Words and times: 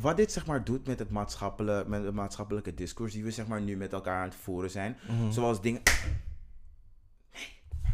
wat 0.00 0.16
dit 0.16 0.32
zeg 0.32 0.46
maar 0.46 0.64
doet 0.64 0.86
met 0.86 0.98
het 0.98 1.10
maatschappelijke, 1.10 1.88
met 1.90 2.04
het 2.04 2.14
maatschappelijke 2.14 2.74
discours 2.74 3.12
die 3.12 3.24
we 3.24 3.30
zeg 3.30 3.46
maar 3.46 3.60
nu 3.60 3.76
met 3.76 3.92
elkaar 3.92 4.16
aan 4.22 4.28
het 4.28 4.34
voeren 4.42 4.70
zijn. 4.70 4.96
Mhm. 5.08 5.30
Zoals 5.30 5.60
dingen. 5.60 5.80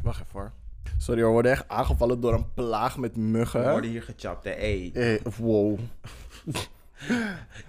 Wacht 0.03 0.21
even 0.21 0.33
hoor. 0.33 0.53
Sorry 0.99 1.19
hoor, 1.21 1.29
we 1.29 1.33
worden 1.35 1.53
echt 1.53 1.69
aangevallen 1.69 2.21
door 2.21 2.35
een 2.35 2.53
plaag 2.55 2.99
met 2.99 3.15
We 3.15 3.21
muggen. 3.21 3.71
worden 3.71 3.91
hier 3.91 4.03
gechapt. 4.03 4.45
hè. 4.45 4.51
Hey, 4.51 4.91
Eh, 4.95 5.33
wow. 5.39 5.79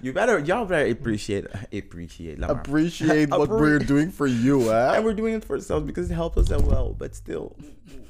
you 0.01 0.13
better, 0.13 0.43
y'all 0.45 0.65
better 0.65 0.91
appreciate, 0.95 1.49
appreciate. 1.71 2.39
Laat 2.39 2.49
maar. 2.49 2.57
Appreciate 2.57 3.27
what 3.27 3.47
we're 3.47 3.85
doing 3.85 4.13
for 4.13 4.29
you, 4.29 4.61
hè? 4.63 4.88
And 4.95 5.04
we're 5.04 5.15
doing 5.15 5.35
it 5.35 5.45
for 5.45 5.55
ourselves 5.55 5.85
because 5.85 6.09
it 6.09 6.15
helps 6.15 6.38
us 6.38 6.51
as 6.51 6.61
well, 6.61 6.95
but 6.97 7.15
still. 7.15 7.51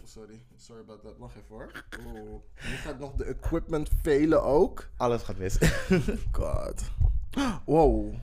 Sorry. 0.04 0.40
Sorry 0.68 0.82
about 0.82 1.02
that. 1.04 1.18
Wacht 1.18 1.36
even 1.36 1.56
hoor. 1.56 1.72
Oeh. 2.06 2.42
Nu 2.70 2.76
gaat 2.76 3.00
nog 3.00 3.14
de 3.16 3.24
equipment 3.26 3.90
velen 4.02 4.44
ook. 4.44 4.90
Alles 4.98 5.24
gaat 5.24 5.38
mis. 5.38 5.58
God. 6.32 6.92
Wow. 7.66 8.14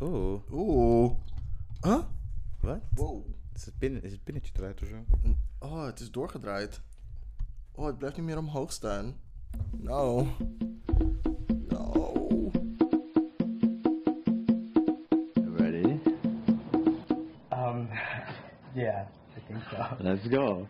Oeh, 0.00 0.40
Oeh. 0.52 1.10
Huh? 1.80 2.02
wat? 2.60 2.80
Wow. 2.94 3.26
Is 3.54 3.64
het, 3.64 3.78
pin, 3.78 4.02
is 4.02 4.12
het 4.12 4.24
pinnetje 4.24 4.52
eruit 4.56 4.82
of 4.82 4.88
zo? 4.88 5.04
Oh, 5.58 5.84
het 5.84 6.00
is 6.00 6.10
doorgedraaid. 6.10 6.80
Oh, 7.74 7.86
het 7.86 7.98
blijft 7.98 8.16
niet 8.16 8.26
meer 8.26 8.38
omhoog 8.38 8.72
staan. 8.72 9.16
No. 9.70 10.26
No. 11.68 12.50
Ready? 15.56 15.98
Um, 17.52 17.88
yeah, 18.72 19.06
I 19.36 19.40
think 19.46 19.62
so. 19.70 19.96
Let's 19.98 20.26
go. 20.26 20.68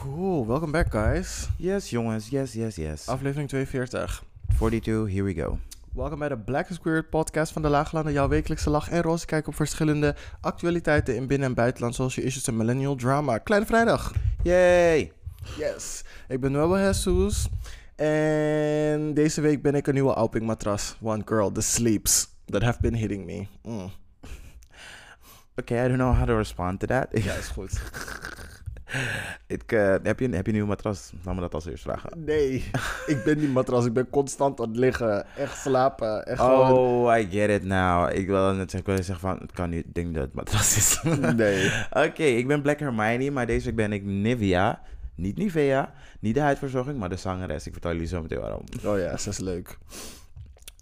Cool. 0.00 0.46
Welcome 0.46 0.72
back, 0.72 0.90
guys. 0.90 1.48
Yes, 1.58 1.90
jongens. 1.90 2.28
Yes, 2.28 2.52
yes, 2.52 2.76
yes. 2.76 3.08
Aflevering 3.08 3.48
42. 3.48 4.22
42, 4.56 5.06
here 5.08 5.22
we 5.22 5.34
go. 5.34 5.58
Welkom 5.92 6.18
bij 6.18 6.28
de 6.28 6.38
Black 6.38 6.68
is 6.68 6.78
Weird 6.82 7.10
podcast 7.10 7.52
van 7.52 7.62
de 7.62 7.68
Laaglanden. 7.68 8.12
Jouw 8.12 8.28
wekelijkse 8.28 8.70
lach 8.70 8.90
en 8.90 9.02
roze 9.02 9.26
kijk 9.26 9.46
op 9.46 9.54
verschillende 9.54 10.14
actualiteiten 10.40 11.16
in 11.16 11.26
binnen- 11.26 11.48
en 11.48 11.54
buitenland. 11.54 11.94
Zoals 11.94 12.14
je 12.14 12.22
issues 12.22 12.46
en 12.46 12.56
millennial 12.56 12.94
drama. 12.94 13.38
Kleine 13.38 13.66
vrijdag. 13.66 14.12
Yay! 14.42 15.12
Yes. 15.58 16.04
Ik 16.28 16.40
ben 16.40 16.52
Noel 16.52 16.78
Jesus. 16.78 17.48
En 17.96 19.14
deze 19.14 19.40
week 19.40 19.62
ben 19.62 19.74
ik 19.74 19.86
een 19.86 19.94
nieuwe 19.94 20.14
Alping 20.14 20.46
matras. 20.46 20.96
One 21.02 21.22
girl, 21.24 21.52
the 21.52 21.60
sleeps. 21.60 22.28
That 22.46 22.62
have 22.62 22.80
been 22.80 22.94
hitting 22.94 23.24
me. 23.24 23.46
Mm. 23.62 23.90
Okay, 25.56 25.84
I 25.84 25.88
don't 25.88 25.98
know 26.00 26.14
how 26.16 26.26
to 26.26 26.36
respond 26.36 26.80
to 26.80 26.86
that. 26.86 27.06
Ja, 27.10 27.34
is 27.34 27.48
goed. 27.48 27.80
Ik, 29.46 29.72
eh, 29.72 29.94
heb, 30.02 30.18
je, 30.18 30.28
heb 30.28 30.46
je 30.46 30.46
een 30.46 30.52
nieuwe 30.52 30.68
matras? 30.68 31.12
Laat 31.24 31.34
me 31.34 31.40
dat 31.40 31.54
als 31.54 31.66
eerst 31.66 31.82
vragen. 31.82 32.24
Nee, 32.24 32.64
ik 33.06 33.22
ben 33.24 33.38
die 33.38 33.48
matras. 33.48 33.86
Ik 33.86 33.92
ben 33.92 34.10
constant 34.10 34.60
aan 34.60 34.68
het 34.68 34.76
liggen. 34.76 35.26
Echt 35.36 35.58
slapen. 35.58 36.26
Echt 36.26 36.40
gewoon... 36.40 36.72
Oh, 36.72 37.18
I 37.18 37.28
get 37.30 37.50
it 37.50 37.64
now. 37.64 38.16
Ik 38.16 38.26
wil 38.26 38.52
net 38.54 38.70
zeggen, 38.70 38.78
ik 38.78 38.86
wil 38.86 39.04
zeggen 39.04 39.28
van, 39.28 39.38
het 39.38 39.52
kan 39.52 39.70
niet. 39.70 39.84
Ik 39.86 39.94
denk 39.94 40.14
dat 40.14 40.24
het 40.24 40.34
matras 40.34 40.76
is. 40.76 41.02
Nee. 41.36 41.72
Oké, 42.06 42.22
ik 42.22 42.46
ben 42.46 42.62
Black 42.62 42.78
Hermione, 42.78 43.30
maar 43.30 43.46
deze 43.46 43.64
week 43.64 43.76
ben 43.76 43.92
ik 43.92 44.04
Nivea. 44.04 44.80
Niet 45.14 45.36
Nivea, 45.36 45.92
niet 46.20 46.34
de 46.34 46.40
huidverzorging, 46.40 46.98
maar 46.98 47.08
de 47.08 47.16
zangeres. 47.16 47.66
Ik 47.66 47.72
vertel 47.72 47.92
jullie 47.92 48.06
zo 48.06 48.22
meteen 48.22 48.40
waarom. 48.40 48.62
Oh 48.84 48.98
ja, 48.98 49.10
dat 49.10 49.26
is 49.26 49.38
leuk. 49.38 49.78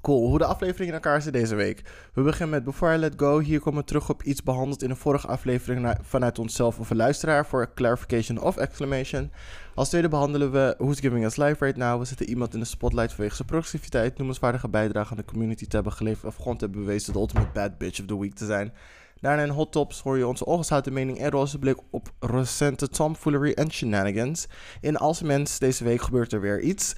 Cool, 0.02 0.28
hoe 0.28 0.38
de 0.38 0.44
aflevering 0.44 0.88
in 0.88 0.94
elkaar 0.94 1.22
zit 1.22 1.32
deze 1.32 1.54
week. 1.54 1.82
We 2.14 2.22
beginnen 2.22 2.50
met 2.50 2.64
Before 2.64 2.94
I 2.94 2.98
Let 2.98 3.12
Go. 3.16 3.40
Hier 3.40 3.60
komen 3.60 3.80
we 3.80 3.86
terug 3.86 4.08
op 4.08 4.22
iets 4.22 4.42
behandeld 4.42 4.82
in 4.82 4.90
een 4.90 4.96
vorige 4.96 5.26
aflevering 5.26 5.96
vanuit 6.02 6.38
onszelf 6.38 6.78
of 6.78 6.90
een 6.90 6.96
luisteraar 6.96 7.46
voor 7.46 7.72
clarification 7.74 8.40
of 8.40 8.56
exclamation. 8.56 9.30
Als 9.74 9.88
tweede 9.88 10.08
behandelen 10.08 10.52
we 10.52 10.74
Who's 10.78 11.00
Giving 11.00 11.24
Us 11.24 11.36
Life 11.36 11.64
Right 11.64 11.76
Now. 11.76 11.98
We 11.98 12.04
zetten 12.04 12.28
iemand 12.28 12.54
in 12.54 12.60
de 12.60 12.66
spotlight 12.66 13.12
vanwege 13.12 13.36
zijn 13.36 13.48
productiviteit, 13.48 14.18
noemenswaardige 14.18 14.68
bijdrage 14.68 15.10
aan 15.10 15.16
de 15.16 15.24
community 15.24 15.66
te 15.66 15.74
hebben 15.74 15.92
geleverd 15.92 16.24
of 16.24 16.36
gewoon 16.36 16.56
te 16.56 16.64
hebben 16.64 16.84
bewezen 16.84 17.12
de 17.12 17.18
ultimate 17.18 17.50
bad 17.52 17.78
bitch 17.78 18.00
of 18.00 18.06
the 18.06 18.20
week 18.20 18.34
te 18.34 18.46
zijn. 18.46 18.72
Daarna 19.20 19.42
in 19.42 19.48
Hot 19.48 19.72
Tops 19.72 20.00
hoor 20.00 20.18
je 20.18 20.26
onze 20.26 20.44
ongezouten 20.44 20.92
mening 20.92 21.18
en 21.18 21.30
roze 21.30 21.58
blik 21.58 21.78
op 21.90 22.12
recente 22.20 22.88
tomfoolery 22.88 23.52
en 23.52 23.70
shenanigans. 23.70 24.46
In 24.80 24.96
Als 24.96 25.22
Mens 25.22 25.58
deze 25.58 25.84
week 25.84 26.02
gebeurt 26.02 26.32
er 26.32 26.40
weer 26.40 26.60
iets. 26.60 26.94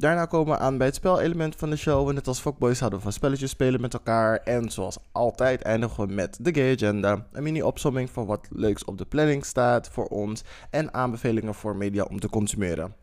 Daarna 0.00 0.26
komen 0.26 0.54
we 0.54 0.60
aan 0.60 0.78
bij 0.78 0.86
het 0.86 0.96
spelelement 0.96 1.56
van 1.56 1.70
de 1.70 1.76
show. 1.76 2.12
Net 2.12 2.26
als 2.26 2.40
fuckboys 2.40 2.78
houden 2.78 2.98
we 2.98 3.04
van 3.04 3.12
spelletjes 3.14 3.50
spelen 3.50 3.80
met 3.80 3.94
elkaar. 3.94 4.36
En 4.36 4.70
zoals 4.70 4.98
altijd 5.12 5.62
eindigen 5.62 6.06
we 6.06 6.12
met 6.12 6.38
de 6.40 6.54
Gay 6.54 6.72
Agenda. 6.72 7.26
Een 7.32 7.42
mini-opsomming 7.42 8.10
van 8.10 8.26
wat 8.26 8.46
leuks 8.50 8.84
op 8.84 8.98
de 8.98 9.04
planning 9.04 9.44
staat 9.44 9.88
voor 9.88 10.06
ons. 10.06 10.44
En 10.70 10.94
aanbevelingen 10.94 11.54
voor 11.54 11.76
media 11.76 12.02
om 12.02 12.20
te 12.20 12.28
consumeren. 12.28 12.94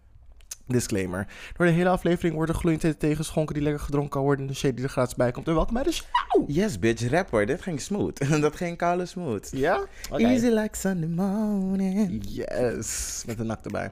Disclaimer. 0.68 1.28
Door 1.58 1.66
de 1.66 1.72
hele 1.72 1.90
aflevering 1.90 2.36
worden 2.36 2.56
gloeiend 2.56 3.00
tegenschonken 3.00 3.54
die 3.54 3.64
lekker 3.64 3.82
gedronken 3.82 4.12
kan 4.12 4.22
worden. 4.22 4.46
En 4.46 4.52
de 4.52 4.58
shade 4.58 4.74
die 4.74 4.84
er 4.84 4.90
gratis 4.90 5.16
bij 5.16 5.32
komt. 5.32 5.48
En 5.48 5.54
welkom 5.54 5.74
bij 5.74 5.84
de 5.84 5.92
show! 5.92 6.08
Yes, 6.48 6.80
bitch, 6.80 7.10
rapper. 7.10 7.46
Dit 7.46 7.62
ging 7.62 7.82
smooth. 7.82 8.30
dat 8.42 8.56
ging 8.56 8.78
koude 8.78 9.06
smooth. 9.06 9.50
Ja? 9.52 9.86
Easy 10.12 10.48
like 10.48 10.78
Sunday 10.78 11.10
morning. 11.10 12.24
Yes. 12.28 13.24
Met 13.28 13.40
een 13.40 13.46
nak 13.46 13.66
erbij. 13.66 13.92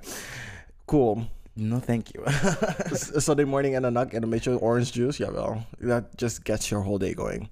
Cool. 0.85 1.25
No, 1.57 1.79
thank 1.79 2.07
you. 2.13 2.23
Sunday 3.21 3.45
morning 3.45 3.75
en 3.75 3.83
een 3.83 3.93
nak 3.93 4.11
en 4.11 4.23
een 4.23 4.29
beetje 4.29 4.59
orange 4.59 4.91
juice. 4.91 5.23
Jawel. 5.23 5.63
That 5.79 6.03
just 6.16 6.39
gets 6.43 6.69
your 6.69 6.83
whole 6.85 6.97
day 6.99 7.13
going. 7.13 7.49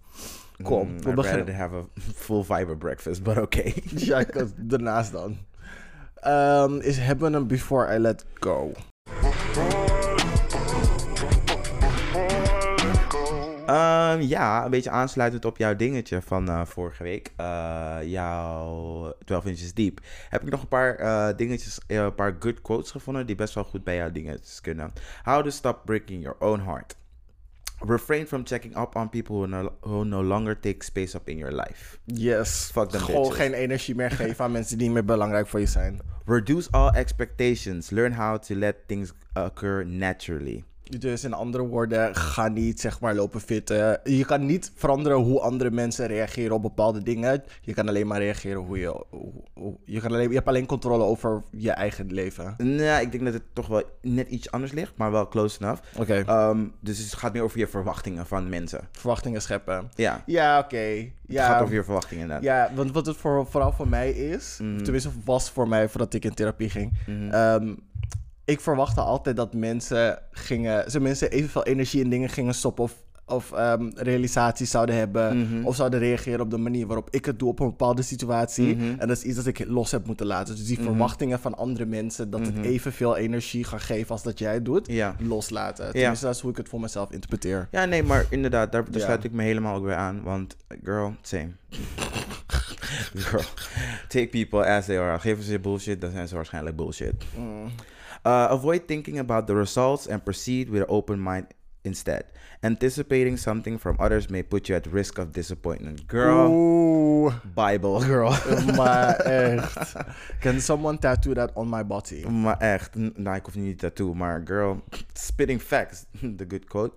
Cool. 0.63 0.83
Mm, 0.85 1.01
we 1.03 1.09
I'd 1.09 1.15
beginnen. 1.15 1.39
rather 1.45 1.53
have 1.55 1.73
a 1.73 1.83
full 2.15 2.43
fiber 2.43 2.77
breakfast, 2.77 3.23
but 3.23 3.37
okay. 3.37 3.73
Ja, 3.95 4.19
ik 4.19 4.33
had 4.33 4.53
daarnaast 4.57 5.11
dan. 5.11 5.37
Ehm, 6.15 6.79
is 6.79 6.97
hebben 6.97 7.33
een 7.33 7.47
Before 7.47 7.95
I 7.95 7.99
Let 7.99 8.25
Go. 8.39 8.71
Ehm, 13.65 14.21
ja, 14.21 14.65
een 14.65 14.71
beetje 14.71 14.89
aansluitend 14.89 15.45
op 15.45 15.57
jouw 15.57 15.75
dingetje 15.75 16.21
van 16.21 16.47
eh, 16.49 16.65
vorige 16.65 17.03
week. 17.03 17.31
Eh, 17.35 17.97
jouw 18.01 19.13
12 19.25 19.45
inches 19.45 19.73
deep. 19.73 19.99
Heb 20.29 20.41
ik 20.43 20.49
nog 20.49 20.61
een 20.61 20.67
paar 20.67 20.95
eh, 20.95 21.37
dingetjes, 21.37 21.79
een 21.87 22.15
paar 22.15 22.35
good 22.39 22.61
quotes 22.61 22.91
gevonden 22.91 23.25
die 23.25 23.35
best 23.35 23.53
wel 23.53 23.63
goed 23.63 23.83
bij 23.83 23.95
jouw 23.95 24.11
dingetjes 24.11 24.61
kunnen. 24.61 24.93
How 25.23 25.43
to 25.43 25.49
stop 25.49 25.81
breaking 25.85 26.21
your 26.21 26.35
own 26.39 26.59
heart. 26.59 26.95
Refrain 27.79 28.27
from 28.27 28.45
checking 28.45 28.77
up 28.77 28.95
on 28.95 29.09
people 29.09 29.35
who 29.35 29.45
no, 29.45 29.73
who 29.81 30.03
no 30.03 30.23
longer 30.23 30.59
take 30.59 30.83
space 30.83 31.17
up 31.17 31.29
in 31.29 31.37
your 31.37 31.55
life. 31.55 31.97
Yes. 32.05 32.69
Fuck 32.73 32.89
them 32.89 33.01
Gewoon 33.01 33.21
bitches. 33.21 33.39
geen 33.45 33.53
energie 33.53 33.95
meer 33.95 34.11
geven 34.11 34.45
aan 34.45 34.51
mensen 34.51 34.77
die 34.77 34.85
niet 34.85 34.95
meer 34.95 35.05
belangrijk 35.05 35.47
voor 35.47 35.59
je 35.59 35.65
zijn. 35.65 36.01
Reduce 36.25 36.71
all 36.71 36.89
expectations. 36.89 37.89
Learn 37.89 38.13
how 38.13 38.39
to 38.39 38.55
let 38.55 38.75
things 38.87 39.13
occur 39.33 39.85
naturally. 39.85 40.63
Dus 40.99 41.23
in 41.23 41.33
andere 41.33 41.63
woorden, 41.67 42.15
ga 42.15 42.47
niet 42.47 42.79
zeg 42.79 42.99
maar 42.99 43.15
lopen 43.15 43.41
fitten. 43.41 43.99
Je 44.03 44.25
kan 44.25 44.45
niet 44.45 44.71
veranderen 44.75 45.17
hoe 45.17 45.39
andere 45.39 45.71
mensen 45.71 46.07
reageren 46.07 46.55
op 46.55 46.61
bepaalde 46.61 47.03
dingen. 47.03 47.43
Je 47.61 47.73
kan 47.73 47.87
alleen 47.87 48.07
maar 48.07 48.19
reageren 48.19 48.61
hoe 48.61 48.79
je... 48.79 49.03
hoe- 49.09 49.31
hoe- 49.53 49.77
je, 49.85 49.99
kan 49.99 50.11
alleen, 50.11 50.27
je 50.29 50.35
hebt 50.35 50.47
alleen 50.47 50.65
controle 50.65 51.03
over 51.03 51.41
je 51.51 51.71
eigen 51.71 52.13
leven. 52.13 52.53
Nou, 52.57 53.01
ik 53.01 53.11
denk 53.11 53.23
dat 53.23 53.33
het 53.33 53.43
toch 53.53 53.67
wel 53.67 53.83
net 54.01 54.29
iets 54.29 54.51
anders 54.51 54.71
ligt, 54.71 54.91
maar 54.97 55.11
wel 55.11 55.27
close 55.27 55.57
enough. 55.61 55.81
Oké. 55.97 56.23
Ehm, 56.25 56.65
dus 56.79 56.97
het 56.97 57.13
gaat 57.13 57.33
meer 57.33 57.41
over 57.43 57.59
je 57.59 57.67
verwachtingen 57.67 58.25
van 58.25 58.49
mensen. 58.49 58.87
Verwachtingen 58.91 59.41
scheppen. 59.41 59.89
Ja, 59.95 60.23
Ja, 60.25 60.59
oké. 60.59 60.77
het 60.77 61.07
Ja. 61.27 61.47
gaat 61.47 61.61
over 61.61 61.75
je 61.75 61.83
verwachtingen 61.83 62.23
inderdaad. 62.23 62.43
Ja, 62.45 62.75
want 62.75 62.91
wat 62.91 63.05
het 63.05 63.17
voor, 63.17 63.47
vooral 63.47 63.71
voor 63.71 63.87
mij 63.87 64.11
is, 64.11 64.57
Mhm. 64.61 64.77
tenminste 64.83 65.09
was 65.25 65.49
voor 65.51 65.67
mij 65.67 65.89
voordat 65.89 66.13
ik 66.13 66.25
in 66.25 66.33
therapie 66.33 66.69
ging. 66.69 66.93
Mhm. 67.07 67.29
ehm, 67.31 67.73
ik 68.45 68.59
verwachtte 68.61 69.01
altijd 69.01 69.35
dat 69.35 69.53
mensen 69.53 70.19
gingen, 70.31 70.91
zo 70.91 70.99
mensen 70.99 71.31
evenveel 71.31 71.63
energie 71.63 72.01
in 72.03 72.09
dingen 72.09 72.29
gingen 72.29 72.53
stoppen 72.53 72.83
of, 72.83 72.93
of 73.25 73.51
ehm, 73.51 73.89
realisaties 73.95 74.69
zouden 74.71 74.95
hebben 74.95 75.37
Mhm. 75.39 75.65
of 75.65 75.75
zouden 75.75 75.99
reageren 75.99 76.41
op 76.41 76.49
de 76.51 76.57
manier 76.57 76.87
waarop 76.87 77.07
ik 77.11 77.25
het 77.25 77.39
doe 77.39 77.49
op 77.49 77.59
een 77.59 77.69
bepaalde 77.69 78.01
situatie. 78.01 78.75
Mhm. 78.75 78.99
En 78.99 79.07
dat 79.07 79.17
is 79.17 79.23
iets 79.23 79.35
dat 79.35 79.45
ik 79.45 79.65
los 79.67 79.91
heb 79.91 80.05
moeten 80.05 80.25
laten. 80.25 80.55
Dus 80.55 80.65
die 80.65 80.77
Mhm. 80.77 80.85
verwachtingen 80.87 81.39
van 81.39 81.57
andere 81.57 81.85
mensen 81.85 82.29
dat 82.29 82.39
het 82.45 82.57
evenveel 82.65 83.15
energie 83.17 83.63
gaat 83.63 83.81
geven 83.81 84.09
als 84.11 84.23
dat 84.23 84.39
jij 84.39 84.53
het 84.53 84.65
doet, 84.65 84.87
Ja. 84.87 85.15
loslaten. 85.19 85.91
Tenminste, 85.91 86.25
dat 86.25 86.35
is 86.35 86.41
hoe 86.41 86.51
ik 86.51 86.57
het 86.57 86.69
voor 86.69 86.79
mezelf 86.79 87.11
interpreteer. 87.11 87.67
Ja, 87.71 87.85
nee, 87.85 88.03
maar 88.03 88.25
inderdaad, 88.29 88.71
daar, 88.71 88.83
daar 88.83 88.99
Ja. 88.99 89.05
sluit 89.05 89.23
ik 89.23 89.31
me 89.31 89.43
helemaal 89.43 89.75
ook 89.75 89.83
weer 89.85 89.95
aan. 89.95 90.23
Want, 90.23 90.55
girl, 90.83 91.15
same. 91.21 91.49
girl, 93.15 93.43
take 94.07 94.27
people 94.27 94.65
as 94.65 94.85
they 94.85 94.99
are. 94.99 95.19
Geven 95.19 95.43
ze 95.43 95.51
je 95.51 95.59
bullshit, 95.59 96.01
dan 96.01 96.11
zijn 96.11 96.27
ze 96.27 96.35
waarschijnlijk 96.35 96.75
bullshit. 96.75 97.13
Uh, 98.25 98.47
avoid 98.49 98.87
thinking 98.87 99.19
about 99.19 99.47
the 99.47 99.53
results 99.55 100.07
and 100.07 100.23
proceed 100.23 100.69
with 100.69 100.81
an 100.81 100.87
open 100.89 101.19
mind 101.19 101.47
instead. 101.83 102.23
Anticipating 102.61 103.35
something 103.37 103.77
from 103.77 103.97
others 103.99 104.29
may 104.29 104.41
put 104.43 104.69
you 104.69 104.75
at 104.75 104.87
risk 104.87 105.17
of 105.19 105.33
disappointment. 105.33 106.07
Girl, 106.07 106.47
Oeh. 106.49 107.33
Bible, 107.55 107.99
girl. 107.99 108.31
maar 108.75 109.15
echt. 109.25 109.93
Can 110.39 110.61
someone 110.61 110.97
tattoo 110.97 111.33
that 111.33 111.51
on 111.55 111.69
my 111.69 111.83
body? 111.85 112.25
Maar 112.25 112.57
echt, 112.57 112.95
nou, 112.95 113.35
ik 113.35 113.45
hoef 113.45 113.55
niet 113.55 113.79
tattoo, 113.79 114.13
maar 114.13 114.41
girl, 114.45 114.81
spitting 115.13 115.61
facts, 115.61 116.05
the 116.37 116.45
good 116.47 116.65
quote. 116.65 116.93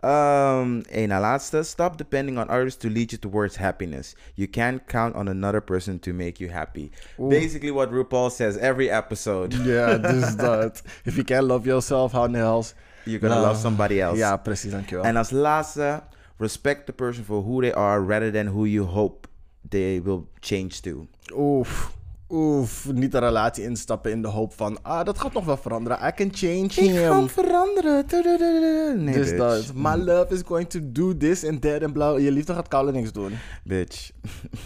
Um, 0.00 0.82
en 0.90 1.08
laatste, 1.08 1.62
stop 1.64 1.96
depending 1.96 2.38
on 2.38 2.48
others 2.48 2.76
to 2.76 2.88
lead 2.88 3.10
you 3.10 3.18
towards 3.18 3.56
happiness. 3.56 4.14
You 4.34 4.46
can't 4.46 4.86
count 4.86 5.16
on 5.16 5.28
another 5.28 5.60
person 5.60 5.98
to 6.00 6.12
make 6.12 6.38
you 6.38 6.50
happy. 6.50 6.90
Basically 7.16 7.72
what 7.72 7.90
RuPaul 7.90 8.30
says 8.30 8.56
every 8.56 8.88
episode. 8.90 9.54
Ja, 9.54 9.98
dus 9.98 10.36
dat. 10.36 10.82
If 11.04 11.16
you 11.16 11.24
can't 11.24 11.46
love 11.46 11.66
yourself, 11.66 12.12
how 12.12 12.24
in 12.24 12.32
the 12.32 12.38
hell... 12.38 12.64
you're 13.04 13.18
gonna 13.18 13.40
love 13.40 13.56
somebody 13.56 14.00
else. 14.00 14.18
Yeah, 14.18 14.30
Ja, 14.30 14.36
precies, 14.36 14.70
dankjewel. 14.70 15.04
En 15.04 15.16
als 15.16 15.30
laatste, 15.30 16.02
respect 16.36 16.86
the 16.86 16.92
person 16.92 17.24
for 17.24 17.42
who 17.42 17.60
they 17.60 17.72
are 17.72 18.00
rather 18.00 18.30
than 18.30 18.46
who 18.46 18.66
you 18.66 18.84
hope 18.84 19.26
they 19.68 20.00
will 20.00 20.28
change 20.40 20.80
to. 20.82 21.06
Oef. 21.32 21.96
Oef, 22.30 22.92
niet 22.92 23.14
een 23.14 23.20
relatie 23.20 23.64
instappen 23.64 24.10
in 24.10 24.22
de 24.22 24.28
hoop 24.28 24.52
van, 24.52 24.82
ah, 24.82 25.04
dat 25.04 25.18
gaat 25.18 25.32
nog 25.32 25.44
wel 25.44 25.56
veranderen. 25.56 25.98
I 26.08 26.12
can 26.12 26.28
change 26.32 26.72
him. 26.72 27.28
veranderen. 27.28 29.04
Nee, 29.04 29.14
dus 29.14 29.28
bitch. 29.30 29.36
dat, 29.36 29.74
my 29.74 29.94
love 29.94 30.34
is 30.34 30.42
going 30.44 30.68
to 30.68 30.80
do 30.82 31.16
this 31.16 31.44
and 31.44 31.60
that 31.60 31.80
en 31.82 31.92
blauw. 31.92 32.18
Je 32.18 32.32
liefde 32.32 32.54
gaat 32.54 32.68
koude 32.68 32.92
niks 32.92 33.12
doen. 33.12 33.32
Bitch. 33.64 34.10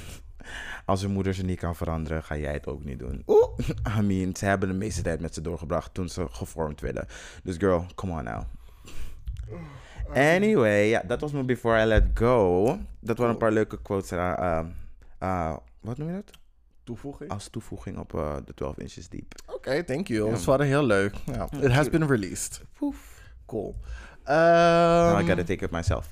Als 0.86 1.02
een 1.02 1.10
moeder 1.10 1.34
ze 1.34 1.44
niet 1.44 1.58
kan 1.58 1.76
veranderen, 1.76 2.22
ga 2.22 2.36
jij 2.36 2.52
het 2.52 2.66
ook 2.66 2.84
niet 2.84 2.98
doen. 2.98 3.22
Oeh. 3.26 3.48
I 3.98 4.02
mean, 4.02 4.36
ze 4.36 4.44
hebben 4.44 4.68
de 4.68 4.74
meeste 4.74 5.02
tijd 5.02 5.20
met 5.20 5.34
ze 5.34 5.40
doorgebracht 5.40 5.94
toen 5.94 6.08
ze 6.08 6.26
gevormd 6.30 6.80
werden. 6.80 7.06
Dus 7.42 7.56
girl, 7.56 7.86
come 7.94 8.12
on 8.12 8.24
now. 8.24 8.42
Anyway, 10.14 10.88
ja, 10.88 11.02
dat 11.06 11.20
was 11.20 11.32
mijn 11.32 11.46
Before 11.46 11.82
I 11.82 11.84
Let 11.84 12.04
Go. 12.14 12.78
Dat 13.00 13.18
waren 13.18 13.32
een 13.32 13.38
paar 13.38 13.52
leuke 13.52 13.82
quotes. 13.82 14.10
eh, 14.10 15.56
wat 15.80 15.98
noem 15.98 16.08
je 16.08 16.14
dat? 16.14 16.40
Toevoeging? 16.92 17.30
Als 17.30 17.48
toevoeging 17.48 17.98
op 17.98 18.14
eh, 18.14 18.36
de 18.44 18.54
12 18.54 18.78
Inches 18.78 19.08
Deep. 19.08 19.34
Oké, 19.46 19.84
thank 19.84 20.06
you. 20.06 20.30
Dat 20.30 20.44
waren 20.44 20.66
heel 20.66 20.84
leuk. 20.84 21.14
Ja. 21.26 21.48
It 21.60 21.72
has 21.72 21.90
been 21.90 22.06
released. 22.06 22.62
Poef. 22.78 23.22
Cool. 23.46 23.76
Now 24.26 25.18
I 25.20 25.26
gotta 25.26 25.44
take 25.44 25.64
it 25.64 25.70
myself. 25.70 26.08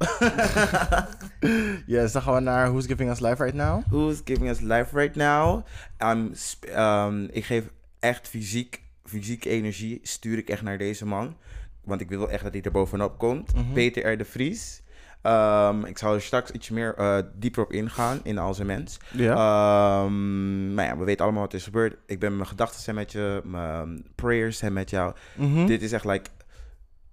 yes, 1.86 2.12
dan 2.12 2.22
gaan 2.22 2.34
we 2.34 2.40
naar 2.40 2.68
Who's 2.70 2.86
Giving 2.86 3.10
Us 3.10 3.20
Life 3.20 3.42
Right 3.42 3.56
Now. 3.56 3.82
Who's 3.88 4.20
giving 4.24 4.50
us 4.50 4.60
life 4.60 4.96
right 4.96 5.14
now? 5.14 5.64
Um, 5.98 6.32
um, 6.76 7.28
ik 7.30 7.44
geef 7.44 7.64
echt 7.98 8.28
fysiek, 8.28 8.82
fysieke 9.04 9.48
energie, 9.48 10.00
stuur 10.02 10.38
ik 10.38 10.48
echt 10.48 10.62
naar 10.62 10.78
deze 10.78 11.06
man. 11.06 11.36
Want 11.84 12.00
ik 12.00 12.08
wil 12.08 12.30
echt 12.30 12.42
dat 12.42 12.52
hij 12.52 12.62
er 12.62 12.70
bovenop 12.70 13.18
komt. 13.18 13.54
Mhm. 13.54 13.72
Peter 13.72 14.12
R. 14.12 14.16
de 14.16 14.24
Vries. 14.24 14.79
Um, 15.22 15.84
ik 15.84 15.98
zal 15.98 16.14
er 16.14 16.22
straks 16.22 16.50
iets 16.50 16.68
meer 16.68 16.94
eh, 16.94 17.18
dieper 17.34 17.62
op 17.62 17.72
ingaan 17.72 18.20
in 18.22 18.38
al 18.38 18.54
zijn 18.54 18.66
mens. 18.66 18.96
Ja. 19.10 20.02
Um, 20.04 20.74
maar 20.74 20.84
ja, 20.84 20.96
we 20.98 21.04
weten 21.04 21.24
allemaal 21.24 21.42
wat 21.42 21.54
is 21.54 21.64
gebeurd. 21.64 21.96
Ik 22.06 22.18
ben 22.18 22.36
mijn 22.36 22.48
gedachten 22.48 22.82
zijn 22.82 22.96
met 22.96 23.12
je, 23.12 23.40
mijn 23.44 24.06
prayers 24.14 24.58
zijn 24.58 24.72
met 24.72 24.90
jou. 24.90 25.14
Mhm. 25.34 25.66
Dit 25.66 25.82
is 25.82 25.92
echt 25.92 26.04
like. 26.04 26.30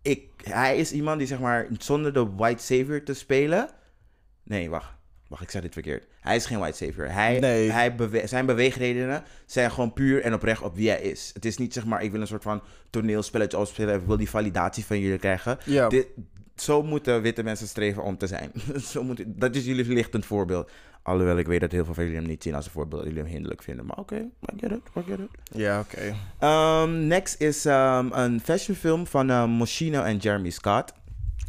Ik, 0.01 0.23
hij 0.43 0.77
is 0.77 0.91
iemand 0.91 1.17
die 1.17 1.27
zeg 1.27 1.39
maar 1.39 1.67
zonder 1.77 2.13
de 2.13 2.27
white 2.35 2.63
savior 2.63 3.03
te 3.03 3.13
spelen. 3.13 3.69
Nee, 4.43 4.69
wacht. 4.69 4.95
Wacht, 5.27 5.41
ik 5.43 5.49
zei 5.49 5.63
dit 5.63 5.73
verkeerd. 5.73 6.07
Hij 6.21 6.35
is 6.35 6.45
geen 6.45 6.59
white 6.59 6.77
savior. 6.85 7.11
Hij, 7.11 7.39
Nee. 7.39 7.71
hij 7.71 7.95
bewe- 7.95 8.27
zijn 8.27 8.45
beweegredenen 8.45 9.23
zijn 9.45 9.71
gewoon 9.71 9.93
puur 9.93 10.21
en 10.21 10.33
oprecht 10.33 10.61
op 10.61 10.75
wie 10.75 10.89
hij 10.89 11.01
is. 11.01 11.31
Het 11.33 11.45
is 11.45 11.57
niet 11.57 11.73
zeg 11.73 11.85
maar, 11.85 12.03
ik 12.03 12.11
wil 12.11 12.21
een 12.21 12.27
soort 12.27 12.43
van 12.43 12.61
toneelspelletje 12.89 13.57
afspelen. 13.57 13.95
Ik 13.99 14.05
wil 14.05 14.17
die 14.17 14.29
validatie 14.29 14.85
van 14.85 14.99
jullie 14.99 15.17
krijgen. 15.19 15.57
Ja. 15.65 15.87
Dit, 15.89 16.07
zo 16.61 16.83
moeten 16.83 17.21
witte 17.21 17.43
mensen 17.43 17.67
streven 17.67 18.03
om 18.03 18.17
te 18.17 18.27
zijn. 18.27 18.51
zo 18.91 19.03
moet, 19.03 19.23
dat 19.25 19.55
is 19.55 19.65
jullie 19.65 19.93
lichtend 19.93 20.25
voorbeeld. 20.25 20.71
Alhoewel 21.01 21.37
ik 21.37 21.47
weet 21.47 21.59
dat 21.59 21.71
heel 21.71 21.85
veel 21.85 21.93
van 21.93 22.03
jullie 22.03 22.19
hem 22.19 22.27
niet 22.27 22.43
zien 22.43 22.55
als 22.55 22.65
een 22.65 22.71
voorbeeld. 22.71 23.03
Jullie 23.03 23.19
hem 23.19 23.27
hinderlijk 23.27 23.63
vinden. 23.63 23.85
Maar 23.85 23.97
oké, 23.97 24.15
I 24.15 24.59
get 24.59 24.71
it, 24.71 24.81
I 24.95 25.01
get 25.07 25.19
it. 25.19 25.29
Ja, 25.51 25.79
oké. 25.79 26.15
Um, 26.47 27.07
next 27.07 27.41
is 27.41 27.65
um, 27.65 28.11
een 28.11 28.39
fashionfilm 28.39 29.07
van 29.07 29.29
uh, 29.29 29.45
Moschino 29.45 30.01
en 30.01 30.17
Jeremy 30.17 30.49
Scott. 30.49 30.93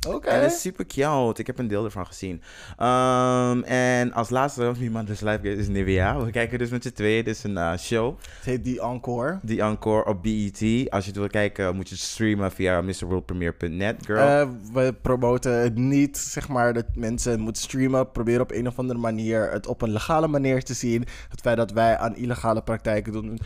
Oké. 0.06 0.28
En 0.28 0.42
het 0.42 0.52
is 0.52 0.60
super 0.60 0.86
cute. 0.86 1.40
Ik 1.40 1.46
heb 1.46 1.58
een 1.58 1.68
deel 1.68 1.84
ervan 1.84 2.06
gezien. 2.06 2.42
Um, 2.80 3.62
en 3.62 4.12
als 4.12 4.30
laatste, 4.30 4.72
wie 4.78 4.90
man 4.90 5.04
dus 5.04 5.20
live 5.20 5.56
is 5.56 5.68
Nivea. 5.68 6.24
We 6.24 6.30
kijken 6.30 6.58
dus 6.58 6.70
met 6.70 6.82
z'n 6.82 6.92
tweeën. 6.92 7.24
Dit 7.24 7.34
is 7.36 7.44
een 7.44 7.56
uh, 7.56 7.76
show. 7.76 8.16
Het 8.36 8.44
heet 8.44 8.64
die 8.64 8.80
Encore. 8.80 9.38
Die 9.42 9.62
encore 9.62 10.04
op 10.04 10.22
BET. 10.22 10.90
Als 10.90 11.04
je 11.04 11.10
het 11.10 11.16
wil 11.16 11.28
kijken, 11.28 11.76
moet 11.76 11.88
je 11.88 11.96
streamen 11.96 12.52
via 12.52 12.80
mrworldpremiere.net, 12.80 14.06
girl. 14.06 14.18
Eh, 14.18 14.48
we 14.72 14.94
promoten 15.02 15.60
het 15.60 15.74
niet, 15.76 16.18
zeg 16.18 16.48
maar, 16.48 16.72
dat 16.72 16.86
mensen 16.94 17.40
moeten 17.40 17.62
streamen. 17.62 18.10
Proberen 18.10 18.40
op 18.40 18.52
een 18.52 18.66
of 18.66 18.78
andere 18.78 18.98
manier 18.98 19.50
het 19.50 19.66
op 19.66 19.82
een 19.82 19.90
legale 19.90 20.28
manier 20.28 20.64
te 20.64 20.74
zien. 20.74 21.04
Het 21.28 21.40
feit 21.40 21.56
dat 21.56 21.70
wij 21.70 21.96
aan 21.96 22.16
illegale 22.16 22.62
praktijken 22.62 23.12
doen. 23.12 23.38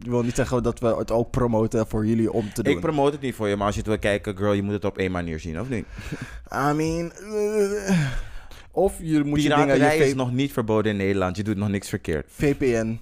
Ik 0.00 0.10
wil 0.12 0.22
niet 0.22 0.34
zeggen 0.34 0.62
dat 0.62 0.80
we 0.80 0.86
het 0.86 1.10
ook 1.10 1.30
promoten 1.30 1.86
voor 1.86 2.06
jullie 2.06 2.32
om 2.32 2.52
te 2.52 2.62
doen. 2.62 2.72
ik 2.72 2.80
promote 2.80 3.12
het 3.12 3.20
niet 3.20 3.34
voor 3.34 3.48
je, 3.48 3.56
maar 3.56 3.66
als 3.66 3.74
je 3.74 3.80
het 3.80 3.90
wil 3.90 3.98
kijken, 3.98 4.36
girl, 4.36 4.52
je 4.52 4.62
moet 4.62 4.72
het 4.72 4.84
op 4.84 4.95
één 4.98 5.10
manier 5.10 5.40
zien, 5.40 5.60
of 5.60 5.68
niet? 5.68 5.84
I 6.52 6.72
mean... 6.74 7.12
eh, 7.12 8.00
of 8.70 8.94
je 9.00 9.24
moet 9.24 9.42
je 9.42 9.48
dingen... 9.48 9.78
Je 9.78 10.04
is 10.06 10.14
nog 10.14 10.32
niet 10.32 10.52
verboden 10.52 10.90
in 10.90 10.96
Nederland. 10.96 11.36
Je 11.36 11.42
doet 11.42 11.56
nog 11.56 11.68
niks 11.68 11.88
verkeerd. 11.88 12.26
VPN. 12.30 13.00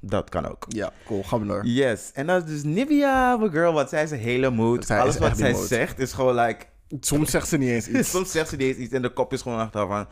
Dat 0.00 0.28
kan 0.28 0.48
ook. 0.48 0.64
Ja, 0.68 0.92
cool. 1.06 1.22
Gaan 1.22 1.40
we 1.40 1.46
door. 1.46 1.66
Yes. 1.66 2.10
En 2.14 2.26
dat 2.26 2.44
is 2.44 2.50
dus 2.50 2.62
Nivea, 2.62 3.36
mijn 3.36 3.50
girl. 3.50 3.72
Wat 3.72 3.88
zij 3.88 4.02
is 4.02 4.10
een 4.10 4.18
hele 4.18 4.50
mood. 4.50 4.86
Zij 4.86 4.98
Alles 5.00 5.18
wat 5.18 5.36
zij 5.38 5.52
mood. 5.52 5.66
zegt 5.66 5.98
is 5.98 6.12
gewoon 6.12 6.34
like... 6.34 6.64
Soms 7.00 7.30
zegt 7.30 7.48
ze 7.48 7.56
niet 7.56 7.68
eens 7.68 7.88
iets. 7.98 8.10
Soms 8.10 8.30
zegt 8.30 8.48
ze 8.48 8.56
niet 8.56 8.66
eens 8.66 8.76
iets 8.76 8.92
en 8.92 9.02
de 9.02 9.12
kop 9.12 9.32
is 9.32 9.42
gewoon 9.42 9.58
achter 9.58 9.86
van... 9.86 10.06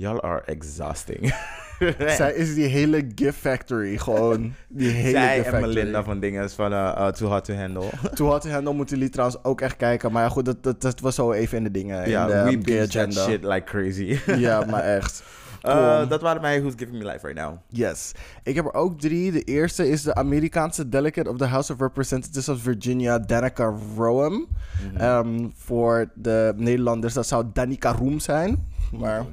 Y'all 0.00 0.20
are 0.20 0.42
exhausting. 0.46 1.34
Zij 2.16 2.32
is 2.34 2.54
die 2.54 2.66
hele 2.66 3.10
gift 3.14 3.38
factory. 3.38 3.96
Gewoon 3.96 4.54
die 4.68 4.90
hele 4.90 5.10
Zij 5.10 5.36
gift 5.36 5.52
en. 5.52 5.60
Melinda 5.60 6.04
van 6.04 6.20
dingen 6.20 6.50
van 6.50 6.72
uh, 6.72 6.94
uh, 6.98 7.06
Too 7.06 7.28
Hot 7.28 7.44
to 7.44 7.54
Handle. 7.54 7.88
Too 8.14 8.26
Hot 8.26 8.42
to 8.42 8.48
Handle 8.48 8.72
moeten 8.72 8.96
jullie 8.96 9.12
trouwens 9.12 9.44
ook 9.44 9.60
echt 9.60 9.76
kijken. 9.76 10.12
Maar 10.12 10.22
ja, 10.22 10.28
goed, 10.28 10.44
dat, 10.44 10.62
dat, 10.62 10.80
dat 10.80 11.00
was 11.00 11.14
zo 11.14 11.32
even 11.32 11.56
in 11.56 11.64
de 11.64 11.70
dingen. 11.70 12.08
Ja, 12.08 12.26
we 12.26 12.58
that 12.58 12.88
agenda. 12.88 13.22
shit 13.22 13.44
like 13.44 13.64
crazy. 13.64 14.18
Ja, 14.46 14.64
maar 14.64 14.82
echt. 14.82 15.22
Uh, 15.62 15.72
Cool. 15.72 16.08
dat 16.08 16.20
waren 16.20 16.40
mij 16.40 16.60
Who's 16.60 16.74
Giving 16.76 16.98
Me 16.98 17.04
Life 17.04 17.26
Right 17.26 17.40
Now. 17.40 17.56
Yes. 17.68 18.12
Ik 18.42 18.54
heb 18.54 18.64
er 18.64 18.74
ook 18.74 19.00
drie. 19.00 19.32
De 19.32 19.42
eerste 19.42 19.88
is 19.88 20.02
de 20.02 20.14
Amerikaanse 20.14 20.88
delegate 20.88 21.30
of 21.30 21.36
the 21.36 21.44
House 21.44 21.72
of 21.72 21.80
Representatives 21.80 22.48
of 22.48 22.60
Virginia, 22.60 23.18
Danica 23.18 23.74
Roem. 23.96 24.48
Mhm. 24.92 25.00
Ehm, 25.00 25.48
voor 25.54 26.10
de 26.14 26.52
Nederlanders, 26.56 27.14
dat 27.14 27.26
zou 27.26 27.44
Danica 27.52 27.92
Roem 27.92 28.20
zijn. 28.20 28.68
Maar, 28.92 29.26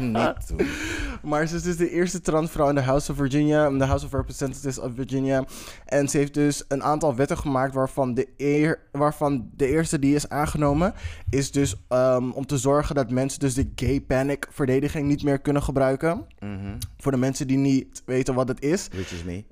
niet 0.00 0.54
maar 1.22 1.46
ze 1.46 1.56
is 1.56 1.62
dus 1.62 1.76
de 1.76 1.90
eerste 1.90 2.20
transvrouw 2.20 2.68
in 2.68 2.74
de 2.74 2.80
House 2.80 3.10
of 3.10 3.16
Virginia, 3.16 3.66
in 3.66 3.78
de 3.78 3.84
House 3.84 4.04
of 4.04 4.12
Representatives 4.12 4.78
of 4.78 4.92
Virginia. 4.94 5.44
En 5.84 6.08
ze 6.08 6.16
heeft 6.16 6.34
dus 6.34 6.64
een 6.68 6.82
aantal 6.82 7.14
wetten 7.14 7.38
gemaakt 7.38 7.74
waarvan 7.74 8.14
de, 8.14 8.28
eer, 8.36 8.80
waarvan 8.92 9.50
de 9.56 9.66
eerste 9.66 9.98
die 9.98 10.14
is 10.14 10.28
aangenomen, 10.28 10.94
is 11.30 11.50
dus 11.50 11.76
ehm, 11.88 12.30
om 12.30 12.46
te 12.46 12.58
zorgen 12.58 12.94
dat 12.94 13.10
mensen 13.10 13.40
dus 13.40 13.54
de 13.54 13.70
gay 13.74 14.00
panic 14.00 14.46
verdediging 14.50 15.06
niet 15.06 15.22
meer 15.22 15.40
kunnen 15.40 15.62
gebruiken. 15.62 16.26
Mhm. 16.38 16.76
Voor 16.96 17.12
de 17.12 17.18
mensen 17.18 17.46
die 17.46 17.58
niet 17.58 18.02
weten 18.04 18.34
wat 18.34 18.48
het 18.48 18.62
is. 18.62 18.88
Which 18.88 19.12
is 19.12 19.24
me. 19.24 19.44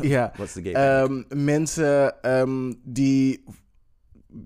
Ja. 0.08 0.32
What's 0.36 0.52
the 0.52 0.62
gay 0.62 0.72
panic? 0.72 1.26
Ehm, 1.28 1.44
mensen 1.44 2.22
ehm, 2.22 2.72
die 2.84 3.44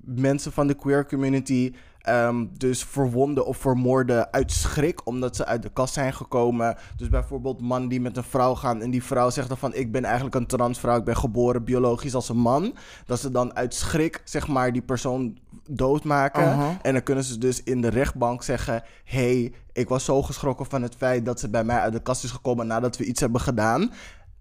mensen 0.05 0.53
van 0.53 0.67
de 0.67 0.75
queer 0.75 1.07
community 1.07 1.73
ehm, 2.03 2.47
dus 2.57 2.85
verwonden 2.85 3.47
of 3.47 3.57
vermoorden 3.57 4.33
uit 4.33 4.53
schrik 4.53 5.07
omdat 5.07 5.37
ze 5.37 5.45
uit 5.45 5.63
de 5.63 5.73
kast 5.73 5.95
zijn 5.95 6.13
gekomen. 6.13 6.77
Dus 6.97 7.09
bijvoorbeeld 7.09 7.61
mannen 7.61 7.89
die 7.89 8.01
met 8.01 8.17
een 8.17 8.23
vrouw 8.23 8.55
gaan 8.55 8.83
en 8.83 8.91
die 8.91 9.03
vrouw 9.03 9.31
zegt 9.31 9.49
dan 9.49 9.57
van 9.57 9.75
ik 9.75 9.93
ben 9.93 10.05
eigenlijk 10.05 10.35
een 10.35 10.47
transvrouw, 10.47 10.97
ik 10.97 11.05
ben 11.05 11.17
geboren 11.17 11.65
biologisch 11.65 12.15
als 12.15 12.29
een 12.29 12.39
man. 12.39 12.75
Dat 13.07 13.21
ze 13.21 13.31
dan 13.31 13.57
uit 13.57 13.75
schrik 13.75 14.21
zeg 14.25 14.49
maar 14.49 14.73
die 14.73 14.83
persoon 14.83 15.39
doodmaken. 15.71 16.43
Aha. 16.43 16.79
En 16.83 16.93
dan 16.93 17.03
kunnen 17.03 17.25
ze 17.25 17.39
dus 17.39 17.63
in 17.63 17.81
de 17.81 17.89
rechtbank 17.89 18.43
zeggen: 18.43 18.83
hey, 19.05 19.55
ik 19.73 19.89
was 19.89 20.05
zo 20.05 20.23
geschrokken 20.23 20.67
van 20.67 20.83
het 20.83 20.95
feit 20.95 21.25
dat 21.25 21.41
ze 21.41 21.51
bij 21.51 21.65
mij 21.65 21.79
uit 21.79 21.93
de 21.93 22.03
kast 22.03 22.25
is 22.25 22.31
gekomen 22.31 22.67
nadat 22.67 22.97
we 22.97 23.05
iets 23.05 23.21
hebben 23.21 23.41
gedaan. 23.41 23.93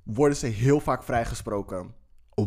Worden 0.03 0.37
ze 0.37 0.47
heel 0.47 0.79
vaak 0.79 1.03
vrijgesproken. 1.03 1.93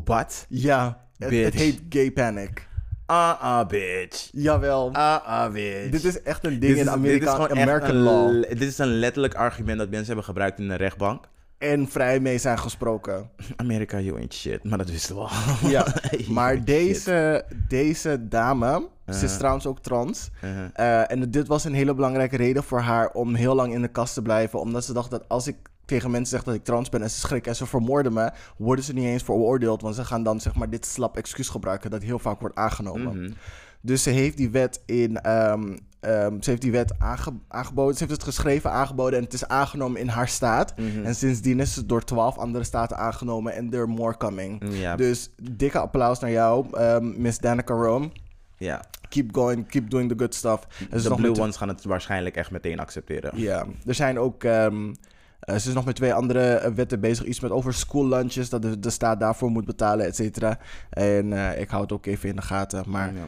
Wat? 0.04 0.46
Ja, 0.48 1.06
het, 1.16 1.30
het 1.30 1.54
heet 1.54 1.82
gay 1.88 2.12
panic. 2.12 2.68
Ah, 3.06 3.40
ah, 3.40 3.66
bitch. 3.68 4.28
Jawel. 4.32 4.90
Ah, 4.92 5.26
ah, 5.26 5.52
bitch. 5.52 5.90
dit 5.90 6.04
is 6.04 6.22
echt 6.22 6.44
een 6.44 6.58
ding 6.60 6.62
in 6.62 6.68
is- 6.70 6.76
dit 6.76 6.86
is 6.86 6.92
Amerika, 6.92 7.48
American 7.48 7.90
een 7.90 7.96
law. 7.96 8.44
Dit 8.48 8.60
is 8.62 8.78
een 8.78 8.98
letterlijk 8.98 9.34
argument 9.34 9.78
dat 9.78 9.88
mensen 9.88 10.06
hebben 10.06 10.24
gebruikt 10.24 10.58
in 10.58 10.68
de 10.68 10.74
rechtbank. 10.74 11.24
En 11.58 11.88
vrij 11.88 12.20
mee 12.20 12.38
zijn 12.38 12.58
gesproken. 12.58 13.30
Amerika, 13.56 14.00
you 14.00 14.16
ain't 14.18 14.34
shit. 14.34 14.64
Maar 14.64 14.78
dat 14.78 14.90
wisten 14.90 15.14
we 15.14 15.20
al. 15.20 15.28
Ja, 15.70 15.86
maar 16.28 16.64
deze, 16.64 17.44
deze 17.68 18.28
dame, 18.28 18.86
ze 19.06 19.12
is 19.12 19.22
Uh-huh. 19.22 19.36
trouwens 19.38 19.66
ook 19.66 19.78
trans. 19.80 20.30
Uh-huh. 20.44 20.64
Eh, 20.72 21.10
en 21.10 21.30
dit 21.30 21.46
was 21.48 21.64
een 21.64 21.74
hele 21.74 21.94
belangrijke 21.94 22.36
reden 22.36 22.62
voor 22.64 22.80
haar 22.80 23.10
om 23.10 23.34
heel 23.34 23.54
lang 23.54 23.72
in 23.74 23.82
de 23.82 23.88
kast 23.88 24.14
te 24.14 24.22
blijven. 24.22 24.60
Omdat 24.60 24.84
ze 24.84 24.92
dacht 24.92 25.10
dat 25.10 25.24
als 25.28 25.46
ik 25.46 25.56
tegen 25.84 26.10
mensen 26.10 26.36
zeg 26.36 26.44
dat 26.44 26.54
ik 26.54 26.64
trans 26.64 26.88
ben 26.88 27.02
en 27.02 27.10
ze 27.10 27.18
schrikken 27.18 27.50
en 27.50 27.56
ze 27.56 27.66
vermoorden 27.66 28.12
me, 28.12 28.30
worden 28.56 28.84
ze 28.84 28.92
niet 28.92 29.04
eens 29.04 29.22
veroordeeld. 29.22 29.82
Want 29.82 29.94
ze 29.94 30.04
gaan 30.04 30.22
dan 30.22 30.40
zeg 30.40 30.54
maar 30.54 30.70
dit 30.70 30.86
slap 30.86 31.16
excuus 31.16 31.48
gebruiken 31.48 31.90
dat 31.90 32.02
heel 32.02 32.18
vaak 32.18 32.40
wordt 32.40 32.56
aangenomen. 32.56 33.20
Mhm. 33.22 33.32
Dus 33.80 34.02
ze 34.02 34.10
heeft 34.10 34.36
die 34.36 34.50
wet 34.50 34.82
in. 34.86 35.20
ehm, 35.20 35.76
ehm, 36.00 36.40
ze 36.40 36.50
heeft 36.50 36.62
die 36.62 36.72
wet 36.72 36.94
aange- 36.98 37.38
aangeboden. 37.48 37.92
Ze 37.96 37.98
heeft 38.04 38.14
het 38.16 38.22
geschreven, 38.24 38.70
aangeboden 38.70 39.18
en 39.18 39.24
het 39.24 39.32
is 39.32 39.48
aangenomen 39.48 40.00
in 40.00 40.08
haar 40.08 40.28
staat. 40.28 40.76
Mhm. 40.78 41.04
En 41.04 41.14
sindsdien 41.14 41.60
is 41.60 41.76
het 41.76 41.88
door 41.88 42.04
twaalf 42.04 42.38
andere 42.38 42.64
staten 42.64 42.96
aangenomen 42.96 43.52
en 43.54 43.70
there 43.70 43.82
are 43.82 43.92
more 43.92 44.16
coming. 44.16 44.62
Ja, 44.70 44.96
Dus 44.96 45.30
dikke 45.42 45.78
applaus 45.78 46.18
naar 46.20 46.30
jou, 46.30 46.66
ehm, 46.78 47.22
Miss 47.22 47.38
Danica 47.38 47.74
Rome. 47.74 48.10
ja. 48.56 48.84
Keep 49.08 49.34
going, 49.34 49.68
keep 49.68 49.90
doing 49.90 50.08
the 50.08 50.18
good 50.18 50.34
stuff. 50.34 50.66
De 50.90 50.96
blue 51.16 51.40
ones 51.40 51.56
gaan 51.56 51.68
het 51.68 51.84
waarschijnlijk 51.84 52.36
echt 52.36 52.50
meteen 52.50 52.78
accepteren. 52.80 53.38
Ja, 53.38 53.66
er 53.86 53.94
zijn 53.94 54.18
ook 54.18 54.44
Eh, 55.44 55.56
ze 55.56 55.68
is 55.68 55.74
nog 55.74 55.84
met 55.84 55.96
twee 55.96 56.14
andere 56.14 56.54
eh, 56.54 56.72
wetten 56.72 57.00
bezig. 57.00 57.24
Iets 57.24 57.40
met 57.40 57.50
over 57.50 57.74
school 57.74 58.08
lunches, 58.08 58.48
dat 58.48 58.62
de, 58.62 58.78
de 58.78 58.90
staat 58.90 59.20
daarvoor 59.20 59.50
moet 59.50 59.64
betalen, 59.64 60.06
et 60.06 60.16
cetera. 60.16 60.58
En 60.90 61.32
eh, 61.32 61.60
ik 61.60 61.68
hou 61.70 61.82
het 61.82 61.92
ook 61.92 62.06
even 62.06 62.28
in 62.28 62.36
de 62.36 62.42
gaten. 62.42 62.84
Maar 62.86 63.12
Ja. 63.14 63.24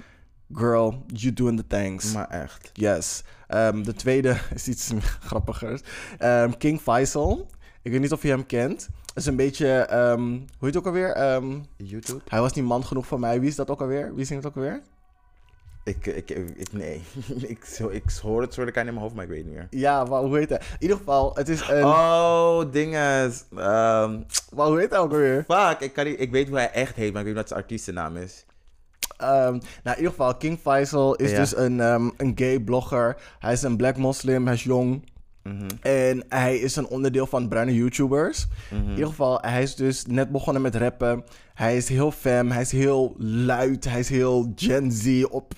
girl, 0.54 1.04
you 1.06 1.32
doing 1.32 1.56
the 1.58 1.66
things. 1.66 2.12
Maar 2.12 2.28
echt. 2.28 2.70
Yes. 2.73 3.23
Ehm, 3.46 3.82
de 3.82 3.94
tweede 3.94 4.37
is 4.54 4.68
iets 4.68 4.92
grappigers. 5.20 5.80
Ehm, 6.18 6.50
King 6.58 6.80
Faisal. 6.80 7.46
Ik 7.82 7.92
weet 7.92 8.00
niet 8.00 8.12
of 8.12 8.23
je 8.23 8.28
hem 8.28 8.46
kent. 8.46 8.88
is 9.14 9.26
een 9.26 9.37
beetje, 9.37 9.68
ehm, 9.68 10.20
hoe 10.30 10.40
heet 10.61 10.75
het 10.75 10.76
ook 10.76 10.87
alweer? 10.87 11.40
YouTube? 11.76 12.20
hij 12.28 12.40
was 12.40 12.52
niet 12.52 12.64
man 12.64 12.85
genoeg 12.85 13.06
voor 13.06 13.20
mij. 13.20 13.40
Wie 13.40 13.49
is 13.49 13.56
dat 13.56 13.70
ook 13.70 13.80
alweer? 13.80 14.14
Wie 14.14 14.25
zingt 14.25 14.44
het 14.44 14.52
ook 14.52 14.58
alweer? 14.62 14.82
Ik, 15.86 16.06
ik, 16.06 16.30
ik, 16.30 16.72
nee. 16.72 17.02
ik, 17.52 17.64
zo, 17.64 17.88
ik 17.88 18.02
hoor 18.22 18.40
het 18.42 18.52
soort 18.54 18.76
in 18.76 18.84
mijn 18.84 18.96
hoofd, 18.96 19.14
maar 19.14 19.24
ik 19.24 19.30
weet 19.30 19.38
het 19.38 19.46
niet 19.46 19.56
meer. 19.56 19.66
Ja, 19.70 20.04
maar 20.04 20.20
hoe 20.20 20.38
heet 20.38 20.48
hij? 20.48 20.58
In 20.58 20.76
ieder 20.78 20.96
geval, 20.96 21.34
het 21.34 21.48
is 21.48 21.68
een... 21.68 21.84
Oh, 21.84 22.60
dinges. 22.72 23.44
Ehm 23.56 24.18
Maar 24.54 24.66
hoe 24.66 24.78
heet 24.78 24.90
hij 24.90 24.98
ook 24.98 25.12
alweer? 25.12 25.44
fuck, 25.48 25.80
ik, 25.80 25.92
kan 25.92 26.04
niet, 26.04 26.20
ik 26.20 26.30
weet 26.30 26.48
hoe 26.48 26.56
hij 26.58 26.70
echt 26.70 26.94
heet, 26.94 27.12
maar 27.12 27.20
ik 27.20 27.26
weet 27.26 27.34
niet 27.34 27.34
wat 27.34 27.48
zijn 27.48 27.60
artiestennaam 27.60 28.16
is. 28.16 28.44
Ehm, 29.16 29.30
nou, 29.52 29.60
in 29.84 29.96
ieder 29.96 30.10
geval, 30.10 30.36
King 30.36 30.58
Faisal 30.58 31.14
is 31.14 31.30
Ja. 31.30 31.36
dus 31.38 31.56
een, 31.56 31.80
ehm, 31.80 32.10
een 32.16 32.32
gay 32.34 32.60
blogger. 32.60 33.16
Hij 33.38 33.52
is 33.52 33.62
een 33.62 33.76
black 33.76 33.96
moslim, 33.96 34.44
hij 34.44 34.54
is 34.54 34.64
jong. 34.64 35.10
Mhm, 35.42 35.66
En 35.80 36.24
hij 36.28 36.56
is 36.58 36.76
een 36.76 36.86
onderdeel 36.86 37.26
van 37.26 37.48
bruine 37.48 37.74
YouTubers. 37.74 38.46
mhm. 38.70 38.82
In 38.82 38.90
ieder 38.90 39.06
geval, 39.06 39.38
hij 39.40 39.62
is 39.62 39.74
dus 39.74 40.06
net 40.06 40.30
begonnen 40.30 40.62
met 40.62 40.74
rappen. 40.74 41.24
Hij 41.54 41.76
is 41.76 41.88
heel 41.88 42.10
fam, 42.10 42.50
hij 42.50 42.60
is 42.60 42.72
heel 42.72 43.14
luid, 43.18 43.84
hij 43.84 44.00
is 44.00 44.08
heel 44.08 44.52
Gen 44.56 44.92
Z 44.92 45.22
op, 45.30 45.52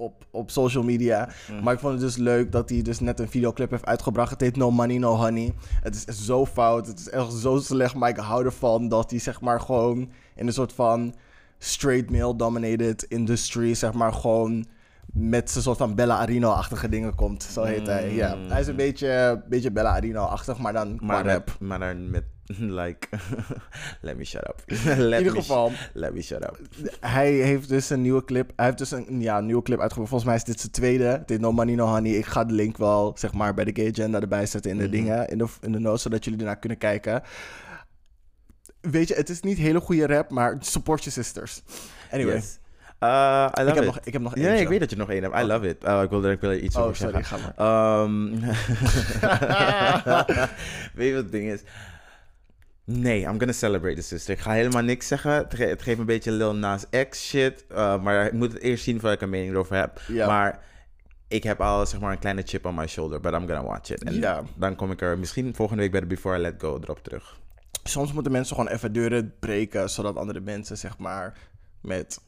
op, 0.00 0.26
op, 0.30 0.50
social 0.50 0.82
media. 0.84 1.28
Maar 1.62 1.74
ik 1.74 1.80
vond 1.80 1.92
het 1.92 2.02
dus 2.02 2.16
leuk 2.16 2.52
dat 2.52 2.68
hij 2.70 2.82
dus 2.82 3.00
net 3.00 3.20
een 3.20 3.28
videoclip 3.28 3.70
heeft 3.70 3.86
uitgebracht. 3.86 4.30
Het 4.30 4.40
heet 4.40 4.56
No 4.56 4.70
Money, 4.70 4.98
No 4.98 5.16
Honey. 5.16 5.54
Het 5.82 5.94
is 5.94 6.04
echt 6.04 6.18
zo 6.18 6.46
fout, 6.46 6.86
het 6.86 6.98
is 6.98 7.10
echt 7.10 7.32
zo 7.32 7.58
slecht, 7.58 7.94
maar 7.94 8.08
ik 8.08 8.16
hou 8.16 8.44
ervan 8.44 8.88
dat 8.88 9.10
hij 9.10 9.18
zeg 9.18 9.40
maar 9.40 9.60
gewoon 9.60 10.10
in 10.34 10.46
een 10.46 10.52
soort 10.52 10.72
van 10.72 11.14
straight 11.58 12.10
male 12.10 12.36
dominated 12.36 13.02
industry, 13.02 13.74
zeg 13.74 13.92
maar 13.92 14.12
gewoon 14.12 14.66
met 15.12 15.50
zijn 15.50 15.64
soort 15.64 15.78
van 15.78 15.94
Bella 15.94 16.18
Arino-achtige 16.18 16.88
dingen 16.88 17.14
komt. 17.14 17.42
Zo 17.42 17.62
heet 17.62 17.86
hij, 17.86 18.14
ja. 18.14 18.36
Hij 18.48 18.60
is 18.60 18.66
een 18.66 18.76
beetje, 18.76 19.42
beetje 19.48 19.70
Bella 19.70 19.90
Arino-achtig, 19.90 20.58
maar 20.58 20.72
dan 20.72 20.96
qua 20.96 21.06
Maar, 21.06 21.24
rap. 21.26 21.56
maar 21.60 21.78
dan 21.78 22.10
met, 22.10 22.24
like, 22.80 23.08
let 24.00 24.16
me 24.16 24.24
shut 24.24 24.48
up. 24.48 24.62
In 24.98 25.18
ieder 25.18 25.30
geval, 25.32 25.72
let 25.92 26.14
me 26.14 26.22
shut 26.22 26.42
up. 26.42 26.58
hij 27.00 27.32
heeft 27.32 27.68
dus 27.68 27.90
een 27.90 28.00
nieuwe 28.02 28.24
clip. 28.24 28.52
Hij 28.56 28.64
heeft 28.64 28.78
dus 28.78 28.90
een, 28.90 29.20
ja, 29.20 29.38
een 29.38 29.46
nieuwe 29.46 29.62
clip 29.62 29.80
uitgebracht. 29.80 30.10
Volgens 30.10 30.30
mij 30.30 30.38
is 30.38 30.44
dit 30.44 30.60
zijn 30.60 30.72
tweede. 30.72 31.22
Heet 31.26 31.40
No 31.40 31.52
Money 31.52 31.74
No 31.74 31.86
Honey. 31.86 32.12
Ik 32.12 32.26
ga 32.26 32.44
de 32.44 32.52
link 32.54 32.76
wel, 32.76 33.12
zeg 33.18 33.32
maar, 33.32 33.54
bij 33.54 33.64
de 33.64 33.72
Gay 33.74 33.88
Agenda 33.90 34.20
erbij 34.20 34.46
zetten 34.46 34.70
in 34.70 34.76
de 34.76 34.82
Mhm. 34.82 34.92
dingen, 34.92 35.28
in 35.28 35.38
de, 35.38 35.46
in 35.60 35.72
de 35.72 35.78
notes, 35.78 36.02
zodat 36.02 36.24
jullie 36.24 36.38
ernaar 36.38 36.58
kunnen 36.58 36.78
kijken. 36.78 37.22
Weet 38.80 39.08
je, 39.08 39.14
het 39.14 39.28
is 39.28 39.40
niet 39.40 39.58
hele 39.58 39.80
goede 39.80 40.06
rap, 40.06 40.30
maar 40.30 40.56
support 40.60 40.98
your 41.04 41.12
sisters. 41.24 41.62
Anyway, 42.10 42.34
Yes. 42.34 42.58
Uh, 43.02 43.48
I 43.58 43.62
love 43.62 43.68
ik, 43.68 43.74
heb 43.74 43.84
it. 43.84 43.84
nog, 43.84 44.00
ik 44.04 44.12
heb 44.12 44.22
nog 44.22 44.36
ja, 44.36 44.42
eentje. 44.48 44.62
ik 44.62 44.68
weet 44.68 44.80
dat 44.80 44.90
je 44.90 44.96
nog 44.96 45.10
één 45.10 45.22
hebt. 45.22 45.34
I 45.38 45.42
love 45.42 45.68
it. 45.68 45.84
Oh, 45.84 46.02
ik 46.02 46.10
wilde 46.10 46.30
ik 46.30 46.40
wil 46.40 46.50
er 46.50 46.58
iets 46.58 46.76
Oh, 46.76 46.82
over 46.82 46.96
sorry, 46.96 47.12
zeggen. 47.22 47.38
ga 47.38 47.52
maar. 47.56 48.02
Ehm, 48.02 48.30
weet 50.94 51.08
je 51.08 51.14
wat 51.14 51.22
het 51.22 51.32
ding 51.32 51.50
is? 51.50 51.60
Nee, 52.92 53.20
I'm 53.20 53.38
gonna 53.38 53.52
celebrate 53.52 53.94
the 53.96 54.02
sister. 54.02 54.34
Ik 54.34 54.40
ga 54.40 54.52
helemaal 54.52 54.82
niks 54.82 55.06
zeggen. 55.06 55.32
Het, 55.32 55.54
ge- 55.54 55.64
het 55.64 55.82
geeft 55.82 55.98
een 55.98 56.06
beetje 56.06 56.30
Lil 56.32 56.54
Nas 56.54 56.84
X 57.08 57.28
shit. 57.28 57.64
uh, 57.72 58.02
maar 58.02 58.26
ik 58.26 58.32
moet 58.32 58.52
het 58.52 58.62
eerst 58.62 58.84
zien 58.84 58.94
voordat 59.00 59.12
ik 59.12 59.20
een 59.20 59.30
mening 59.30 59.52
erover 59.52 59.76
heb. 59.76 60.00
Ja. 60.08 60.26
Maar 60.26 60.62
ik 61.28 61.42
heb 61.42 61.60
al 61.60 61.86
zeg 61.86 62.00
maar 62.00 62.12
een 62.12 62.18
kleine 62.18 62.42
chip 62.44 62.64
on 62.66 62.74
my 62.74 62.86
shoulder. 62.86 63.20
But 63.20 63.32
I'm 63.32 63.38
gonna 63.46 63.64
watch 63.64 63.90
it. 63.90 64.04
En 64.04 64.14
Ja. 64.14 64.42
dan 64.56 64.76
kom 64.76 64.90
ik 64.90 65.00
er 65.00 65.18
misschien 65.18 65.54
volgende 65.54 65.82
week 65.82 65.90
bij 65.90 66.00
de 66.00 66.06
Before 66.06 66.38
I 66.38 66.40
Let 66.40 66.54
Go 66.58 66.78
erop 66.82 67.02
terug. 67.02 67.38
Soms 67.82 68.12
moeten 68.12 68.32
mensen 68.32 68.56
gewoon 68.56 68.70
even 68.72 68.92
deuren 68.92 69.34
breken, 69.40 69.90
zodat 69.90 70.16
andere 70.16 70.40
mensen, 70.40 70.76
zeg 70.78 70.98
maar, 70.98 71.36
met 71.80 72.20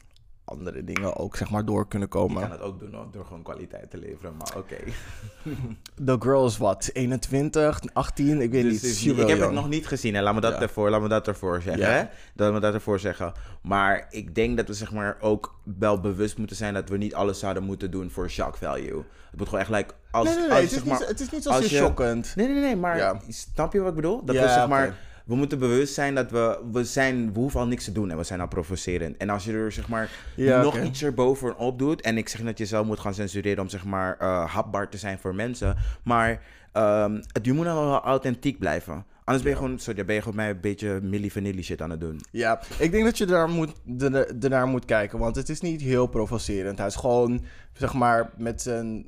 andere 0.44 0.84
dingen 0.84 1.16
ook, 1.16 1.36
zeg 1.36 1.50
maar, 1.50 1.64
door 1.64 1.88
kunnen 1.88 2.08
Ik 2.08 2.14
kan 2.14 2.26
komen. 2.28 2.50
het 2.50 2.60
ook 2.60 2.78
doen 2.78 2.96
door 3.12 3.24
gewoon 3.24 3.42
kwaliteit 3.42 3.90
te 3.90 3.98
leveren. 3.98 4.36
Maar 4.36 4.56
oké. 4.56 4.76
The 6.06 6.16
girl 6.18 6.46
is 6.46 6.56
wat? 6.58 6.90
21, 6.92 7.80
18? 7.92 8.40
Ik 8.40 8.50
weet 8.50 8.62
Dus 8.62 8.72
niet. 8.72 8.82
is 8.82 9.04
ik 9.06 9.28
heb 9.28 9.40
het 9.40 9.50
nog 9.52 9.68
niet 9.68 9.86
gezien. 9.86 10.14
Hè. 10.14 10.22
Laat 10.22 10.34
me 10.34 10.40
dat, 10.40 10.52
Ja. 10.54 10.60
ervoor, 10.60 10.90
laat 10.90 11.00
me 11.00 11.08
dat 11.08 11.26
ervoor 11.28 11.62
zeggen. 11.62 11.82
Ja. 11.82 11.90
Hè? 11.90 12.04
Dat 12.34 12.52
me 12.52 12.60
dat 12.60 12.74
ervoor 12.74 12.98
zeggen. 13.00 13.32
Maar 13.62 14.06
ik 14.10 14.34
denk 14.34 14.56
dat 14.56 14.66
we 14.66 14.74
zeg 14.74 14.92
maar, 14.92 15.16
ook 15.20 15.54
wel 15.78 16.00
bewust 16.00 16.38
moeten 16.38 16.56
zijn 16.56 16.74
dat 16.74 16.88
we 16.88 16.96
niet 16.96 17.14
alles 17.14 17.38
zouden 17.38 17.62
moeten 17.62 17.90
doen 17.90 18.10
voor 18.10 18.30
shock 18.30 18.56
value. 18.56 19.04
Het 19.30 19.38
moet 19.40 19.48
gewoon 19.48 19.60
echt 19.60 19.70
like, 19.70 19.94
als, 20.10 20.24
Nee, 20.28 20.36
nee, 20.36 20.48
nee. 20.48 20.52
als, 20.52 20.60
Het 20.60 20.70
is, 20.72 20.76
zeg 20.76 20.84
niet, 20.98 21.08
het 21.08 21.20
is 21.20 21.30
niet 21.30 21.70
je- 21.70 21.76
shockend. 21.76 22.32
Nee, 22.36 22.48
nee, 22.48 22.60
nee, 22.60 22.76
maar 22.76 22.96
Ja. 22.96 23.20
snap 23.28 23.72
je 23.72 23.78
wat 23.78 23.88
ik 23.88 23.94
bedoel? 23.94 24.24
Dat 24.24 24.34
Ja, 24.34 24.42
we 24.42 24.48
zeg 24.48 24.68
maar, 24.68 24.96
we 25.26 25.34
moeten 25.34 25.58
bewust 25.58 25.94
zijn 25.94 26.14
dat 26.14 26.30
we, 26.30 26.58
we 26.72 26.84
zijn, 26.84 27.32
we 27.32 27.38
hoeven 27.38 27.60
al 27.60 27.66
niks 27.66 27.84
te 27.84 27.92
doen 27.92 28.10
en 28.10 28.16
we 28.16 28.24
zijn 28.24 28.40
al 28.40 28.48
provocerend. 28.48 29.16
En 29.16 29.30
als 29.30 29.44
je 29.44 29.52
er 29.52 29.72
zeg 29.72 29.88
maar 29.88 30.10
Ja, 30.36 30.62
nog 30.62 30.78
iets 30.80 31.02
erbovenop 31.02 31.78
doet, 31.78 32.00
en 32.00 32.16
ik 32.18 32.28
zeg 32.28 32.40
dat 32.42 32.58
je 32.58 32.66
zelf 32.66 32.86
moet 32.86 33.00
gaan 33.00 33.14
censureren 33.14 33.62
om 33.62 33.68
zeg 33.68 33.84
maar 33.84 34.16
eh, 34.18 34.54
hapbaar 34.54 34.88
te 34.88 34.98
zijn 34.98 35.18
voor 35.18 35.34
mensen, 35.34 35.76
maar 36.04 36.42
ehm, 36.72 37.14
het, 37.32 37.44
je 37.44 37.52
moet 37.52 37.64
dan 37.64 37.74
wel 37.74 38.00
authentiek 38.00 38.58
blijven. 38.58 39.04
Anders 39.24 39.44
ben 39.44 39.52
je 39.52 39.58
gewoon, 39.58 39.78
sorry, 39.78 39.94
dan 39.96 40.06
ben 40.06 40.14
je 40.14 40.20
gewoon 40.20 40.36
mij 40.36 40.50
een 40.50 40.60
beetje 40.60 41.00
milli 41.02 41.30
vanilli 41.30 41.62
shit 41.62 41.82
aan 41.82 41.90
het 41.90 42.00
doen. 42.00 42.20
Ja, 42.30 42.60
ik 42.78 42.90
denk 42.92 43.04
dat 43.04 43.18
je 43.18 43.26
daar 43.26 43.48
moet, 43.48 43.72
er- 43.98 44.36
ernaar 44.42 44.66
moet 44.66 44.84
kijken, 44.84 45.18
want 45.18 45.36
het 45.36 45.48
is 45.48 45.60
niet 45.60 45.80
heel 45.80 46.06
provocerend. 46.06 46.78
Hij 46.78 46.86
is 46.86 46.96
gewoon, 46.96 47.44
zeg 47.72 47.92
maar, 47.94 48.30
met 48.36 48.62
zijn 48.62 49.06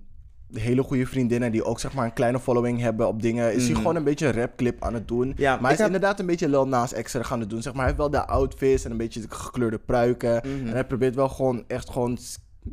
hele 0.54 0.82
goede 0.82 1.06
vriendinnen 1.06 1.52
die 1.52 1.64
ook, 1.64 1.80
zeg 1.80 1.92
maar, 1.94 2.04
een 2.04 2.12
kleine 2.12 2.40
following 2.40 2.80
hebben 2.80 3.08
op 3.08 3.22
dingen, 3.22 3.54
is 3.54 3.66
hij 3.66 3.74
gewoon 3.76 3.96
een 3.96 4.04
beetje 4.04 4.26
een 4.26 4.32
rapclip 4.32 4.82
aan 4.84 4.94
het 4.94 5.08
doen. 5.08 5.26
Mm. 5.26 5.34
Ja, 5.36 5.52
maar 5.52 5.62
hij 5.62 5.72
is 5.72 5.78
heb- 5.78 5.86
inderdaad 5.86 6.20
een 6.20 6.26
beetje 6.26 6.48
Lil 6.48 6.68
Nas 6.68 6.92
extra 6.92 7.22
gaan 7.22 7.40
het 7.40 7.50
doen. 7.50 7.62
Zeg 7.62 7.72
maar, 7.72 7.84
hij 7.86 7.94
heeft 7.94 8.10
wel 8.10 8.20
de 8.20 8.26
outfits 8.26 8.84
en 8.84 8.90
een 8.90 8.96
beetje 8.96 9.20
de 9.20 9.26
gekleurde 9.30 9.78
pruiken. 9.78 10.40
Mhm. 10.44 10.66
En 10.66 10.72
hij 10.72 10.84
probeert 10.84 11.14
wel 11.14 11.28
gewoon 11.28 11.64
echt 11.66 11.90
gewoon, 11.90 12.18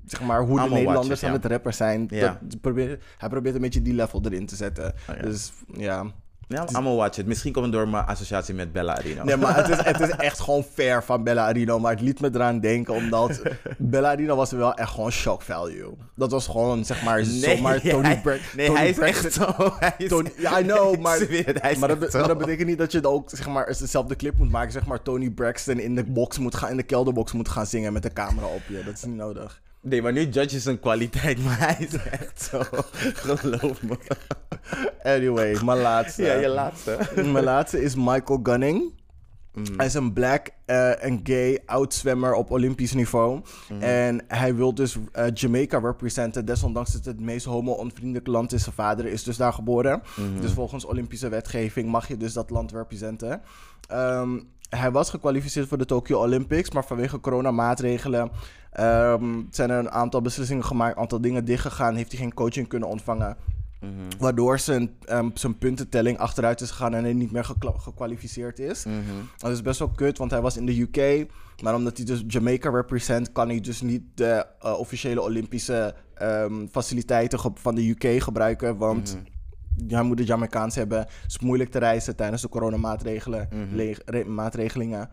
zeg 0.06 0.22
maar, 0.22 0.40
hoe 0.40 0.56
de 0.56 0.60
Allemaal 0.62 0.78
Nederlanders 0.78 1.24
aan 1.24 1.32
het 1.34 1.46
rappen 1.46 1.74
zijn. 1.74 2.06
Ja. 2.10 2.40
Dat, 2.42 2.62
probeert, 2.62 3.04
hij 3.18 3.30
probeert 3.30 3.56
een 3.56 3.62
beetje 3.62 3.82
die 3.82 3.94
level 3.94 4.22
erin 4.24 4.46
te 4.46 4.56
zetten. 4.56 4.94
Oh, 5.10 5.16
ja. 5.16 5.22
Dus 5.22 5.52
ja. 5.74 6.06
Ja, 6.51 6.65
allemaal 6.72 6.96
watch 6.96 7.17
it. 7.17 7.25
Misschien 7.25 7.51
komt 7.53 7.65
het 7.65 7.74
door 7.74 7.88
mijn 7.88 8.05
associatie 8.05 8.53
met 8.53 8.72
Bella 8.72 8.98
Arino. 8.98 9.24
Nee, 9.24 9.38
maar 9.38 9.55
het 9.55 9.70
is, 9.70 9.86
het 9.86 10.00
is 10.00 10.10
echt 10.10 10.39
gewoon 10.39 10.63
fair 10.74 11.03
van 11.03 11.24
Bella 11.24 11.46
Arino. 11.48 11.79
Maar 11.79 11.91
het 11.91 12.01
liet 12.01 12.20
me 12.20 12.29
eraan 12.34 12.60
denken, 12.60 12.93
omdat 12.93 13.41
Bella 13.77 14.10
Arino 14.10 14.36
was 14.36 14.51
wel 14.51 14.74
echt 14.74 14.89
gewoon 14.91 15.12
shock 15.12 15.41
value. 15.41 15.93
Dat 16.15 16.31
was 16.31 16.48
gewoon, 16.48 16.86
zeg 16.86 17.03
maar, 17.03 17.24
zomaar 17.24 17.81
Tony 17.81 18.05
hij, 18.08 18.22
Braxton. 18.22 18.58
Nee, 18.58 18.65
Tony 18.67 18.79
hij 18.79 18.89
is 18.89 18.96
Braxton- 18.96 19.25
echt 19.25 19.34
zo. 19.34 19.74
Hij 19.79 19.93
is, 19.98 20.10
Tony, 20.10 20.31
ja, 20.38 20.60
I 20.60 20.63
know, 20.63 20.98
maar, 21.01 21.20
het, 21.20 21.46
dat, 21.46 21.55
echt 21.55 21.79
be- 21.79 22.10
maar 22.17 22.27
dat 22.27 22.38
betekent 22.38 22.67
niet 22.67 22.77
dat 22.77 22.91
je 22.91 23.00
dan 23.00 23.12
ook 23.13 23.29
zeg 23.29 23.48
maar, 23.48 23.75
dezelfde 23.79 24.15
clip 24.15 24.38
moet 24.38 24.51
maken. 24.51 24.72
Zeg 24.72 24.86
maar, 24.86 25.01
Tony 25.01 25.29
Braxton 25.29 25.79
in 25.79 25.96
de, 25.96 26.03
box 26.03 26.38
moet 26.38 26.55
gaan, 26.55 26.70
in 26.70 26.77
de 26.77 26.84
kelderbox 26.84 27.31
moet 27.31 27.50
gaan 27.50 27.65
zingen 27.65 27.93
met 27.93 28.03
de 28.03 28.13
camera 28.13 28.46
op 28.48 28.62
je. 28.67 28.84
Dat 28.86 28.93
is 28.93 29.03
niet 29.05 29.15
nodig. 29.15 29.62
Nee, 29.82 30.02
maar 30.02 30.12
nu 30.12 30.22
judge 30.26 30.56
je 30.56 30.60
zijn 30.60 30.80
kwaliteit, 30.80 31.40
maar 31.46 31.60
hij 31.60 31.86
is 31.86 31.94
echt 31.94 32.42
zo. 32.42 32.62
Geloof 33.14 33.82
me. 33.82 33.98
Anyway, 35.04 35.64
mijn 35.64 35.80
laatste. 35.80 36.24
Ja, 36.24 36.34
je 36.34 36.48
laatste. 36.48 36.98
Mijn 37.16 37.44
laatste 37.44 37.82
is 37.82 37.96
Michael 37.96 38.40
Gunning. 38.44 39.00
Mm. 39.54 39.64
Hij 39.78 39.86
is 39.86 39.94
een 39.94 40.14
black 40.14 40.50
eh, 40.66 41.04
en 41.04 41.20
gay 41.24 41.62
oud-zwemmer 41.66 42.34
op 42.34 42.52
Olympisch 42.52 42.94
niveau. 42.94 43.42
Mm. 43.70 43.82
En 43.82 44.24
hij 44.28 44.56
wil 44.56 44.74
dus 44.74 44.98
eh, 45.12 45.26
Jamaica 45.34 45.80
representen. 45.80 46.46
Desondanks 46.46 46.92
dat 46.92 47.06
het 47.06 47.16
het 47.16 47.26
meest 47.26 47.46
homo-onvriendelijke 47.46 48.32
land 48.32 48.54
is. 48.54 48.64
Zijn 48.64 48.76
vader 48.76 49.06
is 49.06 49.24
dus 49.24 49.38
daar 49.38 49.54
geboren. 49.54 50.02
Mhm. 50.16 50.42
Dus 50.42 50.52
volgens 50.52 50.86
Olympische 50.86 51.30
wetgeving 51.30 51.90
mag 51.90 52.08
je 52.08 52.18
dus 52.18 52.34
dat 52.34 52.50
land 52.50 52.72
representen. 52.72 53.42
Ehm, 53.88 54.40
hij 54.78 54.92
was 54.92 55.10
gekwalificeerd 55.10 55.68
voor 55.68 55.78
de 55.78 55.86
Tokyo 55.86 56.20
Olympics. 56.20 56.72
Maar 56.72 56.86
vanwege 56.86 57.20
coronamaatregelen 57.20 58.32
ehm, 58.72 59.42
zijn 59.50 59.70
er 59.70 59.80
een 59.80 59.92
aantal 59.92 60.22
beslissingen 60.22 60.66
gemaakt. 60.66 60.96
Een 60.96 61.01
aantal 61.01 61.22
dingen 61.22 61.46
dichtgegaan. 61.46 61.96
Heeft 61.96 62.12
hij 62.12 62.22
geen 62.22 62.34
coaching 62.34 62.68
kunnen 62.68 62.90
ontvangen. 62.90 63.38
Mhm. 63.80 63.92
Waardoor 64.20 64.60
zijn, 64.60 64.96
ehm, 65.06 65.30
zijn 65.34 65.58
puntentelling 65.58 66.18
achteruit 66.18 66.62
is 66.62 66.70
gegaan 66.70 66.94
en 66.94 67.04
hij 67.04 67.13
niet 67.13 67.32
meer 67.32 67.46
gekwalificeerd 67.78 68.60
is. 68.60 68.86
Mhm. 68.86 68.96
Dat 69.38 69.51
is 69.51 69.62
best 69.62 69.80
wel 69.80 69.90
kut, 69.90 70.18
want 70.18 70.32
hij 70.32 70.42
was 70.42 70.58
in 70.58 70.66
de 70.66 70.80
UK. 70.80 71.28
Maar 71.63 71.75
omdat 71.75 71.98
hij 71.98 72.06
dus 72.06 72.24
Jamaica 72.28 72.70
represent, 72.70 73.32
kan 73.32 73.50
hij 73.50 73.60
dus 73.60 73.82
niet 73.82 74.04
de 74.16 74.46
eh, 74.60 74.80
officiële 74.80 75.22
Olympische 75.22 75.96
ehm, 76.13 76.68
faciliteiten 76.72 77.40
van 77.54 77.75
de 77.75 77.90
UK 77.90 78.24
gebruiken. 78.24 78.78
Want 78.78 79.18
hij 79.88 80.04
moet 80.04 80.18
de 80.18 80.24
Jamaicaans 80.24 80.76
hebben. 80.76 80.98
Het 81.00 81.10
is 81.28 81.40
moeilijk 81.40 81.72
te 81.72 81.80
reizen 81.80 82.16
tijdens 82.16 82.42
de 82.42 82.50
coronamaatregelen. 82.50 83.48
Le- 83.76 83.96
re- 84.06 84.24
maatregelingen. 84.24 85.10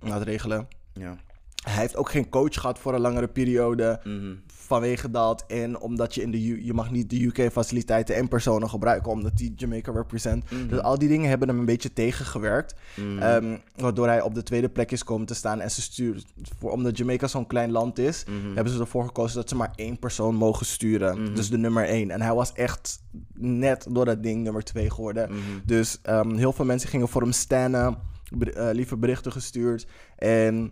Maatregelen. 0.00 0.68
Ja. 0.92 1.16
Hij 1.64 1.80
heeft 1.80 1.96
ook 1.96 2.10
geen 2.10 2.28
coach 2.28 2.54
gehad 2.54 2.78
voor 2.78 2.94
een 2.94 3.00
langere 3.00 3.28
periode. 3.28 4.00
Mhm. 4.04 4.34
Vanwege 4.68 5.10
dat. 5.10 5.44
En 5.46 5.80
omdat 5.80 6.14
je 6.14 6.22
in 6.22 6.30
de 6.30 6.44
U- 6.46 6.64
je 6.64 6.72
mag 6.74 6.90
niet 6.90 7.10
de 7.10 7.24
UK-faciliteiten 7.24 8.14
en 8.16 8.28
personen 8.28 8.68
gebruiken. 8.70 9.10
Omdat 9.12 9.36
die 9.36 9.52
Jamaica 9.56 9.92
represent. 9.92 10.50
Mhm. 10.50 10.68
Dus 10.68 10.80
al 10.80 10.98
die 10.98 11.08
dingen 11.08 11.28
hebben 11.28 11.48
hem 11.48 11.58
een 11.58 11.64
beetje 11.64 11.92
tegengewerkt. 11.92 12.74
Ehm, 13.20 13.56
waardoor 13.76 14.06
hij 14.06 14.20
op 14.22 14.34
de 14.34 14.42
tweede 14.42 14.68
plek 14.68 14.90
is 14.92 15.04
komen 15.04 15.26
te 15.26 15.34
staan. 15.34 15.60
En 15.60 15.70
ze 15.70 15.82
sturen. 15.82 16.22
Voor, 16.58 16.70
omdat 16.70 16.98
Jamaica 16.98 17.26
zo'n 17.26 17.46
klein 17.46 17.70
land 17.70 17.98
is. 17.98 18.24
Mhm. 18.24 18.54
Hebben 18.54 18.72
ze 18.72 18.80
ervoor 18.80 19.04
gekozen 19.04 19.36
dat 19.36 19.48
ze 19.48 19.54
maar 19.56 19.72
één 19.74 19.98
persoon 19.98 20.34
mogen 20.34 20.66
sturen. 20.66 21.34
Dus 21.34 21.50
de 21.50 21.58
nummer 21.58 21.84
één. 21.84 22.10
En 22.10 22.20
hij 22.20 22.34
was 22.34 22.52
echt 22.52 23.02
net 23.34 23.86
door 23.90 24.04
dat 24.04 24.22
ding 24.22 24.42
nummer 24.42 24.62
twee 24.64 24.90
geworden. 24.90 25.28
Mhm. 25.30 25.38
Dus 25.64 25.98
ehm, 26.02 26.34
heel 26.36 26.52
veel 26.52 26.64
mensen 26.64 26.88
gingen 26.88 27.08
voor 27.08 27.22
hem 27.22 27.32
stannen. 27.32 27.98
ber- 28.36 28.54
eh, 28.56 28.74
lieve 28.74 28.96
berichten 28.96 29.32
gestuurd. 29.32 29.86
En 30.16 30.70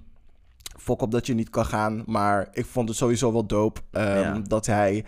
fok 0.79 1.03
op 1.03 1.11
dat 1.11 1.27
je 1.27 1.35
niet 1.35 1.51
kan 1.51 1.67
gaan. 1.67 2.03
Maar 2.07 2.49
ik 2.53 2.67
vond 2.67 2.89
het 2.89 2.99
sowieso 2.99 3.33
wel 3.33 3.47
dope 3.47 3.81
ehm, 3.91 4.19
Ja. 4.19 4.39
dat 4.39 4.67
hij 4.67 5.05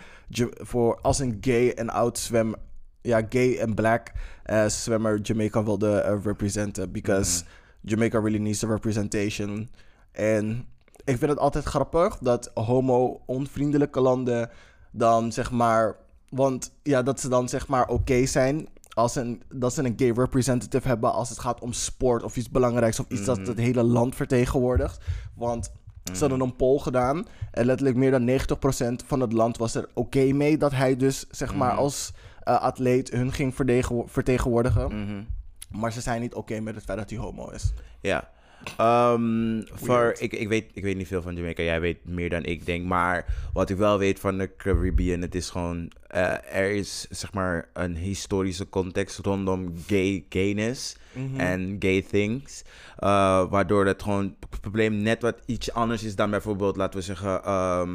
voor 0.57 0.99
als 1.01 1.19
een 1.19 1.37
gay 1.41 1.69
en 1.69 1.89
oud 1.89 2.17
zwem, 2.17 2.53
ja, 3.01 3.21
gay 3.29 3.57
en 3.57 3.73
black 3.73 4.11
eh, 4.43 4.65
zwemmer 4.65 5.19
Jamaica 5.21 5.63
wilde 5.63 5.91
eh, 5.99 6.17
representen. 6.23 6.91
Because 6.91 7.43
Jamaica 7.81 8.19
really 8.19 8.39
needs 8.39 8.59
the 8.59 8.67
representation. 8.67 9.69
En 10.11 10.65
ik 11.03 11.17
vind 11.17 11.31
het 11.31 11.39
altijd 11.39 11.65
grappig 11.65 12.17
dat 12.17 12.51
homo-onvriendelijke 12.53 13.99
landen 14.01 14.49
dan 14.91 15.31
zeg 15.31 15.51
maar. 15.51 15.95
Want 16.29 16.71
ja, 16.83 17.01
dat 17.03 17.19
ze 17.19 17.29
dan 17.29 17.49
zeg 17.49 17.67
maar 17.67 17.87
oké 17.87 18.25
zijn. 18.25 18.67
Als 18.99 19.15
een, 19.15 19.43
dat 19.53 19.73
ze 19.73 19.83
een 19.83 19.93
gay 19.97 20.11
representative 20.11 20.87
hebben 20.87 21.13
als 21.13 21.29
het 21.29 21.39
gaat 21.39 21.61
om 21.61 21.73
sport 21.73 22.23
of 22.23 22.37
iets 22.37 22.49
belangrijks 22.49 22.99
of 22.99 23.05
iets 23.09 23.25
dat 23.25 23.47
het 23.47 23.57
hele 23.57 23.83
land 23.83 24.15
vertegenwoordigt. 24.15 25.03
Want 25.35 25.71
ze 26.13 26.19
hadden 26.19 26.39
een 26.41 26.55
poll 26.55 26.79
gedaan 26.79 27.25
en 27.51 27.65
letterlijk 27.65 27.97
meer 27.97 28.11
dan 28.11 28.29
90% 29.01 29.05
van 29.05 29.19
het 29.19 29.33
land 29.33 29.57
was 29.57 29.75
er 29.75 29.89
oké 29.93 30.31
mee 30.31 30.57
dat 30.57 30.71
hij 30.71 30.95
dus 30.95 31.25
zeg 31.29 31.55
maar 31.55 31.71
als 31.71 32.13
eh, 32.43 32.61
atleet 32.61 33.09
hun 33.09 33.31
ging 33.31 33.55
verdege- 33.55 34.03
vertegenwoordigen. 34.05 34.87
Mhm. 35.03 35.23
Maar 35.79 35.91
ze 35.91 36.01
zijn 36.01 36.21
niet 36.21 36.33
oké 36.33 36.59
met 36.59 36.75
het 36.75 36.83
feit 36.83 36.97
dat 36.97 37.09
hij 37.09 37.19
homo 37.19 37.49
is. 37.49 37.73
Ja. 38.01 38.29
Ehm, 38.77 39.61
voor, 39.73 40.15
ik, 40.17 40.33
ik, 40.33 40.47
weet, 40.47 40.65
ik 40.73 40.83
weet 40.83 40.97
niet 40.97 41.07
veel 41.07 41.21
van 41.21 41.35
Jamaica. 41.35 41.63
Jij 41.63 41.81
weet 41.81 41.97
meer 42.05 42.29
dan 42.29 42.43
ik 42.45 42.65
denk. 42.65 42.85
Maar 42.85 43.25
wat 43.53 43.69
ik 43.69 43.77
wel 43.77 43.97
weet 43.97 44.19
van 44.19 44.37
de 44.37 44.55
Caribbean, 44.57 45.21
het 45.21 45.35
is 45.35 45.49
gewoon... 45.49 45.91
eh, 46.07 46.55
er 46.55 46.71
is 46.71 47.07
zeg 47.09 47.33
maar 47.33 47.69
een 47.73 47.95
historische 47.95 48.69
context 48.69 49.17
rondom 49.17 49.73
gay 49.87 50.25
gayness 50.29 50.95
en 51.37 51.75
gay 51.79 52.01
things. 52.01 52.63
eh, 52.97 53.49
waardoor 53.49 53.85
het 53.85 54.03
gewoon 54.03 54.35
het 54.49 54.61
probleem 54.61 54.95
net 54.95 55.21
wat 55.21 55.35
iets 55.45 55.73
anders 55.73 56.03
is 56.03 56.15
dan 56.15 56.29
bijvoorbeeld, 56.29 56.75
laten 56.75 56.99
we 56.99 57.05
zeggen... 57.05 57.43
ehm, 57.43 57.89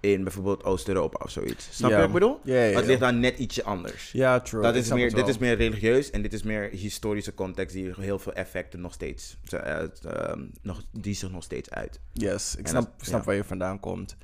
in 0.00 0.22
bijvoorbeeld 0.22 0.64
Oost-Europa 0.64 1.24
of 1.24 1.30
zoiets. 1.30 1.68
Snap 1.70 1.90
je 1.90 1.96
wat 1.96 2.06
ik 2.06 2.12
bedoel? 2.12 2.40
Ja, 2.44 2.62
ja. 2.62 2.76
Het 2.76 2.86
ligt 2.86 3.00
dan 3.00 3.20
net 3.20 3.38
ietsje 3.38 3.64
anders. 3.64 4.12
Ja, 4.12 4.40
true. 4.40 4.62
Dat 4.62 4.74
is 4.74 4.92
meer, 4.92 5.14
dit 5.14 5.28
is 5.28 5.38
meer 5.38 5.56
religieus 5.56 6.10
en 6.10 6.22
dit 6.22 6.32
is 6.32 6.42
meer 6.42 6.68
historische 6.70 7.34
context 7.34 7.74
die 7.74 7.92
heel 8.00 8.18
veel 8.18 8.32
effecten 8.32 8.80
nog 8.80 8.92
steeds, 8.92 9.36
eh, 9.50 9.80
ehm, 10.04 10.40
nog, 10.62 10.82
die 10.92 11.14
zich 11.14 11.30
nog 11.30 11.42
steeds 11.42 11.70
uit. 11.70 12.00
Yes, 12.12 12.56
ik 12.56 12.66
snap, 12.68 12.82
dat- 12.84 13.06
snap 13.06 13.24
waar 13.24 13.34
je 13.34 13.44
vandaan 13.44 13.80
komt. 13.80 14.16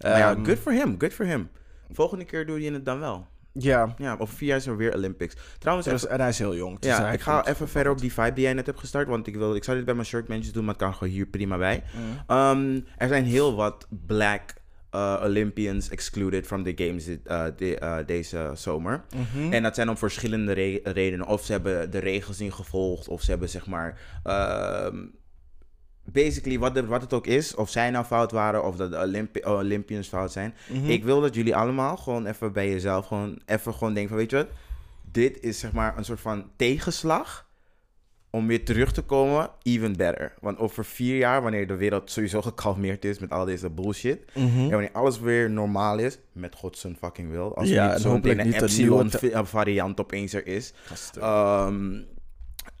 Maar 0.00 0.18
ja, 0.18 0.30
Ehm, 0.34 0.44
good 0.44 0.58
for 0.58 0.72
him, 0.72 0.94
good 0.98 1.12
for 1.12 1.24
him. 1.26 1.48
Volgende 1.90 2.24
keer 2.24 2.46
doe 2.46 2.60
je 2.60 2.72
het 2.72 2.84
dan 2.84 3.00
wel. 3.00 3.26
Ja, 3.58 3.94
Ja, 3.98 4.16
over 4.18 4.34
vier 4.36 4.48
jaar 4.48 4.56
is 4.56 4.66
er 4.66 4.76
weer 4.76 4.94
Olympics. 4.94 5.34
Trouwens, 5.58 5.86
even- 5.88 6.08
en 6.10 6.20
hij 6.20 6.28
is 6.28 6.38
heel 6.38 6.56
jong. 6.56 6.78
dus 6.78 6.90
ja, 6.90 7.10
ik 7.12 7.20
ga 7.20 7.46
even 7.46 7.68
verder 7.68 7.92
op 7.92 7.98
die 7.98 8.12
vibe 8.12 8.32
die 8.32 8.42
jij 8.44 8.52
net 8.54 8.66
hebt 8.66 8.78
gestart, 8.78 9.08
want 9.08 9.26
ik, 9.26 9.36
wil, 9.36 9.54
ik 9.54 9.64
zou 9.64 9.76
dit 9.76 9.86
bij 9.86 9.94
mijn 9.94 10.06
shirtmentjes 10.06 10.52
doen, 10.52 10.64
maar 10.64 10.74
het 10.74 10.82
kan 10.82 10.94
gewoon 10.94 11.12
hier 11.12 11.26
prima 11.26 11.58
bij. 11.58 11.82
Mm. 11.94 12.02
Ehm, 12.26 12.80
er 12.96 13.08
zijn 13.08 13.24
heel 13.24 13.54
wat 13.54 13.86
black 14.06 14.54
eh, 14.96 15.20
Olympians 15.24 15.88
excluded 15.88 16.46
from 16.46 16.62
the 16.64 16.72
games 16.84 17.06
eh, 17.24 17.44
de- 17.56 17.78
eh, 17.78 17.96
deze 18.06 18.50
zomer. 18.54 19.04
Mhm. 19.14 19.52
En 19.52 19.62
dat 19.62 19.74
zijn 19.74 19.88
om 19.88 19.96
verschillende 19.96 20.52
re- 20.52 20.80
redenen. 20.82 21.26
Of 21.26 21.44
ze 21.44 21.52
hebben 21.52 21.90
de 21.90 21.98
regels 21.98 22.38
niet 22.38 22.52
gevolgd, 22.52 23.08
of 23.08 23.22
ze 23.22 23.30
hebben 23.30 23.48
zeg 23.48 23.66
maar. 23.66 24.00
ehm, 24.24 24.96
basically, 26.12 26.58
wat, 26.58 26.80
wat 26.80 27.02
het 27.02 27.12
ook 27.12 27.26
is, 27.26 27.54
of 27.54 27.70
zij 27.70 27.90
nou 27.90 28.04
fout 28.04 28.30
waren, 28.32 28.64
of 28.64 28.76
dat 28.76 28.90
de 28.90 28.98
Olympi 28.98 29.40
Olympians 29.44 30.08
fout 30.08 30.32
zijn. 30.32 30.54
Mhm. 30.68 30.90
Ik 30.90 31.04
wil 31.04 31.20
dat 31.20 31.34
jullie 31.34 31.56
allemaal 31.56 31.96
gewoon 31.96 32.26
even 32.26 32.52
bij 32.52 32.70
jezelf, 32.70 33.06
gewoon 33.06 33.40
even 33.46 33.74
gewoon 33.74 33.92
denken 33.94 34.08
van, 34.08 34.18
weet 34.18 34.30
je 34.30 34.36
wat? 34.36 34.48
Dit 35.12 35.40
is 35.40 35.58
zeg 35.58 35.72
maar 35.72 35.98
een 35.98 36.04
soort 36.04 36.20
van 36.20 36.50
tegenslag 36.56 37.48
om 38.36 38.46
weer 38.46 38.64
terug 38.64 38.92
te 38.92 39.02
komen, 39.02 39.50
even 39.62 39.96
better. 39.96 40.34
Want 40.40 40.58
over 40.58 40.84
vier 40.84 41.16
jaar, 41.16 41.42
wanneer 41.42 41.66
de 41.66 41.76
wereld 41.76 42.10
sowieso 42.10 42.42
gekalmeerd 42.42 43.04
is 43.04 43.18
met 43.18 43.30
al 43.30 43.44
deze 43.44 43.70
bullshit, 43.70 44.20
Mhm. 44.34 44.58
en 44.58 44.70
wanneer 44.70 44.92
alles 44.92 45.20
weer 45.20 45.50
normaal 45.50 45.98
is, 45.98 46.18
met 46.32 46.54
God 46.54 46.78
zijn 46.78 46.96
fucking 46.96 47.30
wil. 47.30 47.56
Als 47.56 47.68
Ja, 47.68 47.86
er 47.86 47.92
niet 47.92 48.00
zo'n 48.02 48.10
hopelijk 48.12 48.38
ene 48.38 48.48
niet 48.48 48.56
een 48.58 48.62
epsilon 48.68 48.88
nieuwe 48.94 49.10
te- 49.10 49.18
vi- 49.18 49.30
eh, 49.30 49.44
variant 49.44 50.00
opeens 50.00 50.32
er 50.32 50.46
is. 50.46 50.72
Ehm, 51.20 52.00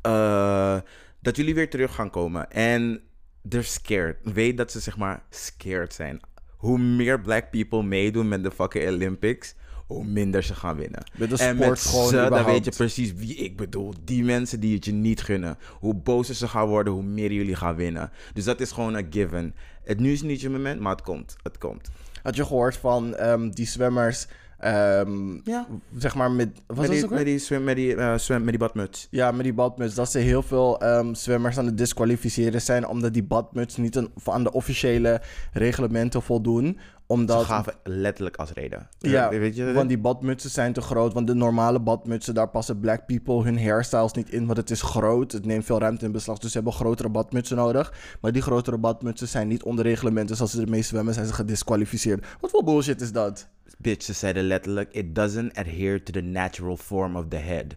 eh, 0.02 0.76
dat 1.20 1.36
jullie 1.36 1.54
weer 1.54 1.70
terug 1.70 1.94
gaan 1.94 2.10
komen. 2.10 2.50
En 2.50 3.00
they're 3.48 3.64
scared. 3.66 4.16
Weet 4.22 4.56
dat 4.56 4.72
ze 4.72 4.80
zeg 4.80 4.96
maar 4.96 5.22
scared 5.30 5.94
zijn. 5.94 6.20
Hoe 6.56 6.78
meer 6.78 7.20
black 7.20 7.50
people 7.50 7.82
meedoen 7.82 8.28
met 8.28 8.42
de 8.44 8.50
fucking 8.50 8.88
Olympics, 8.88 9.54
hoe 9.86 10.04
minder 10.04 10.42
ze 10.42 10.54
gaan 10.54 10.76
winnen. 10.76 11.02
Met 11.16 11.30
de 11.30 11.36
en 11.36 11.54
sport 11.54 11.68
met 11.70 11.78
ze, 11.78 11.92
dan 12.16 12.26
überhaupt. 12.26 12.50
weet 12.50 12.64
je 12.64 12.70
precies 12.70 13.14
wie 13.14 13.34
ik 13.34 13.56
bedoel. 13.56 13.94
Die 14.04 14.24
mensen 14.24 14.60
die 14.60 14.74
het 14.74 14.84
je 14.84 14.92
niet 14.92 15.22
gunnen. 15.22 15.58
Hoe 15.78 15.94
bozer 15.94 16.34
ze 16.34 16.48
gaan 16.48 16.66
worden, 16.68 16.92
hoe 16.92 17.02
meer 17.02 17.32
jullie 17.32 17.56
gaan 17.56 17.76
winnen. 17.76 18.10
Dus 18.34 18.44
dat 18.44 18.60
is 18.60 18.72
gewoon 18.72 18.94
een 18.94 19.06
given. 19.10 19.54
Het 19.84 20.00
nu 20.00 20.12
is 20.12 20.22
niet 20.22 20.40
je 20.40 20.50
moment, 20.50 20.80
maar 20.80 20.92
het 20.92 21.04
komt. 21.04 21.36
Het 21.42 21.58
komt. 21.58 21.90
Had 22.22 22.36
je 22.36 22.44
gehoord 22.44 22.76
van 22.76 23.14
ehm, 23.14 23.50
die 23.50 23.66
zwemmers, 23.66 24.26
ehm, 24.58 25.34
Ja. 25.44 25.66
zeg 25.96 26.14
maar 26.14 26.30
met... 26.30 26.48
Wat 26.66 26.76
met, 26.76 26.86
was 26.88 26.98
die, 27.00 27.08
met, 27.10 27.24
die 27.24 27.38
swim, 27.38 27.64
met, 27.64 27.76
die, 27.76 28.18
swim, 28.18 28.40
met 28.40 28.48
die 28.48 28.58
badmuts. 28.58 29.06
Ja, 29.10 29.30
met 29.30 29.44
die 29.44 29.54
badmuts. 29.54 29.94
Dat 29.94 30.10
ze 30.10 30.18
heel 30.18 30.42
veel 30.42 30.80
ehm, 30.80 31.14
zwemmers 31.14 31.58
aan 31.58 31.66
het 31.66 31.78
disqualificeren 31.78 32.60
zijn... 32.60 32.86
omdat 32.86 33.12
die 33.12 33.24
badmuts 33.24 33.76
niet 33.76 33.96
een, 33.96 34.10
aan 34.24 34.42
de 34.42 34.52
officiële 34.52 35.20
reglementen 35.52 36.22
voldoen. 36.22 36.78
Omdat... 37.06 37.40
Ze 37.40 37.46
gaven 37.46 37.74
letterlijk 37.84 38.36
als 38.36 38.52
reden. 38.52 38.88
Ja, 38.98 39.28
weet 39.28 39.56
je 39.56 39.72
want 39.72 39.88
die 39.88 39.98
badmutsen 39.98 40.50
zijn 40.50 40.72
te 40.72 40.80
groot. 40.80 41.12
Want 41.12 41.26
de 41.26 41.34
normale 41.34 41.80
badmutsen, 41.80 42.34
daar 42.34 42.48
passen 42.48 42.80
black 42.80 43.06
people 43.06 43.42
hun 43.42 43.62
hairstyles 43.62 44.12
niet 44.12 44.30
in. 44.30 44.46
Want 44.46 44.58
het 44.58 44.70
is 44.70 44.82
groot. 44.82 45.32
Het 45.32 45.46
neemt 45.46 45.64
veel 45.64 45.78
ruimte 45.78 46.04
in 46.04 46.12
beslag. 46.12 46.38
Dus 46.38 46.50
ze 46.50 46.56
hebben 46.56 46.74
grotere 46.74 47.08
badmutsen 47.08 47.56
nodig. 47.56 47.92
Maar 48.20 48.32
die 48.32 48.42
grotere 48.42 48.78
badmutsen 48.78 49.28
zijn 49.28 49.48
niet 49.48 49.62
onder 49.62 49.84
reglementen. 49.84 50.26
Dus 50.26 50.40
als 50.40 50.50
ze 50.50 50.60
ermee 50.60 50.82
zwemmen, 50.82 51.14
zijn 51.14 51.26
ze 51.26 51.32
gedisqualificeerd. 51.32 52.26
Wat 52.40 52.50
voor 52.50 52.64
bullshit 52.64 53.00
is 53.00 53.12
dat? 53.12 53.48
Bitch, 53.78 54.04
ze 54.04 54.12
zeiden 54.12 54.44
letterlijk: 54.44 54.92
It 54.92 55.14
doesn't 55.14 55.56
adhere 55.58 56.02
to 56.02 56.12
the 56.12 56.20
natural 56.20 56.76
form 56.76 57.16
of 57.16 57.24
the 57.28 57.36
head. 57.36 57.76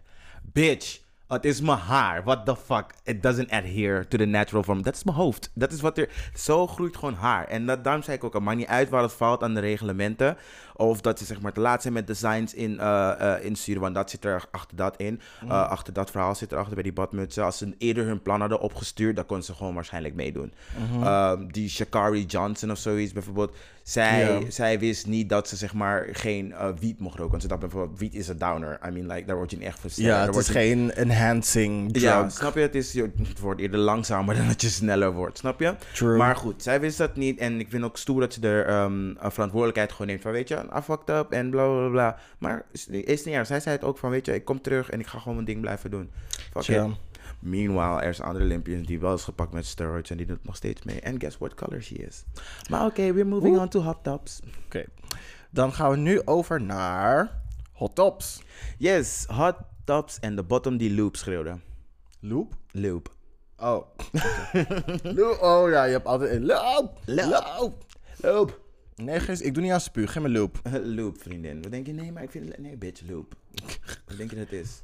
Bitch, 0.52 1.00
het 1.30 1.44
is 1.44 1.60
mijn 1.60 1.78
haar. 1.78 2.24
What 2.24 2.46
the 2.46 2.56
fuck? 2.56 2.94
It 3.04 3.22
doesn't 3.22 3.50
adhere 3.50 4.08
to 4.08 4.18
the 4.18 4.24
natural 4.24 4.62
form. 4.62 4.82
Dat 4.82 4.94
is 4.94 5.04
mijn 5.04 5.16
hoofd. 5.16 5.50
Dat 5.54 5.72
is 5.72 5.80
wat 5.80 5.98
er. 5.98 6.08
Zo 6.34 6.66
groeit 6.66 6.96
gewoon 6.96 7.14
haar. 7.14 7.46
En 7.46 7.66
dat, 7.66 7.84
daarom 7.84 8.02
zei 8.02 8.16
ik 8.16 8.24
ook: 8.24 8.32
Het 8.32 8.42
maakt 8.42 8.56
niet 8.56 8.66
uit 8.66 8.88
waar 8.88 9.02
het 9.02 9.12
fout 9.12 9.42
aan 9.42 9.54
de 9.54 9.60
reglementen. 9.60 10.36
Of 10.80 11.00
dat 11.00 11.18
ze 11.18 11.24
zeg 11.24 11.40
maar 11.40 11.52
te 11.52 11.60
laat 11.60 11.82
zijn 11.82 11.94
met 11.94 12.06
designs 12.06 12.54
in, 12.54 12.78
eh, 12.78 13.34
eh, 13.34 13.44
insturen. 13.44 13.80
Want 13.80 13.94
dat 13.94 14.10
zit 14.10 14.24
er 14.24 14.44
achter 14.50 14.76
dat 14.76 14.96
in. 14.96 15.20
Eh, 15.42 15.48
achter 15.70 15.92
dat 15.92 16.10
verhaal 16.10 16.34
zit 16.34 16.52
er 16.52 16.58
achter 16.58 16.74
bij 16.74 16.82
die 16.82 16.92
badmutsen. 16.92 17.44
Als 17.44 17.58
ze 17.58 17.74
eerder 17.78 18.06
hun 18.06 18.22
plan 18.22 18.40
hadden 18.40 18.60
opgestuurd, 18.60 19.16
dan 19.16 19.26
konden 19.26 19.44
ze 19.44 19.54
gewoon 19.54 19.74
waarschijnlijk 19.74 20.14
meedoen. 20.14 20.52
Ehm, 21.02 21.46
die 21.46 21.68
Shakari 21.68 22.24
Johnson 22.24 22.70
of 22.70 22.78
zoiets 22.78 23.12
bijvoorbeeld. 23.12 23.54
Zij, 23.82 24.46
zij 24.48 24.78
wist 24.78 25.06
niet 25.06 25.28
dat 25.28 25.48
ze 25.48 25.56
zeg 25.56 25.74
maar 25.74 26.08
geen 26.12 26.54
wiet 26.80 26.98
mocht 27.00 27.14
roken. 27.16 27.30
Want 27.30 27.42
ze 27.42 27.48
dacht 27.48 27.60
bijvoorbeeld, 27.60 27.98
wiet 27.98 28.14
is 28.14 28.28
een 28.28 28.38
downer. 28.38 28.78
I 28.86 28.90
mean, 28.90 29.06
like, 29.06 29.24
daar 29.26 29.36
word 29.36 29.50
je 29.50 29.56
niet 29.56 29.66
echt 29.66 29.78
van. 29.80 29.90
Ja, 29.94 30.08
Daar 30.18 30.26
het 30.26 30.36
is 30.36 30.46
je- 30.46 30.52
geen 30.52 30.90
enhancing 30.90 31.92
drug. 31.92 32.02
Ja, 32.04 32.28
snap 32.28 32.54
je? 32.54 32.60
Het, 32.60 32.74
is, 32.74 32.92
je- 32.92 33.10
het 33.28 33.38
wordt 33.40 33.60
eerder 33.60 33.78
langzamer 33.80 34.34
dan 34.36 34.46
dat 34.48 34.60
je 34.60 34.68
sneller 34.68 35.12
wordt, 35.12 35.38
snap 35.38 35.60
je? 35.60 35.74
True. 35.94 36.16
Maar 36.16 36.36
goed, 36.36 36.62
zij 36.62 36.80
wist 36.80 36.98
dat 36.98 37.16
niet. 37.16 37.38
En 37.38 37.60
ik 37.60 37.66
vind 37.70 37.84
ook 37.84 37.96
stoer 37.96 38.20
dat 38.20 38.32
ze 38.34 38.40
er 38.48 38.68
een 38.68 39.18
verantwoordelijkheid 39.20 39.90
gewoon 39.92 40.06
neemt. 40.06 40.22
Van 40.22 40.32
weet 40.32 40.48
je, 40.48 40.54
I 40.76 40.80
fucked 40.80 41.16
up 41.16 41.32
en 41.32 41.50
bla 41.50 41.66
bla 41.66 41.88
bla. 41.88 42.18
Maar 42.38 42.66
is, 42.72 42.86
is 42.86 43.24
niet 43.24 43.34
erg. 43.34 43.46
Zij 43.46 43.60
zei 43.60 43.76
het 43.76 43.84
ook 43.84 43.98
van, 43.98 44.10
weet 44.10 44.26
je, 44.26 44.34
ik 44.34 44.44
kom 44.44 44.60
terug 44.60 44.90
en 44.90 45.00
ik 45.00 45.06
ga 45.06 45.18
gewoon 45.18 45.34
mijn 45.34 45.46
ding 45.46 45.60
blijven 45.60 45.90
doen. 45.90 46.10
Fuck 46.52 46.68
it. 46.68 46.96
Meanwhile, 47.40 48.00
er 48.00 48.14
zijn 48.14 48.26
andere 48.28 48.44
Olympians 48.44 48.86
die 48.86 49.00
wel 49.00 49.14
is 49.14 49.24
gepakt 49.24 49.52
met 49.52 49.66
steroids 49.66 50.10
en 50.10 50.16
die 50.16 50.26
doet 50.26 50.44
nog 50.44 50.56
steeds 50.56 50.82
mee. 50.82 51.00
En 51.00 51.20
guess 51.20 51.38
what 51.38 51.54
color 51.54 51.82
she 51.82 51.94
is. 51.94 52.24
Maar 52.70 52.86
oké, 52.86 53.12
we're 53.12 53.24
moving 53.24 53.58
on 53.58 53.68
to 53.68 53.80
hot 53.80 53.98
tops. 54.02 54.40
Oké. 54.64 54.84
Dan 55.50 55.72
gaan 55.72 55.90
we 55.90 55.96
nu 55.96 56.22
over 56.24 56.60
naar 56.60 57.42
hot 57.72 57.94
tops. 57.94 58.42
Yes, 58.78 59.24
hot 59.26 59.56
tops 59.84 60.18
en 60.18 60.36
de 60.36 60.42
bottom 60.42 60.76
die 60.76 60.94
loop 60.94 61.16
schreeuwde. 61.16 61.58
Loop? 62.20 62.54
Loop. 62.70 63.14
Oh. 63.56 63.86
Loop. 65.16 65.42
Oh 65.42 65.70
ja, 65.70 65.84
je 65.84 65.92
hebt 65.92 66.06
altijd 66.06 66.30
een 66.30 66.46
loop. 66.46 66.98
Loop. 67.04 67.76
Loop. 68.16 68.59
Nee, 69.02 69.20
geen- 69.20 69.44
ik 69.44 69.54
doe 69.54 69.62
niet 69.62 69.72
aan 69.72 69.80
spuug. 69.80 70.12
Geef 70.12 70.22
me 70.22 70.28
loop. 70.28 70.60
Loop, 70.98 71.20
vriendin. 71.20 71.62
Wat 71.62 71.70
denk 71.70 71.86
je? 71.86 71.92
Nee, 71.92 72.12
maar 72.12 72.22
ik 72.22 72.30
vind 72.30 72.48
het... 72.48 72.58
Nee, 72.58 72.76
bitch, 72.76 73.02
loop. 73.08 73.34
Wat 74.06 74.16
denk 74.16 74.30
je 74.30 74.36
dat 74.36 74.50
het 74.50 74.60
is? 74.60 74.82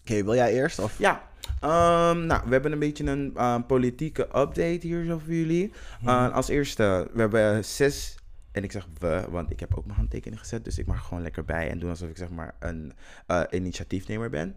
Oké, 0.00 0.24
wil 0.24 0.34
jij 0.34 0.52
eerst? 0.52 0.78
Of? 0.78 0.98
Ja, 0.98 1.28
Ehm, 1.60 2.26
nou, 2.26 2.42
we 2.46 2.52
hebben 2.52 2.72
een 2.72 2.78
beetje 2.78 3.04
een 3.04 3.32
eh, 3.36 3.58
politieke 3.66 4.22
update 4.22 4.78
hier 4.80 5.04
zo 5.04 5.18
voor 5.18 5.32
jullie. 5.34 5.72
Uh, 6.04 6.32
als 6.34 6.48
eerste, 6.48 7.10
we 7.12 7.20
hebben 7.20 7.64
zes... 7.64 8.14
En 8.52 8.62
ik 8.64 8.72
zeg 8.72 8.86
we, 8.98 9.24
want 9.30 9.50
ik 9.50 9.60
heb 9.60 9.74
ook 9.76 9.84
mijn 9.86 9.98
handtekening 9.98 10.40
gezet. 10.40 10.64
Dus 10.64 10.78
ik 10.78 10.86
mag 10.86 11.06
gewoon 11.06 11.22
lekker 11.22 11.44
bij 11.44 11.70
en 11.70 11.78
doen 11.78 11.90
alsof 11.90 12.08
ik 12.08 12.16
zeg 12.16 12.30
maar 12.30 12.54
een 12.58 12.92
eh, 13.26 13.42
initiatiefnemer 13.50 14.30
ben. 14.30 14.54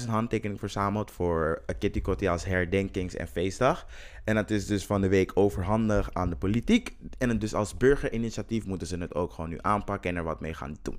60.000 0.00 0.06
handtekeningen 0.08 0.58
verzameld 0.58 1.10
voor 1.10 1.62
Kitty 1.78 2.00
Kotti 2.00 2.26
als 2.28 2.44
herdenkings- 2.44 3.16
en 3.16 3.28
feestdag. 3.28 3.86
En 4.30 4.36
dat 4.36 4.50
is 4.50 4.66
dus 4.66 4.86
van 4.86 5.00
de 5.00 5.08
week 5.08 5.30
overhandig 5.34 6.10
aan 6.12 6.30
de 6.30 6.36
politiek. 6.36 6.96
En 7.18 7.38
dus 7.38 7.54
als 7.54 7.76
burgerinitiatief 7.76 8.66
moeten 8.66 8.86
ze 8.86 8.96
het 8.96 9.14
ook 9.14 9.32
gewoon 9.32 9.50
nu 9.50 9.58
aanpakken 9.60 10.10
en 10.10 10.16
er 10.16 10.22
wat 10.22 10.40
mee 10.40 10.54
gaan 10.54 10.76
doen. 10.82 10.98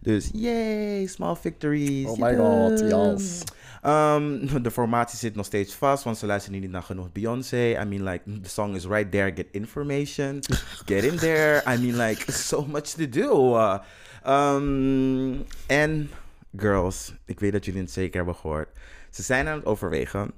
Dus 0.00 0.30
yay, 0.32 1.06
small 1.06 1.34
victories. 1.34 2.06
Oh 2.06 2.18
my 2.18 2.36
god, 2.36 2.80
yes. 2.80 3.42
Um, 3.86 4.62
de 4.62 4.70
formatie 4.70 5.18
zit 5.18 5.34
nog 5.34 5.46
steeds 5.46 5.74
vast, 5.74 6.04
want 6.04 6.18
ze 6.18 6.26
luisteren 6.26 6.60
niet 6.60 6.70
naar 6.70 6.82
genoeg 6.82 7.12
Beyoncé. 7.12 7.80
I 7.80 7.84
mean, 7.84 8.02
like, 8.02 8.40
the 8.42 8.48
song 8.48 8.74
is 8.74 8.86
right 8.86 9.10
there. 9.10 9.32
Get 9.34 9.46
information. 9.50 10.38
Get 10.86 11.04
in 11.04 11.16
there. 11.16 11.62
I 11.74 11.78
mean, 11.78 11.96
like, 11.96 12.32
so 12.32 12.66
much 12.66 12.88
to 12.88 13.08
do. 13.08 13.56
Uh, 13.56 13.78
um, 14.26 15.44
en, 15.66 16.10
girls, 16.56 17.14
ik 17.24 17.40
weet 17.40 17.52
dat 17.52 17.64
jullie 17.64 17.80
het 17.80 17.90
zeker 17.90 18.16
hebben 18.16 18.34
gehoord. 18.34 18.68
Ze 19.10 19.22
zijn 19.22 19.48
aan 19.48 19.56
het 19.56 19.66
overwegen 19.66 20.30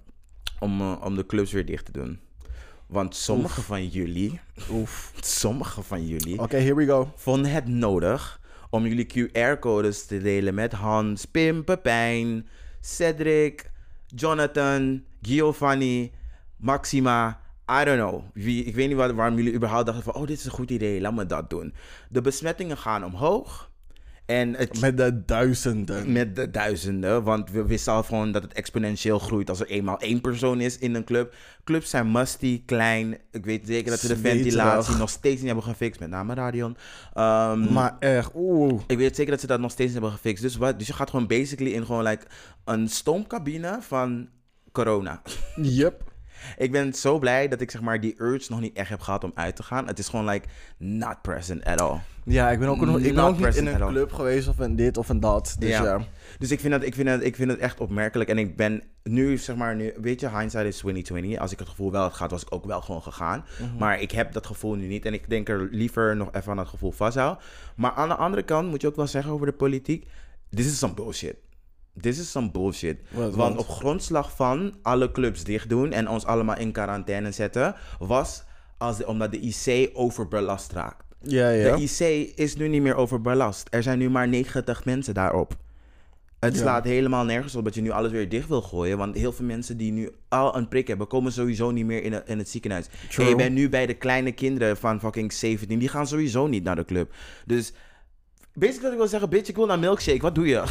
om, 0.60 0.80
uh, 0.80 1.00
om 1.04 1.16
de 1.16 1.26
clubs 1.26 1.52
weer 1.52 1.66
dicht 1.66 1.84
te 1.84 1.92
doen. 1.92 2.18
Want 2.86 3.16
sommige 3.16 3.62
van 3.62 3.86
jullie, 3.88 4.40
Oef. 4.70 5.12
sommige 5.20 5.82
van 5.82 6.06
jullie, 6.06 6.38
Oké, 6.40 6.56
here 6.56 6.74
we 6.74 6.86
go. 6.86 7.12
vonden 7.16 7.50
het 7.50 7.66
nodig 7.68 8.40
om 8.70 8.86
jullie 8.86 9.06
QR-codes 9.06 10.06
te 10.06 10.18
delen 10.22 10.54
met 10.54 10.72
Hans, 10.72 11.24
Pim, 11.24 11.64
Pepijn, 11.64 12.48
Cedric, 12.80 13.70
Jonathan, 14.06 15.04
Giovanni, 15.22 16.12
Maxima. 16.56 17.40
I 17.80 17.84
don't 17.84 17.98
know. 17.98 18.22
Wie, 18.34 18.64
ik 18.64 18.74
weet 18.74 18.88
niet 18.88 18.96
waarom 18.96 19.36
jullie 19.36 19.52
überhaupt 19.54 19.86
dachten 19.86 20.04
van... 20.04 20.14
oh, 20.14 20.26
dit 20.26 20.38
is 20.38 20.44
een 20.44 20.50
goed 20.50 20.70
idee, 20.70 21.00
laat 21.00 21.14
me 21.14 21.26
dat 21.26 21.50
doen. 21.50 21.74
De 22.08 22.20
besmettingen 22.20 22.76
gaan 22.78 23.04
omhoog. 23.04 23.70
En 24.26 24.54
het, 24.54 24.80
Met 24.80 24.96
de 24.96 25.24
duizenden. 25.24 26.12
met 26.12 26.36
de 26.36 26.50
duizenden. 26.50 27.22
Want 27.22 27.50
we 27.50 27.64
wisten 27.64 27.92
al 27.92 28.02
gewoon 28.02 28.32
dat 28.32 28.42
het 28.42 28.52
exponentieel 28.52 29.18
groeit 29.18 29.48
als 29.48 29.60
er 29.60 29.66
eenmaal 29.66 29.98
één 29.98 30.20
persoon 30.20 30.60
is 30.60 30.78
in 30.78 30.94
een 30.94 31.04
club. 31.04 31.34
Clubs 31.64 31.90
zijn 31.90 32.12
musty, 32.12 32.62
klein. 32.66 33.18
Ik 33.30 33.44
weet 33.44 33.66
zeker 33.66 33.90
dat 33.90 34.00
ze 34.00 34.08
de 34.08 34.16
ventilatie 34.16 34.96
nog 34.96 35.10
steeds 35.10 35.36
niet 35.36 35.46
hebben 35.46 35.64
gefixt. 35.64 36.00
Met 36.00 36.10
name 36.10 36.34
Radion. 36.34 36.76
Ehm, 37.14 37.72
Maar 37.72 37.96
echt, 37.98 38.30
oeh. 38.34 38.82
ik 38.86 38.98
weet 38.98 39.16
zeker 39.16 39.30
dat 39.30 39.40
ze 39.40 39.46
dat 39.46 39.60
nog 39.60 39.70
steeds 39.70 39.92
niet 39.92 40.00
hebben 40.00 40.18
gefixt. 40.18 40.42
Dus, 40.42 40.56
wat, 40.56 40.78
dus 40.78 40.86
je 40.86 40.92
gaat 40.92 41.10
gewoon 41.10 41.26
basically 41.26 41.72
in 41.72 41.86
gewoon 41.86 42.02
like 42.02 42.26
een 42.64 42.88
stoomcabine 42.88 43.78
van 43.80 44.28
corona. 44.72 45.22
Yep. 45.56 46.12
Ik 46.56 46.72
ben 46.72 46.94
zo 46.94 47.18
blij 47.18 47.48
dat 47.48 47.60
ik 47.60 47.70
zeg 47.70 47.80
maar 47.80 48.00
die 48.00 48.14
urge 48.18 48.50
nog 48.50 48.60
niet 48.60 48.76
echt 48.76 48.88
heb 48.88 49.00
gehad 49.00 49.24
om 49.24 49.32
uit 49.34 49.56
te 49.56 49.62
gaan. 49.62 49.86
Het 49.86 49.98
is 49.98 50.08
gewoon 50.08 50.28
like 50.28 50.46
not 50.78 51.22
present 51.22 51.64
at 51.64 51.80
all. 51.80 51.98
Ja, 52.24 52.50
ik 52.50 52.58
ben 52.58 52.68
ook, 52.68 52.80
nog, 52.80 52.98
ik 52.98 53.14
ben 53.14 53.24
ook 53.24 53.38
niet 53.38 53.56
in 53.56 53.66
een 53.66 53.86
club 53.86 54.12
geweest 54.12 54.48
of 54.48 54.58
een 54.58 54.76
dit 54.76 54.96
of 54.96 55.08
een 55.08 55.20
dat. 55.20 55.56
Dus 55.58 55.68
ja. 55.68 55.82
Ja. 55.84 56.00
Dus 56.38 56.50
ik 56.50 56.60
vind, 56.60 56.72
het, 56.72 56.82
ik, 56.82 56.94
vind 56.94 57.08
het, 57.08 57.24
ik 57.24 57.36
vind 57.36 57.50
het 57.50 57.60
echt 57.60 57.80
opmerkelijk. 57.80 58.30
En 58.30 58.38
ik 58.38 58.56
ben 58.56 58.82
nu, 59.02 59.38
zeg 59.38 59.56
maar, 59.56 59.76
nu, 59.76 59.92
weet 60.00 60.20
je, 60.20 60.28
hindsight 60.28 60.66
is 60.66 60.76
2020. 60.76 61.38
Als 61.38 61.52
ik 61.52 61.58
het 61.58 61.68
gevoel 61.68 61.90
wel 61.90 62.02
had 62.02 62.12
gehad, 62.12 62.30
was 62.30 62.42
ik 62.42 62.54
ook 62.54 62.64
wel 62.64 62.80
gewoon 62.80 63.02
gegaan. 63.02 63.44
Maar 63.78 64.00
ik 64.00 64.10
heb 64.10 64.32
dat 64.32 64.46
gevoel 64.46 64.74
nu 64.74 64.86
niet. 64.86 65.04
En 65.04 65.12
ik 65.12 65.28
denk 65.28 65.48
er 65.48 65.68
liever 65.70 66.16
nog 66.16 66.28
even 66.32 66.50
aan 66.50 66.56
dat 66.56 66.68
gevoel 66.68 66.92
vasthouden. 66.92 67.42
Maar 67.76 67.92
aan 67.92 68.08
de 68.08 68.16
andere 68.16 68.42
kant 68.42 68.68
moet 68.68 68.80
je 68.80 68.86
ook 68.86 68.96
wel 68.96 69.06
zeggen 69.06 69.32
over 69.32 69.46
de 69.46 69.52
politiek. 69.52 70.06
This 70.50 70.66
is 70.66 70.78
some 70.78 70.94
bullshit. 70.94 71.36
This 72.00 72.18
is 72.18 72.30
some 72.30 72.50
bullshit. 72.50 73.00
Want 73.10 73.56
op 73.56 73.68
grondslag 73.68 74.36
van 74.36 74.74
alle 74.82 75.12
clubs 75.12 75.44
dicht 75.44 75.68
doen 75.68 75.92
en 75.92 76.08
ons 76.08 76.24
allemaal 76.24 76.58
in 76.58 76.72
quarantaine 76.72 77.32
zetten, 77.32 77.74
was 77.98 78.44
als 78.78 79.04
omdat 79.04 79.32
de 79.32 79.40
IC 79.40 79.90
overbelast 79.92 80.72
raakt. 80.72 81.03
Ja, 81.26 81.48
ja. 81.50 81.76
De 81.76 81.82
IC 81.82 82.32
is 82.34 82.56
nu 82.56 82.68
niet 82.68 82.82
meer 82.82 82.94
overbelast. 82.96 83.68
Er 83.70 83.82
zijn 83.82 83.98
nu 83.98 84.10
maar 84.10 84.28
90 84.28 84.84
mensen 84.84 85.14
daarop. 85.14 85.56
Het 86.40 86.54
Ja. 86.54 86.60
slaat 86.60 86.84
helemaal 86.84 87.24
nergens 87.24 87.54
op 87.54 87.64
dat 87.64 87.74
je 87.74 87.80
nu 87.82 87.90
alles 87.90 88.10
weer 88.10 88.28
dicht 88.28 88.48
wil 88.48 88.62
gooien. 88.62 88.98
Want 88.98 89.16
heel 89.16 89.32
veel 89.32 89.44
mensen 89.44 89.76
die 89.76 89.92
nu 89.92 90.10
al 90.28 90.56
een 90.56 90.68
prik 90.68 90.88
hebben, 90.88 91.06
komen 91.06 91.32
sowieso 91.32 91.70
niet 91.70 91.86
meer 91.86 92.02
in, 92.02 92.12
het- 92.12 92.28
in 92.28 92.38
het 92.38 92.48
ziekenhuis. 92.48 92.86
En 93.18 93.24
je 93.28 93.36
bent 93.36 93.54
nu 93.54 93.68
bij 93.68 93.86
de 93.86 93.94
kleine 93.94 94.32
kinderen 94.32 94.76
van 94.76 95.00
fucking 95.00 95.32
17. 95.32 95.78
Die 95.78 95.88
gaan 95.88 96.06
sowieso 96.06 96.46
niet 96.46 96.64
naar 96.64 96.76
de 96.76 96.84
club. 96.84 97.14
Dus 97.46 97.72
basically 98.54 98.82
wat 98.82 98.92
ik 98.92 98.98
wil 98.98 99.08
zeggen, 99.08 99.30
bitch, 99.30 99.48
ik 99.48 99.56
wil 99.56 99.66
naar 99.66 99.78
milkshake. 99.78 100.20
Wat 100.20 100.34
doe 100.34 100.46
je? 100.46 100.56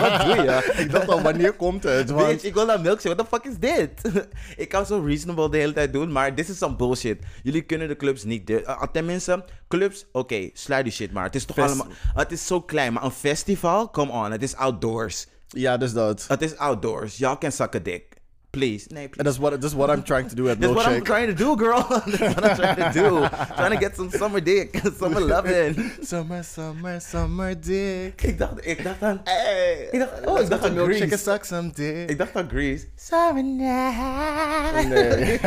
Wat 0.00 0.20
doe 0.26 0.42
je? 0.44 0.74
Ik 0.76 0.90
dacht 0.90 1.08
al, 1.08 1.22
wanneer 1.22 1.52
komt 1.52 1.82
het? 1.82 2.16
Bitch, 2.16 2.44
ik 2.44 2.54
wil 2.54 2.66
naar 2.66 2.80
milkshake. 2.80 3.14
What 3.14 3.30
the 3.30 3.36
fuck 3.36 3.52
is 3.52 3.58
dit? 3.58 4.24
ik 4.62 4.68
kan 4.68 4.86
zo 4.86 5.02
reasonable 5.06 5.50
de 5.50 5.56
hele 5.56 5.72
tijd 5.72 5.92
doen, 5.92 6.12
maar 6.12 6.34
this 6.34 6.48
is 6.48 6.58
some 6.58 6.76
bullshit. 6.76 7.18
Jullie 7.42 7.62
kunnen 7.62 7.88
de 7.88 7.96
clubs 7.96 8.24
niet... 8.24 8.46
De, 8.46 8.62
uh, 8.62 8.82
tenminste, 8.92 9.44
clubs, 9.68 10.06
oké, 10.12 10.50
sluit 10.52 10.84
die 10.84 10.92
shit 10.92 11.12
maar. 11.12 11.24
Het 11.24 11.34
is 11.34 11.44
toch 11.44 11.56
Fest- 11.56 11.68
allemaal... 11.68 11.92
Het 12.14 12.32
is 12.32 12.46
zo 12.46 12.60
klein, 12.60 12.92
maar 12.92 13.02
een 13.04 13.10
festival? 13.10 13.90
Come 13.90 14.12
on, 14.12 14.30
het 14.30 14.42
is 14.42 14.54
outdoors. 14.56 15.26
ja, 15.48 15.76
dus 15.76 15.92
dat. 15.92 16.24
Het 16.28 16.42
is 16.42 16.56
outdoors. 16.56 17.16
Y'all 17.16 17.38
can 17.38 17.52
suck 17.52 17.74
a 17.74 17.78
dick. 17.78 18.13
Please. 18.54 18.86
Nee, 18.90 19.02
And 19.04 19.12
please. 19.12 19.24
that's 19.24 19.38
what, 19.38 19.60
that's 19.60 19.74
what 19.74 19.90
I'm 19.90 20.02
trying 20.02 20.28
to 20.28 20.34
do 20.34 20.48
at 20.48 20.58
That's 20.60 20.72
what 20.74 20.86
I'm 20.86 21.00
Milkshake. 21.00 21.04
trying 21.04 21.26
to 21.26 21.34
do, 21.44 21.56
girl. 21.56 21.82
That's 22.06 22.34
what 22.34 22.44
I'm 22.44 22.56
trying 22.56 22.76
to 22.76 22.90
do. 22.92 23.08
trying 23.58 23.70
to 23.76 23.80
get 23.84 23.96
some 23.96 24.10
summer 24.10 24.40
dick. 24.40 24.80
Summer 24.98 25.20
loving. 25.20 25.74
Summer, 26.02 26.42
summer, 26.42 27.00
summer 27.00 27.54
dick. 27.60 28.22
ik 28.22 28.38
dacht, 28.38 28.66
ik 28.66 28.84
dacht 28.84 29.02
aan... 29.02 29.20
Hey. 29.24 29.88
Ik 29.92 29.98
dacht, 29.98 30.26
oh, 30.26 30.40
ik 30.40 30.48
dacht 30.50 30.64
aan 30.64 30.74
Milkshake 30.74 31.12
and 31.12 31.20
suck 31.20 31.44
some 31.44 31.70
dick. 31.74 32.10
Ik 32.10 32.18
dacht 32.18 32.36
aan 32.36 32.48
Grease. 32.48 32.84
Summer 32.96 33.44
night. 33.44 34.88
Nee. 34.88 35.38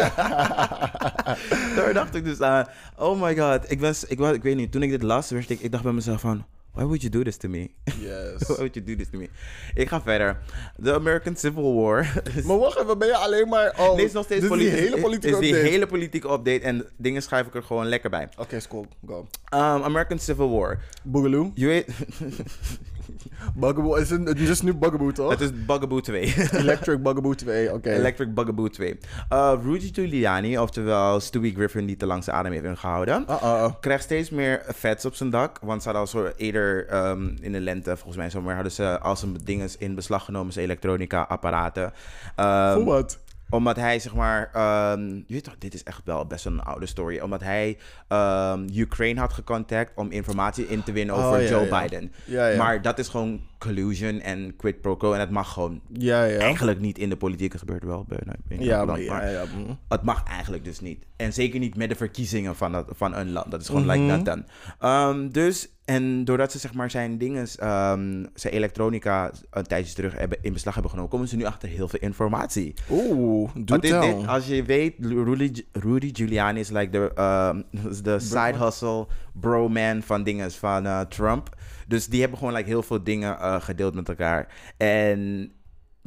Daar 1.76 1.94
dacht 1.94 2.16
ik 2.16 2.24
dus 2.24 2.42
aan. 2.42 2.66
Oh 2.98 3.22
my 3.22 3.36
god. 3.38 3.72
Ik, 3.72 3.80
was, 3.80 4.04
ik, 4.06 4.18
was, 4.20 4.34
ik 4.34 4.44
weet 4.44 4.56
niet, 4.56 4.72
toen 4.72 4.84
ik 4.84 4.90
dit 4.90 5.04
las, 5.04 5.30
werd 5.30 5.50
ik, 5.50 5.60
ik 5.60 5.72
dacht 5.72 5.84
bij 5.84 5.92
mezelf 5.94 6.22
van... 6.22 6.46
Why 6.78 6.84
would 6.86 7.02
you 7.02 7.10
do 7.10 7.24
this 7.24 7.38
to 7.38 7.48
me? 7.50 7.68
Yes. 8.08 8.48
Why 8.48 8.56
would 8.58 8.76
you 8.76 8.84
do 8.84 8.96
this 8.96 9.10
to 9.10 9.18
me? 9.18 9.30
Ik 9.76 9.88
ga 9.90 10.02
verder. 10.02 10.38
The 10.84 10.94
American 10.94 11.36
Civil 11.36 11.74
War. 11.74 12.14
Maar 12.48 12.58
wacht 12.58 12.78
even, 12.80 12.98
ben 12.98 13.08
je 13.08 13.16
alleen 13.16 13.48
maar... 13.48 13.74
Oh, 13.80 13.96
Dit 13.96 14.06
is 14.06 14.12
nog 14.12 14.24
steeds 14.26 14.44
is 14.44 14.50
die 14.50 14.58
politiek- 14.58 14.80
hele 14.80 15.02
politieke 15.02 15.36
is 15.36 15.42
die 15.42 15.54
update. 15.54 15.70
hele 15.70 15.88
politieke 15.88 16.28
update. 16.32 16.60
En 16.60 16.86
dingen 16.98 17.22
schrijf 17.22 17.48
ik 17.48 17.56
er 17.56 17.64
gewoon 17.64 17.86
lekker 17.86 18.10
bij. 18.10 18.30
Oké, 18.38 18.56
is 18.56 18.68
cool. 18.68 18.86
Go. 19.08 19.18
Um, 19.54 19.84
American 19.84 20.20
Civil 20.20 20.50
War. 20.50 20.80
Boogaloo. 21.04 21.52
Je 21.56 21.66
weet... 21.66 21.86
Bugaboo. 23.56 23.96
Is 23.96 24.10
het, 24.10 24.40
is 24.40 24.62
nu 24.62 24.74
Bugaboo, 24.74 25.12
toch? 25.12 25.30
het 25.30 25.42
is 25.42 25.66
Bugaboo 25.66 26.00
2. 26.00 26.34
Electric 26.52 27.04
Bugaboo 27.04 27.34
2, 27.34 27.74
oké. 27.74 27.90
Electric 27.90 28.34
Bugaboo 28.34 28.68
2. 28.68 28.98
Uh, 29.34 29.54
Rudy 29.64 29.94
Giuliani, 29.94 30.58
oftewel 30.58 31.20
Stewie 31.20 31.54
Griffin, 31.54 31.86
die 31.86 31.96
te 31.96 32.06
lang 32.06 32.24
zijn 32.24 32.36
adem 32.36 32.52
heeft 32.52 32.64
ingehouden. 32.64 33.26
Uh-oh. 33.30 33.72
krijgt 33.80 34.04
steeds 34.04 34.30
meer 34.30 34.64
vets 34.68 35.06
op 35.06 35.16
zijn 35.16 35.30
dak. 35.30 35.60
Want 35.62 35.84
ze 35.84 35.90
hadden 35.90 36.06
al 36.06 36.22
zo 36.22 36.32
eerder 36.38 36.88
ehm, 36.88 37.36
in 37.42 37.52
de 37.52 37.60
lente, 37.60 37.96
volgens 37.96 38.18
mij 38.18 38.30
zomaar, 38.30 38.54
hadden 38.54 38.72
ze 38.72 39.00
al 39.00 39.16
zijn 39.16 39.38
dingen 39.44 39.70
in 39.78 39.96
beslag 39.96 40.26
genomen, 40.26 40.54
zijn 40.54 40.66
elektronica-apparaten. 40.66 41.94
Ehm, 42.36 42.74
Voor 42.74 42.84
wat? 42.84 43.20
Omdat 43.50 43.76
hij, 43.76 44.00
zeg 44.00 44.16
maar, 44.16 44.50
ehm, 44.54 45.06
je 45.16 45.24
weet 45.34 45.44
toch, 45.44 45.56
dit 45.58 45.74
is 45.74 45.84
echt 45.84 46.02
wel 46.06 46.26
best 46.26 46.46
een 46.46 46.62
oude 46.62 46.86
story. 46.86 47.20
Omdat 47.20 47.42
hij 47.42 47.78
ehm, 48.08 48.68
Ukraine 48.74 49.20
had 49.20 49.34
gecontact 49.34 49.92
om 49.96 50.12
informatie 50.12 50.68
in 50.68 50.84
te 50.84 50.92
winnen 50.92 51.16
Oh, 51.16 51.26
over 51.26 51.42
ja, 51.42 51.50
Joe 51.50 51.66
ja. 51.66 51.82
Biden. 51.82 52.12
Ja. 52.26 52.56
Maar 52.58 52.82
dat 52.82 53.00
is 53.00 53.08
gewoon 53.08 53.42
collusion 53.58 54.20
en 54.20 54.56
quid 54.56 54.82
pro 54.82 54.96
quo. 54.96 55.14
En 55.14 55.20
het 55.20 55.30
mag 55.30 55.54
gewoon 55.54 55.82
Ja, 55.94 56.24
ja. 56.24 56.40
eigenlijk 56.40 56.80
niet 56.80 56.98
in 56.98 57.10
de 57.10 57.18
politiek. 57.18 57.52
Het 57.52 57.60
gebeurt 57.62 57.84
wel 57.84 58.06
bij, 58.08 58.20
niet 58.48 58.64
Ja, 58.64 58.78
maar 58.78 58.86
land, 58.86 59.02
ja, 59.04 59.28
ja. 59.28 59.44
mm. 59.56 59.78
het 59.90 60.04
mag 60.04 60.24
eigenlijk 60.24 60.64
dus 60.64 60.80
niet. 60.80 61.06
En 61.16 61.34
zeker 61.34 61.60
niet 61.60 61.76
met 61.78 61.90
de 61.90 61.96
verkiezingen 61.96 62.56
van, 62.56 62.72
dat, 62.72 62.86
van 62.96 63.16
een 63.16 63.32
land. 63.32 63.52
Dat 63.52 63.62
is 63.62 63.68
gewoon 63.68 63.86
like 63.88 63.98
Mhm. 64.04 64.24
that 64.24 64.26
done. 64.26 64.44
Ehm, 64.80 65.30
dus, 65.32 65.70
en 65.88 66.26
doordat 66.26 66.52
ze 66.52 66.60
zeg 66.60 66.74
maar 66.74 66.92
zijn 66.92 67.18
dingen, 67.18 67.48
ehm, 67.56 68.26
zijn 68.34 68.54
elektronica 68.54 69.32
een 69.50 69.64
tijdje 69.64 69.94
terug 69.94 70.18
hebben, 70.18 70.38
in 70.42 70.54
beslag 70.54 70.74
hebben 70.74 70.92
genomen, 70.92 71.12
komen 71.12 71.28
ze 71.28 71.36
nu 71.36 71.46
achter 71.46 71.70
heel 71.70 71.88
veel 71.88 72.00
informatie. 72.00 72.74
Oeh, 72.90 73.52
doe 73.56 73.80
dit, 73.80 74.28
als 74.28 74.48
je 74.48 74.64
weet, 74.64 74.94
Rudy, 75.00 75.64
Rudy 75.72 76.10
Giuliani 76.14 76.60
is 76.60 76.70
like 76.70 76.90
de, 76.90 77.12
ehm, 77.16 77.62
de 78.04 78.20
side 78.20 78.58
hustle 78.58 79.08
bro 79.34 79.70
man 79.70 80.02
van 80.02 80.24
dingen 80.24 80.52
van 80.52 80.86
eh, 80.86 81.00
Trump. 81.02 81.56
Dus 81.88 82.08
die 82.08 82.20
hebben 82.20 82.38
gewoon 82.38 82.54
like, 82.54 82.68
heel 82.68 82.84
veel 82.84 83.04
dingen 83.04 83.40
eh, 83.40 83.62
gedeeld 83.62 83.94
met 83.94 84.10
elkaar. 84.10 84.48
En 84.78 85.52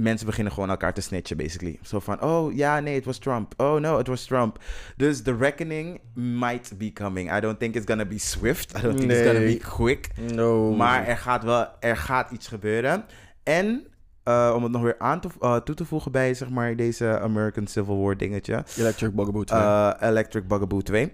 mensen 0.01 0.27
beginnen 0.27 0.53
gewoon 0.53 0.71
elkaar 0.71 0.95
te 0.95 1.01
snitchen, 1.01 1.37
basically. 1.37 1.79
Zo 1.83 2.01
van, 2.01 2.23
oh 2.23 2.55
ja, 2.55 2.81
nee, 2.81 2.95
het 2.95 3.05
was 3.05 3.19
Trump. 3.19 3.55
Oh 3.57 3.81
no, 3.81 3.97
het 3.99 4.07
was 4.07 4.25
Trump. 4.25 4.59
Dus 4.97 5.23
the 5.23 5.37
reckoning 5.37 6.01
might 6.15 6.79
be 6.79 6.93
coming. 6.93 7.37
I 7.37 7.41
don't 7.41 7.59
think 7.59 7.75
it's 7.75 7.87
gonna 7.87 8.07
be 8.07 8.19
swift. 8.19 8.79
I 8.79 8.81
don't 8.81 8.99
think 8.99 9.11
it's 9.11 9.23
gonna 9.23 9.39
be 9.47 9.61
quick. 9.77 10.09
No. 10.35 10.75
Maar 10.75 11.07
er 11.07 11.17
gaat 11.17 11.45
wel, 11.45 11.67
er 11.81 11.97
gaat 11.97 12.31
iets 12.31 12.49
gebeuren. 12.49 13.05
En 13.43 13.85
eh, 14.23 14.53
om 14.57 14.63
het 14.63 14.73
nog 14.73 14.83
weer 14.83 14.99
aan 14.99 15.21
te, 15.21 15.29
eh, 15.41 15.57
toe 15.57 15.75
te 15.75 15.85
voegen 15.85 16.13
bij 16.13 16.35
zeg 16.35 16.51
maar 16.51 16.77
deze 16.77 17.21
American 17.21 17.67
Civil 17.67 18.01
War 18.03 18.17
dingetje. 18.17 18.65
Electric 18.79 19.15
Bugaboo 19.15 19.45
2. 19.45 19.61
eh, 19.61 19.91
Electric 20.01 20.49
Bugaboo 20.49 20.81
2. 20.81 21.13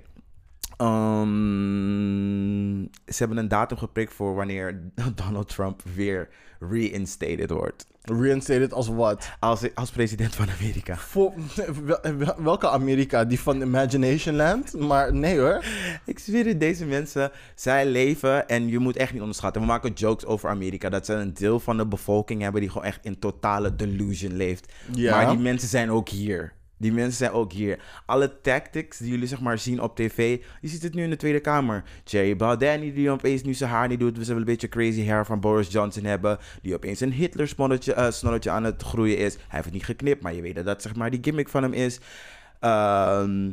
Ehm, 0.76 1.26
ze 3.06 3.16
hebben 3.18 3.36
een 3.36 3.48
datum 3.48 3.76
geprikt 3.76 4.12
voor 4.12 4.34
wanneer 4.34 4.80
Donald 5.24 5.48
Trump 5.48 5.82
weer 5.94 6.28
reinstated 6.60 7.50
wordt. 7.50 7.86
Reinstated 8.06 8.72
als 8.72 8.88
wat? 8.88 9.30
Als, 9.40 9.74
als 9.74 9.90
president 9.90 10.34
van 10.34 10.46
Amerika. 10.60 10.96
Voor, 10.96 11.32
wel- 11.84 12.00
wel- 12.18 12.34
welke 12.42 12.68
Amerika? 12.68 13.24
Die 13.24 13.40
van 13.40 13.60
Imagination 13.62 14.36
Land? 14.36 14.72
Maar 14.78 15.14
nee 15.14 15.38
hoor. 15.38 15.64
Ik 16.04 16.18
zweer 16.18 16.46
het, 16.46 16.60
deze 16.60 16.84
mensen, 16.84 17.30
zij 17.54 17.86
leven 17.86 18.48
en 18.48 18.68
je 18.68 18.78
moet 18.78 18.96
echt 18.96 19.12
niet 19.12 19.20
onderschatten. 19.20 19.60
We 19.60 19.66
maken 19.66 19.92
jokes 19.92 20.24
over 20.24 20.48
Amerika, 20.50 20.88
dat 20.88 21.06
ze 21.06 21.12
een 21.12 21.34
deel 21.34 21.60
van 21.60 21.76
de 21.76 21.86
bevolking 21.86 22.42
hebben 22.42 22.60
die 22.60 22.70
gewoon 22.70 22.86
echt 22.86 23.04
in 23.04 23.18
totale 23.18 23.76
delusion 23.76 24.36
leeft. 24.36 24.72
Ja. 24.92 25.16
Maar 25.16 25.28
die 25.30 25.38
mensen 25.38 25.68
zijn 25.68 25.90
ook 25.90 26.08
hier. 26.08 26.52
Die 26.78 26.92
mensen 26.92 27.16
zijn 27.16 27.30
ook 27.30 27.52
hier. 27.52 27.78
Alle 28.06 28.40
tactics 28.40 28.98
die 28.98 29.10
jullie 29.10 29.26
zeg 29.26 29.40
maar 29.40 29.58
zien 29.58 29.80
op 29.82 29.96
tv, 29.96 30.40
je 30.60 30.68
ziet 30.68 30.82
het 30.82 30.94
nu 30.94 31.02
in 31.02 31.10
de 31.10 31.16
Tweede 31.16 31.40
Kamer. 31.40 31.84
Jerry 32.04 32.36
Baldini 32.36 32.92
die 32.92 33.10
opeens 33.10 33.42
nu 33.42 33.54
zijn 33.54 33.70
haar 33.70 33.88
niet 33.88 34.00
doet, 34.00 34.18
we 34.18 34.24
zullen 34.24 34.40
een 34.40 34.46
beetje 34.46 34.68
crazy 34.68 35.06
hair 35.06 35.26
van 35.26 35.40
Boris 35.40 35.72
Johnson 35.72 36.04
hebben, 36.04 36.38
die 36.62 36.74
opeens 36.74 37.00
een 37.00 37.12
Hitler 37.12 37.48
snorretje, 37.48 37.92
eh, 37.94 38.54
aan 38.54 38.64
het 38.64 38.82
groeien 38.82 39.18
is. 39.18 39.34
Hij 39.34 39.44
heeft 39.48 39.64
het 39.64 39.74
niet 39.74 39.84
geknipt, 39.84 40.22
maar 40.22 40.34
je 40.34 40.42
weet 40.42 40.54
dat 40.54 40.64
dat 40.64 40.82
zeg 40.82 40.94
maar 40.94 41.10
die 41.10 41.20
gimmick 41.22 41.48
van 41.48 41.62
hem 41.62 41.72
is. 41.72 42.00
Ehm 42.60 43.50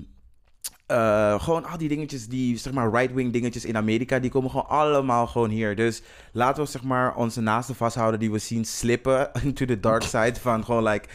eh, 0.94 1.42
gewoon 1.44 1.66
al 1.66 1.78
die 1.78 1.88
dingetjes, 1.88 2.28
die 2.28 2.58
zeg 2.58 2.74
maar 2.74 2.92
right-wing 2.92 3.34
dingetjes 3.34 3.66
in 3.66 3.78
Amerika, 3.78 4.20
die 4.20 4.32
komen 4.32 4.50
gewoon 4.50 4.68
allemaal 4.68 5.28
gewoon 5.28 5.50
hier. 5.50 5.76
Dus 5.76 6.02
laten 6.32 6.64
we 6.64 6.70
zeg 6.70 6.84
maar 6.84 7.16
onze 7.16 7.42
naasten 7.42 7.76
vasthouden 7.76 8.20
die 8.20 8.32
we 8.32 8.38
zien 8.38 8.66
slippen 8.66 9.32
into 9.44 9.66
the 9.66 9.80
dark 9.80 10.04
side 10.04 10.36
van 10.40 10.66
gewoon 10.66 10.84
like 10.84 11.08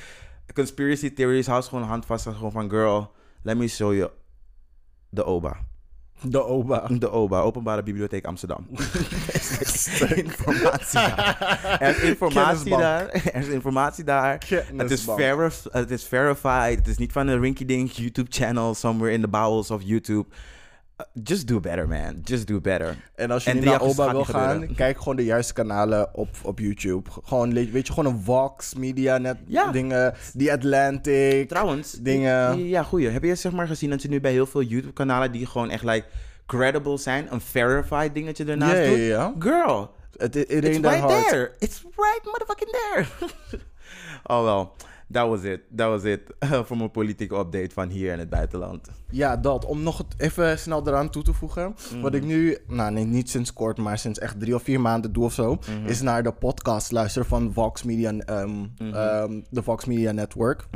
conspiracy 0.53 1.13
theories. 1.13 1.47
Hou 1.47 1.63
ze 1.63 1.69
gewoon 1.69 1.85
een 1.85 1.91
hand 1.91 2.07
vast 2.07 2.27
en 2.27 2.35
gewoon 2.35 2.53
van 2.53 2.71
girl, 2.71 3.13
let 3.43 3.57
me 3.57 3.69
show 3.69 3.95
you 3.95 4.11
de 5.09 5.25
OBA. 5.25 5.67
De 6.23 6.45
OBA. 6.45 6.87
De 6.99 7.11
OBA, 7.11 7.41
Openbare 7.41 7.83
Bibliotheek 7.83 8.25
Amsterdam. 8.25 8.67
er 8.73 9.41
is 9.41 10.03
informatie 10.39 11.01
daar. 11.01 11.79
Er 11.81 11.97
is 11.97 12.03
informatie 12.03 12.71
daar. 12.71 13.09
Er 13.09 13.41
is 13.41 13.49
informatie 13.49 14.05
daar. 14.05 14.45
Het 14.77 14.91
is, 14.91 15.05
verif 15.05 15.67
het 15.71 15.91
is 15.91 16.05
verified. 16.05 16.79
Het 16.79 16.89
is 16.89 16.97
niet 16.97 17.13
van 17.13 17.27
een 17.27 17.41
rinky-dink 17.41 17.91
YouTube 17.91 18.31
channel 18.31 18.75
somewhere 18.75 19.15
in 19.15 19.21
the 19.21 19.29
bowels 19.29 19.71
of 19.71 19.83
YouTube. 19.83 20.27
Just 21.25 21.47
do 21.49 21.61
better, 21.61 21.89
man. 21.89 22.21
Just 22.25 22.47
do 22.47 22.61
better. 22.61 22.97
En 23.15 23.31
als 23.31 23.45
je 23.45 23.51
En 23.51 23.65
naar 23.65 23.81
OBA 23.81 24.11
wil 24.11 24.25
gaan, 24.25 24.51
gebeuren. 24.53 24.77
kijk 24.77 24.99
gewoon 24.99 25.17
de 25.17 25.25
juiste 25.25 25.53
kanalen 25.53 26.15
op, 26.15 26.29
op 26.43 26.59
YouTube. 26.59 27.11
Gewoon, 27.25 27.53
weet 27.53 27.87
je, 27.87 27.93
gewoon 27.93 28.13
een 28.15 28.21
Vox, 28.23 28.75
Media, 28.75 29.19
net 29.19 29.37
Ja. 29.47 29.71
dingen. 29.71 30.15
The 30.39 30.53
Atlantic. 30.53 31.49
Trouwens, 31.49 31.93
Dingen. 31.93 32.67
Ja, 32.69 32.83
goeie. 32.83 33.09
Heb 33.09 33.23
je 33.23 33.35
zeg 33.35 33.53
maar 33.53 33.67
gezien 33.67 33.91
dat 33.91 34.01
ze 34.01 34.09
nu 34.09 34.21
bij 34.21 34.33
heel 34.33 34.47
veel 34.47 34.63
YouTube-kanalen 34.63 35.33
die 35.33 35.47
gewoon 35.47 35.71
echt 35.71 35.85
like 35.85 36.05
credible 36.47 36.97
zijn, 36.97 37.33
een 37.33 37.41
verified 37.41 38.15
dingetje 38.15 38.45
ernaast 38.45 38.77
ja, 38.77 38.85
doen? 38.85 38.99
ja. 38.99 39.35
Girl, 39.39 39.91
Het 40.17 40.37
it, 40.37 40.51
it 40.51 40.65
It's 40.65 40.79
right 40.79 41.01
hard. 41.01 41.29
there. 41.29 41.53
It's 41.59 41.83
right 41.83 42.21
motherfucking 42.25 42.71
there. 42.71 43.07
oh 44.37 44.43
wel, 44.43 44.75
that 45.11 45.29
was 45.29 45.43
it. 45.43 45.61
That 45.77 45.89
was 45.89 46.05
it 46.05 46.21
voor 46.67 46.77
mijn 46.77 46.91
politieke 46.91 47.37
update 47.37 47.71
van 47.73 47.89
hier 47.89 48.13
in 48.13 48.19
het 48.19 48.31
buitenland. 48.31 48.89
Ja, 49.11 49.37
dat. 49.37 49.65
Om 49.65 49.83
nog 49.83 49.99
het 49.99 50.15
even 50.17 50.59
snel 50.59 50.87
eraan 50.87 51.11
toe 51.11 51.23
te 51.23 51.33
voegen. 51.33 51.75
Wat 52.01 52.15
ik 52.15 52.25
nu, 52.25 52.59
nou 52.67 52.93
nee, 52.93 53.05
niet 53.05 53.31
sinds 53.31 53.53
kort, 53.53 53.79
maar 53.79 53.99
sinds 53.99 54.19
echt 54.19 54.41
drie 54.41 54.55
of 54.55 54.63
vier 54.63 54.81
maanden 54.81 55.13
doe 55.13 55.25
of 55.25 55.33
zo, 55.33 55.59
is 55.85 56.01
naar 56.01 56.23
de 56.23 56.33
podcast 56.33 56.93
luisteren 56.93 57.29
van 57.29 57.53
Vox 57.53 57.83
Media, 57.83 58.13
ehm, 58.13 58.65
ehm, 58.77 59.41
de 59.51 59.63
Vox 59.63 59.85
Media 59.85 60.13
Network. 60.13 60.67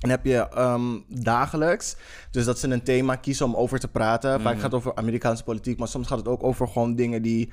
En 0.00 0.10
heb 0.10 0.24
je 0.24 0.48
ehm, 0.48 0.98
dagelijks, 1.08 1.96
dus 2.30 2.44
dat 2.44 2.58
ze 2.58 2.68
een 2.68 2.82
thema 2.82 3.16
kiezen 3.16 3.46
om 3.46 3.54
over 3.54 3.78
te 3.78 3.88
praten. 3.88 4.40
Vaak 4.40 4.54
gaat 4.54 4.62
het 4.62 4.74
over 4.74 4.94
Amerikaanse 4.94 5.44
politiek, 5.44 5.78
maar 5.78 5.88
soms 5.88 6.06
gaat 6.06 6.18
het 6.18 6.28
ook 6.28 6.42
over 6.42 6.68
gewoon 6.68 6.94
dingen 6.94 7.22
die. 7.22 7.52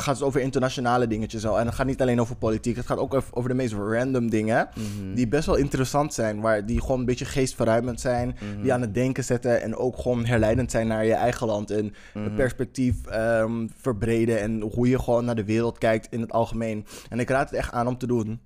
Gaat 0.00 0.14
het 0.14 0.24
over 0.24 0.40
internationale 0.40 1.06
dingetjes 1.06 1.46
al. 1.46 1.58
En 1.58 1.66
het 1.66 1.74
gaat 1.74 1.86
niet 1.86 2.00
alleen 2.00 2.20
over 2.20 2.36
politiek. 2.36 2.76
Het 2.76 2.86
gaat 2.86 2.98
ook 2.98 3.22
over 3.30 3.48
de 3.48 3.56
meest 3.56 3.74
random 3.74 4.30
dingen. 4.30 4.68
Die 5.14 5.28
best 5.28 5.46
wel 5.46 5.56
interessant 5.56 6.14
zijn. 6.14 6.40
Waar 6.40 6.66
die 6.66 6.80
gewoon 6.80 6.98
een 6.98 7.04
beetje 7.04 7.24
geestverruimend 7.24 8.00
zijn. 8.00 8.36
Die 8.62 8.72
aan 8.72 8.80
het 8.80 8.94
denken 8.94 9.24
zetten. 9.24 9.62
En 9.62 9.76
ook 9.76 9.98
gewoon 9.98 10.24
herleidend 10.24 10.70
zijn 10.70 10.86
naar 10.86 11.04
je 11.04 11.12
eigen 11.12 11.46
land. 11.46 11.70
En 11.70 11.94
het 12.12 12.34
perspectief 12.34 13.06
ehm, 13.06 13.66
verbreden. 13.76 14.40
En 14.40 14.60
hoe 14.60 14.88
je 14.88 14.98
gewoon 14.98 15.24
naar 15.24 15.34
de 15.34 15.44
wereld 15.44 15.78
kijkt 15.78 16.06
in 16.10 16.20
het 16.20 16.32
algemeen. 16.32 16.86
En 17.08 17.20
ik 17.20 17.28
raad 17.28 17.50
het 17.50 17.58
echt 17.58 17.72
aan 17.72 17.86
om 17.86 17.98
te 17.98 18.06
doen. 18.06 18.40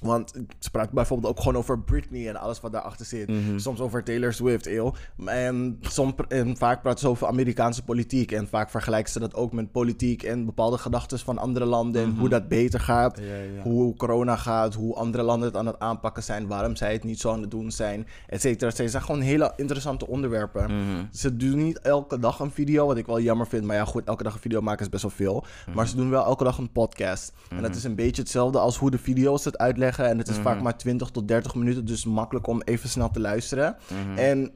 Want 0.00 0.32
ze 0.58 0.70
praat 0.70 0.90
bijvoorbeeld 0.90 1.32
ook 1.32 1.38
gewoon 1.38 1.56
over 1.56 1.80
Britney 1.80 2.28
en 2.28 2.36
alles 2.36 2.60
wat 2.60 2.72
daarachter 2.72 3.06
zit. 3.06 3.30
Soms 3.56 3.80
over 3.80 4.04
Taylor 4.04 4.32
Swift, 4.32 4.66
eeuw. 4.66 4.94
En, 5.24 5.78
soms, 5.80 6.12
en 6.28 6.56
vaak 6.56 6.82
praten 6.82 7.00
ze 7.00 7.08
over 7.08 7.26
Amerikaanse 7.26 7.84
politiek. 7.84 8.32
En 8.32 8.48
vaak 8.48 8.70
vergelijken 8.70 9.12
ze 9.12 9.18
dat 9.18 9.34
ook 9.34 9.52
met 9.52 9.72
politiek 9.72 10.22
en 10.22 10.44
bepaalde 10.44 10.78
gedachten 10.78 11.18
van 11.18 11.38
andere 11.38 11.64
landen. 11.64 12.02
En 12.02 12.16
hoe 12.18 12.28
dat 12.28 12.48
beter 12.48 12.80
gaat. 12.80 13.20
Hoe 13.62 13.96
corona 13.96 14.36
gaat, 14.36 14.74
hoe 14.74 14.94
andere 14.94 15.22
landen 15.22 15.48
het 15.48 15.56
aan 15.56 15.66
het 15.66 15.78
aanpakken 15.78 16.22
zijn. 16.22 16.46
Waarom 16.46 16.76
zij 16.76 16.92
het 16.92 17.04
niet 17.04 17.20
zo 17.20 17.32
aan 17.32 17.40
het 17.40 17.50
doen 17.50 17.70
zijn, 17.70 18.06
et 18.26 18.40
cetera. 18.40 18.72
Het 18.76 18.90
zijn 18.90 19.02
gewoon 19.02 19.20
hele 19.20 19.52
interessante 19.56 20.06
onderwerpen. 20.06 20.70
Ze 21.12 21.36
doen 21.36 21.64
niet 21.64 21.80
elke 21.80 22.18
dag 22.18 22.38
een 22.38 22.50
video, 22.50 22.86
wat 22.86 22.96
ik 22.96 23.06
wel 23.06 23.20
jammer 23.20 23.46
vind. 23.46 23.64
Maar 23.64 23.76
ja, 23.76 23.84
goed, 23.84 24.04
elke 24.04 24.22
dag 24.22 24.34
een 24.34 24.40
video 24.40 24.60
maken 24.60 24.82
is 24.82 24.88
best 24.88 25.02
wel 25.02 25.10
veel. 25.10 25.44
Maar 25.74 25.88
ze 25.88 25.96
doen 25.96 26.10
wel 26.10 26.24
elke 26.24 26.44
dag 26.44 26.58
een 26.58 26.72
podcast. 26.72 27.32
En 27.48 27.62
dat 27.62 27.74
is 27.74 27.84
een 27.84 27.94
beetje 27.94 28.22
hetzelfde 28.22 28.58
als 28.58 28.76
hoe 28.76 28.90
de 28.90 28.98
video's 28.98 29.44
het 29.44 29.58
uitleggen. 29.58 29.88
En 29.98 30.18
het 30.18 30.28
is 30.28 30.36
vaak 30.36 30.60
maar 30.60 30.76
20 30.76 31.10
tot 31.10 31.28
30 31.28 31.54
minuten, 31.54 31.84
dus 31.84 32.04
makkelijk 32.04 32.46
om 32.46 32.62
even 32.62 32.88
snel 32.88 33.10
te 33.10 33.20
luisteren. 33.20 33.76
En 34.16 34.50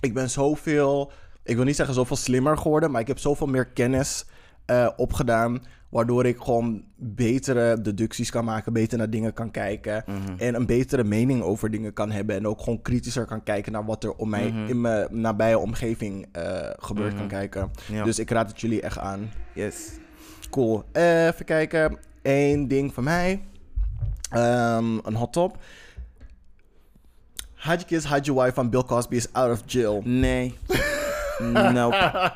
ik 0.00 0.14
ben 0.14 0.30
zoveel, 0.30 1.12
ik 1.42 1.56
wil 1.56 1.64
niet 1.64 1.76
zeggen 1.76 1.94
zoveel 1.94 2.16
slimmer 2.16 2.58
geworden, 2.58 2.90
maar 2.90 3.00
ik 3.00 3.06
heb 3.06 3.18
zoveel 3.18 3.46
meer 3.46 3.66
kennis 3.66 4.26
eh, 4.66 4.88
opgedaan. 4.96 5.62
Waardoor 5.88 6.26
ik 6.26 6.38
gewoon 6.38 6.84
betere 6.96 7.80
deducties 7.80 8.30
kan 8.30 8.44
maken, 8.44 8.72
beter 8.72 8.98
naar 8.98 9.10
dingen 9.10 9.32
kan 9.32 9.50
kijken. 9.50 10.04
En 10.38 10.54
een 10.54 10.66
betere 10.66 11.04
mening 11.04 11.42
over 11.42 11.70
dingen 11.70 11.92
kan 11.92 12.10
hebben. 12.10 12.36
En 12.36 12.46
ook 12.46 12.60
gewoon 12.60 12.82
kritischer 12.82 13.24
kan 13.24 13.42
kijken 13.42 13.72
naar 13.72 13.84
wat 13.84 14.04
er 14.04 14.14
om 14.14 14.28
mij 14.28 14.46
in 14.66 14.80
mijn 14.80 15.08
nabije 15.10 15.58
omgeving 15.58 16.26
eh, 16.32 16.70
gebeurt 16.76 17.14
kan 17.14 17.28
kijken. 17.28 17.70
Ja. 17.88 18.04
Dus 18.04 18.18
ik 18.18 18.30
raad 18.30 18.48
het 18.48 18.60
jullie 18.60 18.80
echt 18.80 18.98
aan. 18.98 19.30
Yes. 19.54 19.90
Cool. 20.50 20.84
Eh, 20.92 21.26
even 21.26 21.44
kijken. 21.44 21.98
Eén 22.22 22.68
ding 22.68 22.94
van 22.94 23.04
mij. 23.04 23.42
Ehm, 24.32 24.98
een 25.02 25.14
hot 25.14 25.32
top. 25.32 25.56
Hide 27.56 27.76
your 27.76 27.84
kids, 27.86 28.04
hide 28.08 28.24
your 28.24 28.42
wife 28.42 28.54
van 28.54 28.70
Bill 28.70 28.82
Cosby 28.84 29.16
is 29.16 29.32
out 29.32 29.50
of 29.50 29.62
jail. 29.66 30.00
Nee. 30.04 30.58
nope. 31.40 32.32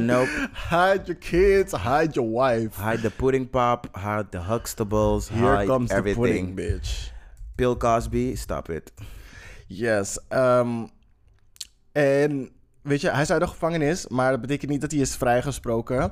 Nope. 0.00 0.28
Hide 0.70 1.00
your 1.04 1.14
kids, 1.18 1.72
hide 1.72 2.10
your 2.12 2.30
wife. 2.30 2.80
Hide 2.82 3.00
the 3.00 3.10
pudding 3.10 3.50
pop, 3.50 3.86
hide 3.96 4.26
the 4.30 4.38
Huxtables, 4.38 5.28
Here 5.28 5.56
hide 5.56 5.66
comes 5.66 5.88
the 5.90 6.02
pudding, 6.02 6.18
everything. 6.18 6.56
bitch. 6.56 7.10
Bill 7.56 7.76
Cosby, 7.76 8.36
stop 8.36 8.68
it. 8.70 8.92
Yes. 9.66 10.18
ehm, 10.28 10.86
en 11.92 12.50
weet 12.82 13.00
je, 13.00 13.10
hij 13.10 13.22
is 13.22 13.30
uit 13.30 13.40
de 13.40 13.46
gevangenis, 13.46 14.08
maar 14.08 14.30
dat 14.30 14.40
betekent 14.40 14.70
niet 14.70 14.80
dat 14.80 14.90
hij 14.90 15.00
is 15.00 15.16
vrijgesproken. 15.16 16.10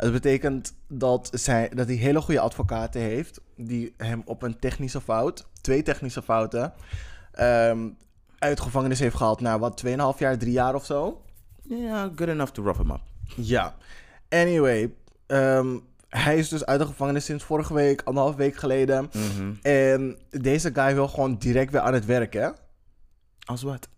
Het 0.00 0.12
betekent 0.12 0.74
dat, 0.88 1.28
zij, 1.32 1.68
dat 1.68 1.86
hij 1.86 1.96
hele 1.96 2.20
goede 2.20 2.40
advocaten 2.40 3.00
heeft, 3.00 3.40
die 3.56 3.94
hem 3.96 4.22
op 4.24 4.42
een 4.42 4.58
technische 4.58 5.00
fout, 5.00 5.48
twee 5.60 5.82
technische 5.82 6.22
fouten, 6.22 6.72
ehm, 7.32 7.88
uit 8.38 8.56
de 8.56 8.62
gevangenis 8.62 8.98
heeft 8.98 9.16
gehaald 9.16 9.40
na 9.40 9.58
wat, 9.58 9.76
2,5 9.76 10.18
jaar, 10.18 10.38
3 10.38 10.52
jaar 10.52 10.74
of 10.74 10.84
zo. 10.84 11.22
Yeah, 11.62 12.10
good 12.16 12.28
enough 12.28 12.52
to 12.52 12.62
rough 12.62 12.78
him 12.78 12.90
up. 12.90 13.00
Ja. 13.36 13.74
Anyway, 14.28 14.94
ehm, 15.26 15.78
hij 16.08 16.38
is 16.38 16.48
dus 16.48 16.66
uit 16.66 16.80
de 16.80 16.86
gevangenis 16.86 17.24
sinds 17.24 17.44
vorige 17.44 17.74
week, 17.74 18.02
anderhalf 18.04 18.36
week 18.36 18.56
geleden. 18.56 19.10
En 19.62 20.18
deze 20.30 20.70
guy 20.74 20.94
wil 20.94 21.08
gewoon 21.08 21.36
direct 21.38 21.72
weer 21.72 21.80
aan 21.80 21.94
het 21.94 22.04
werken. 22.06 22.54
Als 23.44 23.62
wat? 23.62 23.88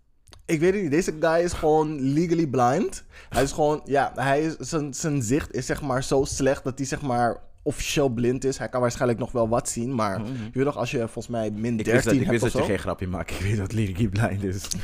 Ik 0.46 0.60
weet 0.60 0.72
het 0.72 0.82
niet. 0.82 0.90
Deze 0.90 1.16
guy 1.20 1.44
is 1.44 1.52
gewoon 1.52 2.12
legally 2.12 2.46
blind. 2.46 3.04
Hij 3.28 3.42
is 3.42 3.52
gewoon, 3.52 3.80
ja, 3.84 4.12
hij 4.14 4.42
is, 4.42 4.56
zijn, 4.56 4.94
zijn 4.94 5.22
zicht 5.22 5.52
is 5.54 5.66
zeg 5.66 5.82
maar 5.82 6.02
zo 6.04 6.24
slecht 6.24 6.64
dat 6.64 6.78
hij 6.78 6.86
zeg 6.86 7.02
maar 7.02 7.40
officieel 7.62 8.08
blind 8.08 8.44
is. 8.44 8.58
Hij 8.58 8.68
kan 8.68 8.80
waarschijnlijk 8.80 9.20
nog 9.20 9.32
wel 9.32 9.48
wat 9.48 9.68
zien, 9.68 9.94
maar 9.94 10.18
je 10.18 10.50
weet 10.52 10.64
nog 10.64 10.76
als 10.76 10.90
je 10.90 10.98
volgens 10.98 11.28
mij 11.28 11.50
min 11.50 11.78
Ik 11.78 11.84
13 11.84 11.92
wist 11.92 12.04
dat, 12.04 12.14
ik 12.14 12.28
wist 12.30 12.42
dat 12.42 12.52
je 12.52 12.62
geen 12.62 12.78
grapje 12.78 13.06
maakt. 13.06 13.30
Ik 13.34 13.40
weet 13.40 13.56
dat 13.56 13.72
Liriki 13.72 14.08
blind 14.08 14.44
is. 14.44 14.68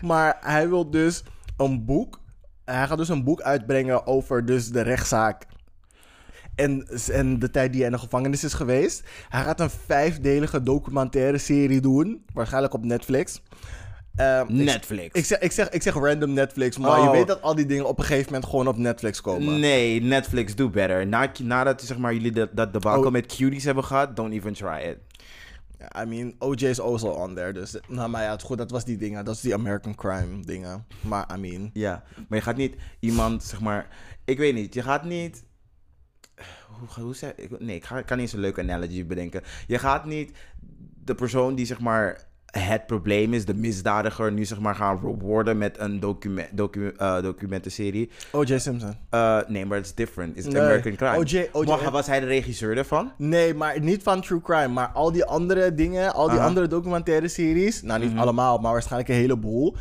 Maar 0.00 0.36
hij 0.40 0.68
wil 0.68 0.90
dus 0.90 1.22
een 1.56 1.84
boek. 1.84 2.20
Hij 2.64 2.86
gaat 2.86 2.98
dus 2.98 3.08
een 3.08 3.24
boek 3.24 3.40
uitbrengen 3.40 4.06
over 4.06 4.46
dus 4.46 4.68
de 4.68 4.80
rechtszaak. 4.80 5.46
En, 6.56 6.86
en 7.12 7.38
de 7.38 7.50
tijd 7.50 7.72
die 7.72 7.80
hij 7.80 7.90
in 7.90 7.96
de 7.96 8.02
gevangenis 8.02 8.44
is 8.44 8.52
geweest. 8.52 9.02
Hij 9.28 9.42
gaat 9.42 9.60
een 9.60 9.70
vijfdelige 9.86 10.62
documentaire 10.62 11.38
serie 11.38 11.80
doen. 11.80 12.24
Waarschijnlijk 12.32 12.74
op 12.74 12.84
Netflix. 12.84 13.42
Ehm, 14.16 14.46
Netflix. 14.48 15.18
Ik 15.18 15.24
zeg, 15.24 15.38
ik, 15.38 15.52
zeg, 15.52 15.68
ik 15.68 15.82
zeg 15.82 15.94
random 15.94 16.32
Netflix, 16.32 16.78
maar 16.78 17.00
je 17.00 17.06
Oh. 17.06 17.10
weet 17.12 17.26
dat 17.26 17.42
al 17.42 17.54
die 17.54 17.66
dingen 17.66 17.86
op 17.88 17.98
een 17.98 18.04
gegeven 18.04 18.32
moment 18.32 18.50
gewoon 18.50 18.68
op 18.68 18.76
Netflix 18.76 19.20
komen. 19.20 19.60
Nee, 19.60 20.02
Netflix, 20.02 20.54
do 20.54 20.70
better. 20.70 21.06
Na, 21.06 21.30
nadat 21.42 21.82
zeg 21.82 21.98
maar, 21.98 22.12
jullie 22.14 22.32
dat, 22.32 22.48
dat 22.52 22.72
debacle 22.72 23.06
Oh. 23.06 23.12
met 23.12 23.36
cuties 23.36 23.64
hebben 23.64 23.84
gehad, 23.84 24.16
don't 24.16 24.32
even 24.32 24.52
try 24.52 24.80
it. 24.82 24.98
I 26.02 26.04
mean, 26.06 26.34
OJ 26.38 26.64
is 26.64 26.80
also 26.80 27.08
on 27.08 27.34
there. 27.34 27.52
Dus, 27.52 27.76
nou, 27.88 28.08
maar 28.10 28.22
ja, 28.22 28.30
het, 28.30 28.42
goed, 28.42 28.58
dat 28.58 28.70
was 28.70 28.84
die 28.84 28.96
dingen. 28.96 29.24
Dat 29.24 29.34
is 29.34 29.40
die 29.40 29.54
American 29.54 29.94
crime 29.94 30.44
dingen. 30.44 30.86
Maar, 31.00 31.26
I 31.36 31.40
mean... 31.40 31.70
Ja, 31.72 32.02
maar 32.28 32.38
je 32.38 32.44
gaat 32.44 32.56
niet 32.56 32.74
iemand, 33.00 33.42
zeg 33.44 33.60
maar... 33.60 33.86
Ik 34.24 34.38
weet 34.38 34.54
niet, 34.54 34.74
je 34.74 34.82
gaat 34.82 35.04
niet... 35.04 35.44
Hoe, 36.78 37.04
hoe 37.04 37.14
zeg 37.14 37.34
ik? 37.34 37.60
Nee, 37.60 37.76
ik, 37.76 37.84
ga, 37.84 37.98
ik 37.98 38.06
kan 38.06 38.16
niet 38.16 38.26
eens 38.26 38.34
een 38.34 38.40
leuke 38.40 38.60
analogy 38.60 39.06
bedenken. 39.06 39.42
Je 39.66 39.78
gaat 39.78 40.04
niet 40.04 40.30
de 41.04 41.14
persoon 41.14 41.54
die, 41.54 41.66
zeg 41.66 41.80
maar, 41.80 42.24
het 42.50 42.86
probleem 42.86 43.34
is, 43.34 43.44
de 43.44 43.54
misdadiger, 43.54 44.32
nu, 44.32 44.44
zeg 44.44 44.60
maar, 44.60 44.74
gaan 44.74 45.00
rewarden 45.02 45.58
met 45.58 45.78
een 45.78 46.00
document, 46.00 46.48
docu, 46.52 46.92
eh, 46.96 47.22
documentenserie. 47.22 48.10
OJ 48.32 48.58
Simpson. 48.58 48.94
Eh, 49.10 49.38
nee, 49.46 49.66
maar 49.66 49.76
het 49.76 49.86
is 49.86 49.94
different. 49.94 50.36
It's 50.36 50.46
Nee. 50.46 50.62
American 50.62 50.96
Crime. 50.96 51.16
OJ 51.16 51.48
OJ 51.52 51.90
was 51.90 52.06
hij 52.06 52.20
de 52.20 52.26
regisseur 52.26 52.74
daarvan? 52.74 53.12
Nee, 53.16 53.54
maar 53.54 53.80
niet 53.80 54.02
van 54.02 54.20
True 54.20 54.40
Crime. 54.40 54.68
Maar 54.68 54.88
al 54.88 55.12
die 55.12 55.24
andere 55.24 55.74
dingen, 55.74 56.14
al 56.14 56.28
die 56.30 56.40
andere 56.40 56.66
documentaire 56.66 57.28
series. 57.28 57.82
Nou, 57.82 58.00
niet 58.00 58.16
allemaal, 58.16 58.58
maar 58.58 58.72
waarschijnlijk 58.72 59.10
een 59.10 59.16
heleboel. 59.16 59.76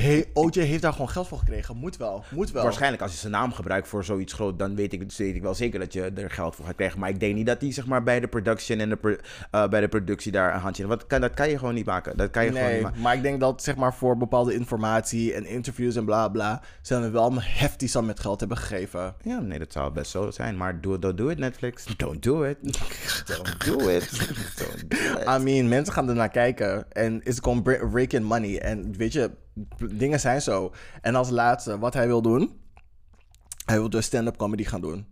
Hey, 0.00 0.24
OJ 0.34 0.60
heeft 0.60 0.82
daar 0.82 0.92
gewoon 0.92 1.08
geld 1.08 1.28
voor 1.28 1.38
gekregen. 1.38 1.76
Moet 1.76 1.96
wel, 1.96 2.24
moet 2.30 2.50
wel. 2.50 2.62
Waarschijnlijk 2.62 3.02
als 3.02 3.12
je 3.12 3.18
zijn 3.18 3.32
naam 3.32 3.52
gebruikt 3.52 3.88
voor 3.88 4.04
zoiets 4.04 4.32
groot, 4.32 4.58
dan 4.58 4.74
weet 4.74 4.92
ik, 4.92 5.02
weet 5.16 5.34
ik 5.34 5.42
wel 5.42 5.54
zeker 5.54 5.78
dat 5.80 5.92
je 5.92 6.02
er 6.02 6.30
geld 6.30 6.54
voor 6.56 6.64
gaat 6.64 6.74
krijgen. 6.74 6.98
Maar 7.00 7.08
ik 7.08 7.20
denk 7.20 7.34
niet 7.34 7.46
dat 7.46 7.60
hij 7.60 7.72
zeg 7.72 7.86
maar, 7.86 8.02
bij 8.02 8.20
de 8.20 8.28
production 8.28 8.78
en 8.80 8.88
de 8.88 8.96
pro- 8.96 9.16
eh, 9.50 9.68
bij 9.68 9.80
de 9.80 9.88
productie 9.88 10.32
daar 10.32 10.54
een 10.54 10.60
handje 10.60 10.82
in. 10.82 10.88
Want 10.88 11.06
kan, 11.06 11.20
dat 11.20 11.34
kan 11.34 11.48
je 11.50 11.58
gewoon 11.58 11.74
niet 11.74 11.86
maken. 11.86 12.16
Dat 12.16 12.30
kan 12.30 12.44
je 12.44 12.50
gewoon 12.52 12.72
niet 12.72 12.82
maken. 12.82 13.00
maar 13.00 13.14
ik 13.14 13.22
denk 13.22 13.40
dat 13.40 13.62
zeg 13.62 13.76
maar 13.76 13.94
voor 13.94 14.16
bepaalde 14.16 14.54
informatie 14.54 15.34
en 15.34 15.46
interviews 15.46 15.96
en 15.96 16.04
bla 16.04 16.28
bla, 16.28 16.62
ze 16.82 16.94
hem 16.94 17.12
wel 17.12 17.26
een 17.30 17.38
heftig 17.40 17.90
sam 17.90 18.06
met 18.06 18.20
geld 18.20 18.40
hebben 18.40 18.58
gegeven. 18.58 19.14
Ja, 19.22 19.38
nee, 19.40 19.58
dat 19.58 19.72
zou 19.72 19.92
best 19.92 20.10
zo 20.10 20.30
zijn. 20.30 20.56
Maar 20.56 20.80
do, 20.80 20.98
don't 20.98 21.16
do 21.18 21.28
it, 21.28 21.38
Netflix. 21.38 21.84
Don't 21.96 22.22
do 22.22 22.42
it. 22.42 22.56
Don't 23.36 23.64
do 23.64 23.88
it. 23.88 24.10
Don't 24.58 24.90
do 24.90 24.96
it. 24.96 25.40
I 25.40 25.42
mean, 25.42 25.68
mensen 25.68 25.92
gaan 25.92 26.08
ernaar 26.08 26.28
kijken 26.30 26.92
en 26.92 27.20
is 27.24 27.38
gewoon 27.38 27.62
bra- 27.62 27.88
rake 27.92 28.16
in 28.16 28.24
money. 28.24 28.60
En 28.60 28.96
weet 28.96 29.12
je, 29.12 29.30
dingen 29.92 30.20
zijn 30.20 30.42
zo. 30.42 30.72
En 31.00 31.14
als 31.14 31.30
laatste, 31.30 31.78
wat 31.78 31.94
hij 31.94 32.06
wil 32.06 32.22
doen, 32.22 32.60
hij 33.64 33.78
wil 33.78 33.90
dus 33.90 34.06
stand-up 34.06 34.36
comedy 34.36 34.64
gaan 34.64 34.80
doen. 34.80 35.06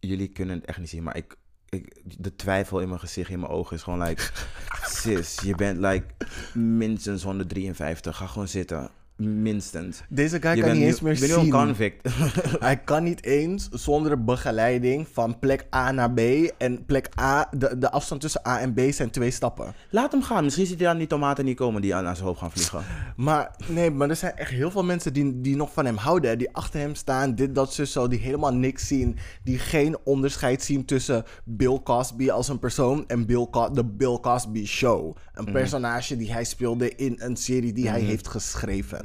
Jullie 0.00 0.28
kunnen 0.28 0.56
het 0.56 0.64
echt 0.64 0.78
niet 0.78 0.88
zien, 0.88 1.02
maar 1.02 1.16
ik, 1.16 1.36
ik, 1.68 2.02
de 2.22 2.36
twijfel 2.36 2.80
in 2.80 2.88
mijn 2.88 3.00
gezicht, 3.00 3.30
in 3.30 3.40
mijn 3.40 3.52
ogen 3.52 3.76
is 3.76 3.82
gewoon 3.82 4.02
like... 4.02 4.30
sis, 5.02 5.40
je 5.40 5.54
bent 5.54 5.78
like 5.78 6.06
minstens 6.54 7.22
153. 7.22 8.16
Ga 8.16 8.26
gewoon 8.26 8.48
zitten. 8.48 8.90
Minstens. 9.16 10.02
Deze 10.08 10.40
guy 10.40 10.54
je 10.56 10.62
kan 10.62 10.72
niet 10.72 10.82
eens 10.82 11.00
meer 11.00 11.16
zien. 11.16 11.38
een 11.38 11.50
convict. 11.50 12.08
Hij 12.60 12.76
kan 12.76 13.02
niet 13.02 13.24
eens 13.24 13.68
zonder 13.70 14.24
begeleiding 14.24 15.06
van 15.12 15.38
plek 15.38 15.66
A 15.74 15.90
naar 15.92 16.12
B. 16.12 16.20
En 16.58 16.84
plek 16.84 17.08
A, 17.20 17.48
de, 17.56 17.78
de 17.78 17.90
afstand 17.90 18.20
tussen 18.20 18.46
A 18.46 18.60
en 18.60 18.74
B 18.74 18.80
zijn 18.90 19.10
twee 19.10 19.30
stappen. 19.30 19.74
Laat 19.90 20.12
hem 20.12 20.22
gaan. 20.22 20.44
Misschien 20.44 20.66
ziet 20.66 20.78
hij 20.80 20.88
aan 20.88 20.98
die 20.98 21.06
tomaten 21.06 21.44
niet 21.44 21.56
komen 21.56 21.82
die 21.82 21.94
aan, 21.94 22.06
aan 22.06 22.14
zijn 22.14 22.26
hoofd 22.28 22.40
gaan 22.40 22.50
vliegen. 22.52 22.82
Maar 23.16 23.50
nee, 23.66 23.90
maar 23.90 24.08
er 24.10 24.16
zijn 24.16 24.36
echt 24.36 24.50
heel 24.50 24.70
veel 24.70 24.84
mensen 24.84 25.12
die, 25.12 25.40
die 25.40 25.56
nog 25.56 25.72
van 25.72 25.84
hem 25.84 25.96
houden. 25.96 26.38
Die 26.38 26.52
achter 26.52 26.80
hem 26.80 26.94
staan, 26.94 27.34
dit, 27.34 27.54
dat, 27.54 27.72
zus, 27.72 27.92
zo. 27.92 28.08
Die 28.08 28.18
helemaal 28.20 28.54
niks 28.54 28.86
zien. 28.86 29.16
Die 29.42 29.58
geen 29.58 29.96
onderscheid 30.04 30.62
zien 30.62 30.84
tussen 30.84 31.24
Bill 31.44 31.80
Cosby 31.84 32.30
als 32.30 32.48
een 32.48 32.58
persoon 32.58 33.04
en 33.06 33.26
Bill 33.26 33.46
Co- 33.50 33.70
de 33.70 33.84
Bill 33.84 34.18
Cosby 34.20 34.66
Show. 34.66 35.16
Een 35.34 35.52
personage 35.52 36.16
die 36.16 36.32
hij 36.32 36.44
speelde 36.44 36.94
in 36.94 37.14
een 37.18 37.36
serie 37.36 37.72
die 37.72 37.88
hij 37.88 38.00
heeft 38.00 38.28
geschreven. 38.28 39.03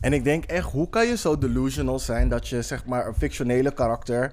En 0.00 0.12
ik 0.12 0.24
denk 0.24 0.44
echt, 0.44 0.70
hoe 0.70 0.88
kan 0.88 1.06
je 1.06 1.16
zo 1.16 1.38
delusional 1.38 1.98
zijn 1.98 2.28
dat 2.28 2.48
je 2.48 2.62
zeg 2.62 2.84
maar 2.84 3.06
een 3.06 3.14
fictionele 3.14 3.72
karakter 3.72 4.32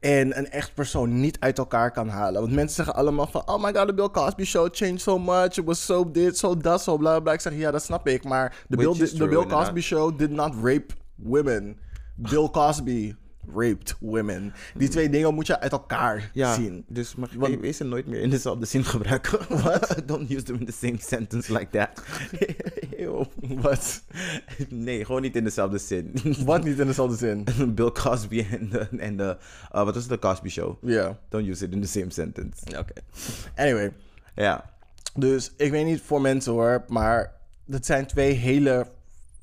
en 0.00 0.38
een 0.38 0.50
echt 0.50 0.74
persoon 0.74 1.20
niet 1.20 1.40
uit 1.40 1.58
elkaar 1.58 1.90
kan 1.90 2.08
halen. 2.08 2.40
Want 2.40 2.52
mensen 2.52 2.76
zeggen 2.76 2.94
allemaal 2.94 3.26
van... 3.26 3.48
Oh 3.48 3.62
my 3.62 3.74
god, 3.74 3.86
the 3.86 3.94
Bill 3.94 4.10
Cosby 4.10 4.44
show 4.44 4.68
changed 4.72 5.00
so 5.00 5.18
much. 5.18 5.56
It 5.56 5.64
was 5.64 5.84
so 5.84 6.10
dit, 6.10 6.38
so 6.38 6.56
dat, 6.56 6.82
so 6.82 6.96
bla 6.96 7.20
bla. 7.20 7.32
Ik 7.32 7.40
zeg, 7.40 7.54
ja, 7.54 7.70
dat 7.70 7.82
snap 7.82 8.06
ik. 8.08 8.24
Maar 8.24 8.64
de 8.68 8.76
Bill, 8.76 8.94
de 8.94 9.12
true, 9.12 9.28
Bill. 9.28 9.46
Cosby 9.46 9.80
show 9.80 10.18
did 10.18 10.30
not 10.30 10.54
rape 10.62 10.94
women. 11.14 11.78
Bill 12.16 12.48
Cosby 12.50 13.14
raped 13.54 13.96
women. 14.00 14.52
Die 14.76 14.88
twee 14.88 15.08
dingen 15.10 15.34
moet 15.34 15.46
je 15.46 15.60
uit 15.60 15.72
elkaar 15.72 16.30
Ja, 16.32 16.54
zien. 16.54 16.84
dus 16.88 17.14
mag 17.14 17.30
je 17.32 17.84
nooit 17.84 18.06
meer 18.06 18.20
in 18.20 18.30
dezelfde 18.30 18.66
zin 18.66 18.84
gebruiken. 18.84 19.38
What? 19.62 20.02
Don't 20.06 20.30
use 20.30 20.42
them 20.42 20.56
in 20.58 20.66
the 20.66 20.72
same 20.72 20.96
sentence 21.00 21.52
like 21.52 21.70
that. 21.70 22.02
Wat? 23.62 24.02
Nee, 24.68 25.04
gewoon 25.04 25.22
niet 25.22 25.36
in 25.36 25.44
dezelfde 25.44 25.78
zin. 25.78 26.12
Wat 26.44 26.64
niet 26.64 26.78
in 26.78 26.86
dezelfde 26.86 27.16
zin. 27.16 27.44
Bill 27.74 27.90
Cosby 27.92 28.46
en 28.50 28.68
de, 28.68 28.78
en 28.98 29.16
de 29.16 29.36
uh, 29.74 29.84
wat 29.84 29.94
was 29.94 30.04
het, 30.04 30.08
de 30.08 30.18
Cosby 30.28 30.48
Show. 30.48 30.76
Ja, 30.82 31.18
Don't 31.28 31.48
use 31.48 31.64
it 31.64 31.72
in 31.72 31.80
the 31.80 31.88
same 31.88 32.10
sentence. 32.10 32.78
oké. 32.78 32.92
Anyway, 33.56 33.92
Ja. 34.34 34.70
Dus 35.14 35.52
ik 35.56 35.70
weet 35.70 35.84
niet 35.84 36.00
voor 36.00 36.20
mensen 36.20 36.52
hoor, 36.52 36.84
maar 36.88 37.32
dat 37.64 37.86
zijn 37.86 38.06
twee 38.06 38.32
hele 38.32 38.86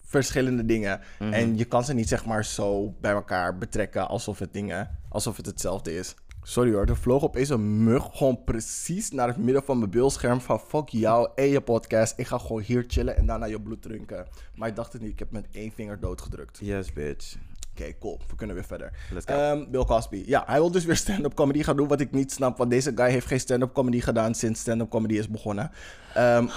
verschillende 0.09 0.65
dingen. 0.65 1.01
En 1.19 1.57
je 1.57 1.65
kan 1.65 1.83
ze 1.83 1.93
niet 1.93 2.07
zeg 2.07 2.25
maar 2.25 2.45
zo 2.45 2.95
bij 3.01 3.11
elkaar 3.11 3.57
betrekken 3.57 4.07
alsof 4.07 4.39
het 4.39 4.53
dingen, 4.53 4.97
alsof 5.09 5.37
het 5.37 5.45
hetzelfde 5.45 5.95
is. 5.95 6.15
Sorry 6.43 6.73
hoor, 6.73 6.85
er 6.85 6.97
vloog 6.97 7.23
opeens 7.23 7.49
een 7.49 7.83
mug 7.83 8.09
gewoon 8.13 8.43
precies 8.43 9.11
naar 9.11 9.27
het 9.27 9.37
midden 9.37 9.63
van 9.63 9.77
mijn 9.77 9.91
beeldscherm 9.91 10.41
van 10.41 10.59
fuck 10.59 10.89
jou 10.89 11.29
en 11.35 11.47
je 11.47 11.61
podcast. 11.61 12.13
Ik 12.17 12.27
ga 12.27 12.37
gewoon 12.37 12.61
hier 12.61 12.83
chillen 12.87 13.17
en 13.17 13.25
daarna 13.25 13.45
je 13.45 13.61
bloed 13.61 13.81
drinken. 13.81 14.27
Maar 14.55 14.69
ik 14.69 14.75
dacht 14.75 14.93
het 14.93 15.01
niet, 15.01 15.11
ik 15.11 15.19
heb 15.19 15.31
met 15.31 15.47
één 15.51 15.71
vinger 15.71 15.99
doodgedrukt. 15.99 16.59
Yes, 16.61 16.93
bitch. 16.93 17.37
Oké, 17.79 17.97
cool. 17.99 18.19
We 18.27 18.35
kunnen 18.35 18.55
weer 18.55 18.65
verder. 18.65 18.91
Let's 19.11 19.25
go. 19.25 19.33
Ehm, 19.33 19.71
Bill 19.71 19.85
Cosby. 19.85 20.23
Ja, 20.25 20.43
hij 20.45 20.59
wil 20.59 20.71
dus 20.71 20.85
weer 20.85 20.95
stand-up 20.95 21.33
comedy 21.33 21.63
gaan 21.63 21.75
doen. 21.75 21.87
Wat 21.87 21.99
ik 21.99 22.11
niet 22.11 22.31
snap, 22.31 22.57
want 22.57 22.69
deze 22.69 22.91
guy 22.95 23.09
heeft 23.09 23.27
geen 23.27 23.39
stand-up 23.39 23.73
comedy 23.73 24.01
gedaan 24.01 24.35
sinds 24.35 24.59
stand-up 24.59 24.89
comedy 24.89 25.17
is 25.17 25.29
begonnen. 25.29 25.71
Ehm, 26.13 26.43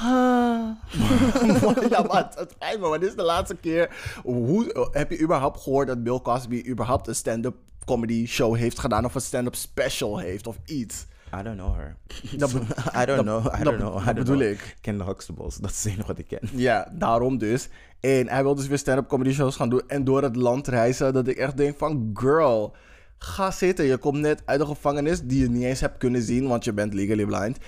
ja, 1.91 2.03
maar 2.03 2.31
het, 2.35 2.51
spijt 2.51 2.81
me, 2.81 2.89
maar 2.89 3.01
dit 3.01 3.09
is 3.09 3.17
de 3.17 3.23
laatste 3.23 3.57
keer. 3.57 3.95
Hoe, 4.23 4.89
heb 4.93 5.11
je 5.11 5.21
überhaupt 5.21 5.61
gehoord 5.61 5.87
dat 5.87 6.03
Bill 6.03 6.21
Cosby 6.21 6.65
überhaupt 6.67 7.09
een 7.09 7.15
stand-up 7.15 7.57
comedy 7.85 8.27
show 8.27 8.57
heeft 8.57 8.79
gedaan 8.79 9.05
of 9.05 9.15
een 9.15 9.21
stand-up 9.21 9.55
special 9.55 10.19
heeft 10.19 10.47
of 10.47 10.57
iets? 10.65 11.07
I 11.41 11.43
don't 11.43 11.57
know 11.57 11.75
her. 11.75 11.97
Dat 12.37 12.51
I 13.03 13.05
don't 13.07 13.23
know. 13.23 13.47
I 13.61 13.63
don't 13.63 13.79
know. 13.79 14.01
I 14.01 14.05
dat 14.05 14.15
bedoel 14.15 14.37
know. 14.37 14.51
ik. 14.51 14.61
Ik 14.61 14.77
ken 14.81 14.99
de 14.99 15.05
Huxtables. 15.05 15.57
Dat 15.57 15.71
is 15.71 15.85
het 15.85 15.93
enige 15.93 16.07
wat 16.07 16.19
ik 16.19 16.27
ken. 16.27 16.49
Ja, 16.53 16.89
daarom 16.93 17.39
dus. 17.39 17.69
En 18.03 18.29
hij 18.29 18.43
wil 18.43 18.55
dus 18.55 18.67
weer 18.67 18.79
stand-up 18.79 19.09
comedy 19.09 19.33
shows 19.33 19.57
gaan 19.57 19.69
doen 19.69 19.83
en 19.87 20.05
door 20.05 20.23
het 20.23 20.37
land 20.37 20.69
reizen. 20.69 21.13
Dat 21.13 21.29
ik 21.29 21.37
echt 21.37 21.57
denk 21.57 21.79
van, 21.79 22.11
girl, 22.15 22.75
ga 23.19 23.51
zitten. 23.51 23.85
Je 23.85 23.97
komt 23.97 24.19
net 24.19 24.43
uit 24.45 24.61
de 24.61 24.67
gevangenis 24.67 25.21
die 25.21 25.41
je 25.41 25.51
niet 25.51 25.63
eens 25.63 25.81
hebt 25.81 25.99
kunnen 25.99 26.23
zien, 26.23 26.49
want 26.49 26.65
je 26.65 26.73
bent 26.73 26.95
legally 26.95 27.25
blind. 27.25 27.59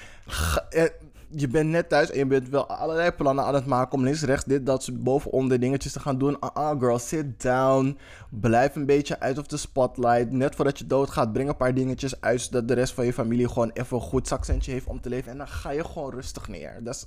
Eh, 0.70 0.85
je 1.29 1.49
bent 1.49 1.70
net 1.70 1.88
thuis 1.88 2.11
en 2.11 2.18
je 2.18 2.27
bent 2.27 2.49
wel 2.49 2.66
allerlei 2.66 3.11
plannen 3.11 3.44
aan 3.44 3.55
het 3.55 3.66
maken 3.66 3.99
om 3.99 4.05
links, 4.05 4.23
rechts, 4.23 4.44
dit, 4.44 4.66
dat, 4.66 4.90
boven, 4.92 5.31
onder 5.31 5.61
dingetjes 5.61 5.92
te 5.92 6.01
gaan 6.01 6.18
doen. 6.18 6.38
Ah, 6.40 6.55
ah, 6.55 6.81
girl, 6.81 6.99
sit 6.99 7.42
down. 7.42 7.99
Blijf 8.31 8.75
een 8.75 8.87
beetje 8.87 9.20
uit 9.20 9.38
of 9.38 9.47
de 9.47 9.57
spotlight. 9.57 10.31
Net 10.31 10.55
voordat 10.55 10.79
je 10.79 10.87
doodgaat, 10.87 11.33
breng 11.33 11.49
een 11.49 11.57
paar 11.57 11.75
dingetjes 11.75 12.20
uit, 12.20 12.40
zodat 12.40 12.68
de 12.68 12.75
rest 12.75 12.94
van 12.94 13.05
je 13.05 13.12
familie 13.12 13.49
gewoon 13.49 13.70
even 13.70 13.97
een 13.97 14.03
goed 14.03 14.29
zakcentje 14.29 14.73
heeft 14.73 14.87
om 14.87 15.01
te 15.01 15.09
leven. 15.09 15.33
En 15.33 15.38
dan 15.38 15.49
ga 15.49 15.70
je 15.70 15.85
gewoon 15.85 16.11
rustig 16.11 16.49
neer. 16.49 16.79
Dat 16.83 16.94
is... 16.94 17.07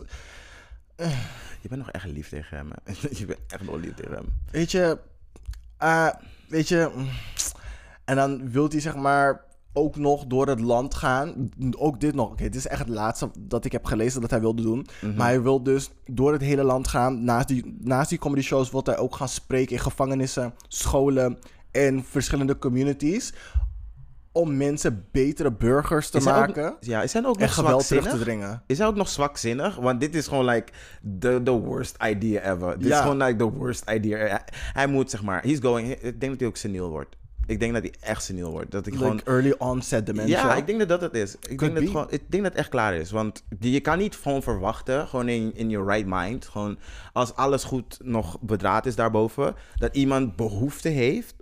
Je 1.61 1.69
bent 1.69 1.81
nog 1.81 1.91
echt 1.91 2.05
lief 2.05 2.29
tegen 2.29 2.57
hem. 2.57 2.69
hè. 2.83 2.93
Je 3.19 3.25
bent 3.25 3.39
echt 3.47 3.63
nog 3.63 3.75
lief 3.75 3.93
tegen 3.93 4.13
hem. 4.13 4.25
Weet 4.51 4.71
je, 4.71 4.97
eh, 5.77 6.09
weet 6.47 6.67
je, 6.67 7.05
en 8.05 8.15
dan 8.15 8.51
wilt 8.51 8.71
hij 8.71 8.81
zeg 8.81 8.95
maar 8.95 9.45
ook 9.73 9.95
nog 9.95 10.25
door 10.25 10.47
het 10.47 10.59
land 10.59 10.95
gaan. 10.95 11.49
Ook 11.77 11.99
dit 11.99 12.15
nog. 12.15 12.31
Oké, 12.31 12.43
dit 12.43 12.55
is 12.55 12.67
echt 12.67 12.79
het 12.79 12.89
laatste 12.89 13.29
dat 13.39 13.65
ik 13.65 13.71
heb 13.71 13.85
gelezen 13.85 14.21
dat 14.21 14.29
hij 14.29 14.39
wilde 14.39 14.61
doen. 14.61 14.87
Maar 15.15 15.27
hij 15.27 15.41
wil 15.41 15.63
dus 15.63 15.89
door 16.05 16.31
het 16.31 16.41
hele 16.41 16.63
land 16.63 16.87
gaan. 16.87 17.23
Naast 17.23 17.47
die, 17.47 17.77
naast 17.79 18.09
die 18.09 18.19
comedy 18.19 18.41
shows 18.41 18.71
wil 18.71 18.81
hij 18.83 18.97
ook 18.97 19.15
gaan 19.15 19.29
spreken 19.29 19.75
in 19.75 19.81
gevangenissen, 19.81 20.53
scholen 20.67 21.39
en 21.71 22.03
verschillende 22.03 22.57
communities. 22.57 23.33
Om 24.37 24.57
mensen 24.57 25.05
betere 25.11 25.51
burgers 25.51 26.09
te 26.09 26.17
Is 26.17 26.25
hij 26.25 26.33
ook- 26.33 26.39
maken 26.47 26.75
ja, 26.79 27.01
is 27.03 27.13
hij 27.13 27.25
ook 27.25 27.39
nog 27.39 27.53
geweld 27.53 27.87
terug 27.87 28.03
te 28.03 28.09
zwakzinnig? 28.09 28.39
dringen. 28.39 28.63
Is 28.67 28.77
hij 28.77 28.87
ook 28.87 28.95
nog 28.95 29.09
zwakzinnig? 29.09 29.75
Want 29.75 29.99
dit 29.99 30.15
is 30.15 30.27
gewoon 30.27 30.45
like 30.45 30.71
the, 31.19 31.41
the 31.43 31.51
worst 31.51 31.95
idea 32.05 32.53
ever. 32.53 32.79
Dit 32.79 32.87
Ja. 32.87 32.95
is 32.95 33.01
gewoon 33.01 33.17
like 33.23 33.35
the 33.37 33.51
worst 33.51 33.89
idea. 33.89 34.17
Hij, 34.17 34.41
hij 34.53 34.87
moet 34.87 35.09
zeg 35.09 35.23
maar, 35.23 35.41
he's 35.43 35.59
going, 35.61 35.89
ik 35.91 36.19
denk 36.19 36.31
dat 36.31 36.39
hij 36.39 36.47
ook 36.49 36.57
seniel 36.57 36.89
wordt. 36.89 37.15
Ik 37.45 37.59
denk 37.59 37.73
dat 37.73 37.81
hij 37.83 37.93
echt 37.99 38.23
seniel 38.23 38.51
wordt. 38.51 38.71
Dat 38.71 38.85
ik 38.87 38.93
Like 38.93 39.05
gewoon, 39.05 39.21
early 39.25 39.55
onset 39.57 40.05
dementia. 40.05 40.47
ja, 40.47 40.55
ik 40.55 40.67
denk 40.67 40.79
dat 40.79 40.87
dat 40.89 41.01
het 41.01 41.13
is. 41.13 41.35
Ik 41.35 41.47
denk 41.47 41.59
dat, 41.59 41.73
be. 41.73 41.79
het 41.79 41.89
gewoon, 41.89 42.07
ik 42.09 42.31
denk 42.31 42.43
dat 42.43 42.51
het 42.51 42.61
echt 42.61 42.69
klaar 42.69 42.93
is. 42.95 43.11
Want 43.11 43.43
je 43.59 43.79
kan 43.79 43.97
niet 43.97 44.15
gewoon 44.15 44.43
verwachten, 44.43 45.07
gewoon 45.07 45.29
in, 45.29 45.51
in 45.55 45.69
your 45.69 45.87
right 45.91 46.07
mind, 46.09 46.45
gewoon 46.45 46.77
als 47.13 47.35
alles 47.35 47.63
goed 47.63 47.97
nog 48.03 48.37
bedraad 48.41 48.85
is 48.85 48.95
daarboven, 48.95 49.55
dat 49.75 49.95
iemand 49.95 50.35
behoefte 50.35 50.89
heeft 50.89 51.35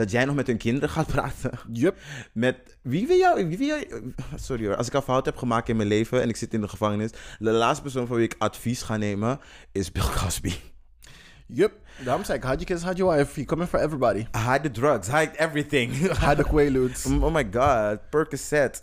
dat 0.00 0.10
jij 0.10 0.24
nog 0.24 0.34
met 0.34 0.46
hun 0.46 0.56
kinderen 0.56 0.88
gaat 0.88 1.06
praten. 1.06 1.50
Yup. 1.72 1.96
Met 2.32 2.76
wie 2.82 3.06
wil 3.06 3.16
jou, 3.16 3.46
wie 3.46 3.58
wil 3.58 3.66
jou, 3.66 4.12
sorry 4.36 4.66
hoor, 4.66 4.76
als 4.76 4.86
ik 4.86 4.92
een 4.92 5.02
fout 5.02 5.24
heb 5.24 5.36
gemaakt 5.36 5.68
in 5.68 5.76
mijn 5.76 5.88
leven 5.88 6.22
en 6.22 6.28
ik 6.28 6.36
zit 6.36 6.54
in 6.54 6.60
de 6.60 6.68
gevangenis, 6.68 7.10
de 7.38 7.50
laatste 7.50 7.82
persoon 7.82 8.06
van 8.06 8.16
wie 8.16 8.24
ik 8.24 8.34
advies 8.38 8.82
ga 8.82 8.96
nemen 8.96 9.40
is 9.72 9.92
Bill 9.92 10.10
Cosby. 10.22 10.52
Yup. 11.46 11.72
Daarom 12.04 12.24
zei 12.24 12.38
ik, 12.38 12.44
hide 12.44 12.56
your 12.56 12.64
kids, 12.64 12.82
hide 12.82 12.96
your 12.96 13.16
wife. 13.16 13.34
You 13.34 13.46
coming 13.46 13.68
for 13.68 13.80
everybody. 13.80 14.26
Hide 14.48 14.60
the 14.60 14.70
drugs, 14.70 15.08
hide 15.08 15.30
everything. 15.36 15.92
Hide 15.92 16.36
the 16.36 16.48
quaaludes. 16.48 17.06
oh 17.24 17.34
my 17.34 17.48
god, 17.52 17.98
Percocet. 18.10 18.80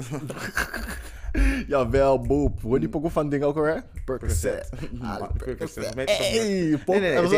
Jawel, 1.67 2.19
boep. 2.19 2.61
Hoor 2.61 2.79
die 2.79 2.89
pokoe 2.89 3.09
van 3.09 3.29
ding 3.29 3.43
ook 3.43 3.55
alweer? 3.55 3.83
Percocet. 4.05 4.69
Ah, 5.01 5.29
Percocet. 5.37 5.95
Hey, 5.95 6.77
pop, 6.85 6.95
Nee, 6.95 6.99
nee, 6.99 7.21
nee, 7.21 7.21
dat 7.21 7.31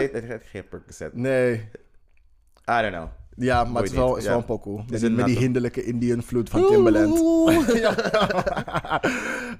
het 0.00 0.12
heet 0.28 0.42
geen 0.50 0.68
Percocet. 0.68 1.14
Nee. 1.14 1.68
I 2.68 2.82
don't 2.82 2.92
know. 2.92 3.10
Ja, 3.36 3.64
maar 3.64 3.82
het 3.82 3.90
is 3.90 3.96
wel, 3.96 4.16
is 4.16 4.26
een 4.26 4.44
pokoe. 4.44 4.84
Met, 4.88 5.02
het 5.02 5.14
met 5.14 5.26
die 5.26 5.38
hinderlijke 5.38 5.84
Indian 5.84 6.22
flute 6.22 6.50
van 6.50 6.66
Timbaland. 6.66 7.20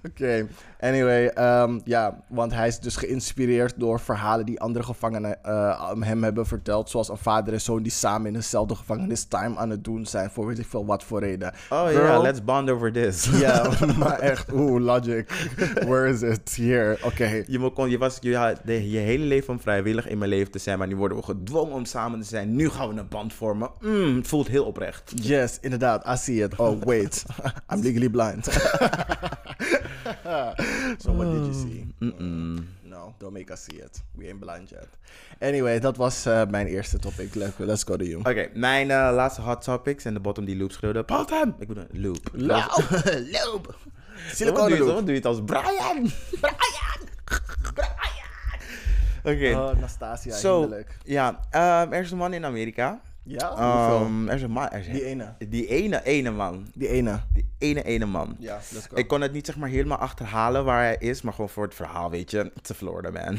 Oké, 0.08 0.48
anyway, 0.80 1.26
ehm, 1.26 1.80
ja, 1.84 2.24
want 2.28 2.52
hij 2.52 2.68
is 2.68 2.78
dus 2.80 2.96
geïnspireerd 2.96 3.74
door 3.76 4.00
verhalen 4.00 4.46
die 4.46 4.60
andere 4.60 4.84
gevangenen 4.84 5.44
eh, 5.44 5.92
hem 6.00 6.22
hebben 6.22 6.46
verteld. 6.46 6.90
Zoals 6.90 7.08
een 7.08 7.16
vader 7.16 7.52
en 7.52 7.60
zoon 7.60 7.82
die 7.82 7.92
samen 7.92 8.26
in 8.26 8.32
dezelfde 8.32 8.74
gevangenis 8.74 9.24
time 9.24 9.56
aan 9.56 9.70
het 9.70 9.84
doen 9.84 10.06
zijn. 10.06 10.30
Voor 10.30 10.46
weet 10.46 10.58
ik 10.58 10.66
veel 10.66 10.86
wat 10.86 11.04
voor 11.04 11.20
reden. 11.20 11.52
Oh 11.70 11.92
ja, 11.92 12.20
let's 12.20 12.44
bond 12.44 12.70
over 12.70 12.92
this. 12.92 13.24
Ja, 13.46 13.70
maar 13.98 14.18
echt, 14.18 14.52
oeh, 14.52 14.82
logic. 14.82 15.30
Where 15.74 16.08
is 16.08 16.22
it? 16.22 16.56
Here, 16.56 16.98
oké. 17.02 17.44
Je, 17.46 17.70
kon, 17.74 17.90
je 17.90 17.98
was 17.98 18.18
je, 18.20 18.36
had 18.36 18.60
je 18.64 18.98
hele 18.98 19.24
leven 19.24 19.52
om 19.52 19.60
vrijwillig 19.60 20.08
in 20.08 20.18
mijn 20.18 20.30
leven 20.30 20.52
te 20.52 20.58
zijn, 20.58 20.78
maar 20.78 20.86
nu 20.86 20.96
worden 20.96 21.18
we 21.18 21.24
gedwongen 21.24 21.74
om 21.74 21.84
samen 21.84 22.20
te 22.20 22.26
zijn. 22.26 22.56
Nu 22.56 22.68
gaan 22.68 22.88
we 22.88 23.00
een 23.00 23.08
band 23.08 23.32
vormen. 23.32 23.65
Mm, 23.80 24.16
het 24.16 24.26
voelt 24.28 24.48
heel 24.48 24.64
oprecht. 24.64 25.12
Yes, 25.14 25.58
inderdaad, 25.60 26.06
I 26.06 26.16
see 26.16 26.42
it. 26.44 26.56
Oh, 26.56 26.82
wait. 26.82 27.24
I'm 27.72 27.80
legally 27.82 28.10
blind. 28.10 28.44
so 30.98 31.12
what 31.12 31.30
did 31.32 31.44
you 31.46 31.52
see? 31.52 31.86
No, 32.82 33.14
don't 33.18 33.32
make 33.32 33.52
us 33.52 33.64
see 33.64 33.76
it. 33.82 34.02
We 34.14 34.26
ain't 34.28 34.40
blind 34.40 34.68
yet. 34.70 34.88
Anyway, 35.40 35.78
dat 35.80 35.96
was 35.96 36.26
eh, 36.26 36.42
mijn 36.50 36.66
eerste 36.66 36.98
topic. 36.98 37.34
Let- 37.34 37.54
Let's 37.58 37.82
go 37.84 37.96
to 37.96 38.04
you. 38.04 38.18
Oké, 38.18 38.48
mijn 38.54 38.90
eh, 38.90 39.10
laatste 39.14 39.40
hot 39.40 39.62
topics 39.62 40.04
en 40.04 40.14
de 40.14 40.20
bottom 40.20 40.44
die 40.44 40.56
loop 40.56 40.72
schreeuwde. 40.72 41.02
Bottom! 41.04 41.54
Ik 41.58 41.68
bedoel, 41.68 41.86
loop. 41.92 42.28
Loop. 42.32 42.88
loop. 43.32 43.74
Loop. 44.40 45.04
Doe 45.04 45.04
je 45.06 45.12
het 45.12 45.26
als 45.26 45.40
Brian? 45.44 46.10
Brian! 46.40 47.08
Brian! 47.74 48.14
Oké. 49.24 49.54
Oh, 49.56 49.80
Nastasia, 49.80 50.36
Zo, 50.36 50.60
hinderlijk. 50.60 50.96
ja, 51.04 51.40
ehm, 51.50 51.92
er 51.92 52.02
is 52.02 52.10
een 52.10 52.16
man 52.18 52.32
in 52.32 52.44
Amerika. 52.44 53.00
Ja? 53.26 53.50
Ehm, 53.50 54.28
er 54.28 54.34
is 54.34 54.42
een 54.42 54.50
man. 54.50 54.68
Er 54.68 54.80
is 54.80 54.86
Die 54.86 55.04
ene. 55.04 55.34
Die 55.48 55.66
ene, 55.66 56.04
ene 56.04 56.30
man. 56.30 56.66
Die 56.74 56.88
ene. 56.88 57.20
Die 57.32 57.48
ene, 57.58 57.82
ene 57.82 58.06
man. 58.06 58.36
Ja, 58.38 58.54
let's 58.72 58.86
go. 58.86 58.96
Ik 58.96 59.08
kon 59.08 59.20
het 59.20 59.32
niet 59.32 59.46
zeg 59.46 59.56
maar 59.56 59.68
helemaal 59.68 59.98
achterhalen 59.98 60.64
waar 60.64 60.82
hij 60.82 60.96
is, 60.98 61.22
maar 61.22 61.32
gewoon 61.32 61.50
voor 61.50 61.64
het 61.64 61.74
verhaal, 61.74 62.10
weet 62.10 62.30
je. 62.30 62.52
Te 62.62 62.74
Florida, 62.74 63.10
man. 63.10 63.34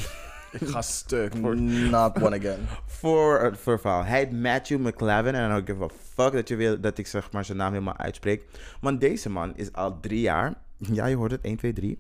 Ik 0.52 0.68
ga 0.68 0.82
stuk. 1.02 1.34
Not 1.40 2.22
one 2.22 2.38
again. 2.38 2.60
voor 2.86 3.42
het 3.42 3.58
voor 3.58 3.74
het 3.74 3.82
verhaal. 3.82 4.04
Hij 4.04 4.20
heet 4.20 4.32
Matthew 4.32 4.80
McLavin 4.80 5.36
en 5.36 5.46
I 5.50 5.54
don't 5.54 5.70
give 5.70 5.84
a 5.84 5.88
fuck 6.14 6.34
dat, 6.34 6.48
je 6.48 6.56
wil, 6.56 6.80
dat 6.80 6.98
ik 6.98 7.08
zeg 7.08 7.32
maar 7.32 7.46
zijn 7.46 7.58
naam 7.58 7.72
helemaal 7.72 7.98
uitspreek. 7.98 8.44
Want 8.82 9.02
deze 9.02 9.30
man 9.30 9.56
is 9.56 9.74
al 9.74 10.00
drie 10.00 10.22
jaar, 10.22 10.54
ja 10.78 11.06
je 11.06 11.16
hoort 11.16 11.32
het, 11.32 11.42
1, 11.42 11.58
2, 11.58 11.74
3, 11.74 12.00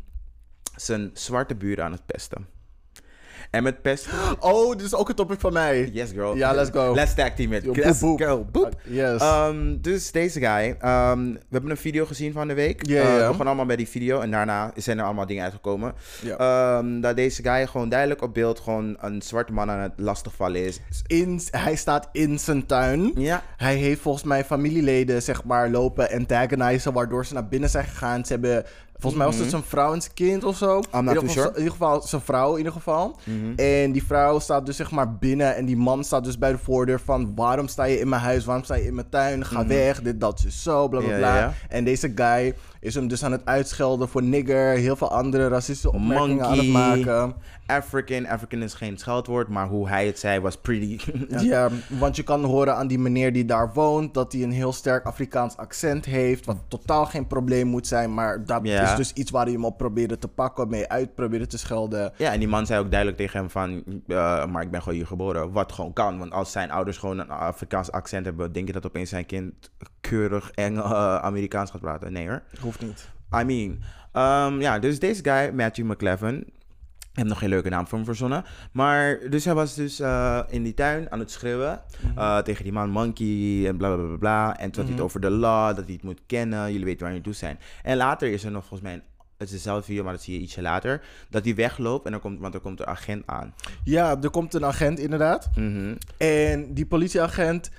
zijn 0.75 1.09
zwarte 1.13 1.55
buren 1.55 1.83
aan 1.83 1.91
het 1.91 2.05
pesten. 2.05 2.47
En 3.51 3.63
met 3.63 3.81
pesten... 3.81 4.11
Oh, 4.39 4.71
dit 4.71 4.81
is 4.85 4.95
ook 4.95 5.09
een 5.09 5.15
topic 5.15 5.39
van 5.39 5.53
mij. 5.53 5.89
Yes, 5.93 6.11
girl. 6.11 6.35
Ja, 6.35 6.53
let's 6.53 6.69
go. 6.69 6.93
Let's 6.93 7.13
tag 7.13 7.29
team 7.35 7.53
it. 7.53 7.63
Yo, 7.63 7.71
Let's 7.75 7.99
boep, 7.99 8.17
boep. 8.17 8.27
go. 8.27 8.45
Boep. 8.51 8.73
Yes. 8.83 9.21
Ehm, 9.21 9.75
dus 9.81 10.11
deze 10.11 10.39
guy, 10.39 10.75
ehm, 10.79 11.23
we 11.31 11.39
hebben 11.49 11.71
een 11.71 11.77
video 11.77 12.05
gezien 12.05 12.31
van 12.31 12.47
de 12.47 12.53
week. 12.53 12.83
Eh, 12.83 12.93
ja. 12.95 13.03
we 13.13 13.19
begonnen 13.19 13.47
allemaal 13.47 13.65
bij 13.65 13.75
die 13.75 13.87
video 13.87 14.19
en 14.19 14.31
daarna 14.31 14.71
zijn 14.75 14.97
er 14.99 15.05
allemaal 15.05 15.25
dingen 15.25 15.43
uitgekomen. 15.43 15.93
Ehm, 16.37 16.99
dat 16.99 17.15
deze 17.15 17.43
guy 17.43 17.67
gewoon 17.67 17.89
duidelijk 17.89 18.21
op 18.21 18.33
beeld 18.33 18.59
gewoon 18.59 18.97
een 18.99 19.21
zwarte 19.21 19.53
man 19.53 19.69
aan 19.69 19.79
het 19.79 19.93
lastigvallen 19.95 20.65
is. 20.65 20.79
in, 21.07 21.41
hij 21.51 21.75
staat 21.75 22.09
in 22.11 22.39
zijn 22.39 22.65
tuin. 22.65 23.11
Ja. 23.15 23.43
Hij 23.57 23.75
heeft 23.75 24.01
volgens 24.01 24.23
mij 24.23 24.43
familieleden, 24.45 25.21
zeg 25.21 25.43
maar, 25.43 25.69
lopen 25.69 26.09
antagonizen, 26.11 26.93
waardoor 26.93 27.25
ze 27.25 27.33
naar 27.33 27.47
binnen 27.47 27.69
zijn 27.69 27.85
gegaan. 27.85 28.25
Ze 28.25 28.31
hebben, 28.33 28.65
volgens 28.99 29.15
mij 29.15 29.25
was 29.31 29.37
het 29.41 29.49
zijn 29.49 29.63
vrouw 29.63 29.93
en 29.93 30.01
zijn 30.01 30.13
kind 30.13 30.43
of 30.43 30.57
zo. 30.57 30.79
Mhm. 30.79 30.97
I'm 30.97 31.03
not 31.05 31.15
in, 31.15 31.21
ieder 31.21 31.29
geval, 31.29 31.33
sure. 31.33 31.47
Mhm. 31.49 31.55
in 31.57 31.63
ieder 31.63 31.71
geval 31.71 32.01
zijn 32.01 32.21
vrouw, 32.21 32.51
in 32.51 32.57
ieder 32.57 32.71
geval. 32.73 33.15
En 33.55 33.91
die 33.91 34.03
vrouw 34.05 34.39
staat 34.39 34.65
dus, 34.65 34.75
zeg 34.75 34.91
maar, 34.91 35.15
binnen. 35.17 35.55
En 35.55 35.65
die 35.65 35.77
man 35.77 36.03
staat 36.03 36.23
dus 36.23 36.37
bij 36.37 36.51
de 36.51 36.57
voordeur 36.57 36.99
van, 36.99 37.31
waarom 37.35 37.67
sta 37.67 37.83
je 37.83 37.99
in 37.99 38.09
mijn 38.09 38.21
huis? 38.21 38.45
Waarom 38.45 38.63
sta 38.63 38.75
je 38.75 38.85
in 38.85 38.95
mijn 38.95 39.09
tuin? 39.09 39.45
Ga 39.45 39.65
weg, 39.67 40.01
dit, 40.01 40.19
dat, 40.21 40.43
is 40.47 40.63
zo, 40.63 40.87
bla, 40.87 40.99
bla, 40.99 41.09
Mhm. 41.09 41.19
Ja, 41.19 41.27
bla. 41.27 41.35
ja, 41.35 41.41
ja. 41.41 41.53
En 41.69 41.83
deze 41.83 42.11
guy 42.15 42.53
is 42.79 42.95
hem 42.95 43.07
dus 43.07 43.23
aan 43.23 43.31
het 43.31 43.45
uitschelden 43.45 44.09
voor 44.09 44.23
nigger. 44.23 44.71
Heel 44.71 44.95
veel 44.95 45.11
andere 45.11 45.47
racistische 45.47 45.91
opmerkingen 45.93 46.45
aan 46.45 46.57
het 46.57 46.67
maken. 46.67 47.35
African. 47.65 48.27
African 48.27 48.61
is 48.61 48.73
geen 48.73 48.97
scheldwoord, 48.97 49.47
maar 49.47 49.67
hoe 49.67 49.87
hij 49.87 50.05
het 50.05 50.19
zei 50.19 50.39
was 50.39 50.57
pretty. 50.57 50.99
Ja. 51.47 51.69
want 51.99 52.15
je 52.15 52.23
kan 52.23 52.43
horen 52.43 52.75
aan 52.75 52.87
die 52.87 52.99
meneer 52.99 53.33
die 53.33 53.45
daar 53.45 53.73
woont 53.73 54.13
dat 54.13 54.33
hij 54.33 54.43
een 54.43 54.51
heel 54.51 54.73
sterk 54.73 55.05
Afrikaans 55.05 55.57
accent 55.57 56.05
heeft, 56.05 56.45
wat 56.45 56.57
totaal 56.67 57.05
geen 57.05 57.27
probleem 57.27 57.67
moet 57.67 57.87
zijn, 57.87 58.13
maar 58.13 58.45
dat 58.45 58.65
is 58.65 58.95
dus 58.95 59.13
iets 59.13 59.31
waar 59.31 59.43
hij 59.43 59.53
hem 59.53 59.65
op 59.65 59.77
probeerde 59.77 60.17
te 60.17 60.27
pakken, 60.27 60.69
mee 60.69 60.87
uit 60.87 61.15
probeerde 61.15 61.47
te 61.47 61.57
schelden. 61.57 62.13
Ja, 62.17 62.31
en 62.31 62.39
die 62.39 62.47
man 62.47 62.65
zei 62.65 62.79
ook 62.79 62.91
duidelijk 62.91 63.19
tegen 63.19 63.39
hem 63.39 63.49
van, 63.49 63.83
eh, 64.07 64.45
maar 64.45 64.61
ik 64.61 64.71
ben 64.71 64.81
gewoon 64.81 64.97
hier 64.97 65.07
geboren. 65.07 65.51
Wat 65.51 65.71
gewoon 65.71 65.93
kan, 65.93 66.17
want 66.17 66.31
als 66.31 66.51
zijn 66.51 66.71
ouders 66.71 66.97
gewoon 66.97 67.19
een 67.19 67.29
Afrikaans 67.29 67.91
accent 67.91 68.25
hebben, 68.25 68.51
denk 68.51 68.67
je 68.67 68.73
dat 68.73 68.85
opeens 68.85 69.09
zijn 69.09 69.25
kind 69.25 69.71
keurig 70.09 70.51
Engel, 70.51 70.83
eh, 70.83 71.15
Amerikaans 71.15 71.71
gaat 71.71 71.81
praten? 71.81 72.11
Nee 72.13 72.27
hoor. 72.27 72.41
Hoeft 72.61 72.81
niet. 72.81 73.09
I 73.41 73.43
mean, 73.43 73.79
ehm, 74.11 74.61
ja, 74.61 74.79
dus 74.79 74.99
deze 74.99 75.23
guy, 75.23 75.51
Matthew 75.53 75.91
McLevin, 75.91 76.45
ik 77.17 77.23
heb 77.23 77.31
nog 77.31 77.39
geen 77.39 77.49
leuke 77.49 77.69
naam 77.69 77.87
voor 77.87 77.97
hem 77.97 78.07
verzonnen. 78.07 78.43
Maar 78.71 79.19
dus 79.29 79.45
hij 79.45 79.53
was 79.53 79.75
dus 79.75 79.99
eh, 79.99 80.39
in 80.49 80.63
die 80.63 80.73
tuin 80.73 81.11
aan 81.11 81.19
het 81.19 81.31
schreeuwen 81.31 81.81
eh, 82.15 82.37
tegen 82.37 82.63
die 82.63 82.73
man 82.73 82.89
Monkey 82.89 83.67
en 83.67 83.77
bla 83.77 83.95
bla 83.95 84.05
bla 84.05 84.17
bla. 84.17 84.57
En 84.57 84.71
toen 84.71 84.81
had 84.81 84.83
hij 84.83 84.93
het 84.93 85.01
over 85.01 85.21
de 85.21 85.29
law, 85.29 85.75
dat 85.75 85.85
hij 85.85 85.93
het 85.93 86.03
moet 86.03 86.21
kennen. 86.25 86.71
Jullie 86.71 86.85
weten 86.85 87.05
waar 87.05 87.15
je 87.15 87.21
toe 87.21 87.33
zijn. 87.33 87.59
En 87.83 87.97
later 87.97 88.31
is 88.31 88.43
er 88.43 88.51
nog 88.51 88.65
volgens 88.65 88.81
mij, 88.81 88.93
een, 88.93 89.03
het 89.37 89.47
is 89.47 89.53
dezelfde 89.53 89.83
video, 89.83 90.03
maar 90.03 90.13
dat 90.13 90.21
zie 90.21 90.33
je 90.33 90.39
ietsje 90.39 90.61
later, 90.61 91.01
dat 91.29 91.45
hij 91.45 91.55
wegloopt 91.55 92.05
en 92.05 92.11
dan 92.11 92.21
komt, 92.21 92.39
want 92.39 92.53
er 92.53 92.59
komt 92.59 92.79
een 92.79 92.87
agent 92.87 93.23
aan. 93.25 93.53
Ja, 93.83 94.21
er 94.21 94.29
komt 94.29 94.53
een 94.53 94.65
agent 94.65 94.99
inderdaad. 94.99 95.49
Mhm. 95.55 95.95
En 96.17 96.73
die 96.73 96.85
politieagent 96.85 97.69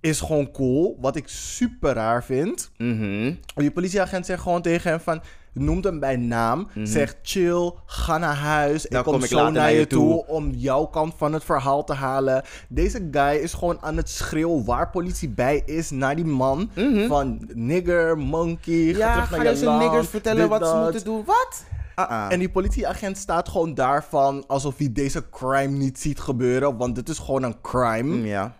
is 0.00 0.20
gewoon 0.20 0.50
cool, 0.50 0.96
wat 1.00 1.16
ik 1.16 1.28
super 1.28 1.92
raar 1.94 2.24
vind. 2.24 2.70
Mhm. 2.76 3.32
Die 3.54 3.70
politieagent 3.70 4.26
zegt 4.26 4.42
gewoon 4.42 4.62
tegen 4.62 4.90
hem 4.90 5.00
van... 5.00 5.20
Noemt 5.52 5.84
hem 5.84 6.00
bij 6.00 6.16
naam. 6.16 6.68
Zegt 6.82 7.16
chill, 7.22 7.72
ga 7.86 8.18
naar 8.18 8.34
huis. 8.34 8.82
Dan 8.82 8.98
ik 8.98 9.04
kom, 9.04 9.12
kom 9.14 9.22
ik 9.22 9.28
zo 9.28 9.50
naar 9.50 9.72
je 9.72 9.86
toe 9.86 10.26
om 10.26 10.50
jouw 10.50 10.84
kant 10.84 11.14
van 11.16 11.32
het 11.32 11.44
verhaal 11.44 11.84
te 11.84 11.92
halen. 11.92 12.42
Deze 12.68 13.08
guy 13.10 13.34
is 13.36 13.52
gewoon 13.52 13.82
aan 13.82 13.96
het 13.96 14.08
schreeuwen 14.08 14.64
waar 14.64 14.90
politie 14.90 15.28
bij 15.28 15.62
is 15.66 15.90
naar 15.90 16.16
die 16.16 16.24
man. 16.24 16.70
Van 17.08 17.48
nigger, 17.54 18.18
monkey, 18.18 18.92
ga 18.92 18.98
Ja, 18.98 19.12
terug 19.12 19.28
ga 19.28 19.36
naar 19.36 19.44
je 19.44 19.50
deze 19.52 19.64
land, 19.64 19.82
niggers 19.82 20.08
vertellen 20.08 20.40
dit, 20.40 20.58
wat 20.58 20.68
ze 20.68 20.76
moeten 20.76 21.04
doen. 21.04 21.24
Wat? 21.24 21.64
Uh-uh. 21.98 22.26
En 22.30 22.38
die 22.38 22.50
politieagent 22.50 23.16
staat 23.18 23.48
gewoon 23.48 23.74
daarvan 23.74 24.44
alsof 24.46 24.78
hij 24.78 24.92
deze 24.92 25.24
crime 25.30 25.76
niet 25.76 25.98
ziet 25.98 26.20
gebeuren. 26.20 26.76
Want 26.76 26.94
dit 26.94 27.08
is 27.08 27.18
gewoon 27.18 27.42
een 27.42 27.60
crime. 27.60 28.16
Mm, 28.16 28.24
Ja. 28.24 28.54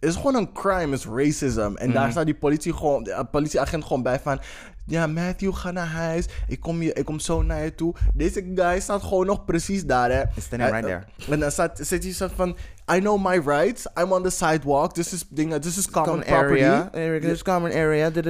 Is 0.00 0.16
gewoon 0.16 0.34
een 0.34 0.52
crime, 0.52 0.94
is 0.94 1.06
racism. 1.06 1.60
En 1.60 1.86
Mhm. 1.88 1.92
daar 1.92 2.10
staat 2.10 2.24
die 2.24 2.34
politie 2.34 2.74
gewoon, 2.74 3.02
de 3.02 3.26
politieagent 3.30 3.84
gewoon 3.84 4.02
bij 4.02 4.20
van... 4.20 4.40
Ja, 4.86 5.06
Matthew, 5.06 5.54
ga 5.54 5.70
naar 5.70 5.86
huis. 5.86 6.26
Ik 6.48 6.60
kom, 6.60 6.82
je, 6.82 6.92
ik 6.92 7.04
kom 7.04 7.18
zo 7.18 7.42
naar 7.42 7.64
je 7.64 7.74
toe. 7.74 7.94
Deze 8.14 8.52
guy 8.54 8.80
staat 8.80 9.02
gewoon 9.02 9.26
nog 9.26 9.44
precies 9.44 9.84
daar, 9.86 10.10
hè. 10.10 10.22
Standing 10.40 10.70
right 10.70 10.88
En- 10.88 11.04
there. 11.16 11.32
En 11.34 11.40
dan 11.40 11.50
staat, 11.50 11.78
zit 11.82 12.02
hij 12.04 12.12
zo 12.12 12.28
van... 12.34 12.56
I 12.94 12.98
know 12.98 13.26
my 13.26 13.38
rights. 13.44 13.86
I'm 14.00 14.12
on 14.12 14.22
the 14.22 14.30
sidewalk. 14.30 14.92
This 14.94 15.12
is, 15.12 15.24
dingen, 15.28 15.60
this 15.60 15.76
is 15.78 15.90
common, 15.90 16.08
Common 16.10 16.26
property. 16.26 16.62
area. 16.64 17.20
This 17.20 17.42
common 17.42 17.72
area. 17.72 18.10
Dan 18.10 18.24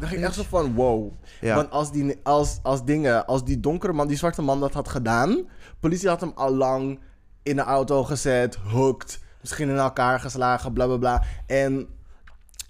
ging 0.00 0.24
echt 0.24 0.34
zo 0.34 0.42
van, 0.48 0.74
wow. 0.74 1.12
Want 1.40 1.70
als 1.70 1.92
die, 1.92 2.18
als, 2.22 2.58
als 2.62 2.84
dingen, 2.84 3.26
als 3.26 3.44
die 3.44 3.60
donkere 3.60 3.92
man, 3.92 4.06
die 4.08 4.16
zwarte 4.16 4.42
man 4.42 4.60
dat 4.60 4.72
had 4.72 4.88
gedaan... 4.88 5.48
Politie 5.80 6.08
had 6.08 6.20
hem 6.20 6.32
al 6.34 6.54
lang 6.54 6.98
in 7.42 7.56
de 7.56 7.62
auto 7.62 8.04
gezet, 8.04 8.54
hooked, 8.54 9.18
misschien 9.44 9.68
in 9.68 9.76
elkaar 9.76 10.20
geslagen, 10.20 10.72
bla 10.72 10.86
bla 10.86 10.96
bla. 10.96 11.22
En 11.46 11.88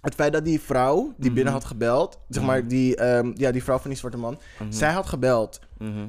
het 0.00 0.14
feit 0.14 0.32
dat 0.32 0.44
die 0.44 0.60
vrouw 0.60 1.14
die 1.16 1.32
binnen 1.32 1.52
had 1.52 1.64
gebeld, 1.64 2.18
zeg 2.28 2.44
maar 2.44 2.68
die, 2.68 2.96
ehm, 2.96 3.32
ja, 3.34 3.50
die 3.50 3.62
vrouw 3.62 3.78
van 3.78 3.90
die 3.90 3.98
zwarte 3.98 4.18
man, 4.18 4.38
zij 4.68 4.92
had 4.92 5.06
gebeld. 5.06 5.60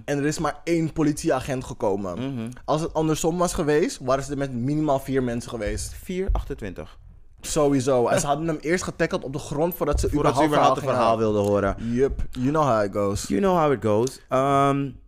En 0.05 0.17
er 0.17 0.25
is 0.25 0.39
maar 0.39 0.59
één 0.63 0.93
politieagent 0.93 1.63
gekomen. 1.63 2.51
Als 2.65 2.81
het 2.81 2.93
andersom 2.93 3.37
was 3.37 3.53
geweest, 3.53 3.99
waren 4.01 4.23
ze 4.23 4.31
er 4.31 4.37
met 4.37 4.53
minimaal 4.53 4.99
vier 4.99 5.23
mensen 5.23 5.49
geweest. 5.49 5.93
428. 5.93 6.97
Sowieso. 7.41 8.07
En 8.07 8.19
ze 8.19 8.27
hadden 8.27 8.47
hem 8.47 8.57
eerst 8.61 8.83
getackeld 8.83 9.23
op 9.23 9.33
de 9.33 9.39
grond 9.39 9.75
voordat 9.75 9.99
ze 9.99 10.09
Voordat 10.09 10.37
ze 10.37 10.45
überhaupt 10.45 10.75
het 10.75 10.85
verhaal 10.85 11.17
wilden 11.17 11.41
horen. 11.41 11.75
Yup, 11.77 12.21
you 12.31 12.49
know 12.49 12.63
how 12.63 12.83
it 12.83 12.91
goes. 12.93 13.27
You 13.27 13.41
know 13.41 13.57
how 13.57 13.71
it 13.71 13.83
goes. 13.83 14.19
Um, 14.29 14.99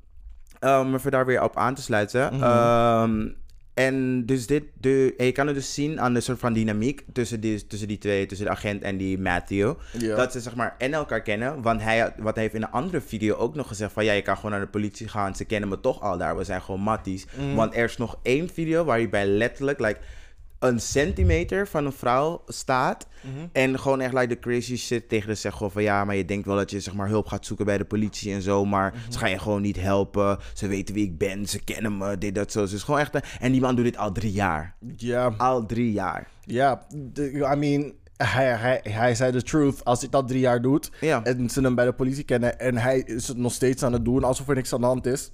um, 0.60 0.96
even 0.96 1.12
daar 1.12 1.26
weer 1.26 1.44
op 1.44 1.56
aan 1.56 1.74
te 1.74 1.82
sluiten. 1.82 2.36
Mhm. 2.36 2.44
Um, 2.44 3.36
En 3.78 4.26
dus 4.26 4.48
dit, 4.48 4.64
de, 4.80 5.14
en 5.18 5.26
je 5.26 5.32
kan 5.32 5.48
het 5.48 5.56
dus 5.56 5.74
zien 5.74 6.02
aan 6.02 6.14
de 6.14 6.22
soort 6.22 6.40
van 6.40 6.54
dynamiek 6.54 7.04
tussen 7.14 7.40
die, 7.40 7.68
tussen 7.68 7.88
die 7.88 7.98
twee, 7.98 8.26
tussen 8.26 8.46
de 8.46 8.52
agent 8.52 8.82
en 8.82 8.98
die 8.98 9.20
Matthew. 9.20 9.74
Ja. 9.98 10.16
Dat 10.16 10.32
ze 10.32 10.40
zeg 10.40 10.56
maar 10.56 10.76
en 10.78 10.94
elkaar 10.94 11.22
kennen. 11.22 11.62
Want 11.62 11.82
hij, 11.82 12.14
wat 12.18 12.34
hij 12.34 12.44
heeft 12.44 12.56
in 12.56 12.62
een 12.62 12.72
andere 12.72 13.02
video 13.02 13.36
ook 13.36 13.56
nog 13.56 13.68
gezegd 13.68 13.94
van 13.94 14.06
ja, 14.06 14.14
je 14.14 14.22
kan 14.22 14.36
gewoon 14.36 14.52
naar 14.52 14.60
de 14.60 14.68
politie 14.68 15.08
gaan. 15.08 15.36
Ze 15.36 15.46
kennen 15.46 15.70
me 15.70 15.80
toch 15.80 16.02
al 16.02 16.18
daar. 16.18 16.38
We 16.38 16.44
zijn 16.44 16.62
gewoon 16.62 16.82
matties. 16.82 17.26
Mhm. 17.38 17.56
Want 17.56 17.76
er 17.76 17.84
is 17.84 17.98
nog 17.98 18.20
één 18.22 18.50
video 18.50 18.84
waar 18.84 18.98
hij 18.98 19.10
bij 19.10 19.26
letterlijk 19.26 19.80
like, 19.80 20.00
een 20.60 20.80
centimeter 20.80 21.68
van 21.68 21.86
een 21.86 21.92
vrouw 21.92 22.42
staat. 22.48 23.08
Mhm. 23.22 23.46
En 23.52 23.80
gewoon 23.80 24.02
echt 24.02 24.14
like 24.14 24.28
de 24.28 24.40
crazy 24.40 24.76
shit 24.78 25.10
tegen 25.10 25.28
de 25.28 25.36
zegt 25.36 25.56
gewoon 25.56 25.72
van 25.72 25.84
ja, 25.84 26.06
maar 26.06 26.16
je 26.16 26.26
denkt 26.26 26.46
wel 26.46 26.56
dat 26.56 26.72
je 26.72 26.80
zeg 26.80 26.94
maar 26.94 27.08
hulp 27.08 27.28
gaat 27.28 27.46
zoeken 27.46 27.66
bij 27.66 27.78
de 27.78 27.86
politie 27.86 28.34
en 28.34 28.42
zo. 28.42 28.66
Maar 28.66 28.94
Mhm. 28.94 29.12
ze 29.12 29.18
gaan 29.20 29.30
je 29.30 29.40
gewoon 29.40 29.62
niet 29.62 29.80
helpen. 29.82 30.38
Ze 30.54 30.68
weten 30.68 30.96
wie 30.96 31.06
ik 31.06 31.18
ben. 31.18 31.46
Ze 31.48 31.64
kennen 31.64 31.98
me. 31.98 32.18
Dit, 32.18 32.36
dat, 32.36 32.52
zo. 32.52 32.66
Dus 32.68 32.84
gewoon 32.84 33.00
echt. 33.00 33.16
een- 33.16 33.22
En 33.40 33.52
die 33.52 33.62
man 33.62 33.76
doet 33.76 33.86
dit 33.86 33.98
al 33.98 34.12
drie 34.12 34.32
jaar. 34.32 34.76
Ja, 34.96 35.34
Al 35.38 35.66
drie 35.66 35.92
jaar. 35.92 36.28
ja. 36.42 36.88
I 37.54 37.56
mean, 37.58 37.94
hij, 38.18 38.46
hij, 38.56 38.80
hij 38.84 39.16
zei 39.16 39.32
de 39.32 39.44
truth. 39.44 39.86
Als 39.86 40.00
hij 40.00 40.10
dat 40.10 40.28
drie 40.28 40.40
jaar 40.40 40.62
doet 40.62 40.92
en 41.24 41.50
ze 41.50 41.62
hem 41.62 41.76
bij 41.76 41.86
de 41.86 41.94
politie 41.94 42.24
kennen 42.24 42.60
en 42.60 42.78
hij 42.78 43.00
is 43.00 43.28
het 43.28 43.38
nog 43.38 43.54
steeds 43.54 43.84
aan 43.84 43.94
het 43.94 44.06
doen 44.06 44.24
alsof 44.24 44.48
er 44.50 44.56
niks 44.56 44.74
aan 44.74 44.80
de 44.82 44.86
hand 44.88 45.06
is, 45.06 45.32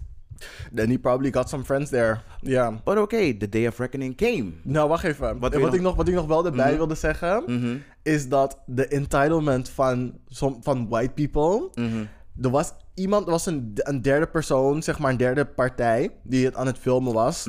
then 0.75 0.89
he 0.89 0.97
probably 0.97 1.31
got 1.31 1.49
some 1.49 1.63
friends 1.63 1.89
there. 1.89 2.19
Ja. 2.39 2.81
But 2.83 2.97
okay, 2.97 3.37
the 3.37 3.49
day 3.49 3.67
of 3.67 3.79
reckoning 3.79 4.15
came. 4.15 4.51
Nou, 4.63 4.87
wacht 4.89 5.03
even. 5.03 5.39
Wat 5.39 5.53
Wat, 5.55 5.73
ik, 5.73 5.81
nog, 5.81 5.95
wat 5.95 6.07
ik 6.07 6.13
nog 6.13 6.25
wel 6.25 6.45
erbij 6.45 6.67
Mhm. 6.67 6.77
wilde 6.77 6.95
zeggen, 6.95 7.43
Mhm. 7.47 7.75
is 8.03 8.29
dat 8.29 8.59
de 8.65 8.87
entitlement 8.87 9.69
van, 9.69 10.13
van 10.61 10.87
white 10.89 11.13
people. 11.13 11.69
Mhm. 11.75 12.05
Er 12.41 12.49
was 12.49 12.73
iemand, 12.93 13.25
er 13.25 13.31
was 13.31 13.45
een, 13.45 13.71
een 13.75 14.01
derde 14.01 14.27
persoon, 14.27 14.83
zeg 14.83 14.99
maar 14.99 15.11
een 15.11 15.17
derde 15.17 15.45
partij, 15.45 16.09
die 16.23 16.45
het 16.45 16.55
aan 16.55 16.67
het 16.67 16.77
filmen 16.77 17.13
was. 17.13 17.45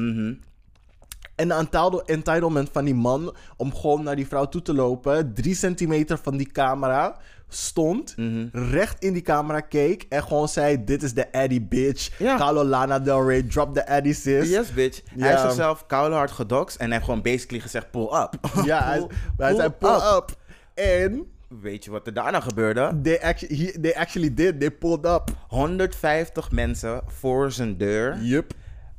En 1.35 1.49
de 1.49 1.55
entitle- 1.55 2.03
entitlement 2.07 2.69
van 2.73 2.85
die 2.85 2.95
man 2.95 3.35
om 3.57 3.75
gewoon 3.75 4.03
naar 4.03 4.17
die 4.17 4.27
vrouw 4.27 4.45
toe 4.49 4.63
te 4.63 4.75
lopen, 4.75 5.35
drie 5.35 5.55
centimeter 5.55 6.19
van 6.23 6.37
die 6.37 6.47
camera, 6.53 7.17
stond, 7.49 8.17
Mhm. 8.17 8.47
recht 8.53 9.03
in 9.05 9.13
die 9.13 9.23
camera 9.23 9.61
keek 9.61 10.07
en 10.09 10.23
gewoon 10.23 10.49
zei: 10.49 10.85
Dit 10.85 11.03
is 11.03 11.15
de 11.15 11.33
Addy 11.33 11.63
bitch. 11.69 12.19
Ja. 12.19 12.37
Carlo 12.37 12.65
Lana 12.65 12.99
Del 12.99 13.29
Rey, 13.29 13.43
drop 13.43 13.75
the 13.75 13.87
Addy 13.89 14.13
sis. 14.13 14.49
Yes, 14.49 14.73
bitch. 14.73 15.01
Hij 15.19 15.29
heeft 15.29 15.41
zichzelf 15.41 15.87
koude 15.87 16.15
hard 16.15 16.31
gedoxt 16.31 16.77
en 16.77 16.91
heeft 16.93 17.05
gewoon 17.05 17.23
basically 17.23 17.61
gezegd 17.61 17.91
pull 17.91 18.09
up. 18.23 18.35
Ja, 18.65 18.85
hij, 18.85 18.99
Pull- 18.99 19.09
hij 19.37 19.55
zei: 19.55 19.69
Pull 19.71 20.01
up. 20.17 20.37
En 20.75 21.27
Weet 21.61 21.85
je 21.85 21.91
wat 21.91 22.07
er 22.07 22.15
daarna 22.15 22.41
gebeurde? 22.41 23.01
they 23.03 23.21
actually, 23.23 23.57
he- 23.65 23.81
they 23.81 23.95
actually 23.95 24.35
did, 24.35 24.61
they 24.61 24.71
pulled 24.71 25.07
up. 25.07 25.31
150 25.49 26.51
mensen 26.51 27.01
voor 27.07 27.53
zijn 27.53 27.77
deur. 27.77 28.19
Yup. 28.21 28.53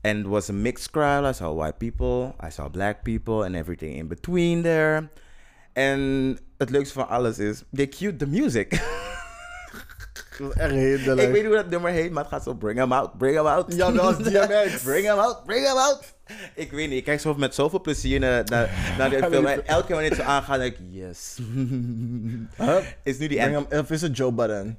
And 0.06 0.20
it 0.20 0.28
was 0.28 0.50
a 0.50 0.54
mixed 0.54 0.92
crowd. 0.92 1.26
I 1.26 1.34
saw 1.34 1.54
white 1.54 1.78
people, 1.78 2.36
I 2.48 2.52
saw 2.52 2.70
black 2.70 3.02
people, 3.04 3.44
and 3.46 3.56
everything 3.56 3.96
in 3.98 4.08
between 4.08 4.62
there. 4.62 5.08
En 5.74 6.00
het 6.58 6.70
leukste 6.70 6.94
van 6.94 7.08
alles 7.08 7.38
is, 7.40 7.64
they 7.74 7.88
cute 7.88 8.16
the 8.16 8.28
music. 8.28 8.70
Dat 10.40 10.54
echt. 10.54 10.72
Ik 11.08 11.16
weet 11.16 11.34
niet 11.34 11.46
hoe 11.46 11.56
dat 11.56 11.70
nummer 11.70 11.92
heet, 11.92 12.12
maar 12.12 12.24
het 12.24 12.32
gaat 12.32 12.44
zo 12.44 12.54
bring 12.54 12.80
him 12.80 12.92
out, 12.92 13.18
bring 13.18 13.36
him 13.38 13.46
out. 13.46 13.74
Ja, 13.76 13.92
dat 13.92 14.18
DMX. 14.24 14.82
bring 14.84 15.06
him 15.06 15.18
out, 15.18 15.44
bring 15.46 15.66
him 15.68 15.78
out. 15.78 16.14
Ik 16.56 16.72
weet 16.72 16.90
niet, 16.90 16.98
ik 16.98 17.04
kijk 17.04 17.20
zo 17.20 17.34
met 17.34 17.56
zoveel 17.56 17.82
plezier 17.82 18.20
naar, 18.20 18.44
naar, 18.46 18.70
naar 18.98 19.10
film. 19.32 19.46
En 19.46 19.68
elke 19.68 19.86
keer 19.86 19.96
wanneer 19.96 20.10
het 20.12 20.20
zo 20.20 20.26
aangaat, 20.26 20.58
denk 20.60 20.74
ik, 20.78 20.80
yes. 20.90 21.38
Huh? 22.58 22.78
Is 23.04 23.18
nu 23.18 23.28
die 23.28 23.38
Bring 23.38 23.56
end. 23.56 23.70
hem, 23.70 23.80
of 23.80 23.90
is 23.92 24.02
het 24.02 24.18
Joe 24.18 24.32
Budden? 24.32 24.78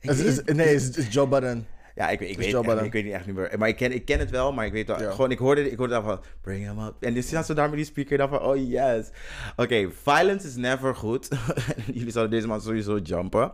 Ik 0.00 0.10
Is- 0.10 0.42
nee, 0.44 0.74
is 0.74 0.90
is 0.90 1.12
Joe 1.12 1.26
Budden. 1.28 1.66
Ja, 1.96 2.08
ik, 2.08 2.18
weet- 2.18 2.28
ik, 2.30 2.38
Is 2.38 2.52
weet, 2.52 2.64
echt, 2.66 2.82
ik 2.82 2.92
weet 2.92 3.04
niet 3.04 3.12
echt 3.12 3.26
niet 3.26 3.34
meer. 3.34 3.54
Maar 3.58 3.68
ik 3.68 3.76
ken, 3.76 3.92
ik 3.92 4.04
ken 4.04 4.18
het 4.18 4.30
wel, 4.30 4.52
maar 4.52 4.66
ik 4.66 4.72
weet 4.72 4.86
wel. 4.86 5.00
Ja. 5.02 5.10
Gewoon, 5.10 5.30
ik 5.30 5.38
hoorde, 5.38 5.70
ik 5.70 5.78
hoorde 5.78 5.92
dan 5.92 6.02
van, 6.02 6.20
bring 6.40 6.64
him 6.66 6.78
up. 6.78 6.94
En 7.00 7.14
dus 7.14 7.26
staan 7.26 7.44
ze 7.44 7.54
daar 7.54 7.68
met 7.68 7.76
die 7.76 7.84
speaker 7.84 8.18
dan 8.18 8.28
van, 8.28 8.40
oh 8.42 8.68
yes. 8.68 9.10
Oké, 9.56 9.90
violence 10.02 10.46
is 10.46 10.56
never 10.56 10.94
goed. 10.94 11.28
Jullie 11.92 12.10
zouden 12.10 12.34
deze 12.34 12.46
man 12.46 12.60
sowieso 12.60 12.98
jumpen. 12.98 13.52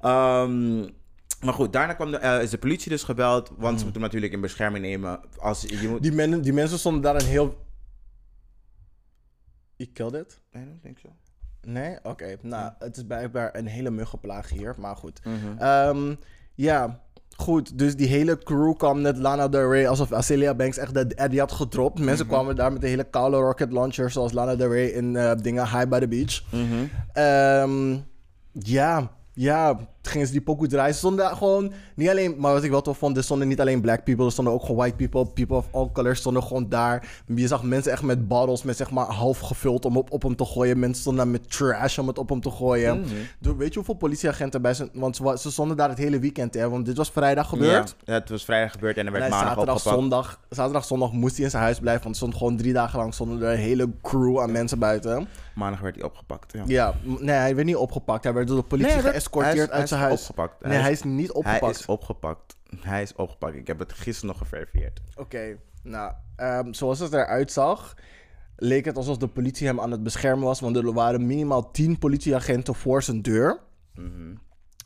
Ehm, 0.00 0.80
maar 1.40 1.54
goed, 1.54 1.72
daarna 1.72 1.92
kwam 1.92 2.10
de, 2.10 2.16
eh, 2.16 2.42
is 2.42 2.50
de 2.50 2.58
politie 2.58 2.90
dus 2.90 3.02
gebeld, 3.02 3.48
want 3.56 3.78
ze 3.78 3.84
moeten 3.84 3.92
hem 3.92 4.02
natuurlijk 4.02 4.32
in 4.32 4.40
bescherming 4.40 4.84
nemen. 4.84 5.20
Als, 5.38 5.62
je 5.62 5.88
moet... 5.88 6.02
Die, 6.02 6.12
men, 6.12 6.40
die 6.42 6.52
mensen 6.52 6.78
stonden 6.78 7.02
daar 7.02 7.14
een 7.14 7.26
heel... 7.26 7.66
Ik 9.76 9.94
killed 9.94 10.14
it? 10.14 10.40
I 10.56 10.64
don't 10.64 10.82
think 10.82 10.98
so. 10.98 11.08
Nee? 11.62 11.98
Oké. 12.02 12.36
Nou, 12.42 12.72
het 12.78 12.96
is 12.96 13.04
blijkbaar 13.06 13.56
een 13.56 13.66
hele 13.66 13.90
muggenplaag 13.90 14.48
hier, 14.48 14.74
maar 14.78 14.96
goed. 14.96 15.24
Mhm. 15.24 15.58
Ehm, 15.58 16.14
ja, 16.54 17.03
goed. 17.36 17.78
Dus 17.78 17.96
die 17.96 18.08
hele 18.08 18.38
crew 18.38 18.76
kwam 18.76 19.00
net 19.00 19.18
Lana 19.18 19.48
Del 19.48 19.70
Rey, 19.70 19.88
alsof 19.88 20.12
Azealia 20.12 20.54
Banks 20.54 20.76
echt 20.76 20.94
de 20.94 21.14
Eddie 21.14 21.40
had 21.40 21.52
gedropt. 21.52 21.98
Mensen 21.98 22.26
kwamen 22.26 22.56
daar 22.56 22.72
met 22.72 22.80
de 22.80 22.88
hele 22.88 23.04
koude 23.04 23.36
rocket 23.36 23.72
launcher, 23.72 24.10
zoals 24.10 24.32
Lana 24.32 24.56
Del 24.56 24.68
Rey 24.68 24.86
in 24.86 25.16
eh, 25.16 25.32
dingen 25.42 25.68
High 25.68 25.88
by 25.88 25.98
the 25.98 26.08
Beach. 26.08 26.42
Mhm. 26.50 26.86
Ehm, 27.12 27.98
ja, 28.52 29.10
ja, 29.32 29.78
gingen 30.08 30.26
ze 30.26 30.32
die 30.32 30.42
pokoe 30.42 30.66
draaien. 30.66 30.92
Ze 30.92 30.98
stonden 30.98 31.24
daar 31.24 31.36
gewoon, 31.36 31.72
niet 31.94 32.08
alleen, 32.08 32.34
maar 32.38 32.52
wat 32.52 32.62
ik 32.64 32.70
wel 32.70 32.80
tof 32.82 32.98
vond, 32.98 33.16
er 33.16 33.22
stonden 33.24 33.48
niet 33.48 33.60
alleen 33.60 33.80
black 33.80 34.04
people, 34.04 34.24
er 34.24 34.32
stonden 34.32 34.54
ook 34.54 34.60
gewoon 34.60 34.76
white 34.76 34.96
people, 34.96 35.26
people 35.26 35.56
of 35.56 35.66
all 35.72 35.88
colors 35.92 36.18
stonden 36.18 36.42
gewoon 36.42 36.68
daar. 36.68 37.22
Je 37.34 37.46
zag 37.46 37.62
mensen 37.62 37.92
echt 37.92 38.02
met 38.02 38.28
bottles, 38.28 38.62
met 38.62 38.76
zeg 38.76 38.90
maar 38.90 39.06
half 39.06 39.38
gevuld 39.38 39.84
om 39.84 39.96
op, 39.96 40.12
op 40.12 40.22
hem 40.22 40.36
te 40.36 40.44
gooien. 40.44 40.78
Mensen 40.78 41.00
stonden 41.02 41.24
daar 41.24 41.32
met 41.32 41.50
trash 41.50 41.98
om 41.98 42.06
het 42.08 42.18
op 42.18 42.28
hem 42.28 42.40
te 42.40 42.50
gooien. 42.50 43.04
Doe- 43.38 43.56
Weet 43.56 43.68
je 43.68 43.74
hoeveel 43.74 43.94
politieagenten 43.94 44.62
bij 44.62 44.74
zijn, 44.74 44.88
want 44.92 45.16
ze, 45.16 45.36
ze 45.40 45.50
stonden 45.50 45.76
daar 45.76 45.88
het 45.88 45.98
hele 45.98 46.18
weekend, 46.18 46.54
hè, 46.54 46.68
want 46.70 46.86
dit 46.86 46.96
was 46.96 47.10
vrijdag 47.10 47.48
gebeurd. 47.48 47.94
Ja, 48.04 48.12
het 48.12 48.28
was 48.30 48.44
vrijdag 48.44 48.72
gebeurd 48.72 48.96
en 48.96 49.06
er 49.06 49.12
werd 49.12 49.24
maandag 49.30 49.48
zaterdag, 49.48 49.74
opgepakt. 49.74 50.00
zondag, 50.00 50.40
zaterdag, 50.48 50.84
zondag 50.84 51.12
moest 51.12 51.34
hij 51.36 51.44
in 51.44 51.50
zijn 51.50 51.62
huis 51.62 51.78
blijven. 51.78 52.02
Want 52.02 52.14
er 52.14 52.20
stond 52.20 52.36
gewoon 52.36 52.56
drie 52.56 52.72
dagen 52.72 52.98
lang 52.98 53.14
stonden 53.14 53.42
er 53.42 53.52
een 53.52 53.58
hele 53.58 53.88
crew 54.02 54.40
aan 54.40 54.52
mensen 54.52 54.78
buiten. 54.78 55.28
Maandag 55.54 55.80
werd 55.80 55.94
hij 55.94 56.04
opgepakt. 56.04 56.52
Ja. 56.52 56.62
Ja, 56.66 56.94
nee, 57.02 57.34
hij 57.36 57.54
werd 57.54 57.66
niet 57.66 57.76
opgepakt. 57.76 58.24
Hij 58.24 58.32
werd 58.32 58.46
door 58.48 58.56
de 58.56 58.62
politie 58.62 59.00
werd- 59.02 59.14
geëscorteerd 59.14 59.70
uit 59.70 59.88
zijn 59.98 60.04
hij 60.06 60.12
is 60.12 60.18
huis. 60.18 60.30
opgepakt. 60.30 60.62
Nee, 60.62 60.72
Hij 60.72 60.80
hij 60.82 60.90
is- 60.92 60.98
is 60.98 61.04
niet 61.04 61.26
Hij 61.26 61.34
opgepakt. 61.36 61.78
is 61.78 61.86
opgepakt. 61.86 62.56
Hij 62.80 63.02
is 63.02 63.14
opgepakt. 63.14 63.54
Ik 63.56 63.66
heb 63.66 63.78
het 63.78 63.92
gisteren 63.92 64.28
nog 64.28 64.38
geverifieerd. 64.38 65.00
Oké, 65.16 65.56
nou, 65.82 66.12
ehm, 66.36 66.72
zoals 66.72 66.98
het 66.98 67.12
eruit 67.12 67.52
zag, 67.52 67.94
leek 68.56 68.84
het 68.84 68.96
alsof 68.96 69.16
de 69.16 69.28
politie 69.28 69.66
hem 69.66 69.80
aan 69.80 69.90
het 69.90 70.02
beschermen 70.02 70.44
was. 70.44 70.60
Want 70.60 70.76
er 70.76 70.92
waren 70.92 71.26
minimaal 71.26 71.70
tien 71.70 71.98
politieagenten 71.98 72.74
voor 72.74 73.02
zijn 73.02 73.22
deur. 73.22 73.60
Mhm. 73.94 74.34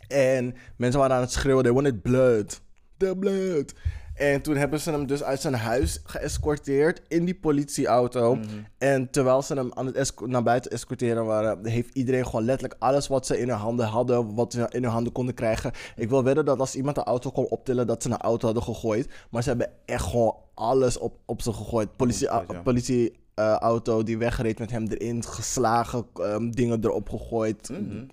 En 0.09 0.55
mensen 0.77 1.01
waren 1.01 1.17
aan 1.17 1.23
het 1.23 1.33
schreeuwen, 1.33 1.65
they 1.65 1.73
wanted 1.73 2.03
blood. 2.03 2.61
The 2.97 3.17
blood. 3.19 3.73
En 4.19 4.43
toen 4.43 4.57
hebben 4.57 4.81
ze 4.81 4.91
hem 4.91 5.07
dus 5.07 5.23
uit 5.23 5.41
zijn 5.41 5.55
huis 5.55 6.01
geëscorteerd 6.05 7.03
in 7.09 7.25
die 7.25 7.35
politieauto. 7.35 8.35
Mhm. 8.35 8.47
En 8.79 9.11
terwijl 9.11 9.43
ze 9.43 9.55
hem 9.55 9.71
aan 9.75 9.87
het 9.87 10.13
naar 10.27 10.43
buiten 10.43 10.71
escorteren 10.71 11.25
waren, 11.25 11.67
heeft 11.67 11.95
iedereen 11.95 12.25
gewoon 12.25 12.45
letterlijk 12.45 12.81
alles 12.81 13.09
wat 13.09 13.27
ze 13.27 13.39
in 13.39 13.49
hun 13.49 13.59
handen 13.59 13.87
hadden, 13.87 14.35
wat 14.35 14.53
ze 14.53 14.67
in 14.71 14.83
hun 14.83 14.93
handen 14.93 15.13
konden 15.13 15.35
krijgen. 15.35 15.73
Ik 15.97 16.09
wil 16.09 16.25
wedden 16.25 16.45
dat 16.45 16.61
als 16.61 16.75
iemand 16.75 16.97
de 16.97 17.03
auto 17.03 17.31
kon 17.31 17.49
optillen, 17.49 17.87
dat 17.87 18.03
ze 18.03 18.11
een 18.11 18.17
auto 18.17 18.45
hadden 18.45 18.63
gegooid. 18.63 19.09
Maar 19.31 19.43
ze 19.43 19.49
hebben 19.49 19.71
echt 19.85 20.05
gewoon 20.05 20.37
alles 20.55 20.99
op, 20.99 21.19
op 21.25 21.43
ze 21.43 21.53
gegooid. 21.53 21.97
Politie, 21.97 22.27
Opgegooid, 22.27 22.59
ja. 22.59 22.63
politie 22.63 23.13
eh, 23.35 23.53
auto 23.53 24.03
die 24.03 24.19
wegreed 24.19 24.59
met 24.59 24.71
hem 24.71 24.87
erin, 24.87 25.25
geslagen, 25.25 26.07
ehm, 26.15 26.51
dingen 26.51 26.85
erop 26.85 27.09
gegooid. 27.09 27.69
Mhm. 27.69 28.05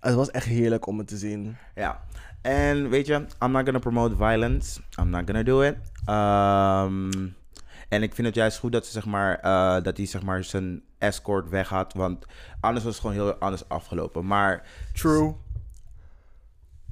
Het 0.00 0.14
was 0.14 0.30
echt 0.30 0.46
heerlijk 0.46 0.86
om 0.86 0.98
het 0.98 1.08
te 1.08 1.16
zien. 1.16 1.56
Ja. 1.74 2.00
En 2.42 2.88
weet 2.88 3.06
je, 3.06 3.14
I'm 3.14 3.50
not 3.50 3.64
gonna 3.64 3.78
promote 3.78 4.16
violence. 4.16 4.80
I'm 5.00 5.10
not 5.10 5.22
gonna 5.24 5.42
do 5.42 5.60
it. 5.60 5.76
Ehm, 6.04 7.28
en 7.88 8.02
ik 8.02 8.14
vind 8.14 8.26
het 8.26 8.36
juist 8.36 8.58
goed 8.58 8.72
dat, 8.72 8.86
ze, 8.86 8.92
zeg 8.92 9.06
maar, 9.06 9.38
eh, 9.38 9.82
dat 9.82 9.96
hij 9.96 10.06
zeg 10.06 10.22
maar, 10.22 10.44
zijn 10.44 10.82
escort 10.98 11.48
weg 11.48 11.68
had. 11.68 11.92
Want 11.92 12.26
anders 12.60 12.84
was 12.84 12.92
het 12.92 13.02
gewoon 13.02 13.16
heel 13.16 13.34
anders 13.34 13.68
afgelopen. 13.68 14.26
Maar 14.26 14.66
True. 14.92 15.34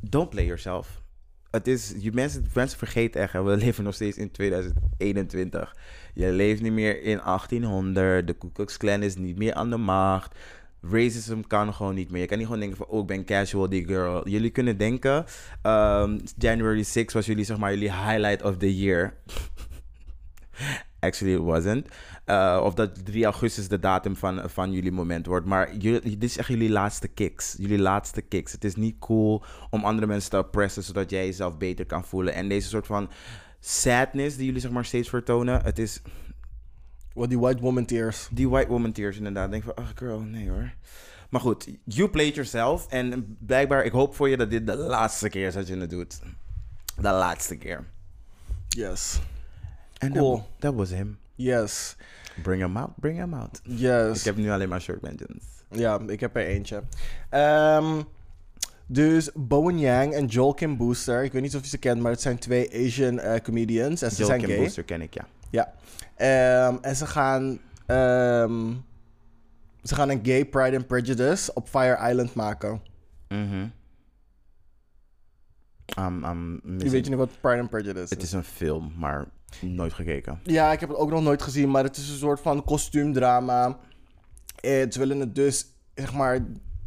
don't 0.01 0.31
play 0.31 0.45
yourself. 0.45 1.03
Het 1.51 1.67
is, 1.67 1.95
je 1.99 2.13
mensen, 2.13 2.47
mensen 2.55 2.79
vergeten 2.79 3.21
echt, 3.21 3.33
hè, 3.33 3.43
we 3.43 3.57
leven 3.57 3.85
nog 3.85 3.95
steeds 3.95 4.17
in 4.17 4.31
2021. 4.31 5.77
Je 6.15 6.33
leeft 6.33 6.63
niet 6.63 6.73
meer 6.73 7.03
in 7.03 7.21
1800. 7.21 8.27
De 8.27 8.33
Ku 8.33 8.51
Klux 8.53 8.77
Klan 8.77 9.03
is 9.03 9.17
niet 9.17 9.39
meer 9.39 9.55
aan 9.55 9.71
de 9.71 9.77
macht. 9.77 10.35
Racism 10.83 11.41
kan 11.47 11.75
gewoon 11.75 11.95
niet 11.95 12.11
meer. 12.11 12.21
Je 12.21 12.27
kan 12.27 12.39
niet 12.39 12.47
gewoon 12.47 12.61
denken 12.61 12.79
van, 12.79 12.87
oh, 12.87 13.01
ik 13.01 13.07
ben 13.07 13.25
casual, 13.25 13.69
die 13.69 13.87
girl. 13.87 14.29
Jullie 14.29 14.51
kunnen 14.51 14.79
denken, 14.79 15.25
ehm, 15.63 16.19
January 16.39 16.83
6 16.83 17.13
was 17.13 17.27
jullie, 17.27 17.45
zeg 17.45 17.59
maar, 17.59 17.71
jullie 17.71 17.93
highlight 17.93 18.43
of 18.43 18.57
the 18.57 18.77
year. 18.77 19.15
Actually, 21.01 21.35
it 21.35 21.41
wasn't. 21.41 21.89
Uh, 22.27 22.61
of 22.65 22.75
dat 22.75 23.05
3 23.05 23.25
augustus 23.25 23.69
de 23.69 23.79
datum 23.79 24.17
van, 24.17 24.51
van 24.51 24.73
jullie 24.73 24.93
moment 24.93 25.27
wordt. 25.27 25.47
Maar 25.47 25.77
jullie, 25.77 26.01
dit 26.01 26.23
is 26.23 26.37
echt 26.37 26.49
jullie 26.49 26.71
laatste 26.71 27.09
kicks. 27.09 27.55
Jullie 27.59 27.79
laatste 27.79 28.21
kicks. 28.21 28.53
Het 28.53 28.65
is 28.65 28.75
niet 28.75 28.99
cool 28.99 29.43
om 29.71 29.85
andere 29.85 30.07
mensen 30.07 30.31
te 30.31 30.39
oppressen, 30.39 30.83
zodat 30.83 31.11
jij 31.11 31.25
jezelf 31.25 31.59
beter 31.59 31.87
kan 31.87 32.05
voelen. 32.05 32.35
En 32.35 32.49
deze 32.49 32.69
soort 32.69 32.87
van 32.87 33.11
sadness 33.61 34.37
die 34.37 34.47
jullie 34.47 34.61
zeg 34.61 34.71
maar 34.71 34.85
steeds 34.85 35.09
vertonen. 35.09 35.63
Het 35.63 35.79
is 35.79 36.03
Wat 37.15 37.29
die 37.29 37.39
white 37.39 37.61
woman 37.61 37.85
tears. 37.85 38.29
die 38.31 38.49
white 38.49 38.69
woman 38.69 38.93
tears 38.93 39.17
inderdaad. 39.17 39.51
Denk 39.51 39.63
van, 39.63 39.75
ach 39.75 39.93
girl, 39.95 40.21
nee 40.21 40.49
hoor. 40.51 40.73
Maar 41.29 41.41
goed, 41.41 41.69
you 41.85 42.09
played 42.09 42.35
yourself. 42.35 42.87
En 42.89 43.37
blijkbaar, 43.39 43.85
ik 43.85 43.93
hoop 43.93 44.15
voor 44.15 44.29
je 44.29 44.37
dat 44.37 44.51
dit 44.51 44.67
de 44.67 44.77
laatste 44.77 45.29
keer 45.29 45.47
is 45.47 45.55
dat 45.55 45.67
je 45.69 45.77
het 45.77 45.91
doet. 45.91 46.21
De 46.97 47.03
laatste 47.11 47.57
keer. 47.57 47.85
Yes. 48.69 49.21
En 49.99 50.13
Cool. 50.13 50.37
dat, 50.37 50.47
dat 50.59 50.75
was 50.75 50.91
hem. 50.91 51.19
Yes. 51.35 51.97
Bring 52.43 52.63
him 52.63 52.77
out, 52.77 52.91
bring 52.97 53.19
him 53.19 53.35
out. 53.35 53.61
Yes. 53.65 54.19
Ik 54.19 54.25
heb 54.25 54.37
nu 54.37 54.51
alleen 54.51 54.69
maar 54.69 54.81
short 54.81 55.01
mentions. 55.01 55.45
Ja, 55.71 56.01
ik 56.07 56.21
heb 56.21 56.37
er 56.37 56.47
eentje. 56.47 56.83
Ehm, 57.29 58.03
dus 58.87 59.31
Bowen 59.35 59.79
Yang 59.79 60.13
en 60.15 60.27
Joel 60.27 60.55
Kim 60.55 60.77
Booster. 60.77 61.25
Ik 61.25 61.33
weet 61.33 61.43
niet 61.43 61.57
of 61.57 61.63
je 61.63 61.69
ze 61.69 61.79
kent, 61.79 62.01
maar 62.01 62.11
het 62.11 62.21
zijn 62.21 62.39
twee 62.39 62.87
Asian 62.87 63.19
eh, 63.19 63.41
comedians. 63.41 64.03
En 64.03 64.11
ze 64.11 64.17
Joel 64.17 64.27
zijn 64.29 64.41
Kim 64.41 64.49
gay. 64.49 64.59
Booster 64.59 64.85
ken 64.85 65.01
ik, 65.03 65.15
ja. 65.15 65.27
Ja. 65.51 65.73
Ehm, 66.17 66.77
en 66.81 66.97
ze 66.97 67.07
gaan... 67.07 67.59
ehm, 67.87 68.73
ze 69.83 69.95
gaan 69.95 70.11
een 70.11 70.21
gay 70.23 70.45
Pride 70.45 70.77
and 70.77 70.87
Prejudice 70.87 71.55
op 71.55 71.69
Fire 71.69 72.09
Island 72.11 72.35
maken. 72.35 72.81
Mhm. 73.29 73.67
Um, 75.99 76.25
um, 76.25 76.61
Je 76.79 76.91
weet 76.91 77.05
je 77.05 77.11
niet 77.11 77.19
wat 77.19 77.41
Pride 77.41 77.61
and 77.61 77.71
Prejudice 77.71 78.15
Het 78.15 78.23
is 78.23 78.33
een 78.33 78.45
film, 78.45 78.93
maar 78.97 79.27
nooit 79.61 79.93
gekeken. 79.93 80.41
Ja, 80.43 80.73
ik 80.73 80.81
heb 80.81 80.89
het 80.89 80.99
ook 80.99 81.11
nog 81.11 81.23
nooit 81.23 81.43
gezien, 81.43 81.71
maar 81.71 81.85
het 81.85 81.97
is 81.97 82.11
een 82.11 82.17
soort 82.17 82.41
van 82.41 82.65
kostuumdrama. 82.65 83.79
Ze 84.63 84.95
willen 84.99 85.21
het 85.21 85.35
dus, 85.35 85.67
zeg 85.95 86.13
maar, 86.13 86.39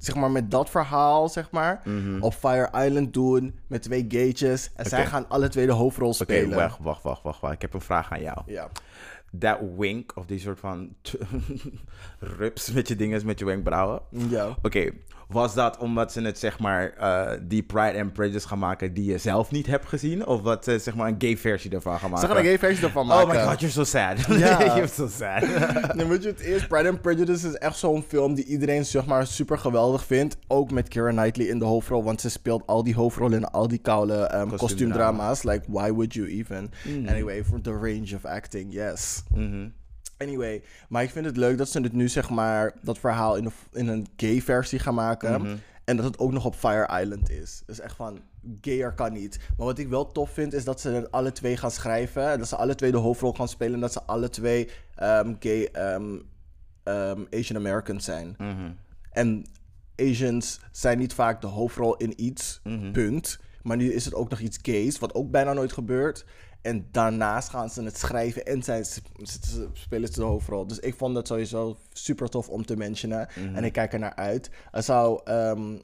zeg 0.03 0.15
maar 0.15 0.31
met 0.31 0.51
dat 0.51 0.69
verhaal, 0.69 1.29
zeg 1.29 1.51
maar, 1.51 1.81
op 2.19 2.33
Fire 2.33 2.85
Island 2.85 3.13
doen 3.13 3.59
met 3.67 3.81
twee 3.81 4.05
gaytjes. 4.07 4.69
En 4.75 4.85
zij 4.85 4.99
Oké. 4.99 5.09
gaan 5.09 5.29
alle 5.29 5.47
twee 5.47 5.65
de 5.65 5.71
hoofdrol 5.71 6.07
Oké, 6.07 6.15
spelen. 6.23 6.57
wacht, 6.57 6.77
wacht, 6.81 7.03
wacht, 7.03 7.23
wacht, 7.23 7.39
wacht. 7.41 7.53
Ik 7.53 7.61
heb 7.61 7.73
een 7.73 7.81
vraag 7.81 8.11
aan 8.11 8.21
jou. 8.21 8.37
Ja. 8.45 8.69
Dat 9.31 9.59
wink, 9.77 10.11
of 10.15 10.25
die 10.25 10.39
soort 10.39 10.59
van 10.59 10.95
rups 12.39 12.71
met 12.71 12.87
je 12.87 12.95
dingen, 12.95 13.25
met 13.25 13.39
je 13.39 13.45
wenkbrauwen. 13.45 14.01
Ja. 14.09 14.55
Oké, 14.61 14.91
was 15.33 15.53
dat 15.53 15.77
omdat 15.77 16.11
ze 16.11 16.21
het 16.21 16.39
zeg 16.39 16.59
maar 16.59 16.89
eh, 16.89 17.31
die 17.41 17.63
Pride 17.63 17.99
and 18.01 18.13
Prejudice 18.13 18.47
gaan 18.47 18.59
maken 18.59 18.93
die 18.93 19.11
je 19.11 19.17
zelf 19.17 19.51
niet 19.51 19.67
hebt 19.67 19.85
gezien? 19.87 20.25
Of 20.25 20.41
wat 20.41 20.63
ze 20.63 20.79
zeg 20.79 20.95
maar 20.95 21.07
een 21.07 21.15
gay 21.17 21.37
versie 21.37 21.71
ervan 21.71 21.99
gaan 21.99 22.09
maken? 22.09 22.27
Ze 22.27 22.33
gaan 22.33 22.43
een 22.43 22.49
gay 22.49 22.59
versie 22.59 22.83
ervan 22.85 23.05
maken. 23.07 23.27
Oh 23.27 23.33
my 23.33 23.39
god, 23.43 23.59
you're 23.59 23.73
so 23.73 23.83
sad. 23.83 24.19
Ja. 24.43 24.59
you're 24.65 24.87
so 24.87 25.07
sad. 25.07 25.41
Nee, 25.95 26.05
weet 26.05 26.23
je 26.23 26.29
het 26.29 26.41
is? 26.41 26.67
Pride 26.67 26.89
and 26.89 27.01
Prejudice 27.01 27.47
is 27.47 27.53
echt 27.57 27.77
zo'n 27.77 28.03
film 28.07 28.33
die 28.33 28.45
iedereen 28.45 28.85
zeg 28.85 29.05
maar 29.05 29.27
super 29.27 29.57
geweldig 29.57 30.05
vindt. 30.05 30.37
Ook 30.47 30.71
met 30.71 30.87
Keira 30.87 31.09
Knightley 31.11 31.45
in 31.47 31.59
de 31.59 31.65
hoofdrol, 31.65 32.03
want 32.03 32.21
ze 32.21 32.29
speelt 32.29 32.63
al 32.65 32.83
die 32.83 32.95
hoofdrollen 32.95 33.37
in 33.37 33.45
al 33.45 33.67
die 33.67 33.79
koude 33.79 34.13
ehm, 34.13 34.47
Kostuumdrama. 34.49 34.57
kostuumdrama's. 34.57 35.43
Like, 35.43 35.65
why 35.67 35.89
would 35.91 36.13
you 36.13 36.27
even? 36.27 36.71
Mm. 36.87 37.07
Anyway, 37.07 37.43
for 37.43 37.61
the 37.61 37.71
range 37.71 38.15
of 38.15 38.25
acting, 38.25 38.73
yes. 38.73 39.23
Mhm. 39.35 39.67
Anyway, 40.23 40.61
maar 40.89 41.03
ik 41.03 41.09
vind 41.09 41.25
het 41.25 41.37
leuk 41.37 41.57
dat 41.57 41.69
ze 41.69 41.81
het 41.81 41.93
nu 41.93 42.07
zeg 42.09 42.29
maar 42.29 42.73
dat 42.81 42.99
verhaal 42.99 43.35
in, 43.35 43.45
een- 43.45 43.51
in 43.79 43.87
een 43.87 44.07
gay 44.17 44.41
versie 44.41 44.79
gaan 44.79 44.93
maken. 44.95 45.41
Mhm. 45.41 45.55
En 45.83 45.95
dat 45.95 46.05
het 46.05 46.19
ook 46.19 46.31
nog 46.31 46.45
op 46.45 46.55
Fire 46.55 47.01
Island 47.01 47.29
is. 47.29 47.63
Dus 47.65 47.79
echt 47.79 47.95
van, 47.95 48.19
gayer 48.61 48.93
kan 48.93 49.13
niet. 49.13 49.39
Maar 49.57 49.65
wat 49.67 49.77
ik 49.77 49.87
wel 49.87 50.11
tof 50.11 50.29
vind, 50.29 50.53
is 50.53 50.63
dat 50.63 50.81
ze 50.81 50.89
het 50.89 51.11
alle 51.11 51.31
twee 51.31 51.57
gaan 51.57 51.71
schrijven. 51.71 52.31
En 52.31 52.39
dat 52.39 52.47
ze 52.47 52.55
alle 52.55 52.75
twee 52.75 52.91
de 52.91 52.97
hoofdrol 52.97 53.33
gaan 53.33 53.47
spelen. 53.47 53.73
En 53.73 53.79
dat 53.79 53.91
ze 53.93 54.03
alle 54.03 54.29
twee 54.29 54.69
ehm, 54.95 55.33
gay 55.39 55.65
ehm, 55.71 56.17
ehm, 56.83 57.21
Asian 57.31 57.57
Americans 57.57 58.05
zijn. 58.05 58.35
Mhm. 58.37 58.71
En 59.11 59.45
Asians 59.95 60.59
zijn 60.71 60.97
niet 60.97 61.13
vaak 61.13 61.41
de 61.41 61.47
hoofdrol 61.47 61.95
in 61.95 62.13
iets, 62.23 62.59
Mhm. 62.63 62.91
punt. 62.91 63.39
Maar 63.63 63.77
nu 63.77 63.93
is 63.93 64.05
het 64.05 64.13
ook 64.13 64.29
nog 64.29 64.39
iets 64.39 64.59
gays, 64.61 64.99
wat 64.99 65.13
ook 65.13 65.31
bijna 65.31 65.53
nooit 65.53 65.71
gebeurt. 65.73 66.25
En 66.63 66.87
daarnaast 66.91 67.49
gaan 67.49 67.69
ze 67.69 67.83
het 67.83 67.97
schrijven 67.97 68.45
en 68.45 68.63
zij 68.63 68.83
s- 68.83 69.01
s- 69.21 69.39
s- 69.41 69.59
spelen 69.73 70.07
ze 70.07 70.19
de 70.19 70.25
hoofdrol. 70.25 70.67
Dus 70.67 70.79
ik 70.79 70.95
vond 70.95 71.15
dat 71.15 71.27
sowieso 71.27 71.77
super 71.93 72.29
tof 72.29 72.49
om 72.49 72.65
te 72.65 72.75
mentionen. 72.77 73.27
Mhm. 73.35 73.55
En 73.55 73.63
ik 73.63 73.73
kijk 73.73 73.93
er 73.93 73.99
naar 73.99 74.15
uit. 74.15 74.49
Er 74.71 74.83
zou 74.83 75.21
ehm, 75.23 75.77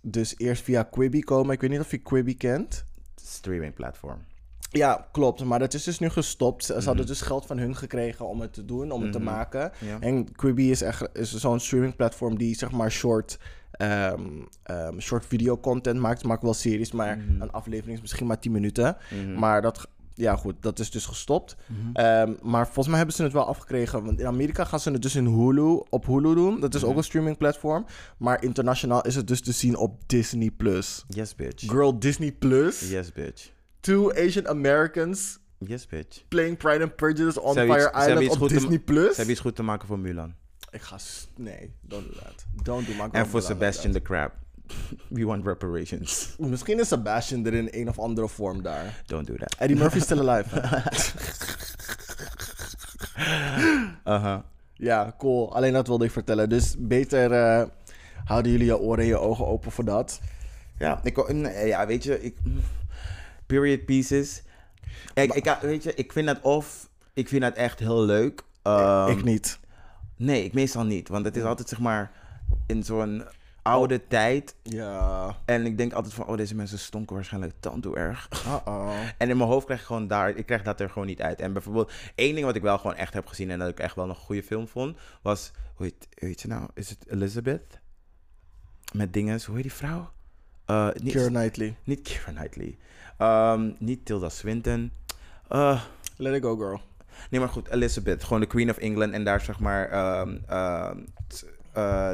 dus 0.00 0.34
eerst 0.38 0.62
via 0.62 0.82
Quibi 0.82 1.20
komen. 1.20 1.54
Ik 1.54 1.60
weet 1.60 1.70
niet 1.70 1.80
of 1.80 1.90
je 1.90 1.98
Quibi 1.98 2.36
kent. 2.36 2.84
Streaming 3.22 3.74
platform. 3.74 4.18
Ja, 4.70 5.08
klopt. 5.12 5.44
Maar 5.44 5.58
dat 5.58 5.74
is 5.74 5.82
dus 5.84 5.98
nu 5.98 6.08
gestopt. 6.08 6.64
Ze 6.64 6.80
hadden 6.84 7.06
dus 7.06 7.20
geld 7.20 7.46
van 7.46 7.58
hun 7.58 7.76
gekregen 7.76 8.26
om 8.28 8.40
het 8.40 8.52
te 8.52 8.64
doen, 8.64 8.90
om 8.90 9.02
het 9.02 9.12
te 9.12 9.18
maken. 9.24 9.72
Ja. 9.80 9.96
En 10.00 10.32
Quibi 10.32 10.70
is 10.70 10.82
echt 10.82 11.08
is 11.12 11.34
zo'n 11.34 11.60
streaming 11.60 11.96
platform 11.96 12.38
die 12.38 12.56
zeg 12.56 12.70
maar 12.70 12.90
short, 12.90 13.38
ehm, 13.70 14.20
ehm, 14.62 14.98
short 15.00 15.26
video 15.26 15.58
content 15.58 16.00
maakt. 16.00 16.24
Maken 16.24 16.44
wel 16.44 16.54
series, 16.54 16.92
maar 16.92 17.18
een 17.40 17.50
aflevering 17.52 17.94
is 17.96 18.00
misschien 18.00 18.26
maar 18.26 18.38
10 18.38 18.52
minuten. 18.52 18.96
Maar 19.36 19.62
dat, 19.62 19.88
ja 20.14 20.36
goed, 20.36 20.54
dat 20.60 20.78
is 20.78 20.90
dus 20.90 21.06
gestopt. 21.06 21.56
Ehm, 21.92 22.32
maar 22.42 22.64
volgens 22.64 22.86
mij 22.86 22.96
hebben 22.96 23.14
ze 23.14 23.22
het 23.22 23.32
wel 23.32 23.46
afgekregen. 23.46 24.04
Want 24.04 24.20
in 24.20 24.26
Amerika 24.26 24.64
gaan 24.64 24.80
ze 24.80 24.90
het 24.90 25.02
dus 25.02 25.14
in 25.14 25.26
Hulu, 25.26 25.82
op 25.88 26.06
Hulu 26.06 26.34
doen. 26.34 26.60
Dat 26.60 26.74
is 26.74 26.84
ook 26.84 26.96
een 26.96 27.04
streaming 27.04 27.36
platform. 27.36 27.86
Maar 28.18 28.42
internationaal 28.42 29.02
is 29.02 29.14
het 29.14 29.26
dus 29.26 29.40
te 29.40 29.52
zien 29.52 29.76
op 29.76 30.08
Disney+. 30.08 30.50
Plus. 30.50 31.04
Yes, 31.08 31.34
bitch. 31.34 31.70
Girl, 31.70 31.98
Disney+. 31.98 32.32
Plus. 32.32 32.90
Yes, 32.90 33.12
bitch. 33.12 33.50
Two 33.80 34.12
Asian 34.12 34.48
Americans 34.48 35.38
Yes, 35.58 35.86
bitch. 35.86 36.24
playing 36.28 36.56
Pride 36.56 36.82
and 36.82 36.96
Prejudice 36.96 37.40
on 37.40 37.54
Fire 37.54 37.90
iets- 37.90 38.06
Island 38.06 38.40
op 38.40 38.48
Disney+. 38.48 38.78
Plus. 38.78 39.08
Ze 39.08 39.14
hebben 39.14 39.30
iets 39.32 39.40
goed 39.40 39.56
te 39.56 39.62
maken 39.62 39.86
voor 39.86 39.98
Mulan. 39.98 40.34
Ik 40.70 40.82
ga... 40.82 40.98
Nee, 41.36 41.72
don't 41.80 42.04
do 42.06 42.12
that. 42.12 42.44
Don't 42.62 42.86
do 42.86 42.92
my 42.92 43.08
En 43.12 43.26
voor 43.26 43.42
Sebastian 43.42 43.92
the 43.92 44.02
Crab. 44.02 44.32
We 45.08 45.24
want 45.24 45.44
reparations. 45.44 46.34
Misschien 46.38 46.78
is 46.78 46.88
Sebastian 46.88 47.46
er 47.46 47.54
in 47.54 47.68
een 47.70 47.88
of 47.88 47.98
andere 47.98 48.28
vorm 48.28 48.62
daar. 48.62 49.02
Don't 49.06 49.26
do 49.26 49.34
that. 49.36 49.54
Eddie 49.58 49.76
Murphy 49.76 50.00
still 50.00 50.28
alive. 50.28 50.60
Uh-huh. 54.04 54.38
ja, 54.74 55.14
cool. 55.18 55.54
Alleen 55.54 55.72
dat 55.72 55.86
wilde 55.86 56.04
ik 56.04 56.10
vertellen. 56.10 56.48
Dus 56.48 56.74
beter 56.78 57.32
eh, 57.32 57.66
houden 58.24 58.52
jullie 58.52 58.66
je 58.66 58.78
oren 58.78 59.02
en 59.02 59.06
je 59.06 59.18
ogen 59.18 59.46
open 59.46 59.72
voor 59.72 59.84
dat. 59.84 60.20
Ja, 60.78 61.00
ik, 61.02 61.28
ja, 61.66 61.86
weet 61.86 62.04
je, 62.04 62.22
ik, 62.22 62.36
period 63.46 63.84
pieces. 63.84 64.42
Ik, 65.14 65.34
ik, 65.34 65.58
weet 65.60 65.82
je, 65.82 65.94
ik 65.94 66.12
vind 66.12 66.26
dat 66.26 66.40
of, 66.40 66.88
ik 67.12 67.28
vind 67.28 67.42
dat 67.42 67.54
echt 67.54 67.78
heel 67.78 68.04
leuk. 68.04 68.42
Ehm, 68.62 69.10
ik 69.10 69.24
niet. 69.24 69.58
Nee, 70.16 70.44
ik 70.44 70.52
meestal 70.52 70.84
niet, 70.84 71.08
want 71.08 71.24
het 71.24 71.36
is 71.36 71.42
altijd 71.42 71.68
zeg 71.68 71.80
maar 71.80 72.10
in 72.66 72.82
zo'n 72.82 73.24
oude 73.64 74.06
tijd. 74.06 74.54
Ja. 74.62 75.36
En 75.44 75.66
ik 75.66 75.78
denk 75.78 75.92
altijd 75.92 76.14
van, 76.14 76.26
oh, 76.26 76.36
deze 76.36 76.54
mensen 76.54 76.78
stonken 76.78 77.14
waarschijnlijk 77.14 77.54
tandtoe 77.60 77.96
erg. 77.96 78.28
Uh-oh. 78.46 78.92
En 79.18 79.30
in 79.30 79.36
mijn 79.36 79.48
hoofd 79.48 79.64
krijg 79.64 79.80
ik 79.80 79.86
gewoon 79.86 80.06
daar, 80.06 80.30
ik 80.36 80.46
krijg 80.46 80.62
dat 80.62 80.80
er 80.80 80.90
gewoon 80.90 81.06
niet 81.06 81.22
uit. 81.22 81.40
En 81.40 81.52
bijvoorbeeld, 81.52 81.92
één 82.14 82.34
ding 82.34 82.46
wat 82.46 82.56
ik 82.56 82.62
wel 82.62 82.78
gewoon 82.78 82.96
echt 82.96 83.14
heb 83.14 83.26
gezien 83.26 83.50
en 83.50 83.58
dat 83.58 83.68
ik 83.68 83.78
echt 83.80 83.94
wel 83.96 84.08
een 84.08 84.14
goede 84.14 84.42
film 84.42 84.68
vond, 84.68 84.96
was, 85.22 85.50
hoe 85.74 85.86
heet, 85.86 86.08
hoe 86.18 86.28
heet 86.28 86.40
ze 86.40 86.46
nou? 86.46 86.68
Is 86.74 86.90
het 86.90 87.06
Elizabeth? 87.08 87.80
Met 88.92 89.12
dingen, 89.12 89.40
hoe 89.46 89.54
heet 89.54 89.62
die 89.64 89.72
vrouw? 89.72 90.10
Eh, 90.64 90.88
niet, 90.94 91.12
Keira 91.12 91.28
Knightley. 91.28 91.76
niet 91.84 92.02
Keira 92.02 92.32
Knightley. 92.40 92.78
Ehm, 93.18 93.70
niet 93.78 94.04
Tilda 94.04 94.28
Swinton. 94.28 94.92
Eh, 95.48 95.82
Let 96.16 96.34
it 96.34 96.42
go, 96.42 96.56
girl. 96.56 96.80
nee, 97.30 97.40
maar 97.40 97.48
goed, 97.48 97.68
Elizabeth. 97.68 98.24
Gewoon 98.24 98.40
de 98.40 98.46
Queen 98.46 98.70
of 98.70 98.76
England. 98.76 99.12
En 99.12 99.24
daar 99.24 99.40
zeg 99.40 99.60
maar... 99.60 99.88
ehm, 99.90 100.36
ehm, 100.46 100.96
eh, 100.98 101.04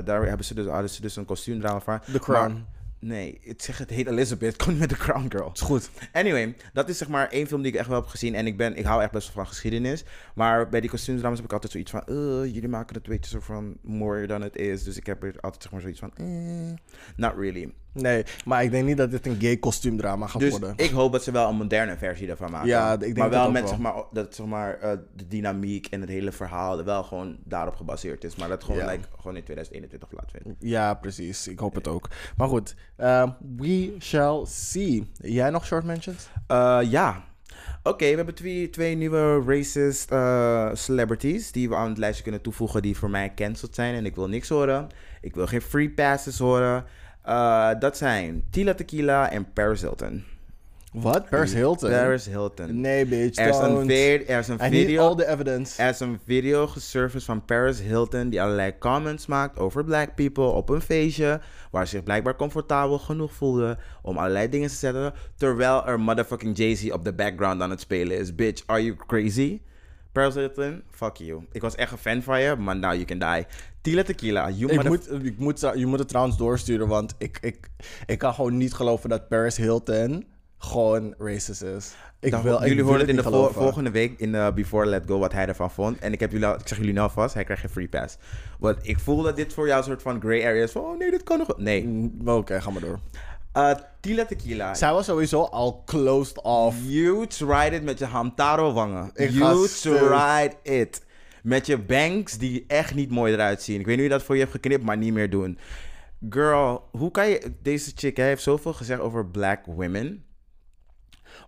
daar 0.05 0.27
hebben 0.27 0.47
ze 0.47 0.55
dus, 0.55 0.67
hadden 0.67 0.91
ze 0.91 1.01
dus 1.01 1.17
een 1.17 1.25
kostuumdrama 1.25 1.81
van. 1.81 2.01
The 2.13 2.19
Crown. 2.19 2.53
Maar- 2.53 2.65
nee, 2.99 3.39
ik 3.43 3.63
zeg 3.63 3.79
het 3.79 3.91
heet 3.91 4.07
Elizabeth. 4.07 4.57
Kom 4.57 4.77
met 4.79 4.89
The 4.89 4.95
Crown 4.97 5.27
Girl. 5.29 5.51
Is 5.55 5.61
goed. 5.61 5.91
Anyway, 6.13 6.57
dat 6.73 6.89
is 6.89 6.99
zeg 6.99 7.09
maar 7.09 7.29
één 7.29 7.47
film 7.47 7.63
die 7.63 7.73
ik 7.73 7.79
echt 7.79 7.89
wel 7.89 8.01
heb 8.01 8.09
gezien. 8.09 8.35
En 8.35 8.47
ik, 8.47 8.57
ben, 8.57 8.77
ik 8.77 8.85
hou 8.85 9.03
echt 9.03 9.13
best 9.13 9.27
wel 9.27 9.35
van 9.45 9.47
geschiedenis. 9.53 10.05
Maar 10.35 10.69
bij 10.69 10.81
die 10.81 10.91
kostuumdramas 10.91 11.37
heb 11.37 11.47
ik 11.47 11.53
altijd 11.53 11.73
zoiets 11.73 11.91
van... 11.91 12.01
"Eh, 12.07 12.55
jullie 12.55 12.69
maken 12.69 12.95
het 12.95 13.07
beetje 13.09 13.31
zo 13.31 13.41
van 13.41 13.77
more 13.83 14.27
dan 14.27 14.43
het 14.43 14.57
is. 14.57 14.83
Dus 14.85 14.97
ik 14.97 15.07
heb 15.07 15.23
er 15.23 15.35
altijd 15.41 15.63
zeg 15.63 15.73
maar 15.73 15.81
zoiets 15.81 16.01
van... 16.01 16.11
eh, 16.17 16.27
not 17.17 17.33
really. 17.37 17.73
Nee, 17.93 18.25
maar 18.45 18.63
ik 18.65 18.71
denk 18.71 18.87
niet 18.87 18.97
dat 18.97 19.11
dit 19.11 19.27
een 19.27 19.37
gay 19.41 19.57
kostuumdrama 19.57 20.27
gaat 20.27 20.41
Dus 20.41 20.51
worden. 20.51 20.73
ik 20.77 20.91
hoop 20.91 21.13
dat 21.13 21.25
ze 21.25 21.31
wel 21.31 21.49
een 21.49 21.57
moderne 21.57 21.97
versie 21.97 22.27
daarvan 22.27 22.51
maken. 22.51 22.69
Ja, 22.69 22.93
ik 22.93 23.01
denk 23.01 23.17
maar 23.17 23.31
dat 23.31 23.39
wel 23.39 23.47
ook 23.47 23.53
met 23.53 23.61
wel. 23.63 23.71
zeg 23.71 23.79
maar, 23.79 23.95
dat 24.13 24.35
zeg 24.35 24.47
maar, 24.47 24.79
eh, 24.79 24.91
de 25.17 25.27
dynamiek 25.29 25.87
en 25.87 26.01
het 26.01 26.11
hele 26.11 26.33
verhaal 26.33 26.85
wel 26.85 27.03
gewoon 27.03 27.37
daarop 27.45 27.75
gebaseerd 27.77 28.25
is. 28.25 28.37
Maar 28.37 28.49
dat 28.49 28.65
gewoon, 28.65 28.81
Ja. 28.81 28.91
like, 28.91 29.05
gewoon 29.17 29.37
in 29.37 29.43
2021 29.45 30.09
plaatsvindt. 30.09 30.49
Ja, 30.59 30.95
precies. 30.95 31.49
Ik 31.49 31.59
hoop 31.59 31.75
het 31.75 31.89
ook. 31.89 32.09
Maar 32.37 32.49
goed, 32.49 32.75
ehm, 32.97 33.29
we 33.57 33.97
shall 34.01 34.45
see. 34.47 35.11
Jij 35.17 35.51
nog 35.51 35.67
short 35.67 35.85
mentions? 35.85 36.29
Eh, 36.47 36.79
ja. 36.83 37.25
Oké, 37.83 38.09
we 38.11 38.17
hebben 38.17 38.35
twee, 38.35 38.71
twee 38.71 38.95
nieuwe 38.97 39.43
racist 39.47 40.11
eh, 40.11 40.71
celebrities 40.73 41.53
die 41.53 41.69
we 41.69 41.75
aan 41.75 41.89
het 41.89 41.99
lijstje 41.99 42.23
kunnen 42.23 42.41
toevoegen 42.41 42.83
die 42.83 42.97
voor 42.97 43.11
mij 43.11 43.33
cancelled 43.35 43.75
zijn. 43.75 43.95
En 43.95 44.07
ik 44.07 44.15
wil 44.15 44.29
niks 44.29 44.49
horen. 44.49 44.87
Ik 45.21 45.35
wil 45.35 45.47
geen 45.47 45.61
free 45.63 45.91
passes 45.91 46.39
horen. 46.39 46.85
Eh, 47.23 47.71
dat 47.79 47.97
zijn 47.97 48.43
Tila 48.51 48.75
Tequila 48.75 49.31
en 49.31 49.53
Paris 49.53 49.81
Hilton. 49.81 50.25
Wat? 50.93 51.29
Paris 51.29 51.53
Hilton? 51.55 51.91
Paris 51.91 52.27
Hilton. 52.27 52.81
Nee, 52.81 53.07
bitch, 53.07 53.39
Er 53.39 53.49
is 53.49 53.57
een, 53.59 53.87
ve- 53.87 54.25
er 54.27 54.39
is 54.39 54.49
een 54.49 54.55
I 54.57 54.59
need 54.69 54.73
video. 54.73 55.09
all 55.09 55.15
the 55.17 55.27
evidence. 55.29 55.83
Er 55.83 55.89
is 55.89 56.01
een 56.01 56.19
video 56.27 56.67
gesurfaced 56.67 57.25
van 57.25 57.45
Paris 57.45 57.81
Hilton 57.81 58.29
die 58.29 58.43
allerlei 58.43 58.79
comments 58.79 59.27
maakt 59.27 59.59
over 59.59 59.85
black 59.85 60.15
people 60.15 60.45
op 60.45 60.69
een 60.69 60.81
feestje. 60.81 61.41
Waar 61.71 61.87
ze 61.87 61.95
zich 61.97 62.05
blijkbaar 62.05 62.37
comfortabel 62.37 62.99
genoeg 62.99 63.33
voelde 63.33 63.79
om 64.03 64.17
allerlei 64.19 64.49
dingen 64.49 64.69
te 64.69 64.75
zetten. 64.75 65.13
Terwijl 65.37 65.87
er 65.87 66.01
motherfucking 66.01 66.57
Jay-Z 66.57 66.91
op 66.91 67.05
de 67.05 67.13
background 67.13 67.63
aan 67.63 67.71
het 67.71 67.81
spelen 67.81 68.19
is. 68.19 68.35
Bitch, 68.35 68.63
are 68.67 68.85
you 68.85 68.97
crazy? 69.07 69.61
Paris 70.13 70.35
Hilton, 70.35 70.83
fuck 70.91 71.17
you. 71.17 71.47
Ik 71.53 71.61
was 71.61 71.75
echt 71.75 71.93
een 71.93 71.99
fan 71.99 72.23
van 72.23 72.41
je, 72.41 72.57
maar 72.57 72.77
now 72.77 72.93
you 72.93 73.05
can 73.05 73.19
die. 73.19 73.47
Tila 73.81 74.03
Tequila, 74.03 74.51
you 74.51 74.73
Ik 74.73 74.89
moet, 74.89 75.13
ik 75.13 75.39
moet, 75.39 75.61
je 75.75 75.87
moet 75.87 75.99
het 75.99 76.09
trouwens 76.09 76.37
doorsturen, 76.37 76.89
want 76.89 77.15
ik, 77.19 77.39
ik, 77.41 77.71
ik 78.07 78.19
kan 78.19 78.35
gewoon 78.35 78.57
niet 78.57 78.75
geloven 78.75 79.09
dat 79.09 79.29
Paris 79.29 79.57
Hilton 79.57 80.25
gewoon 80.59 81.15
racist 81.19 81.63
is. 81.63 81.95
Ik 82.21 82.35
wil, 82.35 82.63
ik 82.63 82.69
jullie 82.69 82.83
horen 82.83 83.01
het 83.01 83.09
in 83.09 83.17
de 83.17 83.51
volgende 83.53 83.91
week 83.91 84.19
in 84.19 84.33
de 84.33 84.53
Before 84.55 84.87
Let 84.87 85.03
Go 85.07 85.19
wat 85.19 85.33
hij 85.33 85.47
ervan 85.47 85.71
vond. 85.71 85.99
En 85.99 86.13
ik, 86.13 86.21
heb 86.21 86.33
jullie 86.33 86.49
ik 86.49 86.69
zeg 86.69 86.79
jullie 86.79 86.93
nou 86.93 87.11
vast, 87.11 87.35
hij 87.35 87.45
krijgt 87.45 87.63
geen 87.63 87.71
free 87.71 87.89
pass. 87.89 88.17
Want 88.59 88.77
ik 88.83 88.99
voel 88.99 89.23
dat 89.23 89.37
dit 89.37 89.53
voor 89.53 89.67
jou 89.67 89.79
een 89.79 89.85
soort 89.85 90.03
van 90.03 90.21
gray 90.21 90.45
area 90.45 90.63
is. 90.63 90.71
Van, 90.71 90.83
oh 90.83 90.99
nee, 90.99 91.11
dit 91.11 91.23
kan 91.23 91.39
nog... 91.39 91.57
Nee. 91.57 91.87
Mm, 91.87 92.15
maar 92.23 92.37
Oké, 92.37 92.61
ga 92.61 92.71
maar 92.71 92.81
door. 92.81 92.99
Uh, 93.57 93.71
Tila 94.01 94.25
Tequila. 94.25 94.75
Zij 94.75 94.93
was 94.93 95.05
sowieso 95.05 95.43
al 95.43 95.83
closed 95.85 96.43
off. 96.43 96.77
You 96.83 97.27
tried 97.27 97.73
it 97.73 97.83
met 97.83 97.99
je 97.99 98.05
Hamtaro 98.05 98.73
wangen. 98.73 99.11
Ik 99.15 99.31
you 99.31 99.69
tried 99.69 100.57
it. 100.63 101.03
Met 101.43 101.67
je 101.67 101.79
bangs 101.79 102.39
die 102.39 102.65
echt 102.67 102.95
niet 102.95 103.11
mooi 103.11 103.33
eruit 103.33 103.63
zien. 103.63 103.81
Ik 103.81 103.87
weet 103.87 103.99
niet 103.99 104.11
dat 104.11 104.23
voor 104.23 104.35
je 104.35 104.41
hebt 104.41 104.53
geknipt, 104.53 104.85
maar 104.85 104.97
niet 104.97 105.13
meer 105.13 105.31
doen. 105.31 105.59
Girl, 106.29 106.89
hoe 106.91 107.11
kan 107.11 107.29
je... 107.29 107.53
Deze 107.63 107.93
chick 107.95 108.17
hè, 108.17 108.25
heeft 108.25 108.43
zoveel 108.43 108.73
gezegd 108.73 109.01
over 109.01 109.27
black 109.27 109.67
women. 109.67 110.25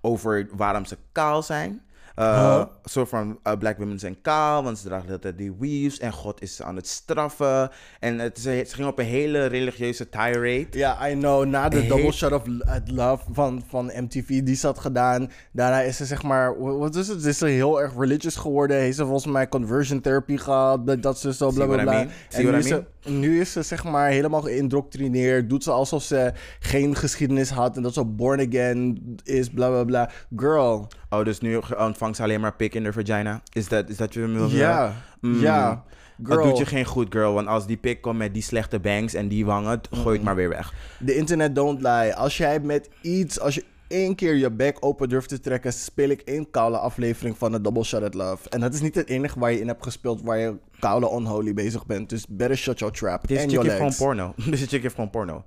Over 0.00 0.48
waarom 0.52 0.84
ze 0.84 0.98
kaal 1.12 1.42
zijn. 1.42 1.82
Uh, 2.18 2.56
Huh? 2.56 2.64
Zo 2.84 3.04
van, 3.04 3.38
uh, 3.46 3.52
black 3.58 3.78
women 3.78 3.98
zijn 3.98 4.20
kaal, 4.22 4.62
want 4.64 4.78
ze 4.78 4.86
dragen 4.88 5.10
altijd 5.10 5.38
die 5.38 5.52
weaves. 5.58 5.98
En 5.98 6.12
God 6.12 6.42
is 6.42 6.56
ze 6.56 6.64
aan 6.64 6.76
het 6.76 6.86
straffen. 6.86 7.70
En 8.00 8.18
het, 8.18 8.38
ze, 8.40 8.64
ze 8.68 8.74
ging 8.74 8.88
op 8.88 8.98
een 8.98 9.04
hele 9.04 9.46
religieuze 9.46 10.08
tirade. 10.08 10.66
Ja, 10.70 11.08
I 11.08 11.12
know. 11.14 11.44
Na 11.44 11.68
de 11.68 11.86
double 11.86 12.12
shot 12.12 12.32
of 12.32 12.42
love 12.86 13.24
van, 13.32 13.62
van 13.68 13.90
MTV 13.96 14.42
die 14.42 14.54
ze 14.56 14.66
had 14.66 14.78
gedaan. 14.78 15.30
Daarna 15.52 15.80
is 15.80 15.96
ze 15.96 16.04
zeg 16.04 16.22
maar, 16.22 16.60
wa- 16.60 16.72
wat 16.76 16.94
is 16.94 17.08
het? 17.08 17.24
Is 17.24 17.38
ze 17.38 17.46
heel 17.46 17.80
erg 17.82 17.92
religious 17.98 18.36
geworden. 18.36 18.76
Heeft 18.76 18.96
ze 18.96 19.02
volgens 19.04 19.32
mij 19.32 19.48
conversion 19.48 20.00
therapy 20.00 20.36
gehad. 20.36 20.86
Dat- 21.02 21.18
ze 21.18 21.34
zo 21.34 21.50
bla 21.50 21.64
bla 21.66 21.74
bla. 21.82 22.00
En 22.30 22.44
nu 22.44 22.56
is, 22.58 22.66
ze, 23.00 23.10
nu 23.10 23.40
is 23.40 23.52
ze 23.52 23.62
zeg 23.62 23.84
maar 23.84 24.08
helemaal 24.08 24.42
geïndoctrineerd. 24.42 25.50
Doet 25.50 25.62
ze 25.64 25.70
alsof 25.70 26.02
ze 26.02 26.32
geen 26.60 26.96
geschiedenis 26.96 27.50
had. 27.50 27.76
En 27.76 27.82
dat 27.82 27.94
ze 27.94 28.04
born 28.04 28.40
again 28.48 29.00
is, 29.24 29.48
bla 29.50 29.68
bla 29.68 29.84
bla. 29.84 30.10
Girl. 30.36 30.88
Oh, 31.12 31.24
dus 31.24 31.40
nu 31.40 31.60
ontvangt 31.78 32.16
ze 32.16 32.22
alleen 32.22 32.40
maar 32.40 32.54
pik 32.54 32.74
in 32.74 32.82
de 32.82 32.92
vagina? 32.92 33.42
Is 33.52 33.68
dat, 33.68 33.88
is 33.88 33.96
dat 33.96 34.14
je 34.14 34.26
wil 34.26 34.48
Ja, 34.48 34.92
Mm. 35.20 35.40
ja. 35.40 35.84
Girl. 36.22 36.36
Dat 36.36 36.44
doet 36.48 36.58
je 36.58 36.66
geen 36.66 36.84
goed, 36.84 37.06
girl. 37.10 37.32
Want 37.32 37.46
als 37.48 37.66
die 37.66 37.76
pik 37.76 38.00
komt 38.00 38.18
met 38.18 38.34
die 38.34 38.42
slechte 38.42 38.80
bangs 38.80 39.14
en 39.14 39.28
die 39.28 39.44
wangen, 39.46 39.80
gooi 39.90 40.16
het 40.16 40.24
maar 40.24 40.34
weer 40.34 40.48
weg. 40.48 40.72
De 40.98 41.14
internet 41.14 41.54
don't 41.54 41.80
lie. 41.82 42.14
Als 42.14 42.36
jij 42.36 42.60
met 42.60 42.88
iets, 43.02 43.40
als 43.40 43.54
je 43.54 43.64
één 43.88 44.14
keer 44.14 44.34
je 44.34 44.50
bek 44.50 44.76
open 44.80 45.08
durft 45.08 45.28
te 45.28 45.40
trekken, 45.40 45.72
speel 45.72 46.08
ik 46.08 46.20
één 46.20 46.50
koude 46.50 46.78
aflevering 46.78 47.38
van 47.38 47.52
de 47.52 47.60
Double 47.60 47.84
Shot 47.84 48.02
at 48.02 48.14
Love. 48.14 48.48
En 48.48 48.60
dat 48.60 48.74
is 48.74 48.80
niet 48.80 48.94
het 48.94 49.08
enige 49.08 49.38
waar 49.38 49.52
je 49.52 49.60
in 49.60 49.68
hebt 49.68 49.82
gespeeld 49.84 50.22
waar 50.22 50.38
je 50.38 50.56
koude 50.78 51.10
unholy 51.10 51.54
bezig 51.54 51.86
bent. 51.86 52.08
Dus 52.08 52.26
better 52.28 52.56
shut 52.56 52.78
your 52.78 52.94
trap. 52.94 53.24
Chick 53.26 53.50
your 53.50 53.64
heeft 53.64 53.76
gewoon 53.76 53.94
porno. 53.96 54.34
Deze 54.50 54.66
chick 54.66 54.82
heeft 54.82 54.94
gewoon 54.94 55.10
porno. 55.10 55.44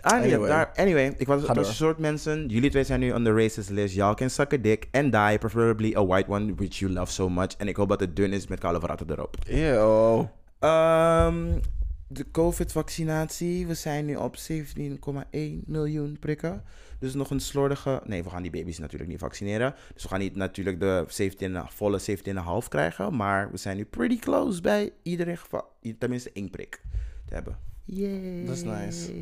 Anyway, 0.00 0.48
daar, 0.48 0.72
anyway 0.74 1.14
ik 1.16 1.26
was, 1.26 1.46
door. 1.46 1.56
een 1.56 1.64
soort 1.64 1.98
mensen. 1.98 2.48
Jullie 2.48 2.70
twee 2.70 2.84
zijn 2.84 3.00
nu 3.00 3.12
on 3.12 3.24
the 3.24 3.32
racist 3.32 3.70
list. 3.70 3.94
Y'all 3.94 4.14
can 4.14 4.30
suck 4.30 4.52
a 4.52 4.56
dick 4.56 4.88
and 4.90 5.12
die. 5.12 5.38
Preferably 5.38 5.94
a 5.96 6.06
white 6.06 6.30
one, 6.30 6.54
which 6.54 6.78
you 6.78 6.92
love 6.92 7.12
so 7.12 7.28
much. 7.28 7.52
En 7.56 7.68
ik 7.68 7.76
hoop 7.76 7.88
dat 7.88 8.00
het 8.00 8.16
dun 8.16 8.32
is 8.32 8.46
met 8.46 8.60
koude 8.60 8.80
verratten 8.80 9.10
erop. 9.10 9.36
Ew. 9.46 10.24
Ehm, 10.58 11.58
de 12.06 12.30
COVID-vaccinatie. 12.30 13.66
We 13.66 13.74
zijn 13.74 14.04
nu 14.04 14.16
op 14.16 14.36
17,1 14.36 15.64
miljoen 15.66 16.16
prikken. 16.20 16.62
Dus 16.98 17.14
nog 17.14 17.30
een 17.30 17.40
slordige... 17.40 18.00
Nee, 18.04 18.22
we 18.22 18.30
gaan 18.30 18.42
die 18.42 18.50
baby's 18.50 18.78
natuurlijk 18.78 19.10
niet 19.10 19.20
vaccineren. 19.20 19.74
Dus 19.94 20.02
we 20.02 20.08
gaan 20.08 20.18
niet 20.18 20.36
natuurlijk 20.36 20.80
de 20.80 21.04
17, 21.08 21.62
volle 21.68 22.00
17,5 22.62 22.68
krijgen. 22.68 23.16
Maar 23.16 23.50
we 23.50 23.56
zijn 23.56 23.76
nu 23.76 23.84
pretty 23.84 24.18
close 24.18 24.60
bij 24.60 24.92
iedereen 25.02 25.38
geval... 25.38 25.72
Tenminste 25.98 26.30
één 26.32 26.50
prik 26.50 26.80
te 27.26 27.34
hebben. 27.34 27.71
Yay. 27.84 28.44
Dat 28.46 28.56
is 28.56 28.62
nice. 28.62 29.12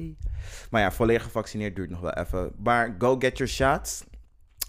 Maar 0.71 0.81
ja, 0.81 0.93
volledig 0.93 1.23
gevaccineerd 1.23 1.77
duurt 1.77 1.91
nog 1.91 2.01
wel 2.01 2.13
even. 2.13 2.53
Maar 2.63 2.95
go 2.99 3.17
get 3.19 3.39
your 3.39 3.53
shots. 3.53 4.05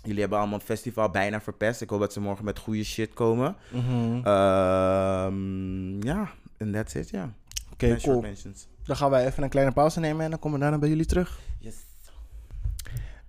Jullie 0.03 0.19
hebben 0.19 0.37
allemaal 0.39 0.57
het 0.57 0.67
festival 0.67 1.09
bijna 1.09 1.41
verpest. 1.41 1.81
Ik 1.81 1.89
hoop 1.89 1.99
dat 1.99 2.13
ze 2.13 2.19
morgen 2.21 2.45
met 2.45 2.59
goede 2.59 2.83
shit 2.83 3.13
komen. 3.13 3.55
Mhm. 3.71 4.15
Ehm, 4.25 6.03
ja, 6.03 6.29
en 6.57 6.71
that's 6.71 6.93
it, 6.93 7.09
ja. 7.09 7.33
Oké, 7.71 7.87
Mijn 7.87 7.99
short 7.99 8.03
cool. 8.13 8.21
mentions. 8.21 8.67
Dan 8.83 8.95
gaan 8.95 9.09
wij 9.09 9.25
even 9.25 9.43
een 9.43 9.49
kleine 9.49 9.71
pauze 9.71 9.99
nemen 9.99 10.23
en 10.23 10.29
dan 10.29 10.39
komen 10.39 10.57
we 10.57 10.63
daarna 10.63 10.79
bij 10.79 10.89
jullie 10.89 11.05
terug. 11.05 11.39
Yes. 11.59 11.75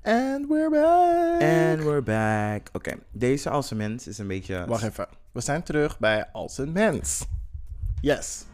And 0.03 0.49
we're 0.49 0.71
back. 0.71 1.43
And 1.43 1.83
we're 1.83 2.03
back. 2.03 2.69
Oké, 2.73 2.95
deze 3.11 3.51
als 3.51 3.73
mens 3.73 4.07
is 4.07 4.19
een 4.19 4.27
beetje... 4.27 4.65
Wacht 4.67 4.83
even. 4.83 5.07
We 5.33 5.41
zijn 5.41 5.63
terug 5.63 5.99
bij 5.99 6.31
Als 6.33 6.59
een 6.59 6.73
Mens. 6.73 7.27
Yes. 8.01 8.45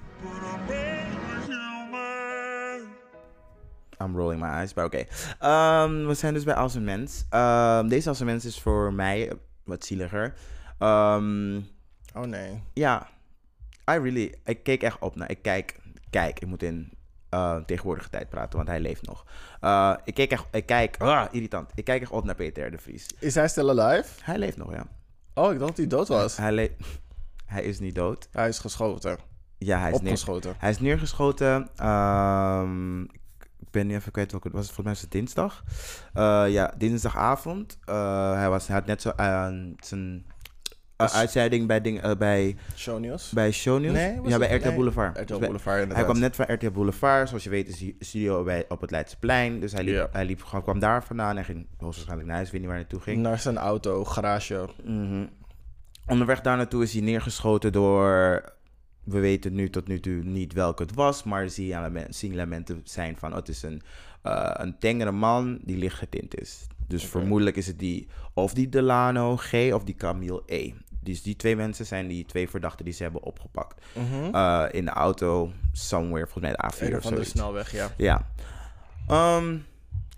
I'm 4.02 4.16
rolling 4.16 4.40
my 4.40 4.48
eyes, 4.48 4.74
maar 4.74 4.84
oké. 4.84 5.04
Ehm, 5.38 6.06
we 6.06 6.14
zijn 6.14 6.34
dus 6.34 6.44
bij 6.44 6.54
Als 6.54 6.74
een 6.74 6.84
Mens. 6.84 7.24
Ehm, 7.30 7.88
deze 7.88 8.08
Als 8.08 8.20
een 8.20 8.26
Mens 8.26 8.44
is 8.44 8.60
voor 8.60 8.92
mij 8.92 9.32
wat 9.64 9.84
zieliger. 9.84 10.34
Ehm, 10.78 11.56
Oh 12.14 12.24
nee. 12.24 12.62
ja, 12.72 13.08
I 13.90 13.92
really... 13.98 14.34
Ik 14.44 14.62
keek 14.62 14.82
echt 14.82 14.98
op 14.98 15.16
naar... 15.16 15.30
Ik 15.30 15.42
kijk... 15.42 15.80
Kijk, 16.10 16.40
ik 16.40 16.46
moet 16.48 16.62
in 16.62 16.92
eh, 17.28 17.56
tegenwoordige 17.56 18.10
tijd 18.10 18.28
praten, 18.28 18.56
want 18.56 18.68
hij 18.68 18.80
leeft 18.80 19.06
nog. 19.06 19.24
Eh, 19.60 19.94
ik 20.04 20.14
keek 20.14 20.30
echt... 20.32 20.44
Ik 20.50 20.66
kijk... 20.66 20.96
Ah, 20.98 21.26
irritant. 21.30 21.70
Ik 21.74 21.84
kijk 21.84 22.02
echt 22.02 22.10
op 22.10 22.24
naar 22.24 22.34
Peter 22.34 22.70
de 22.70 22.78
Vries. 22.78 23.06
Is 23.18 23.34
hij 23.34 23.48
still 23.48 23.68
alive? 23.78 24.08
Hij 24.22 24.38
leeft 24.38 24.56
nog, 24.56 24.72
ja. 24.72 24.86
Oh, 25.34 25.52
ik 25.52 25.58
dacht 25.58 25.68
dat 25.68 25.76
hij 25.76 25.86
dood 25.86 26.08
was. 26.08 26.36
Hij, 26.36 26.52
le- 26.52 26.76
hij 27.46 27.62
is 27.62 27.78
niet 27.78 27.94
dood. 27.94 28.28
Hij 28.32 28.48
is 28.48 28.58
geschoten. 28.58 29.18
Ja, 29.58 29.78
hij 29.78 29.90
is, 29.90 30.00
neer- 30.00 30.10
Opgeschoten. 30.10 30.54
hij 30.58 30.70
is 30.70 30.80
neergeschoten. 30.80 31.62
Ik 31.62 33.10
ben 33.70 33.86
nu 33.86 33.94
even 33.94 34.12
kwijt 34.12 34.30
welke... 34.30 34.50
Was 34.50 34.66
het 34.66 34.74
volgens 34.74 34.86
mij 34.86 34.94
was 34.94 35.02
het 35.02 35.10
dinsdag? 35.10 35.62
Eh, 36.14 36.44
ja, 36.48 36.74
dinsdagavond. 36.78 37.78
Eh, 37.84 38.32
hij, 38.34 38.48
was, 38.48 38.66
hij 38.66 38.76
had 38.76 38.86
net 38.86 39.02
zo 39.02 39.08
eh, 39.16 39.48
zijn 39.80 40.26
Dus- 40.96 41.14
uitzending 41.14 41.66
bij, 41.66 41.80
ding, 41.80 42.16
bij, 42.18 42.56
Show 42.76 42.98
News? 43.00 43.30
bij 43.30 43.50
Shownieuws. 43.52 43.94
Nee, 43.94 44.20
was 44.20 44.30
ja, 44.30 44.38
bij 44.38 44.56
RTL 44.56 44.66
nee, 44.66 44.74
Boulevard. 44.74 45.10
RTL 45.16 45.26
Dus 45.26 45.38
bij- 45.38 45.48
Boulevard 45.48 45.92
Hij 45.92 46.04
kwam 46.04 46.18
net 46.18 46.36
van 46.36 46.52
RTL 46.52 46.70
Boulevard. 46.70 47.28
Zoals 47.28 47.44
je 47.44 47.50
weet 47.50 47.68
is 47.68 47.78
die 47.78 47.96
studio 47.98 48.42
bij, 48.44 48.64
op 48.68 48.80
het 48.80 48.90
Leidseplein. 48.90 49.60
Dus 49.60 49.72
hij, 49.72 49.82
liep, 49.84 50.08
hij 50.12 50.24
liep, 50.24 50.42
gewoon- 50.44 50.62
kwam 50.62 50.78
daar 50.78 51.04
vandaan 51.04 51.36
en 51.36 51.44
ging 51.44 51.66
hoogstwaarschijnlijk 51.76 52.26
naar 52.26 52.36
huis. 52.36 52.46
Ik 52.46 52.52
weet 52.52 52.60
niet 52.60 52.70
waar 52.70 52.80
hij 52.80 52.86
naartoe 52.90 53.12
ging. 53.12 53.22
Naar 53.22 53.38
zijn 53.38 53.56
auto, 53.58 54.04
garage. 54.04 54.68
Mhm. 54.84 55.26
Onderweg 56.06 56.40
daar 56.40 56.56
naartoe 56.56 56.82
is 56.82 56.92
hij 56.92 57.02
neergeschoten 57.02 57.72
door. 57.72 58.42
We 59.08 59.18
weten 59.18 59.54
nu 59.54 59.70
tot 59.70 59.88
nu 59.88 60.00
toe 60.00 60.22
niet 60.22 60.52
welke 60.52 60.82
het 60.82 60.94
was, 60.94 61.22
maar 61.22 61.50
signalement- 61.50 62.14
signalementen 62.14 62.80
zijn 62.84 63.16
van: 63.16 63.30
oh, 63.30 63.36
het 63.36 63.48
is 63.48 63.62
een, 63.62 63.82
eh, 64.22 64.50
een 64.52 64.78
tengere 64.78 65.12
man 65.12 65.58
die 65.62 65.76
licht 65.76 65.96
getint 65.98 66.40
is. 66.40 66.66
Dus 66.86 67.04
vermoedelijk 67.04 67.56
is 67.56 67.66
het 67.66 67.78
die 67.78 68.08
of 68.34 68.54
die 68.54 68.68
Delano 68.68 69.36
G 69.36 69.52
of 69.72 69.84
die 69.84 69.94
Camille 69.94 70.42
E. 70.46 70.72
Dus 71.00 71.22
die 71.22 71.36
twee 71.36 71.56
mensen 71.56 71.86
zijn 71.86 72.08
die 72.08 72.24
twee 72.24 72.48
verdachten 72.50 72.84
die 72.84 72.94
ze 72.94 73.02
hebben 73.02 73.22
opgepakt. 73.22 73.84
Mhm. 73.94 74.34
Eh, 74.34 74.64
in 74.70 74.84
de 74.84 74.90
auto, 74.90 75.52
somewhere, 75.72 76.26
volgens 76.26 76.44
mij 76.44 76.52
de 76.52 76.74
A4 76.74 76.86
Een 76.88 76.96
of 76.96 77.02
van 77.02 77.14
de 77.14 77.24
snelweg, 77.24 77.72
ja. 77.72 77.90
Ja. 77.96 78.30
Ehm, 79.06 79.56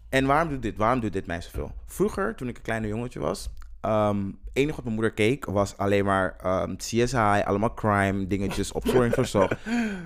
en 0.08 0.26
waarom 0.26 0.48
doet 0.48 0.62
dit? 0.62 0.76
Waarom 0.76 1.00
doet 1.00 1.12
dit 1.12 1.26
mij 1.26 1.40
zoveel? 1.40 1.72
Vroeger, 1.86 2.34
toen 2.34 2.48
ik 2.48 2.56
een 2.56 2.62
kleine 2.62 2.86
jongetje 2.86 3.20
was, 3.20 3.50
ehm 3.80 4.18
enige 4.52 4.74
wat 4.74 4.84
mijn 4.84 4.94
moeder 4.94 5.12
keek 5.14 5.44
was 5.44 5.76
alleen 5.76 6.04
maar 6.04 6.36
ehm, 6.42 6.76
CSI, 6.76 7.16
allemaal 7.44 7.74
crime 7.74 8.26
dingetjes, 8.26 8.72
opsporing 8.72 9.14
verzocht. 9.14 9.56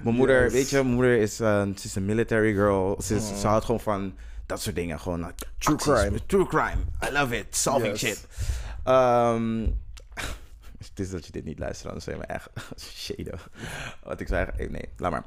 Mijn 0.02 0.14
moeder, 0.16 0.42
Yes. 0.42 0.52
weet 0.52 0.70
je, 0.70 0.76
mijn 0.76 0.94
moeder 0.94 1.16
is, 1.18 1.40
eh, 1.40 1.62
ze 1.62 1.84
is 1.86 1.94
een 1.94 2.04
military 2.04 2.54
girl. 2.54 3.00
Ze, 3.02 3.20
ze 3.40 3.46
houdt 3.46 3.64
gewoon 3.64 3.80
van 3.80 4.14
dat 4.46 4.60
soort 4.62 4.74
dingen. 4.74 5.00
Gewoon 5.00 5.18
like, 5.20 5.32
Mm. 5.46 5.52
True 5.58 5.74
acties. 5.94 6.02
crime. 6.04 6.26
True 6.26 6.46
crime. 6.46 6.82
I 7.08 7.12
love 7.12 7.36
it. 7.38 7.56
Solving 7.56 8.00
Yes. 8.00 8.10
shit. 8.10 8.26
Ehm, 8.84 9.66
het 10.78 11.00
is 11.00 11.10
dat 11.10 11.26
je 11.26 11.32
dit 11.32 11.44
niet 11.44 11.58
luistert, 11.58 11.86
anders 11.88 12.04
zijn 12.04 12.18
we 12.18 12.24
echt 12.24 12.50
shaden. 13.04 13.38
Wat 14.02 14.20
ik 14.20 14.28
zei, 14.28 14.46
eh, 14.56 14.70
nee, 14.70 14.88
laat 14.96 15.10
maar. 15.10 15.24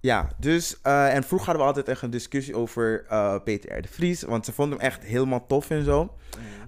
Ja, 0.00 0.28
dus, 0.36 0.80
eh, 0.82 1.14
en 1.14 1.22
vroeger 1.24 1.46
hadden 1.48 1.62
we 1.66 1.68
altijd 1.72 1.88
echt 1.88 2.02
een 2.02 2.10
discussie 2.10 2.56
over 2.56 3.04
eh, 3.08 3.34
Peter 3.44 3.78
R. 3.78 3.82
de 3.82 3.88
Vries, 3.88 4.22
want 4.22 4.44
ze 4.44 4.52
vonden 4.52 4.78
hem 4.78 4.86
echt 4.86 5.02
helemaal 5.02 5.46
tof 5.46 5.70
en 5.70 5.84
zo. 5.84 6.14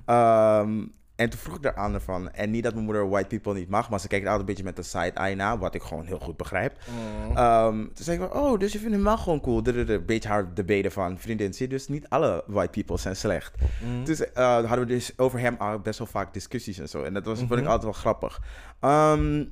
Ehm, 0.08 0.86
en 1.16 1.30
toen 1.30 1.38
vroeg 1.40 1.56
ik 1.56 1.62
daar 1.62 1.76
aan 1.76 1.94
ervan, 1.94 2.30
en 2.30 2.50
niet 2.50 2.62
dat 2.62 2.72
mijn 2.72 2.84
moeder 2.84 3.08
white 3.08 3.26
people 3.28 3.54
niet 3.54 3.68
mag, 3.68 3.90
maar 3.90 4.00
ze 4.00 4.08
kijkt 4.08 4.24
altijd 4.24 4.40
een 4.40 4.46
beetje 4.54 4.64
met 4.64 4.76
de 4.76 4.82
side-eye 4.82 5.34
na, 5.34 5.58
wat 5.58 5.74
ik 5.74 5.82
gewoon 5.82 6.04
heel 6.04 6.18
goed 6.18 6.36
begrijp. 6.36 6.76
Mm. 7.28 7.36
Ehm, 7.36 7.76
toen 7.76 8.04
zei 8.04 8.18
ik, 8.22 8.28
van, 8.30 8.40
oh, 8.42 8.58
dus 8.58 8.72
je 8.72 8.78
vindt 8.78 8.94
hem 8.94 9.04
wel 9.04 9.18
gewoon 9.18 9.40
cool. 9.40 9.60
Een 9.66 10.02
beetje 10.06 10.28
haar 10.28 10.54
debate 10.54 10.90
van, 10.90 11.18
vriendin, 11.18 11.54
zie 11.54 11.68
dus 11.68 11.88
niet 11.88 12.08
alle 12.08 12.44
white 12.46 12.70
people 12.70 12.98
zijn 12.98 13.16
slecht. 13.16 13.54
Mm. 13.84 14.04
Dus 14.04 14.22
hadden 14.34 14.78
we 14.78 14.84
dus 14.86 15.18
over 15.18 15.38
hem 15.38 15.54
al 15.58 15.78
best 15.78 15.98
wel 15.98 16.08
vaak 16.08 16.32
discussies 16.32 16.78
en 16.78 16.88
zo. 16.88 17.02
En 17.02 17.14
dat 17.14 17.24
was, 17.24 17.38
vond 17.38 17.50
ik 17.52 17.56
Mhm. 17.58 17.66
altijd 17.66 17.84
wel 17.84 17.92
grappig. 18.00 18.40
Ehm, 18.80 19.44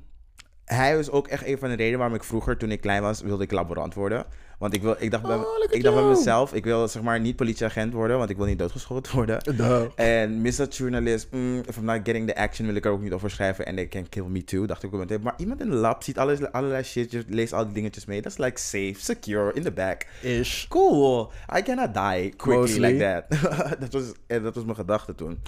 hij 0.65 0.97
was 0.97 1.11
ook 1.11 1.29
echt 1.29 1.47
een 1.47 1.59
van 1.59 1.69
de 1.69 1.75
redenen 1.77 1.99
waarom 1.99 2.17
ik 2.17 2.25
vroeger, 2.25 2.57
toen 2.57 2.71
ik 2.71 2.81
klein 2.81 3.03
was, 3.03 3.21
wilde 3.21 3.45
ik 3.45 3.53
laborant 3.53 3.95
worden. 3.95 4.27
Want 4.59 4.75
ik, 4.75 4.83
wil, 4.83 4.97
ik 4.99 5.11
dacht, 5.11 5.23
bij, 5.23 5.37
Oh, 5.37 5.45
ik 5.71 5.83
dacht 5.83 5.97
bij 5.97 6.05
mezelf, 6.05 6.55
ik 6.55 6.65
wil 6.65 6.89
zeg 6.89 7.03
maar 7.03 7.21
niet 7.21 7.37
politieagent 7.37 7.93
worden, 7.93 8.19
want 8.19 8.31
ik 8.31 8.37
wil 8.37 8.47
niet 8.47 8.59
doodgeschoten 8.59 9.15
worden. 9.15 9.39
Duh. 9.57 9.83
En 9.95 10.41
misdaadjournalist, 10.41 11.27
mm, 11.31 11.63
if 11.67 11.77
I'm 11.77 11.85
not 11.85 12.01
getting 12.05 12.27
the 12.29 12.37
action, 12.37 12.67
wil 12.67 12.75
ik 12.77 12.85
er 12.85 12.91
ook 12.91 13.03
niet 13.03 13.13
over 13.13 13.31
schrijven. 13.31 13.67
En 13.67 13.75
they 13.75 13.89
can 13.89 14.09
kill 14.09 14.25
me 14.25 14.45
too, 14.45 14.67
dacht 14.67 14.83
ik 14.83 14.95
ook 14.95 15.01
meteen. 15.01 15.23
Maar 15.23 15.35
iemand 15.37 15.61
in 15.61 15.71
de 15.71 15.75
lab 15.75 16.03
ziet 16.03 16.19
alles, 16.19 16.53
allerlei 16.53 16.83
shit, 16.83 17.11
je 17.11 17.25
leest 17.29 17.53
al 17.53 17.65
die 17.65 17.75
dingetjes 17.75 18.05
mee. 18.05 18.23
Dat 18.23 18.33
is 18.33 18.39
like 18.39 18.59
safe, 18.61 18.95
secure, 18.99 19.53
in 19.53 19.63
the 19.63 19.73
back. 19.73 20.07
Ish. 20.23 20.67
Cool, 20.69 21.31
I 21.57 21.63
cannot 21.63 21.95
die 21.95 22.31
quickly 22.37 22.61
Mostly. 22.61 22.93
like 22.93 23.25
that. 23.29 23.41
dat, 23.81 23.93
was, 23.93 24.13
en 24.27 24.43
dat 24.43 24.55
was 24.55 24.65
mijn 24.65 24.77
gedachte 24.77 25.15
toen. 25.15 25.43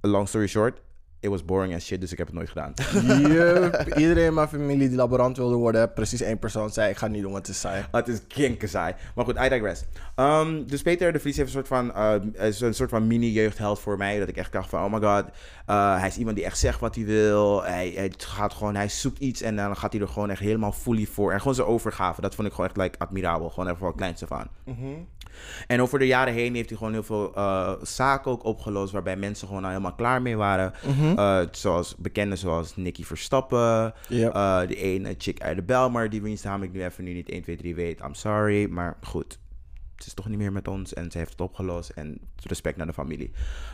Long 0.00 0.28
story 0.28 0.46
short, 0.46 0.80
it 1.24 1.30
was 1.30 1.44
boring 1.44 1.74
as 1.74 1.84
shit, 1.84 2.00
dus 2.00 2.12
ik 2.12 2.18
heb 2.18 2.26
het 2.26 2.36
nooit 2.36 2.48
gedaan. 2.48 2.72
Yup. 3.30 3.86
Iedereen 3.96 4.24
in 4.26 4.34
mijn 4.34 4.48
familie 4.48 4.88
die 4.88 4.96
laborant 4.96 5.36
wilde 5.36 5.54
worden, 5.56 5.92
precies 5.92 6.20
één 6.20 6.38
persoon 6.38 6.70
zei: 6.70 6.90
Ik 6.90 6.96
ga 6.96 7.04
het 7.04 7.12
niet 7.14 7.22
doen, 7.22 7.32
want 7.32 7.46
het 7.46 7.54
is 7.54 7.60
saai. 7.60 7.84
Het 7.90 8.08
is 8.08 8.20
kinkersaai. 8.26 8.94
Maar 9.14 9.24
goed, 9.24 9.36
I 9.44 9.48
digress. 9.48 9.84
Ehm, 10.14 10.64
dus 10.66 10.82
Peter 10.82 11.12
de 11.12 11.18
Vries 11.20 11.36
heeft 11.36 11.48
een 11.48 11.54
soort 11.54 11.68
van, 11.68 11.94
eh, 11.94 12.48
is 12.48 12.60
een 12.60 12.74
soort 12.74 12.90
van 12.90 13.06
mini-jeugdheld 13.06 13.80
voor 13.80 13.96
mij. 13.96 14.18
Dat 14.18 14.28
ik 14.28 14.36
echt 14.36 14.52
dacht 14.52 14.68
van, 14.68 14.84
oh 14.84 14.92
my 14.92 15.08
god. 15.08 15.24
eh, 15.66 15.98
hij 15.98 16.08
is 16.08 16.16
iemand 16.16 16.36
die 16.36 16.44
echt 16.44 16.58
zegt 16.58 16.80
wat 16.80 16.94
hij 16.94 17.04
wil. 17.04 17.62
Hij, 17.62 17.92
hij 17.96 18.12
gaat 18.18 18.54
gewoon, 18.54 18.74
hij 18.74 18.88
zoekt 18.88 19.18
iets 19.18 19.42
en 19.42 19.56
dan 19.56 19.76
gaat 19.76 19.92
hij 19.92 20.00
er 20.02 20.08
gewoon 20.08 20.30
echt 20.30 20.40
helemaal 20.40 20.72
fully 20.72 21.06
voor. 21.06 21.32
En 21.32 21.38
gewoon 21.38 21.54
zijn 21.54 21.66
overgave. 21.66 22.20
Dat 22.20 22.34
vond 22.34 22.46
ik 22.48 22.54
gewoon 22.54 22.68
echt 22.70 22.78
like, 22.78 22.98
admirabel. 22.98 23.48
Gewoon 23.50 23.66
even 23.66 23.78
van 23.78 23.94
kleins 23.94 24.22
af 24.22 24.32
aan. 24.32 24.48
En 25.66 25.82
over 25.82 25.98
de 25.98 26.06
jaren 26.06 26.32
heen 26.34 26.54
heeft 26.54 26.68
hij 26.68 26.78
gewoon 26.78 26.92
heel 26.92 27.02
veel 27.02 27.34
eh, 27.34 27.72
zaken 27.82 28.30
ook 28.30 28.44
opgelost. 28.44 28.92
Waarbij 28.92 29.16
mensen 29.16 29.46
gewoon 29.48 29.62
al 29.62 29.68
helemaal 29.68 29.94
klaar 29.94 30.22
mee 30.22 30.36
waren. 30.36 30.72
Eh, 31.16 31.40
zoals 31.50 31.96
bekenden 31.96 32.38
zoals 32.38 32.76
Nicky 32.76 33.04
Verstappen. 33.04 33.94
Yep. 34.08 34.34
Eh, 34.34 34.60
de 34.66 34.76
ene 34.76 35.14
chick 35.18 35.40
uit 35.40 35.56
de 35.56 35.62
Belmar, 35.62 36.10
die 36.10 36.22
wiens 36.22 36.42
naam 36.42 36.62
ik 36.62 36.72
nu 36.72 36.84
even 36.84 37.04
nu 37.04 37.12
niet 37.12 37.28
1, 37.28 37.42
2, 37.42 37.56
3 37.56 37.74
weet. 37.74 38.00
I'm 38.00 38.14
sorry, 38.14 38.70
maar 38.70 38.96
goed. 39.02 39.38
Ze 39.96 40.06
is 40.06 40.14
toch 40.14 40.28
niet 40.28 40.38
meer 40.38 40.52
met 40.52 40.68
ons 40.68 40.92
en 40.92 41.10
ze 41.10 41.18
heeft 41.18 41.30
het 41.30 41.40
opgelost. 41.40 41.90
En 41.90 42.20
respect 42.42 42.76
naar 42.76 42.86
de 42.86 42.92
familie. 42.92 43.30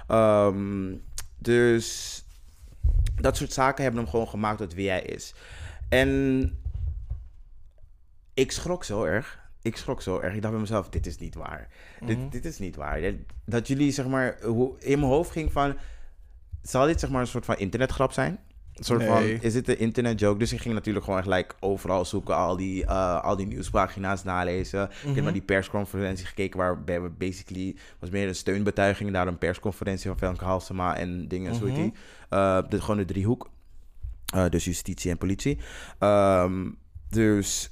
Ehm, 0.07 0.95
dus 1.39 2.19
dat 3.21 3.37
soort 3.37 3.53
zaken 3.53 3.83
hebben 3.83 4.01
hem 4.01 4.11
gewoon 4.11 4.29
gemaakt 4.29 4.59
tot 4.59 4.75
wie 4.75 4.89
hij 4.89 5.03
is. 5.03 5.35
En 5.89 6.61
ik 8.35 8.53
schrok 8.53 8.85
zo 8.85 9.05
erg. 9.05 9.39
Ik 9.63 9.77
schrok 9.77 10.03
zo 10.03 10.19
erg. 10.19 10.35
Ik 10.35 10.41
dacht 10.43 10.53
bij 10.53 10.63
mezelf, 10.63 10.89
dit 10.89 11.07
is 11.07 11.19
niet 11.19 11.35
waar. 11.35 11.69
dit, 12.05 12.33
dit 12.33 12.45
is 12.45 12.59
niet 12.59 12.77
waar. 12.77 13.01
Dat, 13.01 13.15
dat 13.45 13.69
jullie, 13.69 13.93
zeg 13.93 14.07
maar, 14.07 14.39
hoe, 14.43 14.79
in 14.79 14.99
mijn 14.99 15.11
hoofd 15.11 15.31
ging 15.31 15.53
van... 15.53 15.77
Zal 16.63 16.87
dit, 16.87 17.01
zeg 17.01 17.11
maar, 17.11 17.21
een 17.21 17.27
soort 17.27 17.45
van 17.45 17.57
internetgrap 17.57 18.13
zijn? 18.13 18.39
Een 18.75 18.85
soort 18.85 19.05
van, 19.05 19.23
is 19.23 19.53
dit 19.53 19.69
een 19.69 19.79
internetjoke? 19.79 20.39
Dus 20.39 20.53
ik 20.53 20.61
ging 20.61 20.75
natuurlijk 20.75 21.05
gewoon 21.05 21.19
echt 21.19 21.29
like, 21.29 21.55
overal 21.61 22.05
zoeken, 22.05 22.37
al 22.37 22.57
die, 22.57 22.85
eh, 22.85 23.23
al 23.23 23.37
die 23.37 23.47
nieuwspagina's 23.47 24.23
nalezen. 24.23 24.91
Ik 25.07 25.15
heb 25.15 25.25
naar 25.25 25.33
die 25.33 25.43
persconferentie 25.43 26.27
gekeken, 26.27 26.59
waarbij 26.59 27.03
we 27.03 27.09
basically, 27.09 27.77
was 27.99 28.11
meer 28.11 28.29
een 28.29 28.35
steunbetuiging 28.35 29.11
naar 29.11 29.27
een 29.27 29.39
persconferentie 29.39 30.09
van 30.09 30.19
Femke 30.19 30.45
Halsema 30.45 30.97
en 30.97 31.29
dingen, 31.29 31.55
zo 31.55 31.65
die. 31.65 31.93
Eh, 32.29 32.59
de, 32.69 32.81
gewoon 32.81 32.97
de 32.97 33.05
driehoek. 33.05 33.51
Eh, 34.35 34.49
dus 34.49 34.65
justitie 34.65 35.11
en 35.11 35.19
politie. 35.19 35.59
Ehm, 35.99 36.71
dus 37.09 37.71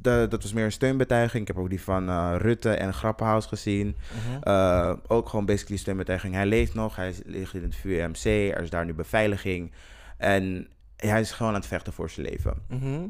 de, 0.00 0.26
dat 0.28 0.42
was 0.42 0.52
meer 0.52 0.64
een 0.64 0.72
steunbetuiging. 0.72 1.42
Ik 1.42 1.48
heb 1.48 1.58
ook 1.58 1.70
die 1.70 1.82
van 1.82 2.08
eh, 2.08 2.34
Rutte 2.38 2.70
en 2.70 2.94
Grappenhaus 2.94 3.46
gezien. 3.46 3.96
Eh, 4.40 4.92
ook 5.06 5.28
gewoon 5.28 5.46
basically 5.46 5.78
steunbetuiging. 5.78 6.34
Hij 6.34 6.46
leeft 6.46 6.74
nog, 6.74 6.96
hij 6.96 7.14
ligt 7.24 7.54
in 7.54 7.62
het 7.62 7.76
VUMC, 7.76 8.24
er 8.24 8.62
is 8.62 8.70
daar 8.70 8.84
nu 8.84 8.94
beveiliging. 8.94 9.72
En 10.16 10.68
hij 10.96 11.20
is 11.20 11.30
gewoon 11.30 11.52
aan 11.52 11.58
het 11.58 11.68
vechten 11.68 11.92
voor 11.92 12.10
zijn 12.10 12.26
leven. 12.26 12.62
Mhm. 12.68 13.06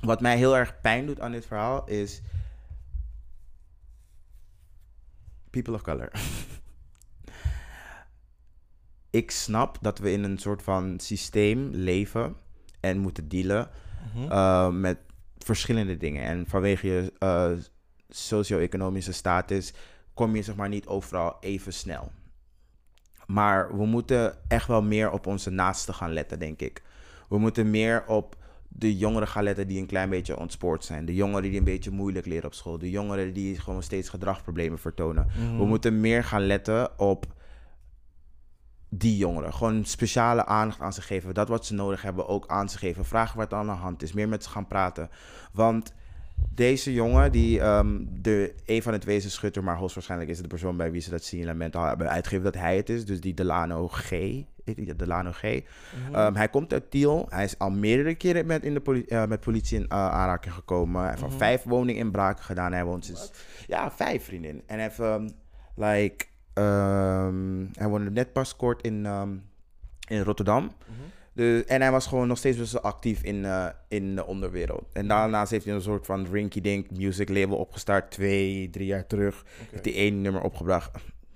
Wat 0.00 0.20
mij 0.20 0.36
heel 0.36 0.56
erg 0.56 0.80
pijn 0.80 1.06
doet 1.06 1.20
aan 1.20 1.32
dit 1.32 1.46
verhaal 1.46 1.88
is. 1.88 2.22
People 5.50 5.74
of 5.74 5.82
color. 5.82 6.10
ik 9.10 9.30
snap 9.30 9.78
dat 9.80 9.98
we 9.98 10.12
in 10.12 10.24
een 10.24 10.38
soort 10.38 10.62
van 10.62 11.00
systeem 11.00 11.70
leven 11.72 12.36
en 12.80 12.98
moeten 12.98 13.28
dealen 13.28 13.70
eh, 14.28 14.68
met 14.70 14.98
verschillende 15.42 15.96
dingen. 15.96 16.22
En 16.22 16.46
vanwege 16.46 16.86
je 16.86 17.12
eh, 17.18 17.50
socio-economische 18.08 19.12
status 19.12 19.72
kom 20.14 20.36
je 20.36 20.42
zeg 20.42 20.56
maar 20.56 20.68
niet 20.68 20.86
overal 20.86 21.36
even 21.40 21.72
snel. 21.72 22.12
Maar 23.26 23.76
we 23.76 23.86
moeten 23.86 24.34
echt 24.48 24.66
wel 24.66 24.82
meer 24.82 25.10
op 25.10 25.26
onze 25.26 25.50
naasten 25.50 25.94
gaan 25.94 26.12
letten, 26.12 26.38
denk 26.38 26.60
ik. 26.60 26.82
We 27.28 27.38
moeten 27.38 27.70
meer 27.70 28.06
op 28.06 28.36
de 28.68 28.96
jongeren 28.96 29.28
gaan 29.28 29.42
letten 29.42 29.68
die 29.68 29.80
een 29.80 29.86
klein 29.86 30.10
beetje 30.10 30.38
ontspoord 30.38 30.84
zijn. 30.84 31.04
De 31.04 31.14
jongeren 31.14 31.42
die 31.50 31.58
een 31.58 31.64
beetje 31.64 31.90
moeilijk 31.90 32.26
leren 32.26 32.46
op 32.46 32.54
school. 32.54 32.78
De 32.78 32.90
jongeren 32.90 33.32
die 33.32 33.60
gewoon 33.60 33.82
steeds 33.82 34.08
gedragsproblemen 34.08 34.78
vertonen. 34.78 35.26
We 35.56 35.64
moeten 35.64 36.00
meer 36.00 36.24
gaan 36.24 36.46
letten 36.46 36.98
op 36.98 37.26
die 38.94 39.16
jongeren. 39.16 39.54
Gewoon 39.54 39.84
speciale 39.84 40.46
aandacht 40.46 40.80
aan 40.80 40.92
ze 40.92 41.02
geven. 41.02 41.34
Dat 41.34 41.48
wat 41.48 41.66
ze 41.66 41.74
nodig 41.74 42.02
hebben 42.02 42.28
ook 42.28 42.46
aan 42.46 42.68
ze 42.68 42.78
geven. 42.78 43.04
Vragen 43.04 43.38
wat 43.38 43.52
aan 43.52 43.66
de 43.66 43.72
hand 43.72 44.02
is. 44.02 44.12
Meer 44.12 44.28
met 44.28 44.44
ze 44.44 44.50
gaan 44.50 44.66
praten. 44.66 45.10
Want 45.52 45.92
deze 46.54 46.92
jongen, 46.92 47.32
die 47.32 47.60
um, 47.60 48.08
de 48.22 48.54
een 48.66 48.82
van 48.82 48.92
het 48.92 49.04
wezen 49.04 49.30
schutter, 49.30 49.64
maar 49.64 49.76
hoogstwaarschijnlijk 49.76 50.30
is 50.30 50.36
het 50.36 50.44
de 50.44 50.54
persoon 50.54 50.76
bij 50.76 50.90
wie 50.90 51.00
ze 51.00 51.10
dat 51.10 51.24
signalement 51.24 51.76
al 51.76 51.84
hebben 51.84 52.08
uitgegeven 52.10 52.44
dat 52.44 52.54
hij 52.54 52.76
het 52.76 52.88
is. 52.88 53.04
Dus 53.04 53.20
die 53.20 53.34
Delano 53.34 53.88
G. 53.88 54.10
Delano 54.96 55.30
G. 55.32 55.42
Um, 55.42 56.36
hij 56.36 56.48
komt 56.48 56.72
uit 56.72 56.90
Tiel. 56.90 57.26
Hij 57.28 57.44
is 57.44 57.58
al 57.58 57.70
meerdere 57.70 58.14
keren 58.14 58.46
met, 58.46 58.64
in 58.64 58.74
de 58.74 58.80
poli 58.80 59.04
uh, 59.08 59.24
met 59.24 59.40
politie 59.40 59.78
in 59.78 59.84
uh, 59.84 59.88
aanraking 59.88 60.54
gekomen. 60.54 61.00
Hij 61.00 61.10
heeft 61.10 61.22
al 61.22 61.30
vijf 61.30 61.62
woninginbraken 61.62 62.44
gedaan. 62.44 62.72
Hij 62.72 62.84
woont 62.84 63.04
sinds... 63.04 63.32
Ja, 63.66 63.90
vijf 63.90 64.24
vriendin. 64.24 64.62
En 64.66 64.74
hij 64.74 64.82
heeft, 64.82 64.98
um, 64.98 65.30
like... 65.74 66.30
Um, 66.54 67.70
hij 67.72 67.88
woonde 67.88 68.10
net 68.10 68.32
pas 68.32 68.56
kort 68.56 68.82
in, 68.82 69.06
um, 69.06 69.42
in 70.08 70.20
Rotterdam. 70.20 70.72
De, 71.32 71.64
en 71.66 71.80
hij 71.80 71.90
was 71.90 72.06
gewoon 72.06 72.28
nog 72.28 72.38
steeds 72.38 72.58
best 72.58 72.72
wel 72.72 72.82
actief 72.82 73.22
in, 73.22 73.36
uh, 73.36 73.66
in 73.88 74.14
de 74.14 74.26
onderwereld. 74.26 74.84
En 74.92 75.08
daarnaast 75.08 75.50
heeft 75.50 75.64
hij 75.64 75.74
een 75.74 75.82
soort 75.82 76.06
van 76.06 76.26
rinky-dink 76.30 76.90
music 76.90 77.28
label 77.28 77.56
opgestart. 77.56 78.10
Twee, 78.10 78.70
drie 78.70 78.86
jaar 78.86 79.06
terug. 79.06 79.40
Okay. 79.40 79.66
Heeft 79.70 79.84
hij 79.84 79.94
één 79.94 80.20
nummer 80.20 80.42
opgebracht. 80.42 80.90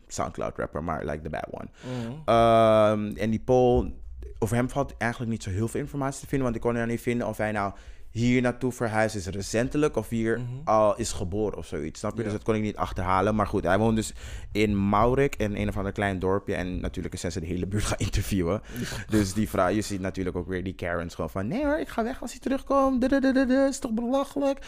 Soundcloud 0.06 0.56
rapper, 0.56 0.84
maar 0.84 1.04
like 1.04 1.20
the 1.20 1.30
bad 1.30 1.46
one. 1.50 1.68
Mm. 1.84 2.12
Um, 2.34 3.16
en 3.16 3.30
die 3.30 3.42
poll, 3.44 3.92
over 4.38 4.56
hem 4.56 4.70
valt 4.70 4.96
eigenlijk 4.96 5.30
niet 5.30 5.42
zo 5.42 5.50
heel 5.50 5.68
veel 5.68 5.80
informatie 5.80 6.20
te 6.20 6.26
vinden. 6.26 6.44
Want 6.44 6.56
ik 6.56 6.62
kon 6.62 6.76
er 6.76 6.86
niet 6.86 7.00
vinden 7.00 7.26
of 7.26 7.36
hij 7.36 7.52
nou 7.52 7.72
hier 8.16 8.42
naartoe 8.42 8.72
verhuisd 8.72 9.14
is 9.14 9.26
recentelijk 9.26 9.96
of 9.96 10.08
hier 10.08 10.38
mm-hmm. 10.38 10.60
al 10.64 10.96
is 10.96 11.12
geboren 11.12 11.58
of 11.58 11.66
zoiets. 11.66 12.00
Snap 12.00 12.12
je? 12.12 12.18
Ja. 12.18 12.24
Dus 12.24 12.32
dat 12.32 12.42
kon 12.42 12.54
ik 12.54 12.62
niet 12.62 12.76
achterhalen. 12.76 13.34
Maar 13.34 13.46
goed, 13.46 13.64
hij 13.64 13.78
woont 13.78 13.96
dus 13.96 14.12
in 14.52 14.88
Maurik, 14.88 15.36
in 15.36 15.56
een 15.56 15.68
of 15.68 15.76
ander 15.76 15.92
klein 15.92 16.18
dorpje. 16.18 16.54
En 16.54 16.80
natuurlijk 16.80 17.14
is 17.14 17.20
ze 17.20 17.40
de 17.40 17.46
hele 17.46 17.66
buurt 17.66 17.84
gaan 17.90 17.98
interviewen. 17.98 18.62
dus 19.08 19.32
die 19.32 19.48
vrouw, 19.48 19.68
je 19.68 19.80
ziet 19.80 20.00
natuurlijk 20.00 20.36
ook 20.36 20.48
weer 20.48 20.64
die 20.64 20.74
Karens 20.74 21.14
gewoon 21.14 21.30
van... 21.30 21.46
Nee 21.46 21.64
hoor, 21.64 21.78
ik 21.78 21.88
ga 21.88 22.04
weg 22.04 22.22
als 22.22 22.30
hij 22.30 22.40
terugkomt. 22.40 23.12
Is 23.68 23.78
toch 23.78 23.92
belachelijk? 23.92 24.58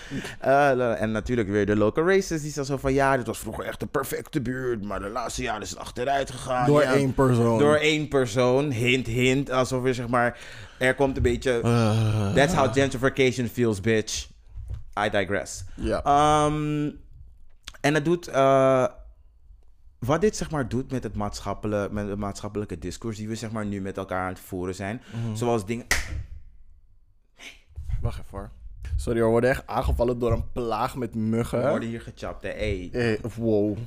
Uh, 0.45 1.01
en 1.01 1.13
natuurlijk 1.13 1.49
weer 1.49 1.67
de 1.67 1.77
local 1.77 2.07
races. 2.07 2.43
Die 2.43 2.65
zo 2.65 2.77
van, 2.77 2.93
ja, 2.93 3.17
dit 3.17 3.27
was 3.27 3.39
vroeger 3.39 3.65
echt 3.65 3.81
de 3.81 3.87
perfecte 3.87 4.41
buurt. 4.41 4.85
Maar 4.85 5.01
de 5.01 5.09
laatste 5.09 5.43
jaren 5.43 5.63
is 5.63 5.71
het 5.71 5.79
achteruit 5.79 6.31
gegaan. 6.31 6.67
Door 6.67 6.83
ja, 6.83 6.93
één 6.93 7.15
persoon. 7.15 7.59
Door 7.59 7.77
één 7.77 8.09
persoon. 8.09 8.71
Hint, 8.71 9.07
hint. 9.07 9.51
Alsof 9.51 9.85
er 9.85 9.95
zeg 9.95 10.09
maar... 10.09 10.39
Er 10.79 10.95
komt 10.95 11.17
een 11.17 11.23
beetje... 11.23 11.61
Uh, 11.65 12.35
that's 12.35 12.55
how 12.55 12.73
gentrification 12.73 13.49
feels, 13.49 13.81
bitch. 13.81 14.29
I 15.07 15.11
digress. 15.11 15.65
Ja. 15.75 16.45
Um, 16.47 17.01
en 17.81 17.95
het 17.95 18.05
doet... 18.05 18.29
Uh, 18.29 18.87
wat 19.99 20.21
dit 20.21 20.37
zeg 20.37 20.51
maar 20.51 20.69
doet 20.69 20.91
met 20.91 21.03
het, 21.03 21.15
maatschappelijke, 21.15 21.95
met 21.95 22.09
het 22.09 22.19
maatschappelijke 22.19 22.79
discours... 22.79 23.17
die 23.17 23.29
we 23.29 23.35
zeg 23.35 23.51
maar 23.51 23.67
nu 23.67 23.81
met 23.81 23.97
elkaar 23.97 24.23
aan 24.23 24.33
het 24.33 24.41
voeren 24.41 24.75
zijn. 24.75 25.03
Mm-hmm. 25.15 25.37
Zoals 25.37 25.67
dingen... 25.67 25.87
Wacht 28.01 28.19
even 28.19 28.39
hoor. 28.39 28.51
Sorry, 28.97 29.21
we 29.21 29.27
worden 29.27 29.51
echt 29.51 29.67
aangevallen 29.67 30.19
door 30.19 30.33
een 30.33 30.53
plaag 30.53 30.97
met 30.97 31.15
muggen. 31.15 31.63
We 31.63 31.69
worden 31.69 31.89
hier 31.89 32.01
gechapt, 32.01 32.43
hè. 32.43 32.49
Hey. 32.49 32.89
hey 32.93 33.21
wow. 33.37 33.79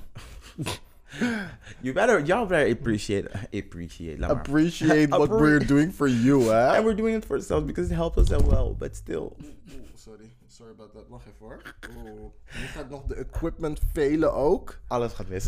You 1.82 1.93
better, 1.93 2.20
y'all 2.20 2.45
better 2.45 2.72
appreciate, 2.72 3.26
appreciate, 3.53 4.22
appreciate 4.22 5.09
what 5.20 5.30
we're 5.30 5.59
doing 5.59 5.91
for 5.91 6.07
you, 6.07 6.39
hè? 6.51 6.72
And 6.76 6.86
we're 6.86 6.95
doing 6.95 7.16
it 7.16 7.26
for 7.26 7.38
ourselves 7.38 7.66
because 7.66 7.91
it 7.91 7.95
helps 7.95 8.18
us 8.18 8.32
as 8.32 8.43
well, 8.43 8.74
but 8.74 8.95
still. 8.95 9.36
Sorry, 9.95 10.30
sorry 10.47 10.72
about 10.72 10.93
that. 10.93 11.09
Wacht 11.09 11.28
even 11.28 11.38
hoor. 11.39 11.62
Oeh. 11.95 12.32
Nu 12.59 12.68
gaat 12.68 12.89
nog 12.89 13.03
de 13.05 13.16
equipment 13.16 13.80
velen 13.93 14.34
ook. 14.34 14.80
Alles 14.88 15.14
gaat 15.14 15.28
mis. 15.28 15.47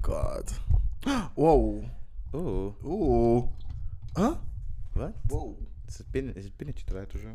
God. 0.00 0.60
Wow. 1.34 1.84
Oeh. 2.32 2.72
Oeh. 2.84 3.44
Huh? 4.14 4.34
Wat? 4.92 5.12
Wow. 5.26 5.58
Is 5.86 5.98
het, 5.98 6.10
pin, 6.10 6.34
is 6.34 6.44
het 6.44 6.56
pinnetje 6.56 6.84
eruit 6.88 7.14
of 7.14 7.20
zo? 7.20 7.28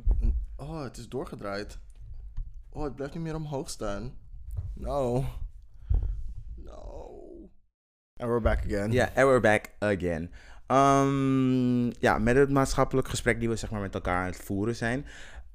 Oh, 0.56 0.84
het 0.84 0.98
is 0.98 1.10
doorgedraaid. 1.10 1.80
Oh, 2.70 2.84
het 2.84 2.96
blijft 2.96 3.14
niet 3.14 3.24
meer 3.24 3.36
omhoog 3.36 3.70
staan. 3.70 4.14
No. 4.74 5.26
No. 6.56 7.05
And 8.18 8.30
we're 8.30 8.40
back 8.40 8.66
again. 8.66 8.92
Ja, 8.92 9.10
yeah, 9.14 9.18
and 9.18 9.28
we're 9.28 9.40
back 9.40 9.72
again. 9.80 10.32
Ehm, 10.68 11.86
ja, 12.00 12.18
met 12.18 12.36
het 12.36 12.50
maatschappelijk 12.50 13.08
gesprek 13.08 13.40
die 13.40 13.50
we 13.50 13.56
zeg 13.56 13.72
maar, 13.72 13.82
met 13.82 13.94
elkaar 13.94 14.20
aan 14.20 14.26
het 14.26 14.36
voeren 14.36 14.76
zijn. 14.76 15.06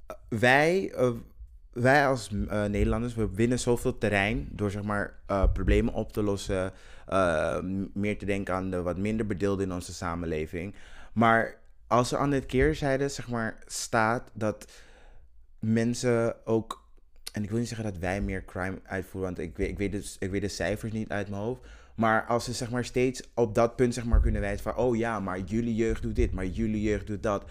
eh, 0.06 0.16
wij, 0.28 0.92
eh, 0.92 1.11
wij 1.72 2.06
als 2.06 2.30
eh, 2.48 2.64
Nederlanders, 2.64 3.14
we 3.14 3.28
winnen 3.34 3.58
zoveel 3.58 3.98
terrein 3.98 4.48
door 4.52 4.70
zeg 4.70 4.82
maar, 4.82 5.14
problemen 5.52 5.94
op 5.94 6.12
te 6.12 6.22
lossen. 6.22 6.72
meer 7.94 8.18
te 8.18 8.24
denken 8.24 8.54
aan 8.54 8.70
de 8.70 8.82
wat 8.82 8.96
minder 8.96 9.26
bedeelden 9.26 9.66
in 9.66 9.72
onze 9.72 9.92
samenleving. 9.92 10.74
Maar 11.12 11.56
als 11.86 12.12
er 12.12 12.18
aan 12.18 12.30
de 12.30 12.40
keerzijde 12.40 13.08
zeg 13.08 13.28
maar, 13.28 13.58
staat 13.66 14.30
dat 14.32 14.72
mensen 15.58 16.46
ook. 16.46 16.88
En 17.32 17.42
ik 17.42 17.50
wil 17.50 17.58
niet 17.58 17.68
zeggen 17.68 17.92
dat 17.92 17.98
wij 17.98 18.20
meer 18.20 18.44
crime 18.44 18.78
uitvoeren, 18.84 19.34
want 19.34 19.48
ik 19.48 19.56
weet, 19.56 19.68
ik 19.68 19.78
weet, 19.78 19.92
dus, 19.92 20.16
ik 20.18 20.30
weet 20.30 20.40
de 20.40 20.48
cijfers 20.48 20.92
niet 20.92 21.11
uit 21.11 21.28
mijn 21.28 21.42
hoofd. 21.42 21.66
Maar 21.95 22.24
als 22.26 22.45
ze 22.45 22.53
zeg 22.53 22.70
maar 22.70 22.84
steeds 22.84 23.22
op 23.34 23.55
dat 23.55 23.76
punt 23.76 23.95
zeg 23.95 24.05
maar 24.05 24.20
kunnen 24.20 24.41
wijzen 24.41 24.62
van, 24.62 24.76
oh 24.76 24.97
ja, 24.97 25.20
maar 25.20 25.38
jullie 25.41 25.74
jeugd 25.74 26.03
doet 26.03 26.16
dit, 26.16 26.32
maar 26.32 26.47
jullie 26.47 26.82
jeugd 26.82 27.07
doet 27.07 27.22
dat. 27.22 27.45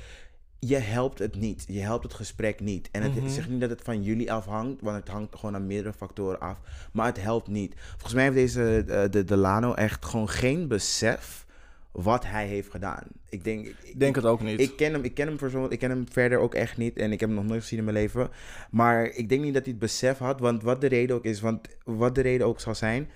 Je 0.60 0.76
helpt 0.78 1.20
het 1.20 1.36
niet. 1.36 1.66
Je 1.68 1.80
helpt 1.80 2.04
het 2.04 2.14
gesprek 2.14 2.60
niet. 2.60 2.90
En 2.92 3.02
het 3.04 3.16
Mhm. 3.16 3.26
ik 3.26 3.32
zeg 3.32 3.50
niet 3.50 3.62
dat 3.62 3.70
het 3.70 3.82
van 3.82 4.04
jullie 4.04 4.32
afhangt, 4.32 4.82
want 4.82 4.96
het 4.98 5.08
hangt 5.08 5.36
gewoon 5.36 5.56
aan 5.56 5.68
meerdere 5.68 5.94
factoren 5.94 6.40
af. 6.40 6.60
Maar 6.94 7.06
het 7.06 7.22
helpt 7.22 7.48
niet. 7.48 7.74
Volgens 7.92 8.14
mij 8.14 8.24
heeft 8.24 8.36
deze 8.36 8.84
eh, 8.88 9.10
de 9.12 9.24
Delano 9.24 9.74
echt 9.74 10.06
gewoon 10.06 10.30
geen 10.30 10.68
besef 10.68 11.46
wat 11.92 12.26
hij 12.26 12.48
heeft 12.48 12.70
gedaan. 12.72 13.04
Ik 13.30 13.44
denk, 13.44 13.66
Ik 13.68 14.00
denk 14.00 14.16
het 14.16 14.26
ook 14.26 14.42
niet. 14.42 14.60
ik 14.60 14.76
ken 14.76 14.94
hem, 14.94 15.04
ik 15.04 15.14
ken 15.14 15.28
hem 15.28 15.38
persoonlijk, 15.38 15.74
ik 15.74 15.80
ken 15.80 15.90
hem 15.90 16.06
verder 16.12 16.38
ook 16.40 16.54
echt 16.56 16.78
niet 16.78 16.98
en 16.98 17.12
ik 17.12 17.20
heb 17.20 17.30
hem 17.30 17.38
nog 17.38 17.48
nooit 17.48 17.62
gezien 17.62 17.80
in 17.80 17.86
mijn 17.86 17.98
leven. 17.98 18.30
Maar 18.72 19.06
ik 19.06 19.30
denk 19.30 19.42
niet 19.44 19.54
dat 19.54 19.64
hij 19.64 19.72
het 19.72 19.82
besef 19.82 20.18
had, 20.18 20.40
want 20.40 20.64
wat 20.64 20.82
de 20.82 20.88
reden 20.88 21.16
ook 21.16 21.24
is, 21.26 21.40
want 21.42 21.68
wat 21.84 22.16
de 22.16 22.22
reden 22.22 22.48
ook 22.48 22.60
zal 22.60 22.76
zijn, 22.76 23.10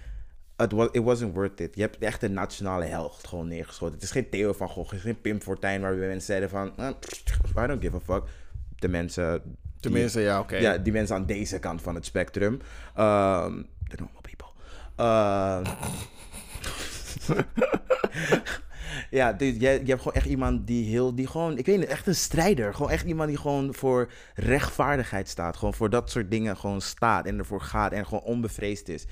it, 0.57 0.71
was, 0.71 0.87
it 0.91 1.03
wasn't 1.03 1.33
worth 1.33 1.59
it. 1.59 1.75
Je 1.75 1.81
hebt 1.81 1.97
echt 1.97 2.23
een 2.23 2.33
nationale 2.33 2.85
held 2.85 3.27
gewoon 3.27 3.47
neergeschoten. 3.47 3.95
Het 3.95 4.03
is 4.03 4.11
geen 4.11 4.29
Theo 4.29 4.53
van 4.53 4.69
Gogh, 4.69 4.89
het 4.89 4.99
is 4.99 5.05
geen 5.05 5.21
Pim 5.21 5.41
Fortuyn 5.41 5.81
waar 5.81 5.99
we 5.99 6.05
mensen 6.05 6.21
zeiden 6.21 6.49
van, 6.49 6.77
eh, 6.77 6.89
I 7.63 7.67
don't 7.67 7.81
give 7.81 7.95
a 7.95 7.99
fuck. 7.99 8.23
De 8.75 8.87
mensen, 8.87 9.57
Tenminste, 9.79 10.21
ja, 10.21 10.39
oké. 10.39 10.55
ja, 10.55 10.77
die 10.77 10.93
mensen 10.93 11.15
aan 11.15 11.25
deze 11.25 11.59
kant 11.59 11.81
van 11.81 11.95
het 11.95 12.05
spectrum. 12.05 12.59
Ehm 12.95 13.61
the 13.95 14.03
normal 14.03 14.21
people. 14.21 14.47
Ehm, 14.95 15.63
ja, 19.13 19.33
dus 19.33 19.53
je, 19.53 19.59
je 19.59 19.67
hebt 19.67 20.01
gewoon 20.01 20.13
echt 20.13 20.25
iemand 20.25 20.67
die 20.67 20.89
heel, 20.89 21.15
die 21.15 21.27
gewoon, 21.27 21.57
ik 21.57 21.65
weet 21.65 21.79
niet, 21.79 21.87
echt 21.87 22.07
een 22.07 22.15
strijder. 22.15 22.73
Gewoon 22.73 22.91
echt 22.91 23.05
iemand 23.05 23.29
die 23.29 23.37
gewoon 23.37 23.73
voor 23.73 24.11
rechtvaardigheid 24.35 25.29
staat. 25.29 25.57
Gewoon 25.57 25.73
voor 25.73 25.89
dat 25.89 26.09
soort 26.09 26.31
dingen 26.31 26.57
gewoon 26.57 26.81
staat 26.81 27.25
en 27.25 27.37
ervoor 27.37 27.61
gaat 27.61 27.91
en 27.91 28.05
gewoon 28.05 28.23
onbevreesd 28.23 28.89
is. 28.89 29.05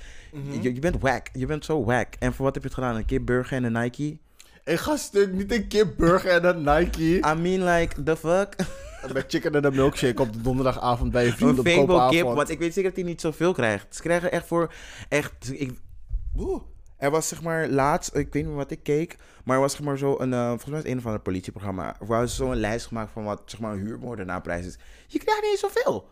je, 0.60 0.74
je 0.74 0.80
bent 0.80 1.00
wack, 1.00 1.26
je 1.32 1.46
bent 1.46 1.64
zo 1.64 1.84
wack. 1.84 2.14
En 2.18 2.32
voor 2.32 2.44
wat 2.44 2.54
heb 2.54 2.62
je 2.62 2.68
het 2.68 2.78
gedaan? 2.78 2.96
Een 2.96 3.04
keer 3.04 3.24
burger 3.24 3.56
en 3.56 3.64
een 3.64 3.82
Nike? 3.82 4.18
Ik 4.64 4.78
ga 4.78 4.96
stuk 4.96 5.32
niet 5.32 5.52
een 5.52 5.68
keer 5.68 5.94
burger 5.94 6.30
en 6.30 6.44
een 6.44 6.76
Nike. 6.76 7.02
I 7.02 7.40
mean, 7.40 7.64
like, 7.64 8.02
the 8.02 8.16
fuck? 8.16 8.56
Met 9.12 9.24
chicken 9.28 9.54
en 9.54 9.64
een 9.64 9.74
milkshake 9.74 10.22
op 10.22 10.32
de 10.32 10.40
donderdagavond 10.40 11.12
bij 11.12 11.24
je 11.24 11.30
Een 11.30 11.36
vrienden 11.36 11.58
op 11.58 11.66
Fable 11.66 12.08
kip, 12.08 12.22
want 12.22 12.48
ik 12.48 12.58
weet 12.58 12.74
zeker 12.74 12.90
dat 12.90 12.98
hij 12.98 13.08
niet 13.08 13.20
zoveel 13.20 13.52
krijgt. 13.52 13.96
Ze 13.96 14.02
krijgen 14.02 14.32
echt 14.32 14.46
voor, 14.46 14.72
echt, 15.08 15.52
ik, 15.52 15.72
Oeh. 16.36 16.62
Er 17.02 17.10
was 17.10 17.28
zeg 17.28 17.42
maar 17.42 17.68
laatst, 17.68 18.14
ik 18.16 18.32
weet 18.32 18.44
niet 18.46 18.54
wat 18.54 18.70
ik 18.70 18.82
keek, 18.82 19.16
maar 19.44 19.54
er 19.56 19.62
was 19.62 19.72
zeg 19.72 19.82
maar 19.82 19.98
zo 19.98 20.16
een, 20.18 20.32
eh, 20.32 20.48
volgens 20.48 20.64
mij 20.68 20.78
is 20.78 20.82
het 20.84 20.92
een 20.92 20.98
of 20.98 21.04
ander 21.06 21.20
politieprogramma, 21.20 21.96
waar 22.00 22.28
ze 22.28 22.34
zo 22.34 22.50
een 22.50 22.60
lijst 22.60 22.86
gemaakt 22.86 23.12
van 23.12 23.24
wat 23.24 23.42
zeg 23.44 23.60
maar 23.60 23.72
een 23.72 23.78
huurmoordenaarprijs 23.78 24.66
is. 24.66 24.78
Je 25.06 25.18
krijgt 25.18 25.42
niet 25.42 25.50
eens 25.50 25.60
zoveel. 25.60 26.08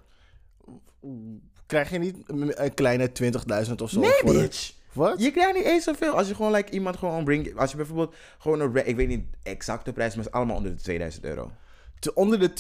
Krijg 1.66 1.90
je 1.90 1.98
niet 1.98 2.16
een 2.26 2.74
kleine 2.74 3.12
20.000 3.12 3.80
of 3.82 3.90
zo? 3.90 4.00
Nee, 4.00 4.10
voor 4.20 4.32
bitch. 4.32 4.72
Wat? 4.92 5.22
Je 5.22 5.30
krijgt 5.30 5.54
niet 5.54 5.64
eens 5.64 5.84
zoveel. 5.84 6.12
Als 6.12 6.28
je 6.28 6.34
gewoon 6.34 6.52
like, 6.52 6.70
iemand 6.72 6.96
gewoon 6.96 7.24
brengt, 7.24 7.56
als 7.56 7.70
je 7.70 7.76
bijvoorbeeld 7.76 8.14
gewoon 8.38 8.60
een, 8.60 8.86
ik 8.88 8.96
weet 8.96 9.08
niet 9.08 9.24
exact 9.42 9.84
de 9.84 9.92
prijs, 9.92 10.14
maar 10.14 10.24
het 10.24 10.32
is 10.32 10.38
allemaal 10.38 10.56
onder 10.56 10.76
de 10.76 10.82
2000 10.82 11.24
euro. 11.24 11.50
Te- 11.98 12.14
Onder 12.14 12.38
de 12.38 12.44
Onder 12.44 12.48
de 12.48 12.52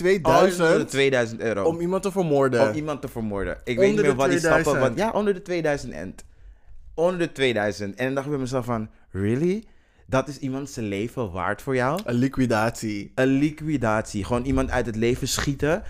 2000 0.84 0.88
2000 0.90 1.40
euro. 1.40 1.64
om 1.64 1.80
iemand 1.80 2.02
te 2.02 2.10
vermoorden. 2.12 2.68
om 2.68 2.74
iemand 2.74 3.00
te 3.00 3.08
vermoorden. 3.08 3.60
Ik 3.64 3.76
weet 3.76 3.76
niet 3.78 3.88
Onder 3.88 4.04
meer 4.04 4.14
wat 4.16 4.30
die 4.30 4.38
stappen... 4.38 4.62
2000. 4.62 4.96
Wat, 4.98 5.12
ja, 5.12 5.18
onder 5.18 5.34
de 5.34 5.42
2000 5.42 5.92
end. 5.92 6.24
Onder 7.00 7.18
de 7.18 7.32
2000. 7.32 7.94
En 7.94 8.04
dan 8.04 8.14
dacht 8.14 8.26
ik 8.26 8.32
bij 8.32 8.40
mezelf 8.40 8.64
van... 8.64 8.88
Really? 9.10 9.64
Dat 10.06 10.28
is 10.28 10.38
iemand 10.38 10.70
zijn 10.70 10.88
leven 10.88 11.30
waard 11.32 11.62
voor 11.62 11.74
jou? 11.74 12.00
Een 12.04 12.14
liquidatie. 12.14 13.12
Een 13.14 13.26
liquidatie. 13.28 14.24
Gewoon 14.24 14.44
iemand 14.44 14.70
uit 14.70 14.86
het 14.86 14.96
leven 14.96 15.28
schieten? 15.28 15.82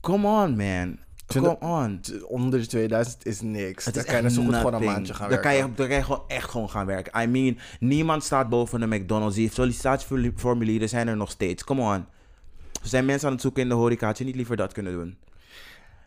Come 0.00 0.26
on, 0.26 0.56
man. 0.56 0.98
Come 1.26 1.58
on. 1.58 2.00
Onder 2.28 2.60
de 2.60 2.66
2000 2.66 3.26
is 3.26 3.40
niks. 3.40 3.84
Het 3.84 3.94
Dan 3.94 4.04
is 4.04 4.10
kan 4.10 4.22
je 4.22 4.30
zo 4.30 4.42
goed 4.42 4.54
gewoon 4.54 4.74
een 4.74 4.84
maandje 4.84 5.14
gaan 5.14 5.28
dan 5.28 5.40
werken. 5.42 5.60
Kan 5.60 5.68
je, 5.68 5.74
dan 5.74 5.86
kan 5.86 5.96
je 5.96 6.02
gewoon 6.02 6.24
echt 6.28 6.50
gewoon 6.50 6.70
gaan 6.70 6.86
werken. 6.86 7.22
I 7.22 7.26
mean, 7.26 7.58
niemand 7.80 8.24
staat 8.24 8.48
boven 8.48 8.80
de 8.80 8.86
McDonald's. 8.86 9.36
Die 9.36 9.50
sollicitatieformulieren 9.52 10.88
zijn 10.88 11.08
er 11.08 11.16
nog 11.16 11.30
steeds. 11.30 11.64
Come 11.64 11.80
on. 11.82 12.06
Er 12.82 12.88
zijn 12.88 13.04
mensen 13.04 13.26
aan 13.26 13.32
het 13.32 13.42
zoeken 13.42 13.62
in 13.62 13.68
de 13.68 13.74
horeca. 13.74 14.06
Had 14.06 14.18
je 14.18 14.24
niet 14.24 14.36
liever 14.36 14.56
dat 14.56 14.72
kunnen 14.72 14.92
doen? 14.92 15.16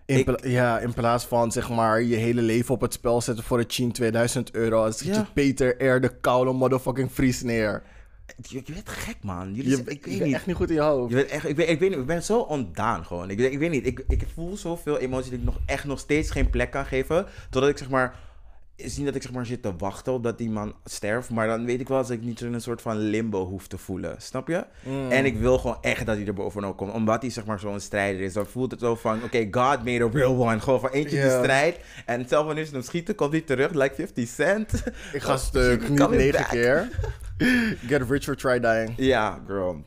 In, 0.10 0.18
Ik- 0.18 0.46
ja, 0.46 0.80
in 0.80 0.94
plaats 0.94 1.26
van 1.26 1.52
zeg 1.52 1.70
maar 1.70 2.02
je 2.02 2.16
hele 2.16 2.42
leven 2.42 2.74
op 2.76 2.82
het 2.82 2.94
spel 2.94 3.22
zetten 3.22 3.44
voor 3.44 3.60
een 3.60 3.66
chin 3.68 3.92
2000 3.92 4.52
euro. 4.52 4.92
Zet 4.92 5.16
je. 5.16 5.24
Peter 5.34 5.86
R. 5.96 6.02
de 6.02 6.12
koude 6.22 6.52
motherfucking 6.52 7.12
Fries 7.12 7.42
neer. 7.44 7.84
Je, 8.42 8.62
je 8.66 8.74
bent 8.74 8.90
gek, 8.90 9.16
man. 9.22 9.54
Jullie 9.54 9.70
Je, 9.70 9.76
zijn- 9.76 9.88
ik 9.88 10.06
weet 10.06 10.18
ben 10.18 10.28
niet. 10.28 10.36
echt 10.36 10.46
niet 10.46 10.56
goed 10.56 10.70
in 10.70 10.76
je 10.76 10.82
hoofd. 10.82 11.10
Je 11.10 11.16
bent 11.16 11.30
echt, 11.30 11.48
ik, 11.48 11.56
weet, 11.56 11.70
ik, 11.70 11.80
weet 11.80 11.92
ik 11.92 12.06
ben 12.06 12.24
zo 12.24 12.40
ontdaan 12.40 13.06
gewoon. 13.06 13.30
Ik, 13.30 13.38
weet- 13.38 13.52
ik 13.52 13.60
weet 13.60 13.70
niet, 13.72 13.86
ik, 13.86 14.04
ik 14.08 14.24
voel 14.34 14.58
zoveel 14.58 14.98
emotie 14.98 15.32
dat 15.32 15.40
ik 15.40 15.46
nog 15.46 15.60
echt 15.66 15.86
nog 15.86 16.00
steeds 16.00 16.32
geen 16.32 16.50
plek 16.50 16.72
kan 16.72 16.86
geven. 16.86 17.26
Totdat 17.50 17.70
ik 17.72 17.78
zeg 17.78 17.90
maar, 17.90 18.16
is 18.80 18.98
niet 18.98 19.06
dat 19.06 19.16
ik 19.16 19.22
zeg 19.22 19.32
maar 19.32 19.46
zit 19.46 19.62
te 19.62 19.76
wachten 19.78 20.14
op 20.14 20.24
dat 20.24 20.38
die 20.38 20.50
man 20.50 20.74
sterft. 20.86 21.30
Maar 21.30 21.48
dan 21.48 21.66
weet 21.66 21.80
ik 21.80 21.88
wel 21.88 21.98
dat 22.02 22.10
ik 22.10 22.22
niet 22.22 22.42
in 22.42 22.54
een 22.54 22.62
soort 22.62 22.82
van 22.82 22.98
limbo 22.98 23.46
hoef 23.46 23.68
te 23.68 23.78
voelen. 23.78 24.16
Snap 24.22 24.48
je? 24.48 24.66
Mm. 24.84 25.12
En 25.12 25.26
ik 25.26 25.38
wil 25.38 25.58
gewoon 25.58 25.78
echt 25.82 26.06
dat 26.06 26.16
hij 26.18 26.26
er 26.26 26.34
bovenop 26.34 26.78
komt. 26.78 26.94
Omdat 26.94 27.22
hij 27.22 27.32
zeg 27.32 27.46
maar 27.46 27.60
zo'n 27.60 27.80
strijder 27.80 28.22
is. 28.22 28.34
Dan 28.34 28.46
voelt 28.46 28.72
het 28.72 28.80
zo 28.80 28.96
van, 28.96 29.24
oké, 29.24 29.48
God 29.52 29.84
made 29.86 30.04
a 30.04 30.10
real 30.12 30.36
one. 30.48 30.60
Gewoon 30.60 30.80
van 30.80 30.90
eentje 30.90 31.16
die 31.22 31.26
Ja. 31.26 31.40
strijdt. 31.44 31.80
En 32.06 32.28
zelf 32.28 32.46
wanneer 32.46 32.66
ze 32.66 32.74
hem 32.74 32.82
schieten, 32.82 33.16
komt 33.16 33.32
hij 33.32 33.42
terug. 33.42 33.74
Like 33.74 33.96
50 33.96 34.28
cent. 34.28 34.84
Ik 35.14 35.22
ga 35.22 35.38
stuk, 35.48 35.90
niet 35.90 36.10
negen 36.10 36.46
keer. 36.46 36.90
Get 37.88 38.10
rich 38.10 38.28
or 38.30 38.36
try 38.36 38.60
dying. 38.60 38.94
Ja, 38.98 39.40
girl. 39.48 39.84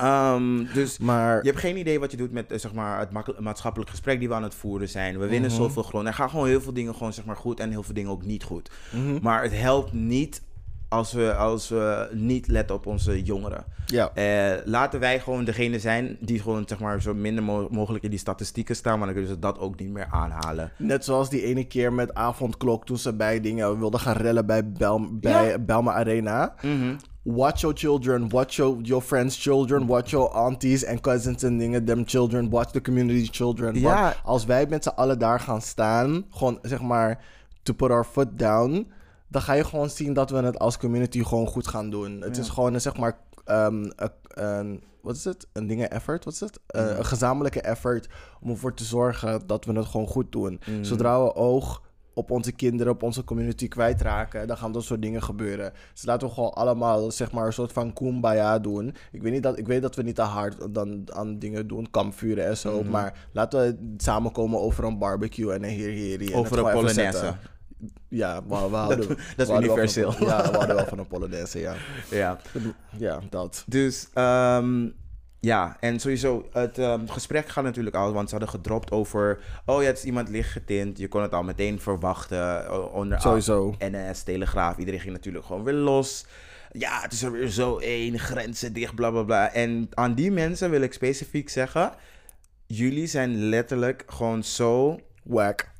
Ehm, 0.00 0.64
dus 0.74 0.98
Maar 0.98 1.36
Je 1.42 1.48
hebt 1.48 1.60
geen 1.60 1.76
idee 1.76 2.00
wat 2.00 2.10
je 2.10 2.16
doet 2.16 2.32
met 2.32 2.52
eh, 2.52 2.58
zeg 2.58 2.72
maar, 2.72 2.98
het 2.98 3.40
maatschappelijk 3.40 3.90
gesprek 3.90 4.18
die 4.18 4.28
we 4.28 4.34
aan 4.34 4.42
het 4.42 4.54
voeren 4.54 4.88
zijn. 4.88 5.18
We 5.18 5.26
winnen 5.26 5.50
Mhm. 5.50 5.58
zoveel 5.60 5.82
grond. 5.82 6.06
Er 6.06 6.14
gaan 6.14 6.30
gewoon 6.30 6.46
heel 6.46 6.60
veel 6.60 6.72
dingen 6.72 6.94
gewoon, 6.94 7.12
zeg 7.12 7.24
maar, 7.24 7.36
goed 7.36 7.60
en 7.60 7.70
heel 7.70 7.82
veel 7.82 7.94
dingen 7.94 8.10
ook 8.10 8.24
niet 8.24 8.42
goed. 8.44 8.70
Mhm. 8.92 9.18
Maar 9.22 9.42
het 9.42 9.52
helpt 9.56 9.92
niet 9.92 10.42
als 10.90 11.12
we, 11.12 11.34
als 11.34 11.68
we 11.68 12.08
niet 12.12 12.46
letten 12.48 12.76
op 12.76 12.86
onze 12.86 13.22
jongeren. 13.22 13.64
ja, 13.86 14.10
Eh, 14.14 14.56
laten 14.64 15.00
wij 15.00 15.20
gewoon 15.20 15.44
degene 15.44 15.78
zijn 15.78 16.16
die 16.20 16.38
gewoon 16.40 16.62
zeg 16.66 16.78
maar, 16.80 17.02
zo 17.02 17.14
minder 17.14 17.44
mo- 17.44 17.68
mogelijk 17.70 18.04
in 18.04 18.10
die 18.10 18.18
statistieken 18.18 18.76
staan. 18.76 18.96
Maar 18.96 19.06
dan 19.06 19.14
kunnen 19.16 19.32
ze 19.34 19.38
dat 19.40 19.58
ook 19.58 19.78
niet 19.78 19.90
meer 19.90 20.08
aanhalen. 20.10 20.70
net 20.76 21.04
zoals 21.04 21.30
die 21.30 21.42
ene 21.42 21.64
keer 21.66 21.92
met 21.92 22.14
avondklok 22.14 22.86
toen 22.86 22.98
ze 22.98 23.14
bij 23.14 23.40
dingen 23.40 23.78
wilden 23.78 24.00
gaan 24.00 24.16
rellen 24.16 24.46
bij, 24.46 24.70
Bel, 24.72 25.06
bij 25.10 25.48
Ja. 25.48 25.58
Belma 25.58 25.92
Arena. 25.92 26.54
Watch 27.22 27.60
your 27.60 27.76
children, 27.76 28.28
watch 28.28 28.56
your, 28.56 28.80
your 28.82 29.02
friends' 29.02 29.42
children, 29.42 29.86
watch 29.86 30.10
your 30.10 30.30
aunties 30.30 30.84
en 30.84 31.00
cousins 31.00 31.42
en 31.42 31.58
dingen, 31.58 31.84
them 31.84 32.02
children, 32.06 32.50
watch 32.50 32.70
the 32.70 32.80
community 32.80 33.28
children. 33.30 33.74
Ja. 33.80 34.02
Want 34.02 34.16
als 34.24 34.44
wij 34.44 34.66
met 34.68 34.82
z'n 34.82 34.88
allen 34.88 35.18
daar 35.18 35.40
gaan 35.40 35.60
staan, 35.62 36.24
gewoon 36.30 36.58
zeg 36.62 36.80
maar, 36.80 37.24
to 37.62 37.72
put 37.72 37.90
our 37.90 38.04
foot 38.04 38.38
down, 38.38 38.86
dan 39.30 39.42
ga 39.42 39.52
je 39.52 39.64
gewoon 39.64 39.90
zien 39.90 40.12
dat 40.12 40.30
we 40.30 40.36
het 40.36 40.58
als 40.58 40.78
community 40.78 41.22
gewoon 41.24 41.46
goed 41.46 41.66
gaan 41.66 41.90
doen. 41.90 42.20
Het 42.20 42.36
is 42.38 42.48
gewoon 42.48 42.74
een 42.74 42.80
zeg 42.80 42.96
maar, 42.96 43.18
ehm, 43.44 43.74
een- 43.96 44.10
een- 44.28 44.82
wat 45.02 45.16
is 45.16 45.24
het? 45.24 45.46
Een 45.52 45.66
dingen 45.66 45.90
effort, 45.90 46.24
wat 46.24 46.34
is 46.34 46.40
het? 46.40 46.60
Eh, 46.66 46.82
een 46.98 47.04
gezamenlijke 47.04 47.60
effort 47.60 48.08
om 48.40 48.50
ervoor 48.50 48.74
te 48.74 48.84
zorgen 48.84 49.46
dat 49.46 49.64
we 49.64 49.72
het 49.72 49.86
gewoon 49.86 50.06
goed 50.06 50.32
doen. 50.32 50.60
Zodra 50.84 51.22
we 51.22 51.34
oog 51.34 51.82
op 52.14 52.30
onze 52.30 52.52
kinderen, 52.52 52.92
op 52.92 53.02
onze 53.02 53.24
community 53.24 53.68
kwijtraken, 53.68 54.46
dan 54.46 54.56
gaan 54.56 54.72
dat 54.72 54.82
soort 54.82 55.02
dingen 55.02 55.22
gebeuren. 55.22 55.72
Dus 55.92 56.04
laten 56.04 56.28
we 56.28 56.34
gewoon 56.34 56.52
allemaal, 56.52 57.10
zeg 57.10 57.32
maar, 57.32 57.46
een 57.46 57.52
soort 57.52 57.72
van 57.72 57.92
kumbaya 57.92 58.58
doen. 58.58 58.94
Ik 59.12 59.22
weet, 59.22 59.32
niet 59.32 59.42
dat, 59.42 59.58
ik 59.58 59.66
weet 59.66 59.82
dat 59.82 59.96
we 59.96 60.02
niet 60.02 60.14
te 60.14 60.22
hard 60.22 60.74
dan 60.74 61.02
aan 61.12 61.38
dingen 61.38 61.66
doen, 61.66 61.90
kampvuren 61.90 62.46
en 62.46 62.56
zo, 62.56 62.76
maar 62.90 63.28
laten 63.32 63.60
we 63.60 63.94
samenkomen 63.96 64.60
over 64.60 64.84
een 64.84 64.98
barbecue 64.98 65.52
en 65.52 65.64
een 65.64 65.70
hier, 65.70 65.90
hier, 65.90 66.18
Over 66.36 66.58
een 66.58 66.64
Polonaise. 66.94 67.18
Ja, 68.08 68.42
we, 68.42 68.48
we 68.48 68.76
houden, 68.76 69.08
dat 69.08 69.18
is 69.36 69.46
van 69.46 69.62
universeel. 69.62 70.14
ja, 70.18 70.50
we 70.50 70.56
houden 70.56 70.76
wel 70.76 70.86
van 70.86 70.98
een 70.98 71.06
Polonaise, 71.06 71.58
ja. 71.58 71.74
Ja. 72.10 72.38
Ja, 72.96 73.20
dat. 73.30 73.64
Dus 73.66 74.08
ehm, 74.14 74.88
ja, 75.40 75.76
en 75.80 76.00
sowieso, 76.00 76.48
het 76.52 76.78
ehm, 76.78 77.06
gesprek 77.06 77.48
gaat 77.48 77.64
natuurlijk 77.64 77.96
al, 77.96 78.12
want 78.12 78.28
ze 78.28 78.34
hadden 78.34 78.54
gedropt 78.54 78.90
over, 78.90 79.40
oh 79.66 79.82
ja, 79.82 79.86
het 79.88 79.98
is 79.98 80.04
iemand 80.04 80.28
lichtgetint. 80.28 80.98
Je 80.98 81.08
kon 81.08 81.22
het 81.22 81.32
al 81.32 81.42
meteen 81.42 81.80
verwachten 81.80 82.92
onder 82.94 83.20
Sowieso. 83.20 83.74
NS, 83.78 84.22
Telegraaf. 84.22 84.76
Iedereen 84.76 85.00
ging 85.00 85.12
natuurlijk 85.12 85.44
gewoon 85.44 85.64
weer 85.64 85.74
los. 85.74 86.26
Ja, 86.72 87.00
het 87.00 87.12
is 87.12 87.22
er 87.22 87.32
weer 87.32 87.48
zo 87.48 87.78
één, 87.78 88.18
grenzen 88.18 88.72
dicht, 88.72 88.94
bla 88.94 89.10
bla 89.10 89.22
bla. 89.22 89.52
En 89.52 89.88
aan 89.94 90.14
die 90.14 90.30
mensen 90.30 90.70
wil 90.70 90.80
ik 90.80 90.92
specifiek 90.92 91.48
zeggen, 91.48 91.92
jullie 92.66 93.06
zijn 93.06 93.48
letterlijk 93.48 94.04
gewoon 94.06 94.44
zo 94.44 95.00
Whack. 95.22 95.70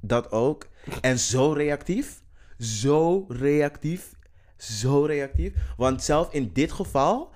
dat 0.00 0.30
ook. 0.30 0.66
En 1.00 1.18
zo 1.18 1.52
reactief. 1.52 2.22
Zo 2.58 3.24
reactief. 3.28 4.12
zo 4.56 5.04
reactief. 5.04 5.52
Want 5.76 6.02
zelf 6.02 6.32
in 6.32 6.50
dit 6.52 6.72
geval 6.72 7.30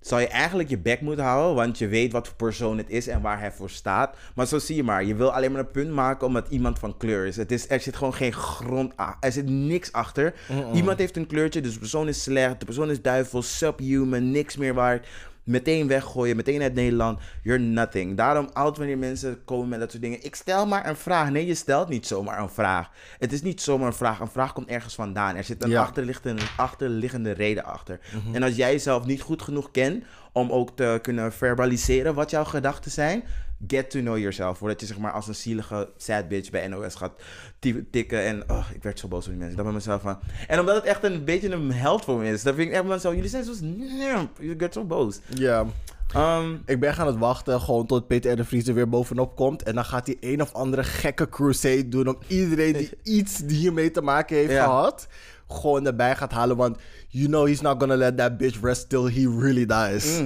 zou 0.00 0.20
je 0.20 0.26
eigenlijk 0.28 0.68
je 0.68 0.78
bek 0.78 1.00
moeten 1.00 1.24
houden, 1.24 1.54
want 1.54 1.78
je 1.78 1.88
weet 1.88 2.12
wat 2.12 2.26
voor 2.26 2.36
persoon 2.36 2.78
het 2.78 2.90
is 2.90 3.06
en 3.06 3.20
waar 3.20 3.38
hij 3.38 3.52
voor 3.52 3.70
staat. 3.70 4.16
Maar 4.34 4.46
zo 4.46 4.58
zie 4.58 4.76
je 4.76 4.82
maar, 4.82 5.04
je 5.04 5.14
wil 5.14 5.32
alleen 5.32 5.50
maar 5.52 5.60
een 5.60 5.70
punt 5.70 5.90
maken 5.90 6.26
omdat 6.26 6.48
iemand 6.48 6.78
van 6.78 6.96
kleur 6.96 7.26
is. 7.26 7.36
Het 7.36 7.52
is 7.52 7.70
er 7.70 7.80
zit 7.80 7.96
gewoon 7.96 8.14
geen 8.14 8.32
grond 8.32 9.00
a- 9.00 9.16
Er 9.20 9.32
zit 9.32 9.48
niks 9.48 9.92
achter. 9.92 10.34
Iemand 10.74 10.98
heeft 10.98 11.16
een 11.16 11.26
kleurtje, 11.26 11.60
dus 11.60 11.72
de 11.72 11.78
persoon 11.78 12.08
is 12.08 12.22
slecht, 12.22 12.58
de 12.58 12.64
persoon 12.64 12.90
is 12.90 13.02
duivel, 13.02 13.42
subhuman, 13.42 14.30
niks 14.30 14.56
meer 14.56 14.74
waard. 14.74 15.06
Meteen 15.44 15.86
weggooien, 15.88 16.36
meteen 16.36 16.62
uit 16.62 16.74
Nederland. 16.74 17.18
You're 17.42 17.62
nothing. 17.62 18.16
Daarom, 18.16 18.48
altijd 18.52 18.76
wanneer 18.76 18.98
mensen 18.98 19.44
komen 19.44 19.68
met 19.68 19.80
dat 19.80 19.90
soort 19.90 20.02
dingen. 20.02 20.24
Ik 20.24 20.34
stel 20.34 20.66
maar 20.66 20.88
een 20.88 20.96
vraag. 20.96 21.30
Nee, 21.30 21.46
je 21.46 21.54
stelt 21.54 21.88
niet 21.88 22.06
zomaar 22.06 22.38
een 22.40 22.48
vraag. 22.50 22.90
Het 23.18 23.32
is 23.32 23.42
niet 23.42 23.60
zomaar 23.60 23.86
een 23.86 23.92
vraag. 23.92 24.20
Een 24.20 24.28
vraag 24.28 24.52
komt 24.52 24.68
ergens 24.68 24.94
vandaan. 24.94 25.36
Er 25.36 25.44
zit 25.44 25.62
een 25.62 25.70
Ja. 25.70 25.80
achterliggende, 25.82 26.42
achterliggende 26.56 27.30
reden 27.30 27.64
achter. 27.64 28.00
En 28.32 28.42
als 28.42 28.56
jij 28.56 28.72
jezelf 28.72 29.06
niet 29.06 29.20
goed 29.20 29.42
genoeg 29.42 29.70
kent 29.70 30.04
om 30.32 30.50
ook 30.50 30.76
te 30.76 30.98
kunnen 31.02 31.32
verbaliseren 31.32 32.14
wat 32.14 32.30
jouw 32.30 32.44
gedachten 32.44 32.90
zijn, 32.90 33.24
get 33.66 33.90
to 33.90 34.00
know 34.00 34.18
yourself. 34.18 34.58
Voordat 34.58 34.80
je 34.80 34.86
zeg 34.86 34.98
maar 34.98 35.12
als 35.12 35.28
een 35.28 35.34
zielige 35.34 35.88
sad 35.96 36.28
bitch 36.28 36.50
bij 36.50 36.68
NOS 36.68 36.94
gaat 36.94 37.12
ti- 37.58 37.84
tikken. 37.90 38.22
En 38.24 38.50
oh, 38.50 38.66
ik 38.74 38.82
werd 38.82 38.98
zo 38.98 39.08
boos 39.08 39.24
op 39.24 39.30
die 39.30 39.38
mensen. 39.38 39.56
Dat 39.56 39.64
bij 39.64 39.74
mezelf 39.74 40.02
van. 40.02 40.18
En 40.48 40.60
omdat 40.60 40.74
het 40.74 40.84
echt 40.84 41.04
een 41.04 41.24
beetje 41.24 41.50
een 41.50 41.72
held 41.72 42.04
voor 42.04 42.18
me 42.18 42.30
is. 42.30 42.42
Dat 42.42 42.54
vind 42.54 42.68
ik 42.68 42.74
echt 42.74 42.86
van 42.86 43.00
zo. 43.00 43.14
Jullie 43.14 43.30
zijn 43.30 43.44
zo 43.44 43.52
snap. 43.52 44.28
Je 44.40 44.56
werd 44.56 44.72
zo 44.72 44.84
boos. 44.84 45.18
Ja. 45.34 45.66
Ehm, 46.12 46.54
Ik 46.66 46.80
ben 46.80 46.94
gaan 46.94 47.06
het 47.06 47.16
wachten 47.18 47.60
gewoon 47.60 47.86
tot 47.86 48.06
Peter 48.06 48.36
de 48.36 48.44
Vries 48.44 48.66
er 48.66 48.74
weer 48.74 48.88
bovenop 48.88 49.36
komt. 49.36 49.62
En 49.62 49.74
dan 49.74 49.84
gaat 49.84 50.06
hij 50.06 50.16
een 50.20 50.42
of 50.42 50.52
andere 50.52 50.84
gekke 50.84 51.28
crusade 51.28 51.88
doen 51.88 52.08
om 52.08 52.18
iedereen 52.26 52.72
die 52.72 52.90
iets 53.18 53.42
hiermee 53.46 53.90
te 53.90 54.02
maken 54.02 54.36
heeft 54.36 54.50
Ja. 54.50 54.64
gehad, 54.64 55.06
gewoon 55.48 55.86
erbij 55.86 56.16
gaat 56.16 56.32
halen. 56.32 56.56
Want 56.56 56.76
you 57.08 57.26
know 57.26 57.46
he's 57.46 57.60
not 57.60 57.76
gonna 57.78 57.96
let 57.96 58.16
that 58.16 58.36
bitch 58.36 58.60
rest 58.62 58.88
till 58.88 59.04
he 59.04 59.38
really 59.40 59.66
dies. 59.66 60.20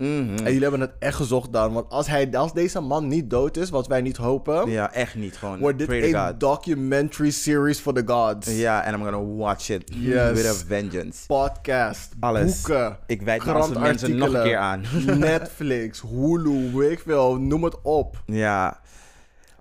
Mhm. 0.00 0.36
En 0.36 0.44
jullie 0.44 0.62
hebben 0.62 0.80
het 0.80 0.92
echt 0.98 1.16
gezocht 1.16 1.52
dan. 1.52 1.72
Want 1.72 1.90
als, 1.90 2.06
hij, 2.06 2.30
als 2.32 2.52
deze 2.52 2.80
man 2.80 3.08
niet 3.08 3.30
dood 3.30 3.56
is, 3.56 3.70
wat 3.70 3.86
wij 3.86 4.00
niet 4.00 4.16
hopen, 4.16 4.70
Ja, 4.70 4.92
echt 4.92 5.14
niet. 5.14 5.36
Gewoon. 5.36 5.58
wordt 5.58 5.78
dit 5.78 5.88
een 6.14 6.34
documentary 6.38 7.30
series 7.30 7.78
for 7.78 7.92
the 7.94 8.02
gods. 8.06 8.56
Ja, 8.56 8.84
en 8.84 8.94
I'm 8.94 9.02
gonna 9.02 9.24
watch 9.24 9.68
it 9.70 9.92
Yes. 9.94 10.32
with 10.32 10.46
a 10.46 10.54
vengeance. 10.66 11.26
Podcast, 11.26 12.08
Alles. 12.20 12.60
boeken, 12.60 12.96
Ik 13.06 13.22
wijd 13.22 13.44
de 13.44 13.78
mensen 13.78 14.16
nog 14.16 14.32
een 14.34 14.42
keer 14.42 14.56
aan. 14.56 14.82
Netflix, 15.18 16.02
Hulu, 16.10 16.90
ik 16.90 17.00
veel, 17.00 17.36
noem 17.36 17.64
het 17.64 17.76
op. 17.82 18.22
Ja, 18.26 18.80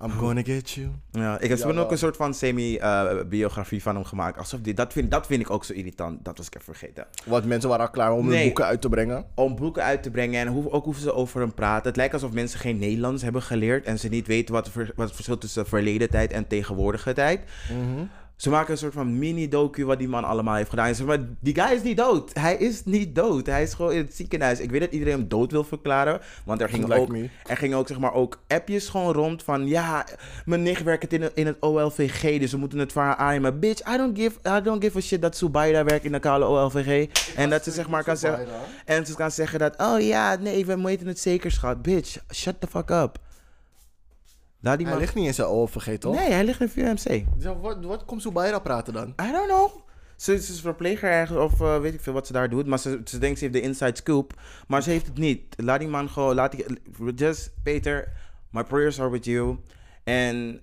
I'm 0.01 0.11
gonna 0.11 0.41
get 0.43 0.71
you. 0.71 0.87
ja. 1.11 1.39
ik 1.39 1.49
heb 1.49 1.57
Ja, 1.57 1.79
ook 1.79 1.91
een 1.91 1.97
soort 1.97 2.15
van 2.15 2.33
semi-biografie 2.33 3.81
van 3.81 3.95
hem 3.95 4.03
gemaakt. 4.03 4.37
Alsof 4.37 4.59
die, 4.59 4.73
dat, 4.73 4.93
vind, 4.93 5.11
dat 5.11 5.25
vind 5.27 5.41
ik 5.41 5.49
ook 5.49 5.63
zo 5.63 5.73
irritant. 5.73 6.25
Dat 6.25 6.37
was 6.37 6.47
ik 6.47 6.55
even 6.55 6.75
vergeten. 6.75 7.05
Want 7.25 7.45
mensen 7.45 7.69
waren 7.69 7.85
al 7.85 7.91
klaar 7.91 8.13
om 8.13 8.29
hun 8.29 8.43
boeken 8.43 8.65
uit 8.65 8.81
te 8.81 8.89
brengen. 8.89 9.25
Om 9.33 9.55
boeken 9.55 9.83
uit 9.83 10.03
te 10.03 10.11
brengen 10.11 10.39
en 10.39 10.47
hoe, 10.47 10.71
ook 10.71 10.83
hoeven 10.83 11.03
ze 11.03 11.13
over 11.13 11.41
hem 11.41 11.53
praten. 11.53 11.87
Het 11.87 11.95
lijkt 11.95 12.13
alsof 12.13 12.31
mensen 12.31 12.59
geen 12.59 12.77
Nederlands 12.77 13.23
hebben 13.23 13.41
geleerd. 13.41 13.85
En 13.85 13.99
ze 13.99 14.07
niet 14.07 14.27
weten 14.27 14.53
wat, 14.53 14.71
wat 14.73 14.87
het 14.95 15.11
verschil 15.11 15.37
tussen 15.37 15.67
verleden 15.67 16.09
tijd 16.09 16.31
en 16.31 16.47
tegenwoordige 16.47 17.13
tijd. 17.13 17.41
Ze 18.39 18.49
maken 18.49 18.71
een 18.71 18.77
soort 18.77 18.93
van 18.93 19.17
mini-docu 19.19 19.85
wat 19.85 19.97
die 19.99 20.07
man 20.07 20.23
allemaal 20.23 20.55
heeft 20.55 20.69
gedaan. 20.69 20.95
Ze 20.95 21.03
maar 21.03 21.17
die 21.39 21.55
guy 21.61 21.75
is 21.75 21.81
niet 21.83 21.97
dood. 21.97 22.31
Hij 22.33 22.55
is 22.55 22.83
niet 22.85 23.15
dood. 23.15 23.45
Hij 23.45 23.63
is 23.63 23.73
gewoon 23.73 23.91
in 23.91 23.97
het 23.97 24.15
ziekenhuis. 24.15 24.59
Ik 24.59 24.71
weet 24.71 24.79
dat 24.79 24.91
iedereen 24.91 25.13
hem 25.13 25.27
dood 25.27 25.51
wil 25.51 25.63
verklaren. 25.63 26.19
Want 26.45 26.61
er 26.61 26.69
gingen 26.69 26.91
ook, 26.91 27.07
me. 27.07 27.29
er 27.45 27.57
gingen 27.57 27.77
ook, 27.77 27.87
zeg 27.87 27.99
maar, 27.99 28.13
ook 28.13 28.39
appjes 28.47 28.87
gewoon 28.89 29.13
rond 29.13 29.43
van... 29.43 29.67
Ja, 29.67 30.05
mijn 30.45 30.63
nicht 30.63 30.83
werkt 30.83 31.13
in, 31.13 31.21
het- 31.21 31.31
in 31.35 31.45
het 31.45 31.57
OLVG, 31.59 32.39
dus 32.39 32.51
we 32.51 32.57
moeten 32.57 32.79
het 32.79 32.91
voor 32.91 33.01
haar 33.01 33.15
aannemen. 33.15 33.59
Bitch, 33.59 33.93
I 33.93 33.97
don't 33.97 34.17
give, 34.19 34.39
I 34.57 34.61
don't 34.61 34.83
give 34.83 34.97
a 34.97 35.01
shit 35.01 35.21
dat 35.21 35.35
Subaida 35.37 35.83
werkt 35.83 36.05
in 36.05 36.11
de 36.11 36.19
koude 36.19 36.45
OLVG. 36.45 37.07
En 37.35 37.49
dat 37.49 37.63
ze 37.63 37.71
zeg 37.71 37.89
maar 37.89 38.03
kan 38.03 38.17
zeggen... 38.17 38.47
En 38.85 39.05
ze 39.05 39.15
kan 39.15 39.31
zeggen 39.31 39.59
dat... 39.59 39.73
Oh 39.77 40.01
ja, 40.01 40.35
nee, 40.35 40.65
we 40.65 40.81
weten 40.81 41.07
het 41.07 41.19
zeker, 41.19 41.51
schat. 41.51 41.81
Bitch, 41.81 42.17
shut 42.33 42.61
the 42.61 42.67
fuck 42.67 42.89
up. 42.89 43.17
Laat 44.61 44.77
die 44.77 44.85
Hij 44.85 44.95
man... 44.95 45.03
ligt 45.03 45.15
niet 45.15 45.25
in 45.25 45.33
zijn 45.33 45.47
OVG, 45.47 45.97
toch? 45.97 46.15
Nee, 46.15 46.31
hij 46.31 46.43
ligt 46.43 46.61
in 46.61 46.69
VMC. 46.69 47.25
Ja, 47.37 47.57
wat, 47.57 47.85
wat 47.85 48.05
komt 48.05 48.21
Zubaira 48.21 48.59
praten 48.59 48.93
dan? 48.93 49.07
I 49.07 49.31
don't 49.31 49.47
know. 49.47 49.69
Ze, 50.15 50.41
ze 50.41 50.53
is 50.53 50.61
verpleger 50.61 51.09
ergens 51.09 51.39
of 51.39 51.61
eh, 51.61 51.79
weet 51.79 51.93
ik 51.93 52.01
veel 52.01 52.13
wat 52.13 52.27
ze 52.27 52.33
daar 52.33 52.49
doet. 52.49 52.67
Maar 52.67 52.79
ze, 52.79 53.01
ze 53.03 53.17
denkt 53.17 53.37
ze 53.37 53.43
heeft 53.43 53.57
de 53.57 53.61
inside 53.61 53.95
scoop. 53.95 54.33
Maar 54.67 54.83
ze 54.83 54.89
heeft 54.89 55.05
het 55.05 55.17
niet. 55.17 55.55
Laat 55.57 55.79
die 55.79 55.87
man 55.87 56.09
gewoon, 56.09 56.35
laat 56.35 56.51
die, 56.51 56.65
just 57.15 57.53
Peter, 57.63 58.11
my 58.51 58.63
prayers 58.63 58.99
are 58.99 59.09
with 59.09 59.25
you. 59.25 59.57
En 60.03 60.61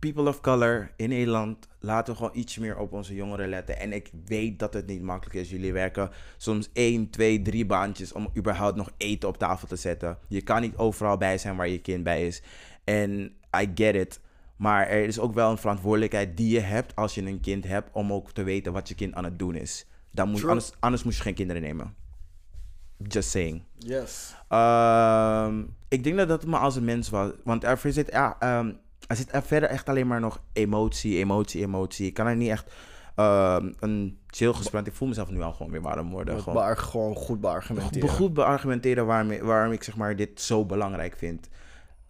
people 0.00 0.28
of 0.28 0.40
color 0.40 0.90
in 0.96 1.08
Nederland, 1.08 1.68
laten 1.80 2.12
we 2.12 2.18
gewoon 2.18 2.36
iets 2.36 2.58
meer 2.58 2.78
op 2.78 2.92
onze 2.92 3.14
jongeren 3.14 3.48
letten. 3.48 3.78
En 3.78 3.92
ik 3.92 4.10
weet 4.24 4.58
dat 4.58 4.74
het 4.74 4.86
niet 4.86 5.02
makkelijk 5.02 5.38
is. 5.38 5.50
Jullie 5.50 5.72
werken 5.72 6.10
soms 6.36 6.70
één, 6.72 7.10
twee, 7.10 7.42
drie 7.42 7.66
baantjes 7.66 8.12
om 8.12 8.30
überhaupt 8.36 8.76
nog 8.76 8.90
eten 8.96 9.28
op 9.28 9.38
tafel 9.38 9.68
te 9.68 9.76
zetten. 9.76 10.18
Je 10.28 10.42
kan 10.42 10.60
niet 10.60 10.76
overal 10.76 11.16
bij 11.16 11.38
zijn 11.38 11.56
waar 11.56 11.68
je 11.68 11.80
kind 11.80 12.02
bij 12.04 12.26
is. 12.26 12.42
En 12.84 13.32
I 13.60 13.70
get 13.74 13.94
it. 13.94 14.20
Maar 14.56 14.86
er 14.86 15.04
is 15.04 15.18
ook 15.18 15.34
wel 15.34 15.50
een 15.50 15.58
verantwoordelijkheid 15.58 16.36
die 16.36 16.52
je 16.52 16.60
hebt 16.60 16.96
als 16.96 17.14
je 17.14 17.26
een 17.26 17.40
kind 17.40 17.64
hebt 17.64 17.90
om 17.92 18.12
ook 18.12 18.32
te 18.32 18.42
weten 18.42 18.72
wat 18.72 18.88
je 18.88 18.94
kind 18.94 19.14
aan 19.14 19.24
het 19.24 19.38
doen 19.38 19.54
is. 19.54 19.86
Dan 20.10 20.28
moet, 20.28 20.36
True. 20.36 20.50
anders, 20.50 20.72
anders 20.80 21.02
moet 21.02 21.16
je 21.16 21.22
geen 21.22 21.34
kinderen 21.34 21.62
nemen. 21.62 21.94
Just 22.96 23.30
saying. 23.30 23.62
Yes. 23.78 24.34
Ehm, 24.48 25.62
ik 25.88 26.04
denk 26.04 26.16
dat 26.16 26.28
dat 26.28 26.46
maar 26.46 26.60
als 26.60 26.76
een 26.76 26.84
mens 26.84 27.08
was. 27.08 27.30
Want 27.44 27.64
er 27.64 27.78
zit, 27.82 28.10
ja, 28.10 28.36
ehm, 28.38 28.72
er 29.06 29.16
zit 29.16 29.32
er 29.32 29.42
verder 29.42 29.68
echt 29.68 29.88
alleen 29.88 30.06
maar 30.06 30.20
nog 30.20 30.42
emotie, 30.52 31.16
emotie, 31.16 31.62
emotie. 31.62 32.06
Ik 32.06 32.14
kan 32.14 32.26
er 32.26 32.36
niet 32.36 32.50
echt 32.50 32.72
ehm, 33.14 33.72
een 33.78 34.18
chill 34.26 34.52
gesprek... 34.52 34.86
Ik 34.86 34.94
voel 34.94 35.08
mezelf 35.08 35.30
nu 35.30 35.40
al 35.40 35.52
gewoon 35.52 35.72
weer 35.72 35.82
warm 35.82 36.10
worden. 36.10 36.40
Gewoon, 36.40 36.78
gewoon 36.78 37.14
goed 37.14 37.40
beargumenteren. 37.40 38.08
goed 38.08 38.34
beargumenteren 38.34 39.06
waarom, 39.06 39.38
waarom 39.38 39.72
ik 39.72 39.82
zeg 39.82 39.96
maar, 39.96 40.16
dit 40.16 40.40
zo 40.40 40.64
belangrijk 40.64 41.16
vind. 41.16 41.48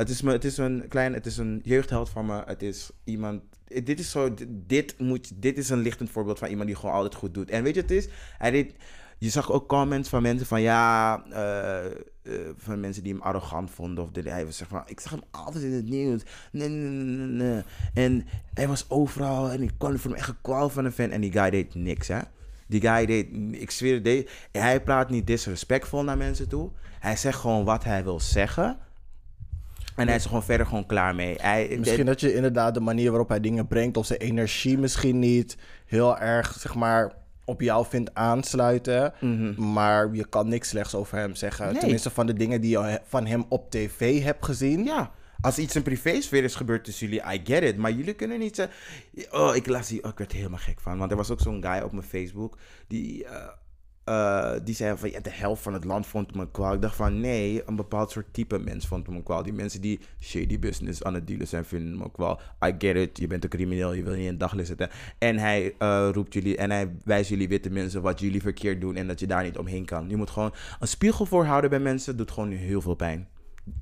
Het 0.00 0.08
is, 0.08 0.22
me, 0.22 0.32
het 0.32 0.44
is 0.44 0.56
een 0.56 0.84
klein, 0.88 1.12
het 1.14 1.26
is 1.26 1.36
een 1.36 1.60
jeugdheld 1.64 2.08
van 2.10 2.26
me. 2.26 2.42
Het 2.46 2.62
is 2.62 2.90
iemand. 3.04 3.42
Dit 3.64 3.98
is 3.98 4.10
zo, 4.10 4.34
dit- 4.50 4.98
moet, 4.98 5.42
dit 5.42 5.58
is 5.58 5.68
een 5.68 5.78
lichtend 5.78 6.10
voorbeeld 6.10 6.38
van 6.38 6.48
iemand 6.48 6.66
die 6.66 6.76
gewoon 6.76 6.94
altijd 6.94 7.14
goed 7.14 7.34
doet. 7.34 7.50
En 7.50 7.62
weet 7.62 7.74
je, 7.74 7.80
het 7.80 7.90
is, 7.90 8.08
hij 8.38 8.50
deed, 8.50 8.74
je 9.18 9.28
zag 9.28 9.52
ook 9.52 9.68
comments 9.68 10.08
van 10.08 10.22
mensen 10.22 10.46
van 10.46 10.60
ja, 10.60 11.22
eh, 11.30 11.86
eh, 11.86 11.92
van 12.56 12.80
mensen 12.80 13.02
die 13.02 13.12
hem 13.12 13.22
arrogant 13.22 13.70
vonden 13.70 14.04
of 14.04 14.10
dit. 14.10 14.24
Hij 14.24 14.44
was 14.44 14.56
zeg 14.56 14.68
van, 14.68 14.82
ik 14.86 15.00
zag 15.00 15.10
hem 15.10 15.22
altijd 15.30 15.64
in 15.64 15.72
het 15.72 15.88
nieuws. 15.88 16.22
Nee, 16.52 16.68
nee, 16.68 17.26
nee. 17.26 17.62
En 17.94 18.26
hij 18.54 18.68
was 18.68 18.90
overal 18.90 19.50
en 19.50 19.62
ik 19.62 19.72
kon 19.78 19.98
voor 19.98 20.10
hem 20.10 20.18
echt 20.18 20.28
een 20.28 20.70
van 20.70 20.84
een 20.84 20.92
fan. 20.92 21.10
En 21.10 21.20
die 21.20 21.32
guy 21.32 21.50
deed 21.50 21.74
niks, 21.74 22.08
hè. 22.08 22.20
Die 22.66 22.80
guy 22.80 23.06
deed, 23.06 23.26
ik 23.50 23.70
zweer 23.70 24.02
hij 24.52 24.82
praat 24.82 25.10
niet 25.10 25.26
disrespectvol 25.26 26.04
naar 26.04 26.16
mensen 26.16 26.48
toe. 26.48 26.70
Hij 27.00 27.16
zegt 27.16 27.38
gewoon 27.38 27.64
wat 27.64 27.84
hij 27.84 28.04
wil 28.04 28.20
zeggen. 28.20 28.78
En 29.96 30.06
hij 30.06 30.16
is 30.16 30.22
er 30.22 30.28
gewoon 30.28 30.44
verder 30.44 30.66
gewoon 30.66 30.86
klaar 30.86 31.14
mee. 31.14 31.34
Hij, 31.38 31.76
Misschien 31.78 32.06
dat 32.06 32.20
je 32.20 32.34
inderdaad 32.34 32.74
de 32.74 32.80
manier 32.80 33.10
waarop 33.10 33.28
hij 33.28 33.40
dingen 33.40 33.66
brengt, 33.66 33.96
of 33.96 34.06
zijn 34.06 34.20
energie 34.20 34.78
misschien 34.78 35.18
niet 35.18 35.56
heel 35.86 36.18
erg, 36.18 36.56
zeg 36.58 36.74
maar, 36.74 37.12
op 37.44 37.60
jou 37.60 37.86
vindt 37.88 38.14
aansluiten. 38.14 39.12
Maar 39.56 40.14
je 40.14 40.28
kan 40.28 40.48
niks 40.48 40.68
slechts 40.68 40.94
over 40.94 41.18
hem 41.18 41.34
zeggen. 41.34 41.64
Mhm. 41.64 41.72
Nee. 41.72 41.80
Tenminste, 41.80 42.10
van 42.10 42.26
de 42.26 42.32
dingen 42.32 42.60
die 42.60 42.70
je 42.78 43.00
van 43.04 43.26
hem 43.26 43.44
op 43.48 43.70
tv 43.70 44.22
hebt 44.22 44.44
gezien. 44.44 44.84
Ja, 44.84 45.10
als 45.40 45.58
iets 45.58 45.76
in 45.76 45.82
privésfeer 45.82 46.44
is 46.44 46.54
gebeurd 46.54 46.84
tussen 46.84 47.08
jullie, 47.08 47.34
I 47.34 47.40
get 47.44 47.62
it. 47.62 47.76
Maar 47.76 47.92
jullie 47.92 48.14
kunnen 48.14 48.38
niet 48.38 48.56
zeggen... 48.56 48.76
Oh, 49.30 49.56
ik 49.56 49.66
las 49.66 49.88
die... 49.88 50.04
Oh, 50.04 50.10
ik 50.10 50.18
werd 50.18 50.30
er 50.30 50.36
helemaal 50.36 50.58
gek 50.58 50.80
van. 50.80 50.98
Want 50.98 51.10
er 51.10 51.16
was 51.16 51.30
ook 51.30 51.40
zo'n 51.40 51.62
guy 51.62 51.80
op 51.80 51.92
mijn 51.92 52.06
Facebook... 52.06 52.58
Die, 52.86 53.24
eh, 53.24 53.48
eh, 54.04 54.52
die 54.64 54.74
zei 54.74 54.96
van... 54.96 55.10
Ja, 55.10 55.20
de 55.20 55.30
helft 55.30 55.62
van 55.62 55.72
het 55.72 55.84
land 55.84 56.06
vond 56.06 56.34
een 56.34 56.50
kwaal. 56.50 56.74
Ik 56.74 56.82
dacht 56.82 56.96
van... 56.96 57.20
Nee, 57.20 57.62
een 57.66 57.76
bepaald 57.76 58.10
soort 58.10 58.26
type 58.32 58.58
mens 58.58 58.86
vond 58.86 59.08
een 59.08 59.22
kwaal. 59.22 59.42
Die 59.42 59.52
mensen 59.52 59.80
die 59.80 60.00
shady 60.20 60.58
business 60.58 61.02
aan 61.02 61.14
het 61.14 61.26
dealen 61.26 61.48
zijn, 61.48 61.64
vinden 61.64 62.00
een 62.00 62.10
kwaal. 62.10 62.40
I 62.64 62.74
get 62.78 62.96
it. 62.96 63.18
Je 63.18 63.26
bent 63.26 63.44
een 63.44 63.50
crimineel. 63.50 63.92
Je 63.92 64.02
wil 64.02 64.12
niet 64.12 64.22
in 64.22 64.30
het 64.30 64.40
daglicht 64.40 64.68
zitten. 64.68 64.90
En 65.18 65.38
hij 65.38 65.74
eh, 65.78 66.08
roept 66.12 66.32
jullie... 66.32 66.56
En 66.56 66.70
hij 66.70 66.96
wijst 67.04 67.30
jullie 67.30 67.48
witte 67.48 67.70
mensen 67.70 68.02
wat 68.02 68.20
jullie 68.20 68.42
verkeerd 68.42 68.80
doen... 68.80 68.96
En 68.96 69.06
dat 69.06 69.20
je 69.20 69.26
daar 69.26 69.42
niet 69.42 69.58
omheen 69.58 69.84
kan. 69.84 70.08
Je 70.08 70.16
moet 70.16 70.30
gewoon 70.30 70.54
een 70.80 70.88
spiegel 70.88 71.26
voorhouden 71.26 71.70
bij 71.70 71.80
mensen. 71.80 72.16
Doet 72.16 72.30
gewoon 72.30 72.50
heel 72.50 72.80
veel 72.80 72.94
pijn. 72.94 73.28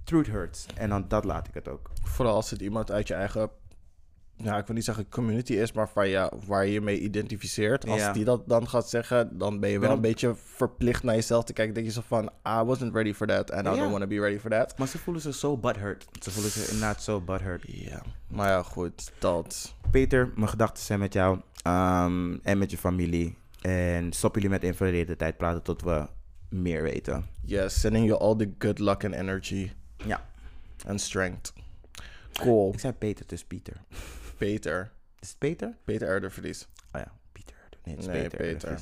Truth 0.05 0.27
hurts. 0.27 0.67
En 0.75 0.89
dan 0.89 1.05
dat 1.09 1.25
laat 1.25 1.49
ik 1.49 1.55
het 1.55 1.69
ook. 1.69 1.91
Vooral 2.03 2.35
als 2.35 2.51
het 2.51 2.61
iemand 2.61 2.91
uit 2.91 3.09
je 3.09 3.15
eigen, 3.15 3.51
nou, 4.39 4.59
ik 4.61 4.67
wil 4.67 4.75
niet 4.75 4.85
zeggen 4.85 5.09
community 5.09 5.53
is, 5.53 5.73
maar 5.73 5.89
waar 5.95 6.07
je, 6.07 6.33
waar 6.47 6.67
je 6.67 6.81
mee 6.81 6.99
identificeert. 7.01 7.87
Als 7.89 8.01
Ja. 8.01 8.13
die 8.13 8.25
dat 8.25 8.49
dan 8.49 8.69
gaat 8.69 8.89
zeggen, 8.89 9.39
dan 9.39 9.61
ben 9.61 9.71
je 9.71 9.79
wel 9.79 9.91
een 9.93 10.01
beetje 10.01 10.35
verplicht 10.35 11.03
naar 11.03 11.15
jezelf 11.15 11.45
te 11.45 11.53
kijken. 11.53 11.75
denk 11.75 11.87
je 11.87 11.93
zo 11.93 12.03
van, 12.07 12.25
I 12.47 12.63
wasn't 12.65 12.95
ready 12.95 13.13
for 13.15 13.27
that 13.27 13.51
and 13.51 13.67
I 13.67 13.69
Ja. 13.71 13.75
don't 13.77 13.91
want 13.91 14.03
to 14.03 14.09
be 14.09 14.21
ready 14.21 14.39
for 14.39 14.51
that. 14.51 14.79
Maar 14.79 14.89
ze 14.89 14.99
voelen 14.99 15.23
zich 15.23 15.35
zo 15.35 15.57
butthurt. 15.57 16.07
Ze 16.23 16.31
voelen 16.31 16.51
zich 16.53 16.65
inderdaad 16.65 17.03
zo 17.03 17.21
butthurt. 17.21 17.63
Ja, 17.67 18.03
maar 18.29 18.49
ja, 18.49 18.63
goed, 18.63 19.13
dat. 19.19 19.75
Peter, 19.91 20.33
mijn 20.37 20.49
gedachten 20.49 20.85
zijn 20.85 20.99
met 20.99 21.13
jou 21.13 21.41
ehm, 21.63 22.37
en 22.43 22.59
met 22.59 22.71
je 22.71 22.79
familie. 22.79 23.37
En 23.61 24.13
stop 24.13 24.35
jullie 24.35 24.51
met 24.51 24.63
in 24.65 24.75
verleden 24.75 25.17
tijd 25.17 25.37
praten 25.37 25.63
tot 25.63 25.83
we 25.83 26.07
meer 26.49 26.83
weten. 26.83 27.27
Yes, 27.45 27.81
sending 27.81 28.07
you 28.07 28.21
all 28.21 28.37
the 28.37 28.51
good 28.59 28.79
luck 28.79 29.05
and 29.05 29.15
energy 29.15 29.71
Ja. 30.07 30.25
and 30.87 31.01
strength. 31.01 31.53
Cool. 32.33 32.73
Ik 32.73 32.81
zei 32.81 32.93
Peter, 32.93 33.25
dus 33.27 33.45
Pieter. 33.45 33.77
Peter. 34.39 34.91
Is 35.21 35.29
het 35.29 35.39
Peter? 35.39 35.77
Peter 35.85 36.09
Erderverlies. 36.09 36.69
Oh 36.95 37.01
ja, 37.01 37.13
Pieter. 37.33 37.57
Nee, 37.85 37.95
het 37.95 38.05
is 38.05 38.11
Nee, 38.11 38.29
Peter. 38.29 38.39
Peter. 38.39 38.81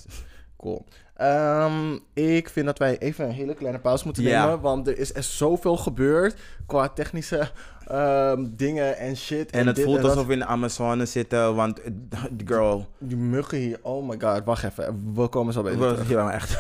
Cool. 0.57 0.85
Ehm, 1.15 1.99
ik 2.13 2.49
vind 2.49 2.67
dat 2.67 2.79
wij 2.79 2.99
even 2.99 3.25
een 3.25 3.31
hele 3.31 3.55
kleine 3.55 3.79
pauze 3.79 4.05
moeten 4.05 4.23
nemen. 4.23 4.61
Want 4.61 4.89
er 4.89 4.99
is 4.99 5.15
er 5.15 5.23
zoveel 5.23 5.77
gebeurd 5.77 6.41
qua 6.67 6.89
technische 6.89 7.51
ehm, 7.87 8.47
dingen 8.51 8.97
en 8.97 9.17
shit. 9.17 9.51
En 9.51 9.67
het 9.67 9.81
voelt 9.81 9.99
en 9.99 10.05
alsof 10.05 10.27
we 10.27 10.33
in 10.33 10.39
de 10.39 10.45
Amazone 10.45 11.07
zitten, 11.07 11.55
want 11.55 11.81
eh, 11.81 11.93
die 12.31 12.47
girl... 12.47 12.89
Die 12.99 13.17
muggen 13.17 13.59
hier. 13.59 13.79
Oh 13.83 14.09
my 14.09 14.17
god, 14.21 14.45
wacht 14.45 14.65
even. 14.65 15.15
We 15.15 15.29
komen 15.29 15.53
zo 15.53 15.63
bij 15.63 15.73
je 15.73 15.79
terug. 15.79 16.09
Ja, 16.09 16.33
echt. 16.33 16.59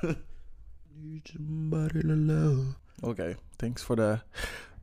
Oké, 3.00 3.36
thanks 3.56 3.82
for 3.82 3.96
the 3.96 4.18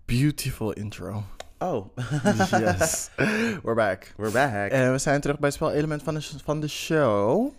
beautiful 0.06 0.72
intro. 0.72 1.24
Oh, 1.64 1.85
Yes, 2.52 3.10
we're 3.64 3.76
back. 3.76 4.14
we're 4.18 4.31
back. 4.31 4.72
En 4.72 4.91
we 4.91 4.98
zijn 4.98 5.22
terug 5.22 5.40
bij 5.40 5.48
het 5.48 5.57
spelelement 5.57 6.03
van 6.03 6.14
de, 6.14 6.22
van 6.44 6.60
de 6.60 6.68
show. 6.68 7.53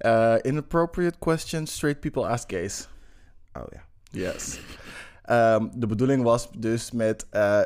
Uh, 0.00 0.34
inappropriate 0.42 1.18
questions 1.18 1.72
straight 1.72 2.00
people 2.00 2.26
ask 2.26 2.50
gays. 2.50 2.88
Oh 3.52 3.62
ja. 3.70 3.82
Yes. 4.10 4.60
Ehm, 5.24 5.68
de 5.74 5.86
bedoeling 5.86 6.22
was 6.22 6.50
dus 6.58 6.90
met 6.90 7.26
eh, 7.30 7.62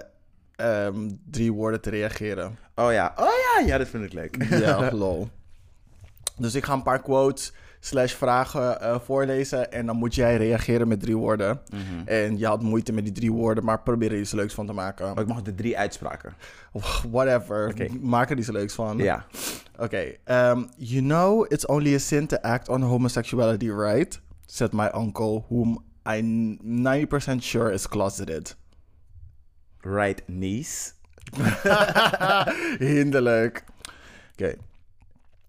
ehm, 0.56 1.10
drie 1.30 1.52
woorden 1.52 1.80
te 1.80 1.90
reageren. 1.90 2.58
Oh 2.74 2.92
ja. 2.92 3.12
Oh 3.16 3.26
ja, 3.26 3.66
ja, 3.66 3.78
dat 3.78 3.88
vind 3.88 4.04
ik 4.04 4.12
leuk. 4.12 4.44
Ja, 4.50 4.92
lol. 5.04 5.28
Dus 6.36 6.54
ik 6.54 6.64
ga 6.64 6.72
een 6.72 6.82
paar 6.82 7.02
quotes 7.02 7.52
slash 7.84 8.14
vragen 8.14 8.80
eh, 8.80 8.98
voorlezen 9.00 9.72
en 9.72 9.86
dan 9.86 9.96
moet 9.96 10.14
jij 10.14 10.36
reageren 10.36 10.88
met 10.88 11.00
drie 11.00 11.16
woorden. 11.16 11.60
Mhm. 11.70 12.08
En 12.08 12.38
je 12.38 12.46
had 12.46 12.62
moeite 12.62 12.92
met 12.92 13.04
die 13.04 13.12
drie 13.12 13.32
woorden, 13.32 13.64
maar 13.64 13.80
probeer 13.80 14.12
er 14.12 14.20
iets 14.20 14.32
leuks 14.32 14.54
van 14.54 14.66
te 14.66 14.72
maken. 14.72 15.10
Oh, 15.10 15.20
ik 15.20 15.26
mag 15.26 15.42
de 15.42 15.54
drie 15.54 15.78
uitspraken. 15.78 16.34
Whatever. 17.10 17.68
Oké. 17.68 17.86
Maak 18.00 18.30
er 18.30 18.38
iets 18.38 18.50
leuks 18.50 18.74
van. 18.74 18.98
Ja. 18.98 19.26
Okay. 19.78 20.18
Um, 20.24 20.68
you 20.76 21.00
know, 21.02 21.46
it's 21.48 21.66
only 21.66 21.94
a 21.94 21.98
sin 21.98 22.26
to 22.26 22.36
act 22.36 22.68
on 22.68 22.82
homosexuality, 22.82 23.70
right? 23.70 24.20
Said 24.46 24.72
my 24.72 24.88
uncle, 24.94 25.44
whom 25.48 25.84
I'm 26.06 26.58
90% 26.62 27.42
sure 27.42 27.72
is 27.72 27.88
closeted. 27.88 28.56
Right 29.80 30.22
niece. 30.26 30.92
Hinderlijk. 32.78 33.64
Okay. 34.32 34.56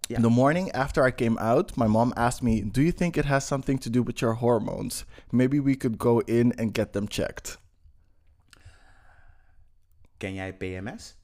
Yeah. 0.07 0.19
The 0.19 0.29
morning 0.29 0.69
after 0.71 1.03
I 1.03 1.11
came 1.11 1.37
out, 1.39 1.75
my 1.77 1.87
mom 1.87 2.13
asked 2.15 2.43
me, 2.43 2.61
Do 2.61 2.81
you 2.81 2.91
think 2.91 3.17
it 3.17 3.25
has 3.25 3.43
something 3.43 3.79
to 3.79 3.89
do 3.89 4.03
with 4.03 4.21
your 4.21 4.33
hormones? 4.33 5.05
Maybe 5.31 5.59
we 5.59 5.75
could 5.75 5.97
go 5.97 6.19
in 6.27 6.53
and 6.59 6.73
get 6.73 6.93
them 6.93 7.07
checked. 7.07 7.57
Ken 10.19 10.35
jij 10.35 10.53
PMS? 10.53 11.15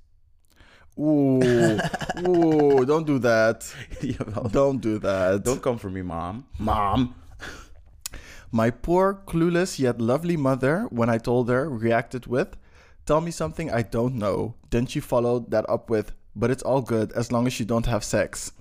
Ooh, 0.99 1.41
ooh, 2.27 2.85
don't 2.85 3.05
do 3.05 3.19
that. 3.19 3.63
Don't 4.51 4.81
do 4.81 4.99
that. 4.99 5.43
Don't 5.43 5.61
come 5.61 5.77
for 5.77 5.89
me, 5.89 6.01
mom. 6.01 6.45
Mom. 6.59 7.15
My 8.51 8.69
poor, 8.69 9.21
clueless 9.25 9.79
yet 9.79 10.01
lovely 10.01 10.35
mother, 10.35 10.87
when 10.89 11.09
I 11.09 11.17
told 11.17 11.47
her, 11.49 11.69
reacted 11.69 12.27
with, 12.27 12.57
Tell 13.05 13.21
me 13.21 13.31
something 13.31 13.71
I 13.71 13.81
don't 13.81 14.15
know. 14.15 14.55
Then 14.69 14.85
she 14.85 14.99
followed 14.99 15.51
that 15.51 15.65
up 15.69 15.89
with, 15.89 16.11
But 16.35 16.51
it's 16.51 16.63
all 16.63 16.81
good 16.81 17.13
as 17.13 17.31
long 17.31 17.47
as 17.47 17.59
you 17.59 17.65
don't 17.65 17.85
have 17.85 18.03
sex. 18.03 18.51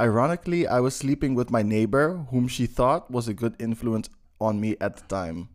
Ironically, 0.00 0.66
I 0.66 0.80
was 0.80 0.96
sleeping 0.96 1.34
with 1.36 1.50
my 1.50 1.62
neighbor, 1.62 2.24
whom 2.30 2.48
she 2.48 2.66
thought 2.66 3.10
was 3.10 3.28
a 3.28 3.34
good 3.34 3.54
influence 3.58 4.08
on 4.38 4.58
me 4.60 4.74
at 4.80 4.96
the 4.96 5.02
time. 5.06 5.48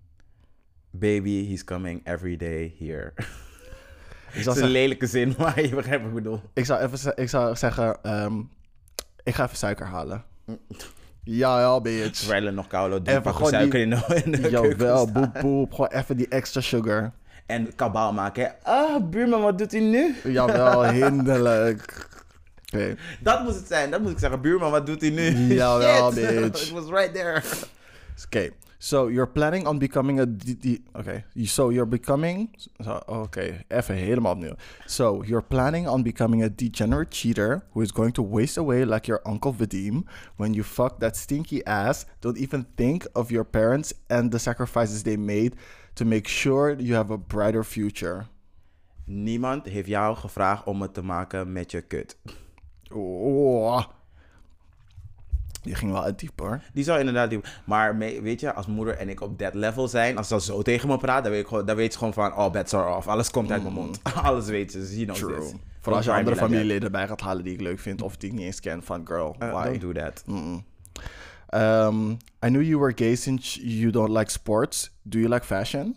Baby, 0.92 1.46
he's 1.46 1.64
coming 1.64 2.02
every 2.06 2.38
day 2.38 2.74
here. 2.80 3.14
Zou, 4.42 4.56
is 4.56 4.62
een 4.62 4.70
lelijke 4.70 5.08
zin, 5.08 5.36
maar 5.40 5.62
je 5.62 5.76
begrijpt 5.76 6.04
wat 6.04 6.10
ik 6.18 6.24
bedoel. 6.24 6.42
ik 6.54 6.66
zou, 6.66 6.82
even, 6.82 7.14
ik 7.16 7.30
zou 7.30 7.56
zeggen, 7.56 8.04
ehm, 8.04 8.40
ik 9.24 9.36
ga 9.36 9.44
even 9.44 9.58
suiker 9.58 9.86
halen. 9.86 10.24
Ja, 11.28 11.60
ja, 11.60 11.82
bitch. 11.82 12.20
Terwijl 12.20 12.46
er 12.46 12.54
nog 12.54 12.68
koude 12.68 13.02
drie 13.02 13.16
pakken 13.16 13.34
gewoon 13.34 13.50
suiker 13.50 13.80
in 13.80 13.90
de, 13.90 14.22
in 14.24 14.32
de 14.32 14.50
Jawel, 14.50 15.12
boep, 15.12 15.34
boep. 15.42 15.74
Gewoon 15.74 15.92
even 15.92 16.18
die 16.18 16.28
extra 16.28 16.62
sugar. 16.62 17.12
En 17.46 17.76
kabaal 17.76 18.14
maken. 18.14 18.44
hè. 18.44 18.50
Ah, 18.72 19.10
buurman, 19.10 19.42
wat 19.42 19.58
doet 19.58 19.72
hij 19.72 19.82
nu? 19.82 20.16
Jawel, 20.24 20.86
hinderlijk. 20.86 22.08
Oké. 22.74 22.96
Dat 23.20 23.44
moest 23.44 23.56
het 23.56 23.68
zijn. 23.68 23.92
Dat 23.92 24.02
moet 24.02 24.12
ik 24.12 24.20
zeggen. 24.20 24.42
Buurman, 24.42 24.72
wat 24.72 24.86
doet 24.86 25.02
hij 25.02 25.10
nu? 25.10 25.30
Jawel, 25.56 26.12
Shit. 26.12 26.28
bitch. 26.42 26.62
It 26.62 26.72
was 26.72 26.90
right 26.90 27.14
there. 27.14 27.42
Okay, 28.26 28.52
so 28.78 29.10
you're 29.10 29.32
planning 29.32 29.68
on 29.68 29.78
becoming 29.78 30.20
a. 30.20 30.26
D- 30.26 30.80
okay, 30.94 31.24
so 31.44 31.70
you're 31.72 31.90
becoming. 31.90 32.56
So, 32.84 33.02
okay, 33.06 33.66
even 33.68 33.96
helemaal 33.96 34.32
opnieuw. 34.32 34.56
So 34.86 35.24
you're 35.26 35.46
planning 35.48 35.88
on 35.88 36.04
becoming 36.04 36.44
a 36.44 36.50
degenerate 36.56 37.12
cheater 37.16 37.62
who 37.72 37.82
is 37.82 37.92
going 37.92 38.14
to 38.14 38.24
waste 38.30 38.60
away 38.60 38.86
like 38.86 39.08
your 39.08 39.22
uncle 39.28 39.54
Vadim. 39.54 40.04
When 40.38 40.54
you 40.54 40.64
fuck 40.64 41.00
that 41.00 41.18
stinky 41.18 41.64
ass, 41.66 42.06
don't 42.20 42.38
even 42.38 42.66
think 42.76 43.06
of 43.12 43.30
your 43.32 43.46
parents 43.46 43.94
and 44.08 44.32
the 44.32 44.40
sacrifices 44.40 45.04
they 45.04 45.18
made 45.18 45.56
to 45.96 46.06
make 46.06 46.28
sure 46.28 46.76
you 46.80 46.96
have 46.96 47.12
a 47.14 47.18
brighter 47.18 47.64
future. 47.64 48.26
Niemand 49.06 49.66
heeft 49.66 49.88
jou 49.88 50.16
gevraagd 50.16 50.66
om 50.66 50.82
het 50.82 50.94
te 50.94 51.02
maken 51.04 51.52
met 51.52 51.72
je 51.72 51.82
kut. 51.82 52.18
Oh. 52.96 53.84
Die 55.62 55.76
ging 55.76 55.92
wel 55.92 56.04
uit 56.04 56.20
diep 56.20 56.40
hoor. 56.40 56.62
Die 56.74 56.84
zou 56.84 57.00
inderdaad... 57.00 57.30
Die, 57.30 57.40
maar 57.66 57.98
weet 57.98 58.40
je, 58.40 58.54
als 58.54 58.66
moeder 58.66 58.98
en 58.98 59.10
ik 59.10 59.22
op 59.22 59.40
dat 59.40 59.54
level 59.54 59.88
zijn... 59.88 60.18
Als 60.18 60.28
ze 60.28 60.42
zo 60.42 60.62
tegen 60.62 60.88
me 60.88 60.98
praat, 60.98 61.24
dan 61.24 61.32
weet, 61.32 61.42
ik 61.42 61.48
gewoon, 61.48 61.66
dan 61.66 61.76
weet 61.76 61.92
ze 61.92 61.98
gewoon 61.98 62.14
van... 62.14 62.36
Oh, 62.36 62.52
bets 62.52 62.74
are 62.74 62.96
off. 62.96 63.08
Alles 63.08 63.32
komt 63.32 63.52
uit 63.52 63.62
mijn 63.62 63.74
mond. 63.74 64.00
Alles 64.24 64.46
weet 64.46 64.72
ze. 64.72 65.06
Mm. 65.08 65.14
True. 65.14 65.40
this. 65.40 65.54
Vooral 65.80 66.02
als 66.02 66.06
je 66.06 66.20
andere 66.20 66.36
familieleden 66.36 66.92
bij 66.92 67.08
gaat 67.08 67.22
halen 67.22 67.44
die 67.44 67.54
ik 67.54 67.62
leuk 67.62 67.80
vind 67.80 68.02
of 68.02 68.18
die 68.18 68.30
ik 68.30 68.36
niet 68.36 68.46
eens 68.46 68.60
ken 68.60 68.84
van 68.84 69.08
girl. 69.08 69.36
Uh, 69.40 69.52
why? 69.52 69.64
don't 69.64 69.82
do 69.82 69.92
that. 69.92 70.24
Um, 71.54 72.12
I 72.46 72.48
knew 72.48 72.62
you 72.62 72.80
were 72.80 72.94
gay 72.96 73.16
since 73.16 73.68
you 73.78 73.92
don't 73.92 74.10
like 74.10 74.32
sports. 74.32 74.92
Do 75.04 75.20
you 75.20 75.30
like 75.30 75.46
fashion? 75.46 75.96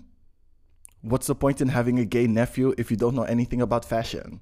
What's 1.00 1.26
the 1.26 1.34
point 1.34 1.60
in 1.60 1.68
having 1.68 1.98
a 1.98 2.06
gay 2.08 2.26
nephew 2.26 2.72
if 2.74 2.88
you 2.88 2.98
don't 2.98 3.14
know 3.14 3.24
anything 3.24 3.62
about 3.62 3.84
fashion? 3.84 4.40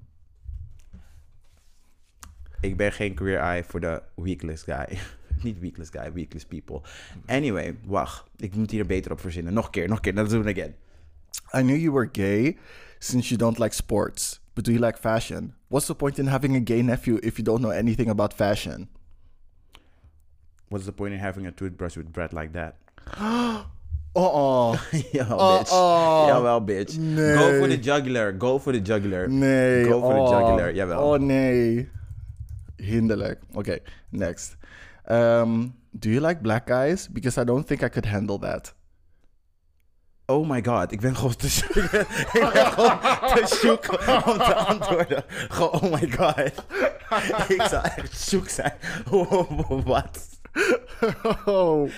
Ik 2.59 2.77
ben 2.77 2.91
geen 2.91 3.13
queer 3.13 3.37
eye 3.37 3.63
voor 3.63 3.79
de 3.79 4.01
weakless 4.15 4.63
guy. 4.63 4.97
Niet 5.43 5.59
weakless 5.59 5.89
guy, 5.91 6.13
weakless 6.13 6.45
people. 6.45 6.81
Anyway, 7.25 7.75
wacht. 7.85 8.23
Ik 8.37 8.55
moet 8.55 8.71
hier 8.71 8.85
beter 8.85 9.11
op 9.11 9.19
verzinnen. 9.19 9.53
Nog 9.53 9.65
een 9.65 9.71
keer, 9.71 9.87
nog 9.87 9.95
een 9.97 10.01
keer. 10.03 10.13
Let's 10.13 10.31
do 10.31 10.39
it 10.41 10.57
again. 10.57 10.75
I 11.53 11.61
knew 11.61 11.77
you 11.77 11.91
were 11.91 12.09
gay 12.11 12.57
since 12.99 13.27
you 13.29 13.39
don't 13.39 13.57
like 13.59 13.73
sports, 13.75 14.41
but 14.53 14.65
do 14.65 14.71
you 14.71 14.85
like 14.85 14.97
fashion? 14.99 15.53
What's 15.67 15.85
the 15.85 15.95
point 15.95 16.17
in 16.17 16.27
having 16.27 16.55
a 16.55 16.61
gay 16.63 16.81
nephew 16.81 17.17
if 17.21 17.37
you 17.37 17.43
don't 17.43 17.61
know 17.61 17.71
anything 17.71 18.09
about 18.09 18.33
fashion? 18.33 18.87
What's 20.69 20.85
the 20.85 20.91
point 20.91 21.13
in 21.13 21.19
having 21.19 21.45
a 21.47 21.51
toothbrush 21.51 21.95
with 21.97 22.11
bread 22.11 22.33
like 22.33 22.51
that? 22.53 22.75
Uh-uh. 24.17 24.75
Jawel, 25.13 25.37
Oh, 25.39 25.59
bitch. 25.59 25.69
oh. 25.71 26.27
Jawel, 26.29 26.65
bitch. 26.65 26.97
Nee. 26.97 27.35
Go 27.35 27.59
for 27.59 27.67
the 27.67 27.77
jugular. 27.77 28.31
Go 28.31 28.57
for 28.59 28.73
the 28.73 28.79
jugular. 28.81 29.27
Nee. 29.27 29.83
Go 29.87 30.01
for 30.01 30.13
the 30.13 30.19
oh. 30.19 30.31
jugular, 30.31 30.73
jawel. 30.73 30.97
Oh 30.99 31.17
nee. 31.17 31.87
Hinderlijk. 32.77 33.41
Okay, 33.53 33.79
next. 34.09 34.57
Um, 35.09 35.73
do 35.99 36.09
you 36.09 36.19
like 36.27 36.41
black 36.41 36.67
guys? 36.67 37.07
Because 37.07 37.41
I 37.41 37.43
don't 37.43 37.67
think 37.67 37.83
I 37.83 37.89
could 37.89 38.05
handle 38.05 38.39
that. 38.39 38.73
Oh 40.29 40.45
my 40.45 40.61
god, 40.61 40.91
ik 40.91 41.01
ben 41.01 41.15
gewoon 41.15 41.35
te 41.35 41.47
zoek. 41.47 41.75
ik 42.33 42.49
ben 42.53 42.65
gewoon 42.71 42.99
te 42.99 43.57
zoek 43.61 43.91
om 44.27 44.37
te 44.37 44.55
antwoorden. 44.55 45.23
Gewoon, 45.27 45.71
oh 45.71 45.91
my 45.91 46.11
god. 46.11 46.51
ik 47.47 47.61
zou 47.69 47.83
echt 47.95 48.17
zoek 48.17 48.49
zijn. 48.49 48.73
Wat? 49.85 50.39
Oh. 51.45 51.89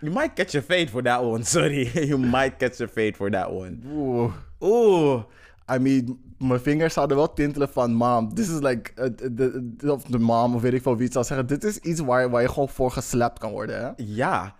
You 0.00 0.12
might 0.12 0.34
catch 0.34 0.54
a 0.54 0.62
fade 0.62 0.88
for 0.88 1.02
that 1.02 1.20
one, 1.22 1.44
sorry. 1.44 1.90
You 2.08 2.18
might 2.18 2.56
catch 2.58 2.80
a 2.80 2.88
fade 2.88 3.14
for 3.14 3.30
that 3.30 3.50
one. 3.50 3.78
Oeh. 3.86 4.32
Oeh. 4.60 5.22
I 5.68 5.78
mean, 5.78 6.18
mijn 6.38 6.60
vingers 6.60 6.94
zouden 6.94 7.16
wel 7.16 7.32
tintelen 7.32 7.68
van 7.68 7.92
mom. 7.94 8.34
This 8.34 8.48
is 8.48 8.60
like, 8.60 8.90
uh, 8.96 9.04
de, 9.32 9.72
de- 9.76 9.92
of 9.92 10.02
de 10.02 10.18
mom 10.18 10.54
of 10.54 10.60
weet 10.62 10.72
ik 10.72 10.82
veel 10.82 10.94
wie 10.96 11.04
het 11.04 11.12
zal 11.12 11.24
zeggen. 11.24 11.46
Dit 11.46 11.64
is 11.64 11.78
iets 11.78 12.00
waar, 12.00 12.30
waar 12.30 12.42
je 12.42 12.48
gewoon 12.48 12.68
voor 12.68 12.90
geslapt 12.90 13.38
kan 13.38 13.50
worden, 13.50 13.80
hè? 13.80 13.90
Ja. 13.96 14.54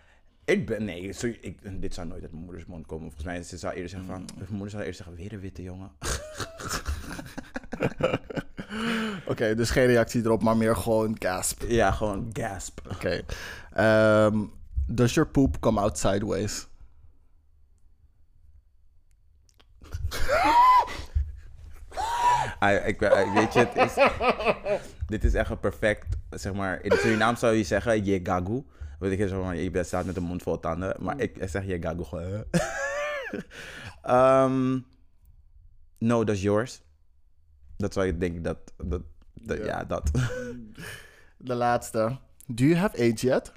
Ik 0.45 0.67
ben, 0.67 0.85
nee, 0.85 1.13
sorry, 1.13 1.39
ik, 1.41 1.81
dit 1.81 1.95
zou 1.95 2.07
nooit 2.07 2.23
uit 2.23 2.31
mijn 2.33 2.45
moeders 2.45 2.67
mond 2.67 2.87
komen. 2.87 3.05
Volgens 3.05 3.25
mij 3.25 3.43
ze 3.43 3.57
zou 3.57 3.75
eerder 3.75 3.91
zeggen 3.91 4.09
van, 4.09 4.25
mijn 4.37 4.49
moeder 4.51 4.71
zou 4.71 4.83
eerder 4.83 4.97
zeggen, 4.97 5.17
weer 5.17 5.33
een 5.33 5.41
witte 5.41 5.63
jongen. 5.63 5.91
Oké, 9.27 9.55
dus 9.55 9.71
geen 9.71 9.87
reactie 9.87 10.25
erop, 10.25 10.43
maar 10.43 10.57
meer 10.57 10.77
gewoon 10.77 11.17
gasp. 11.19 11.63
ja, 11.69 11.91
gewoon 11.91 12.29
gasp. 12.33 12.81
Oké. 12.91 13.21
Ehm, 13.73 14.39
does 14.87 15.15
your 15.15 15.31
poop 15.31 15.61
come 15.61 15.81
out 15.81 15.99
sideways? 15.99 16.67
Ah, 22.59 22.87
ik, 22.87 22.99
ben- 22.99 23.33
weet 23.35 23.53
je, 23.53 23.59
het 23.59 23.77
is, 23.77 23.95
dit 25.13 25.25
is 25.25 25.35
echt 25.35 25.51
een 25.51 25.61
perfect, 25.61 26.07
zeg 26.31 26.53
maar, 26.55 26.83
in 26.83 26.93
Surinaam 26.97 27.37
zou 27.37 27.55
je 27.55 27.65
zeggen, 27.65 28.05
je 28.05 28.21
gagu. 28.23 28.63
Weet 28.99 29.21
ik, 29.21 29.29
zo 29.29 29.43
van, 29.43 29.57
je 29.57 29.83
staat 29.85 30.05
met 30.07 30.17
een 30.17 30.23
mond 30.23 30.43
vol 30.43 30.61
tanden, 30.61 30.97
maar 30.99 31.21
ik 31.21 31.37
zeg 31.49 31.67
je 31.67 31.83
gagu 31.83 32.05
gewoon. 32.05 32.45
Ehm, 34.03 34.79
no, 35.99 36.25
dat 36.25 36.35
is 36.35 36.43
yours. 36.43 36.83
Dat 37.77 37.93
zou 37.93 38.07
je 38.07 38.17
denken 38.19 38.43
dat, 38.43 38.59
dat, 38.77 39.03
dat 39.35 39.57
Ja. 39.59 39.65
ja. 39.65 39.85
dat. 39.85 40.11
De 41.37 41.55
laatste. 41.55 42.19
Do 42.47 42.65
you 42.65 42.77
have 42.77 42.97
AIDS 42.99 43.23
yet? 43.23 43.53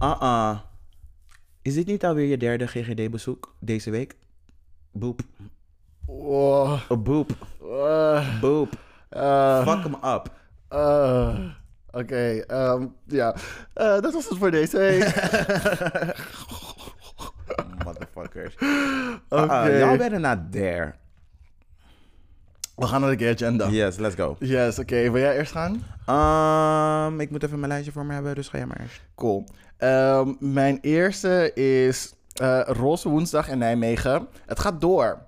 Uh-uh. 0.00 0.58
Is 1.62 1.74
dit 1.74 1.86
niet 1.86 2.04
alweer 2.04 2.26
je 2.26 2.36
derde 2.36 2.66
GGD-bezoek 2.66 3.54
deze 3.60 3.90
week? 3.90 4.16
Boep. 4.92 5.20
Oh, 6.18 6.80
boep. 6.98 7.30
eh, 7.62 8.40
Boep. 8.40 8.72
eh, 9.08 9.66
Fuck 9.66 9.82
hem 9.82 9.94
up. 10.14 10.30
eh, 10.68 11.38
Oké, 11.92 12.44
ehm, 12.46 12.86
ja. 13.06 13.34
Eh, 13.74 14.00
dat 14.00 14.12
was 14.12 14.28
het 14.28 14.38
voor 14.38 14.50
deze 14.50 14.78
week. 14.78 15.04
Motherfuckers. 17.84 18.54
Oké. 19.28 19.64
Uh-uh, 19.64 19.78
Y'all 19.78 19.96
better 19.96 20.20
not 20.20 20.38
dare. 20.52 20.94
We 22.76 22.86
gaan 22.86 23.00
naar 23.00 23.16
de 23.16 23.24
gay 23.24 23.32
agenda. 23.32 23.68
Yes, 23.68 23.96
let's 23.96 24.14
go. 24.14 24.36
Yes, 24.38 24.78
oké. 24.78 25.10
Wil 25.10 25.18
jij 25.22 25.36
eerst 25.36 25.52
gaan? 25.56 25.72
Um, 27.06 27.20
ik 27.20 27.30
moet 27.30 27.42
even 27.42 27.58
mijn 27.58 27.70
lijstje 27.72 27.92
voor 27.92 28.06
me 28.06 28.12
hebben, 28.12 28.34
dus 28.34 28.48
ga 28.48 28.56
jij 28.58 28.66
maar 28.66 28.80
eerst. 28.80 29.00
Cool. 29.14 29.44
Ehm, 29.76 30.32
mijn 30.38 30.78
eerste 30.80 31.52
is 31.54 32.14
eh, 32.34 32.60
Roze 32.66 33.08
Woensdag 33.08 33.48
in 33.48 33.58
Nijmegen. 33.58 34.26
Het 34.46 34.60
gaat 34.60 34.80
door. 34.80 35.18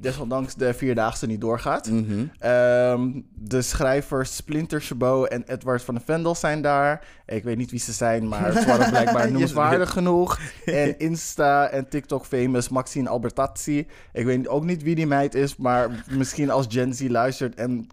Desondanks 0.00 0.54
de 0.54 0.74
Vierdaagse 0.74 1.26
niet 1.26 1.40
doorgaat. 1.40 1.90
Mhm. 1.90 2.24
Ehm, 2.38 3.10
de 3.34 3.62
schrijvers 3.62 4.36
Splinter 4.36 4.80
Chabot 4.80 5.28
en 5.28 5.42
Edward 5.46 5.82
van 5.82 5.94
de 5.94 6.00
Vendel 6.04 6.34
zijn 6.34 6.62
daar. 6.62 7.06
Ik 7.26 7.44
weet 7.44 7.56
niet 7.56 7.70
wie 7.70 7.80
ze 7.80 7.92
zijn, 7.92 8.28
maar 8.28 8.52
ze 8.52 8.66
waren 8.66 8.90
blijkbaar 8.96 9.30
noemenswaardig 9.30 9.90
genoeg. 9.90 10.38
En 10.64 10.98
Insta 10.98 11.68
en 11.68 11.88
TikTok 11.88 12.24
famous 12.24 12.68
Maxine 12.68 13.08
Albertazzi. 13.08 13.86
Ik 14.12 14.24
weet 14.24 14.48
ook 14.48 14.64
niet 14.64 14.82
wie 14.82 14.94
die 14.94 15.06
meid 15.06 15.34
is, 15.34 15.56
maar 15.56 16.04
misschien 16.10 16.50
als 16.50 16.66
Gen 16.68 16.94
Z 16.94 17.08
luistert 17.08 17.54
en... 17.54 17.88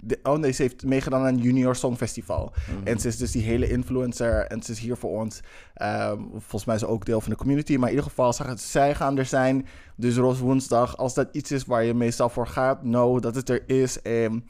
De, 0.00 0.18
oh 0.22 0.38
nee, 0.38 0.50
ze 0.52 0.62
heeft 0.62 0.84
meegedaan 0.84 1.24
aan 1.26 1.38
Junior 1.38 1.76
Songfestival. 1.76 2.52
En 2.84 2.98
ze 3.00 3.08
is 3.08 3.16
dus 3.16 3.30
die 3.30 3.42
hele 3.42 3.68
influencer 3.70 4.44
en 4.46 4.62
ze 4.62 4.72
is 4.72 4.78
hier 4.78 4.96
voor 4.96 5.10
ons. 5.20 5.40
Ehm, 5.74 6.20
volgens 6.30 6.64
mij 6.64 6.74
is 6.74 6.80
ze 6.80 6.86
ook 6.88 7.04
deel 7.04 7.20
van 7.20 7.30
de 7.30 7.36
community. 7.36 7.76
Maar 7.76 7.88
in 7.88 7.94
ieder 7.94 8.08
geval, 8.10 8.32
zij- 8.32 8.56
zij 8.56 8.94
gaan 8.94 9.18
er 9.18 9.24
zijn. 9.26 9.66
Dus 9.96 10.16
Roos 10.16 10.38
Woensdag, 10.38 10.96
als 10.96 11.14
dat 11.14 11.28
iets 11.32 11.50
is 11.50 11.64
waar 11.64 11.84
je 11.84 11.94
meestal 11.94 12.28
voor 12.28 12.46
gaat, 12.46 12.80
know 12.80 13.22
dat 13.22 13.34
het 13.34 13.48
er 13.48 13.62
is. 13.66 14.02
En 14.02 14.44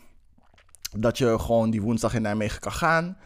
dat 0.96 1.18
je 1.18 1.38
gewoon 1.38 1.70
die 1.70 1.82
woensdag 1.82 2.14
in 2.14 2.22
Nijmegen 2.22 2.60
kan 2.60 2.72
gaan. 2.72 3.16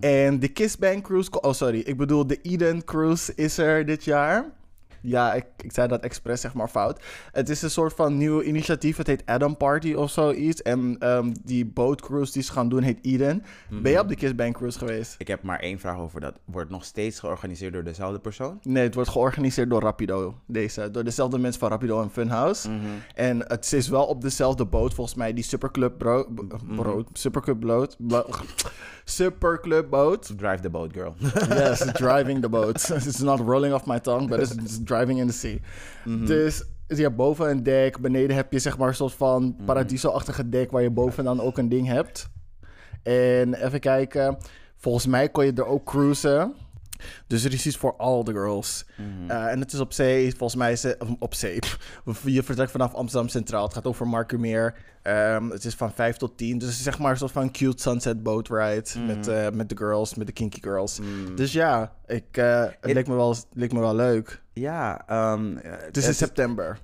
En 0.00 0.38
de 0.40 0.48
Kissbang 0.48 1.02
Cruise, 1.02 1.40
oh 1.40 1.52
sorry, 1.52 1.78
ik 1.78 1.96
bedoel 1.96 2.26
de 2.26 2.40
Eden 2.42 2.84
Cruise 2.84 3.32
is 3.34 3.58
er 3.58 3.86
dit 3.86 4.04
jaar. 4.04 4.44
Ja, 5.02 5.34
ik, 5.34 5.44
ik 5.60 5.72
zei 5.72 5.88
dat 5.88 6.00
expres 6.02 6.40
zeg 6.40 6.54
maar 6.54 6.68
fout. 6.68 7.02
Het 7.32 7.48
is 7.48 7.62
een 7.62 7.70
soort 7.70 7.92
van 7.94 8.16
nieuw 8.16 8.42
initiatief. 8.42 8.96
Het 8.96 9.06
heet 9.06 9.22
Adam 9.26 9.56
Party 9.56 9.92
of 9.92 10.10
zoiets. 10.10 10.62
En 10.62 10.96
ehm, 10.98 11.32
die 11.44 11.66
bootcruise 11.66 12.32
die 12.32 12.42
ze 12.42 12.52
gaan 12.52 12.68
doen 12.68 12.82
heet 12.82 12.98
Eden. 13.02 13.42
Ben 13.70 13.92
je 13.92 14.00
op 14.00 14.08
de 14.08 14.14
Kissbang 14.14 14.54
Cruise 14.54 14.78
geweest? 14.78 15.14
Ik 15.18 15.28
heb 15.28 15.42
maar 15.42 15.58
één 15.60 15.78
vraag 15.78 15.98
over 15.98 16.20
dat. 16.20 16.34
Wordt 16.44 16.70
nog 16.70 16.84
steeds 16.84 17.20
georganiseerd 17.20 17.72
door 17.72 17.84
dezelfde 17.84 18.18
persoon? 18.18 18.58
Nee, 18.62 18.82
het 18.82 18.94
wordt 18.94 19.10
georganiseerd 19.10 19.70
door 19.70 19.82
Rapido. 19.82 20.34
Deze, 20.46 20.90
door 20.90 21.04
dezelfde 21.04 21.38
mensen 21.38 21.60
van 21.60 21.70
Rapido 21.70 22.02
en 22.02 22.10
Funhouse. 22.10 22.68
En 23.14 23.38
het 23.48 23.72
is 23.72 23.88
wel 23.88 24.04
op 24.04 24.20
dezelfde 24.22 24.64
boot, 24.64 24.94
volgens 24.94 25.16
mij, 25.16 25.32
die 25.32 25.44
Superclub 25.44 25.98
bro, 25.98 26.26
brood, 26.76 27.08
Superclub 27.12 27.60
boot, 27.60 27.96
bo- 27.98 28.26
Superclub 29.04 29.90
boot. 29.90 30.38
Drive 30.38 30.60
the 30.62 30.70
boat, 30.70 30.92
girl. 30.92 31.14
Yes, 31.48 31.78
driving 32.02 32.40
the 32.40 32.48
boat. 32.48 32.90
It's 33.06 33.18
not 33.20 33.40
rolling 33.40 33.74
off 33.74 33.86
my 33.86 33.98
tongue, 34.00 34.28
but 34.28 34.40
it's, 34.40 34.52
it's 34.54 34.78
driving 34.92 35.18
in 35.18 35.26
the 35.26 35.32
sea. 35.32 35.56
Dus 36.26 36.64
ja, 36.86 37.10
boven 37.10 37.50
een 37.50 37.62
dek, 37.62 38.00
beneden 38.00 38.36
heb 38.36 38.52
je 38.52 38.58
zeg 38.58 38.78
maar 38.78 38.88
een 38.88 38.94
soort 38.94 39.12
van 39.12 39.56
paradiso-achtige 39.64 40.48
dek 40.48 40.70
waar 40.70 40.82
je 40.82 40.90
boven 40.90 41.24
dan 41.24 41.40
ook 41.40 41.58
een 41.58 41.68
ding 41.68 41.86
hebt. 41.86 42.28
En 43.02 43.54
even 43.54 43.80
kijken, 43.80 44.38
volgens 44.76 45.06
mij 45.06 45.28
kon 45.28 45.44
je 45.44 45.52
er 45.52 45.66
ook 45.66 45.84
cruisen. 45.84 46.54
Dus 47.26 47.44
er 47.44 47.52
is 47.52 47.66
iets 47.66 47.76
voor 47.76 47.96
all 47.96 48.22
the 48.22 48.32
girls. 48.32 48.84
Eh, 49.28 49.46
en 49.46 49.60
het 49.60 49.72
is 49.72 49.80
op 49.80 49.92
zee, 49.92 50.30
volgens 50.30 50.54
mij 50.54 50.72
is 50.72 50.82
het 50.82 50.96
op 51.18 51.34
zee. 51.34 51.58
Je 52.24 52.42
vertrekt 52.42 52.70
vanaf 52.70 52.94
Amsterdam 52.94 53.28
Centraal. 53.28 53.64
Het 53.64 53.74
gaat 53.74 53.86
over 53.86 54.08
Markermeer. 54.08 54.74
Ehm 55.02 55.50
het 55.50 55.64
is 55.64 55.74
van 55.74 55.92
5 55.92 56.16
tot 56.16 56.36
10. 56.36 56.58
Dus 56.58 56.82
zeg 56.82 56.98
maar 56.98 57.10
een 57.10 57.16
soort 57.16 57.32
van 57.32 57.50
cute 57.50 57.82
sunset 57.82 58.22
boat 58.22 58.48
ride. 58.48 58.84
Met, 59.06 59.28
eh, 59.28 59.50
met 59.50 59.68
de 59.68 59.76
girls, 59.76 60.14
met 60.14 60.26
de 60.26 60.32
kinky 60.32 60.60
girls. 60.62 60.98
Dus 61.34 61.52
ja, 61.52 61.92
ik, 62.06 62.24
het 62.30 62.76
Het- 62.80 62.92
leek, 62.92 63.06
me 63.06 63.14
wel, 63.14 63.36
leek 63.52 63.72
me 63.72 63.80
wel 63.80 63.94
leuk. 63.94 64.42
ja, 64.52 65.04
um, 65.32 65.58
Het 65.62 65.96
is 65.96 66.06
in 66.06 66.14
september. 66.14 66.78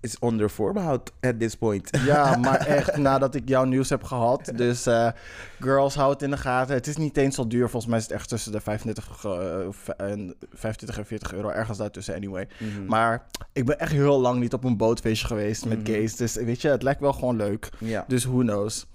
Is 0.00 0.18
onder 0.18 0.50
voorbehoud 0.50 1.12
at 1.20 1.38
this 1.38 1.54
point. 1.54 1.90
Ja, 2.04 2.36
maar 2.36 2.66
echt 2.76 2.96
nadat 2.96 3.34
ik 3.34 3.48
jouw 3.48 3.64
nieuws 3.64 3.88
heb 3.88 4.02
gehad. 4.02 4.52
Dus 4.54 4.86
eh, 4.86 5.08
girls, 5.60 5.94
houd 5.94 6.12
het 6.12 6.22
in 6.22 6.30
de 6.30 6.36
gaten. 6.36 6.74
Het 6.74 6.86
is 6.86 6.96
niet 6.96 7.16
eens 7.16 7.34
zo 7.34 7.46
duur. 7.46 7.68
Volgens 7.68 7.86
mij 7.86 7.98
is 7.98 8.04
het 8.04 8.12
echt 8.12 8.28
tussen 8.28 8.52
de 8.52 8.60
25 8.60 9.24
eh, 9.24 10.10
en 10.10 10.34
25 10.52 10.98
en 10.98 11.06
40 11.06 11.34
euro. 11.34 11.48
Ergens 11.48 11.78
daartussen, 11.78 12.14
anyway. 12.14 12.48
Maar 12.86 13.26
ik 13.52 13.64
ben 13.64 13.78
echt 13.78 13.92
heel 13.92 14.20
lang 14.20 14.40
niet 14.40 14.52
op 14.52 14.64
een 14.64 14.76
bootfeestje 14.76 15.26
geweest 15.26 15.66
met 15.66 15.78
gays. 15.84 16.16
Dus 16.16 16.34
weet 16.34 16.62
je, 16.62 16.68
het 16.68 16.82
lijkt 16.82 17.00
wel 17.00 17.12
gewoon 17.12 17.36
leuk. 17.36 17.68
Ja. 17.78 18.04
Dus 18.08 18.24
who 18.24 18.38
knows. 18.38 18.86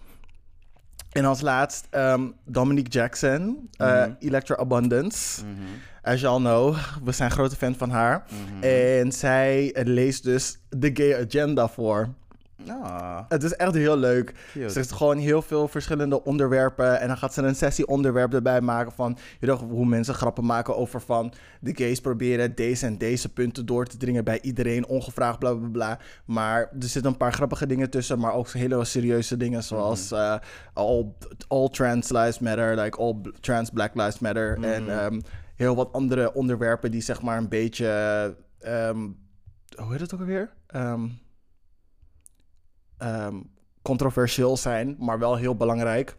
En 1.14 1.26
als 1.26 1.42
laatst 1.42 1.88
ehm, 1.90 2.28
Dominique 2.46 2.90
Jackson, 2.90 3.70
eh, 3.78 4.06
Electro 4.20 4.56
Abundance. 4.56 5.44
As 6.02 6.22
you 6.22 6.34
all 6.34 6.40
know, 6.40 6.78
we 7.04 7.12
zijn 7.12 7.32
grote 7.32 7.56
fan 7.56 7.76
van 7.76 7.90
haar. 7.90 8.24
En 8.62 9.12
zij 9.12 9.76
leest 9.84 10.24
dus 10.24 10.60
de 10.70 10.90
gay 10.94 11.26
agenda 11.26 11.68
voor. 11.68 12.10
Ah, 12.68 13.20
Het 13.30 13.44
is 13.44 13.54
echt 13.56 13.74
heel 13.74 13.98
leuk. 13.98 14.34
Cute. 14.54 14.70
Ze 14.70 14.78
heeft 14.78 14.92
gewoon 14.92 15.18
heel 15.18 15.42
veel 15.42 15.68
verschillende 15.68 16.24
onderwerpen. 16.24 17.00
En 17.00 17.08
dan 17.08 17.18
gaat 17.18 17.34
ze 17.34 17.42
een 17.42 17.56
sessie 17.56 17.88
onderwerp 17.88 18.34
erbij 18.34 18.62
maken 18.62 18.92
van... 18.92 19.18
Je 19.40 19.48
weet 19.48 19.60
hoe 19.60 19.86
mensen 19.86 20.14
grappen 20.14 20.46
maken 20.46 20.76
over 20.78 21.02
van... 21.02 21.34
De 21.60 21.72
gays 21.76 22.02
proberen 22.02 22.56
deze 22.56 22.86
en 22.86 22.98
deze 22.98 23.30
punten 23.34 23.66
door 23.66 23.86
te 23.86 23.98
dringen 23.98 24.24
bij 24.24 24.42
iedereen. 24.42 24.88
Ongevraagd, 24.88 25.40
bla 25.40 25.54
bla 25.54 25.68
bla. 25.70 26.00
Maar 26.26 26.60
er 26.62 26.88
zitten 26.88 27.12
een 27.12 27.18
paar 27.18 27.34
grappige 27.34 27.66
dingen 27.68 27.90
tussen. 27.90 28.20
Maar 28.20 28.34
ook 28.34 28.50
hele 28.50 28.86
serieuze 28.86 29.38
dingen 29.38 29.64
zoals... 29.64 30.12
eh, 30.12 30.36
all, 30.74 31.06
all 31.48 31.70
trans 31.70 32.10
lives 32.10 32.40
matter. 32.40 32.76
Like 32.76 32.98
all 32.98 33.16
trans 33.40 33.70
black 33.70 33.96
lives 33.96 34.20
matter. 34.20 34.64
En 34.64 34.90
ehm, 35.00 35.20
heel 35.56 35.76
wat 35.76 35.94
andere 35.94 36.34
onderwerpen 36.34 36.92
die 36.92 37.02
zeg 37.02 37.22
maar 37.22 37.38
een 37.38 37.50
beetje... 37.50 37.88
ehm, 38.60 38.98
hoe 39.76 39.92
heet 39.92 40.00
het 40.00 40.14
ook 40.14 40.20
alweer? 40.20 40.50
Ehm 40.68 41.02
ehm, 43.04 43.36
controversieel 43.82 44.58
zijn, 44.58 44.96
maar 45.00 45.20
wel 45.20 45.36
heel 45.36 45.56
belangrijk. 45.56 46.16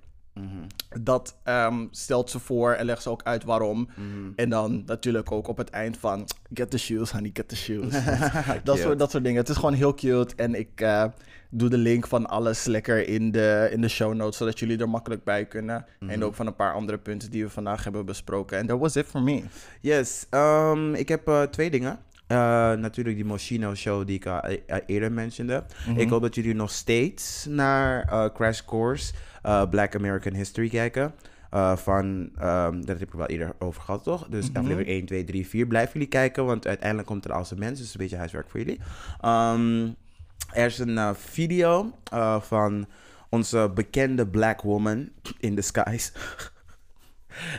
Dat 1.01 1.37
ehm, 1.43 1.87
stelt 1.91 2.31
ze 2.31 2.39
voor 2.39 2.73
en 2.73 2.85
legt 2.85 3.03
ze 3.03 3.11
ook 3.11 3.23
uit 3.23 3.45
waarom. 3.45 3.89
En 4.37 4.49
dan 4.49 4.83
natuurlijk 4.87 5.33
ook 5.33 5.49
op 5.49 5.57
het 5.57 5.71
eind 5.71 5.97
van... 5.97 6.27
Get 6.53 6.71
the 6.71 6.79
shoes, 6.79 7.11
honey, 7.11 7.31
get 7.33 7.49
the 7.49 7.57
shoes. 7.57 7.95
dat, 8.65 8.79
soort, 8.79 8.99
dat 8.99 9.11
soort 9.11 9.25
dingen. 9.25 9.41
Het 9.41 9.49
is 9.49 9.57
gewoon 9.57 9.73
heel 9.73 9.95
cute. 9.95 10.35
En 10.37 10.55
ik 10.55 10.81
eh, 10.81 11.05
doe 11.51 11.69
de 11.69 11.79
link 11.79 12.07
van 12.07 12.27
alles 12.27 12.65
lekker 12.65 13.09
in 13.09 13.31
de, 13.31 13.69
in 13.73 13.81
de 13.81 13.89
show 13.89 14.15
notes... 14.15 14.37
zodat 14.37 14.59
jullie 14.59 14.79
er 14.79 14.89
makkelijk 14.89 15.25
bij 15.25 15.47
kunnen. 15.47 15.87
En 16.07 16.25
ook 16.25 16.35
van 16.35 16.47
een 16.47 16.57
paar 16.57 16.75
andere 16.75 16.99
punten 16.99 17.31
die 17.31 17.45
we 17.45 17.51
vandaag 17.51 17.85
hebben 17.85 18.07
besproken. 18.07 18.59
En 18.59 18.67
that 18.67 18.79
was 18.79 18.97
it 18.97 19.07
for 19.07 19.23
me. 19.23 19.43
Yes, 19.81 20.27
um, 20.31 20.95
ik 20.95 21.09
heb 21.09 21.29
eh, 21.29 21.43
twee 21.43 21.71
dingen. 21.71 21.99
Eh, 22.27 22.37
natuurlijk 22.73 23.17
die 23.17 23.25
Moschino 23.25 23.75
show 23.75 24.07
die 24.07 24.17
ik 24.17 24.27
al 24.27 24.45
e- 24.45 24.61
e- 24.67 24.81
eerder 24.87 25.13
mentionde. 25.13 25.65
Ik 25.97 26.09
hoop 26.09 26.23
dat 26.23 26.35
jullie 26.35 26.55
nog 26.55 26.71
steeds 26.71 27.47
naar 27.49 28.03
eh, 28.03 28.25
Crash 28.35 28.61
Course 28.67 29.13
eh, 29.43 29.69
Black 29.69 29.95
American 29.95 30.35
History 30.35 30.69
kijken. 30.69 31.15
Eh, 31.51 31.77
van, 31.77 32.31
ehm, 32.39 32.81
dat 32.81 32.99
heb 32.99 33.09
ik 33.09 33.13
wel 33.15 33.27
eerder 33.27 33.53
over 33.59 33.83
gehad, 33.83 34.03
toch? 34.03 34.27
Dus 34.29 34.47
aflevering 34.53 34.89
1, 34.89 35.07
2, 35.07 35.25
3, 35.25 35.47
4. 35.47 35.67
Blijf 35.67 35.93
jullie 35.93 36.09
kijken, 36.09 36.45
want 36.45 36.67
uiteindelijk 36.67 37.09
komt 37.09 37.25
er 37.25 37.33
als 37.33 37.51
een 37.51 37.59
mens. 37.59 37.79
Dus 37.79 37.95
een 37.95 38.01
beetje 38.01 38.17
huiswerk 38.17 38.51
voor 38.51 38.61
jullie. 38.61 38.81
Ehm, 39.21 39.87
er 40.53 40.67
is 40.67 40.79
een 40.79 40.99
eh, 40.99 41.11
video 41.15 41.99
eh, 42.13 42.41
van 42.41 42.87
onze 43.29 43.71
bekende 43.75 44.27
black 44.27 44.61
woman 44.61 45.09
in 45.39 45.55
disguise. 45.55 46.11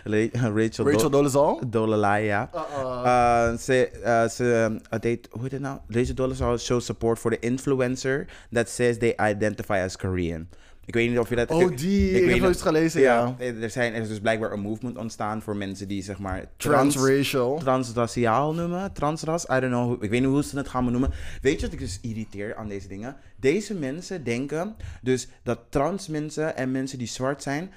Ra- 0.04 0.28
Rachel, 0.32 0.86
Rachel 0.86 1.00
Do- 1.00 1.10
Dolezal? 1.10 1.62
Dolalaya. 1.68 2.50
Uh, 2.54 3.58
ze, 3.58 3.92
uh, 4.04 4.28
ze 4.28 4.78
uh, 4.94 5.00
deed, 5.00 5.28
hoe 5.32 5.42
heet 5.42 5.52
het 5.52 5.62
nou? 5.62 5.80
Rachel 5.88 6.16
Dolezal 6.16 6.58
shows 6.58 6.86
support 6.86 7.20
for 7.20 7.32
the 7.32 7.40
influencer 7.40 8.26
that 8.52 8.70
says 8.70 8.98
they 8.98 9.16
identify 9.30 9.82
as 9.86 9.98
Korean. 9.98 10.48
Ik 10.88 10.94
weet 10.94 11.10
niet 11.10 11.20
of 11.20 11.30
je 11.30 11.36
dat... 11.36 11.50
Oh, 11.50 11.62
ik- 11.62 11.78
die. 11.78 12.12
Ik, 12.12 12.26
weet 12.26 12.34
heb 12.36 12.44
ooit 12.44 12.62
gelezen, 12.62 13.02
ja. 13.02 13.36
Er, 13.38 13.70
zijn, 13.70 13.94
er 13.94 14.02
is 14.02 14.08
dus 14.08 14.20
blijkbaar 14.20 14.52
een 14.52 14.60
movement 14.60 14.98
ontstaan 14.98 15.42
voor 15.42 15.56
mensen 15.56 15.88
die 15.88 16.04
zeg 16.04 16.20
maar... 16.20 16.46
Transracial. 16.58 17.58
Transraciaal 17.60 18.54
noemen, 18.54 18.94
transras, 18.94 19.44
I 19.46 19.60
don't 19.60 19.74
know. 19.74 20.04
Ik 20.04 20.10
weet 20.10 20.22
niet 20.22 20.30
hoe 20.30 20.44
ze 20.44 20.58
het 20.58 20.68
gaan 20.68 20.92
noemen. 20.92 21.12
Weet 21.42 21.60
je 21.60 21.66
wat 21.66 21.74
ik 21.74 21.80
dus 21.80 22.00
irriteer 22.02 22.56
aan 22.56 22.68
deze 22.68 22.88
dingen? 22.88 23.16
Deze 23.40 23.74
mensen 23.74 24.24
denken 24.24 24.76
dus 25.02 25.28
dat 25.44 25.60
trans 25.70 26.08
mensen 26.08 26.58
en 26.58 26.72
mensen 26.72 26.98
die 26.98 27.08
zwart 27.08 27.44
zijn 27.44 27.72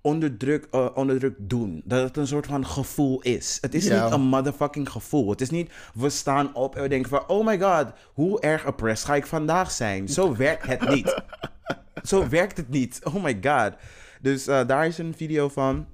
onderdruk, 0.00 0.66
eh, 0.70 0.88
onderdruk 0.94 1.34
doen. 1.38 1.82
Dat 1.84 2.02
het 2.02 2.16
een 2.16 2.26
soort 2.26 2.46
van 2.46 2.66
gevoel 2.66 3.20
is. 3.20 3.58
Het 3.60 3.74
is 3.74 3.82
niet 3.82 4.10
een 4.10 4.20
motherfucking 4.20 4.90
gevoel. 4.90 5.30
Het 5.30 5.40
is 5.40 5.50
niet, 5.50 5.72
we 5.94 6.10
staan 6.10 6.54
op 6.54 6.76
en 6.76 6.82
we 6.82 6.88
denken 6.88 7.10
van, 7.10 7.26
oh 7.26 7.46
my 7.46 7.60
god, 7.60 7.86
hoe 8.12 8.40
erg 8.40 8.66
oppressed 8.66 9.06
ga 9.06 9.14
ik 9.14 9.26
vandaag 9.26 9.70
zijn? 9.70 10.08
Zo 10.08 10.36
werkt 10.36 10.66
het 10.66 10.88
niet. 10.88 11.22
Zo 12.02 12.28
werkt 12.28 12.56
het 12.56 12.68
niet. 12.68 13.00
Oh 13.04 13.22
my 13.22 13.38
god. 13.42 13.72
Dus 14.20 14.46
eh, 14.46 14.66
daar 14.66 14.86
is 14.86 14.98
een 14.98 15.14
video 15.14 15.48
van. 15.48 15.86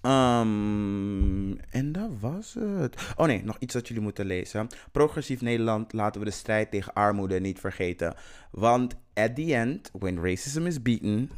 Ehm, 0.00 1.52
en 1.70 1.92
dat 1.92 2.10
was 2.20 2.56
het. 2.58 3.12
Oh 3.16 3.26
nee, 3.26 3.44
nog 3.44 3.56
iets 3.58 3.74
dat 3.74 3.88
jullie 3.88 4.02
moeten 4.02 4.26
lezen. 4.26 4.66
Progressief 4.92 5.40
Nederland 5.40 5.92
laten 5.92 6.20
we 6.20 6.26
de 6.26 6.32
strijd 6.32 6.70
tegen 6.70 6.92
armoede 6.92 7.40
niet 7.40 7.60
vergeten. 7.60 8.14
Want 8.50 8.94
at 9.14 9.34
the 9.34 9.54
end, 9.54 9.90
when 9.98 10.22
racism 10.22 10.66
is 10.66 10.82
beaten, 10.82 11.30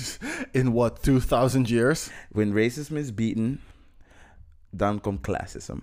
In 0.50 0.72
what, 0.72 1.02
2000 1.02 1.68
years? 1.68 2.10
when 2.30 2.54
racism 2.54 2.96
is 2.96 3.14
beaten, 3.14 3.60
dan 4.70 5.00
komt 5.00 5.20
classism. 5.20 5.76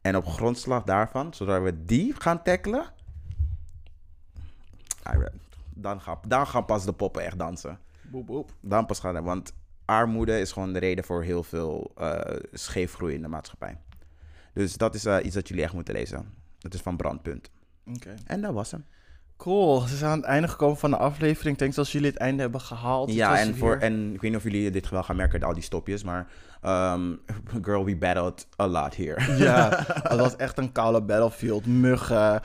En 0.00 0.16
op 0.16 0.26
grondslag 0.26 0.82
daarvan, 0.82 1.34
zodat 1.34 1.62
we 1.62 1.84
die 1.84 2.14
gaan 2.18 2.42
tackelen, 2.42 2.92
dan 5.74 6.00
gaan, 6.00 6.18
dan 6.26 6.46
gaan 6.46 6.64
pas 6.64 6.84
de 6.84 6.92
poppen 6.92 7.24
echt 7.24 7.38
dansen. 7.38 7.78
Boep, 8.02 8.26
boep. 8.26 8.52
Dan 8.60 8.86
pas 8.86 9.00
gaan, 9.00 9.22
want 9.22 9.52
armoede 9.84 10.40
is 10.40 10.52
gewoon 10.52 10.72
de 10.72 10.78
reden 10.78 11.04
voor 11.04 11.22
heel 11.22 11.42
veel 11.42 11.92
eh 11.96 12.36
scheefgroei 12.52 13.14
in 13.14 13.22
de 13.22 13.28
maatschappij. 13.28 13.78
Dus 14.52 14.76
dat 14.76 14.94
is 14.94 15.04
eh, 15.04 15.24
iets 15.24 15.34
dat 15.34 15.48
jullie 15.48 15.64
echt 15.64 15.72
moeten 15.72 15.94
lezen. 15.94 16.34
Dat 16.58 16.74
is 16.74 16.80
van 16.80 16.96
Brandpunt. 16.96 17.50
Oké. 17.86 18.14
En 18.26 18.40
dat 18.40 18.54
was 18.54 18.70
hem. 18.70 18.84
Cool, 19.42 19.82
we 19.82 19.96
zijn 19.96 20.10
aan 20.10 20.16
het 20.16 20.26
einde 20.26 20.48
gekomen 20.48 20.76
van 20.76 20.90
de 20.90 20.96
aflevering. 20.96 21.58
Thanks 21.58 21.78
als 21.78 21.92
jullie 21.92 22.06
het 22.10 22.16
einde 22.16 22.42
hebben 22.42 22.60
gehaald. 22.60 23.08
Het 23.08 23.16
Ja, 23.16 23.38
en, 23.38 23.56
voor, 23.56 23.68
weer- 23.70 23.80
en 23.80 24.14
ik 24.14 24.20
weet 24.20 24.30
niet 24.30 24.38
of 24.38 24.42
jullie 24.42 24.70
dit 24.70 24.88
wel 24.88 25.02
gaan 25.02 25.16
merken, 25.16 25.42
al 25.42 25.54
die 25.54 25.62
stopjes, 25.62 26.04
maar 26.04 26.26
ehm, 26.60 27.14
girl, 27.64 27.84
we 27.84 27.96
battled 27.96 28.46
a 28.60 28.66
lot 28.66 28.96
here. 28.96 29.36
Ja, 29.36 29.84
het 30.08 30.20
was 30.20 30.36
echt 30.36 30.58
een 30.58 30.72
koude 30.72 31.02
battlefield. 31.02 31.66
Muggen, 31.66 32.40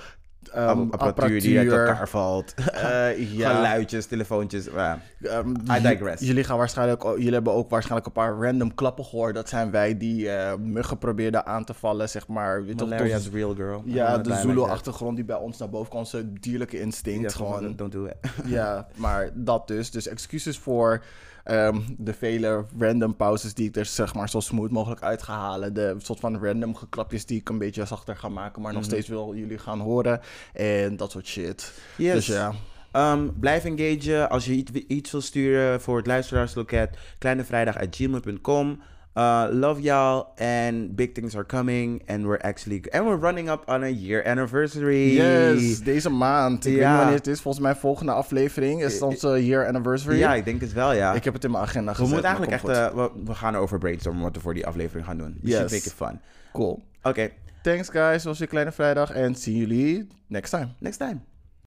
ehm, 0.50 0.90
apparatuur 0.90 1.42
die 1.42 1.58
uit 1.60 1.72
elkaar 1.72 2.10
valt. 2.10 2.54
Eh, 2.78 3.34
ja. 3.38 3.56
Geluidjes, 3.56 4.06
telefoontjes. 4.06 4.68
Ehm, 4.68 5.50
I 5.50 5.82
digress. 5.82 6.24
Jullie, 6.24 6.44
gaan 6.44 6.58
waarschijnlijk, 6.58 7.04
jullie 7.04 7.34
hebben 7.34 7.54
ook 7.54 7.70
waarschijnlijk 7.70 8.06
een 8.06 8.14
paar 8.14 8.38
random 8.38 8.74
klappen 8.74 9.06
gehoord. 9.06 9.36
Dat 9.36 9.50
zijn 9.50 9.72
wij 9.72 9.98
die 9.98 10.30
eh, 10.30 10.58
muggen 10.58 10.98
probeerden 10.98 11.46
aan 11.46 11.64
te 11.64 11.74
vallen, 11.74 12.10
zeg 12.10 12.28
maar. 12.28 12.64
Malaria 12.64 13.16
is 13.16 13.30
real, 13.30 13.56
girl. 13.56 13.82
Ja, 13.86 14.18
de 14.18 14.36
Zulu-achtergrond 14.36 15.16
die 15.16 15.26
bij 15.26 15.36
ons 15.36 15.58
naar 15.58 15.70
boven 15.70 15.90
kwam. 15.90 16.06
Zijn 16.06 16.38
dierlijke 16.40 16.80
instinct. 16.80 17.34
Gewoon. 17.34 17.76
Don't 17.76 17.92
do 17.92 18.06
it. 18.06 18.16
Ja, 18.46 18.88
maar 18.96 19.30
dat 19.34 19.68
dus. 19.68 19.92
Dus 19.92 20.08
excuses 20.08 20.58
voor 20.58 21.04
ehm, 21.48 21.80
de 21.98 22.14
vele 22.14 22.66
random 22.80 23.16
pauzes 23.16 23.54
die 23.54 23.68
ik 23.68 23.76
er 23.76 23.86
zeg 23.86 24.14
maar 24.14 24.30
zo 24.30 24.40
smooth 24.40 24.72
mogelijk 24.72 25.02
uit 25.02 25.24
ga 25.24 25.34
halen. 25.34 25.74
De 25.74 25.96
soort 25.98 26.20
van 26.20 26.44
random 26.46 26.76
geklapjes 26.76 27.26
die 27.26 27.40
ik 27.40 27.50
een 27.50 27.58
beetje 27.58 27.86
zachter 27.86 28.16
ga 28.16 28.30
maken, 28.30 28.62
maar 28.62 28.74
nog 28.74 28.82
Mhm. 28.82 28.90
steeds 28.92 29.08
wil 29.08 29.36
jullie 29.36 29.58
gaan 29.58 29.80
horen. 29.80 30.20
En 30.54 30.98
dat 30.98 31.12
soort 31.12 31.28
shit. 31.28 31.74
Yes. 31.98 32.14
Dus 32.14 32.26
ja. 32.26 32.54
Ehm, 32.92 33.28
blijf 33.40 33.66
engagen. 33.66 34.30
Als 34.30 34.46
je 34.46 34.52
iets, 34.54 34.72
iets 34.72 35.12
wil 35.12 35.22
sturen 35.22 35.82
voor 35.82 35.98
het 35.98 36.08
luisteraarsloket, 36.08 36.98
kleinevrijdag.gmail.com. 37.18 38.82
Uh, 39.18 39.48
love 39.52 39.82
y'all 39.82 40.26
and 40.36 40.96
big 40.96 41.14
things 41.14 41.36
are 41.36 41.46
coming 41.46 42.02
and 42.08 42.24
we're 42.24 42.42
actually 42.42 42.82
and 42.92 43.06
we're 43.06 43.20
running 43.20 43.50
up 43.50 43.64
on 43.70 43.84
a 43.84 43.90
year 43.90 44.24
anniversary. 44.26 45.14
Yes, 45.14 45.80
deze 45.84 46.10
maand. 46.10 46.66
Ik 46.66 46.72
weet 46.72 46.82
Ja. 46.82 46.90
niet 46.90 46.98
wanneer 47.00 47.18
het 47.18 47.28
is. 47.28 47.42
Volgens 47.42 47.64
mij 47.64 47.76
volgende 47.76 48.12
aflevering 48.12 48.84
is 48.84 48.94
het 48.94 49.02
Eh, 49.02 49.08
onze 49.08 49.46
year 49.46 49.68
anniversary. 49.68 50.18
Ja, 50.18 50.34
ik 50.34 50.46
denk 50.46 50.62
het 50.62 50.74
wel, 50.74 50.94
ja. 50.94 51.14
Ik 51.14 51.24
heb 51.24 51.34
het 51.34 51.44
in 51.44 51.52
mijn 51.52 51.64
agenda 51.64 51.92
we 51.92 51.98
gezet. 51.98 52.14
moeten 52.14 52.32
maar 52.32 52.40
eigenlijk 52.40 52.64
komt 52.64 52.78
echt, 52.78 52.94
eh, 52.94 53.16
we, 53.16 53.24
we 53.26 53.36
gaan 53.36 53.56
erover 53.56 53.78
brainstormen 53.80 54.22
wat 54.24 54.36
we 54.36 54.42
voor 54.42 54.54
die 54.54 54.66
aflevering 54.68 55.06
gaan 55.06 55.18
doen. 55.18 55.38
We 55.42 55.50
Yes. 55.50 55.60
make 55.60 55.76
it 55.76 55.94
fun. 55.96 56.20
Cool. 56.54 56.84
Oké, 57.04 57.30
Thanks 57.62 57.90
guys, 57.90 58.24
was 58.24 58.40
weer 58.40 58.48
Kleine 58.48 58.72
Vrijdag 58.72 59.12
en 59.12 59.36
zien 59.36 59.56
jullie 59.56 60.08
next 60.28 60.50
time. 60.52 60.68
next 60.80 60.98
time. 61.00 61.20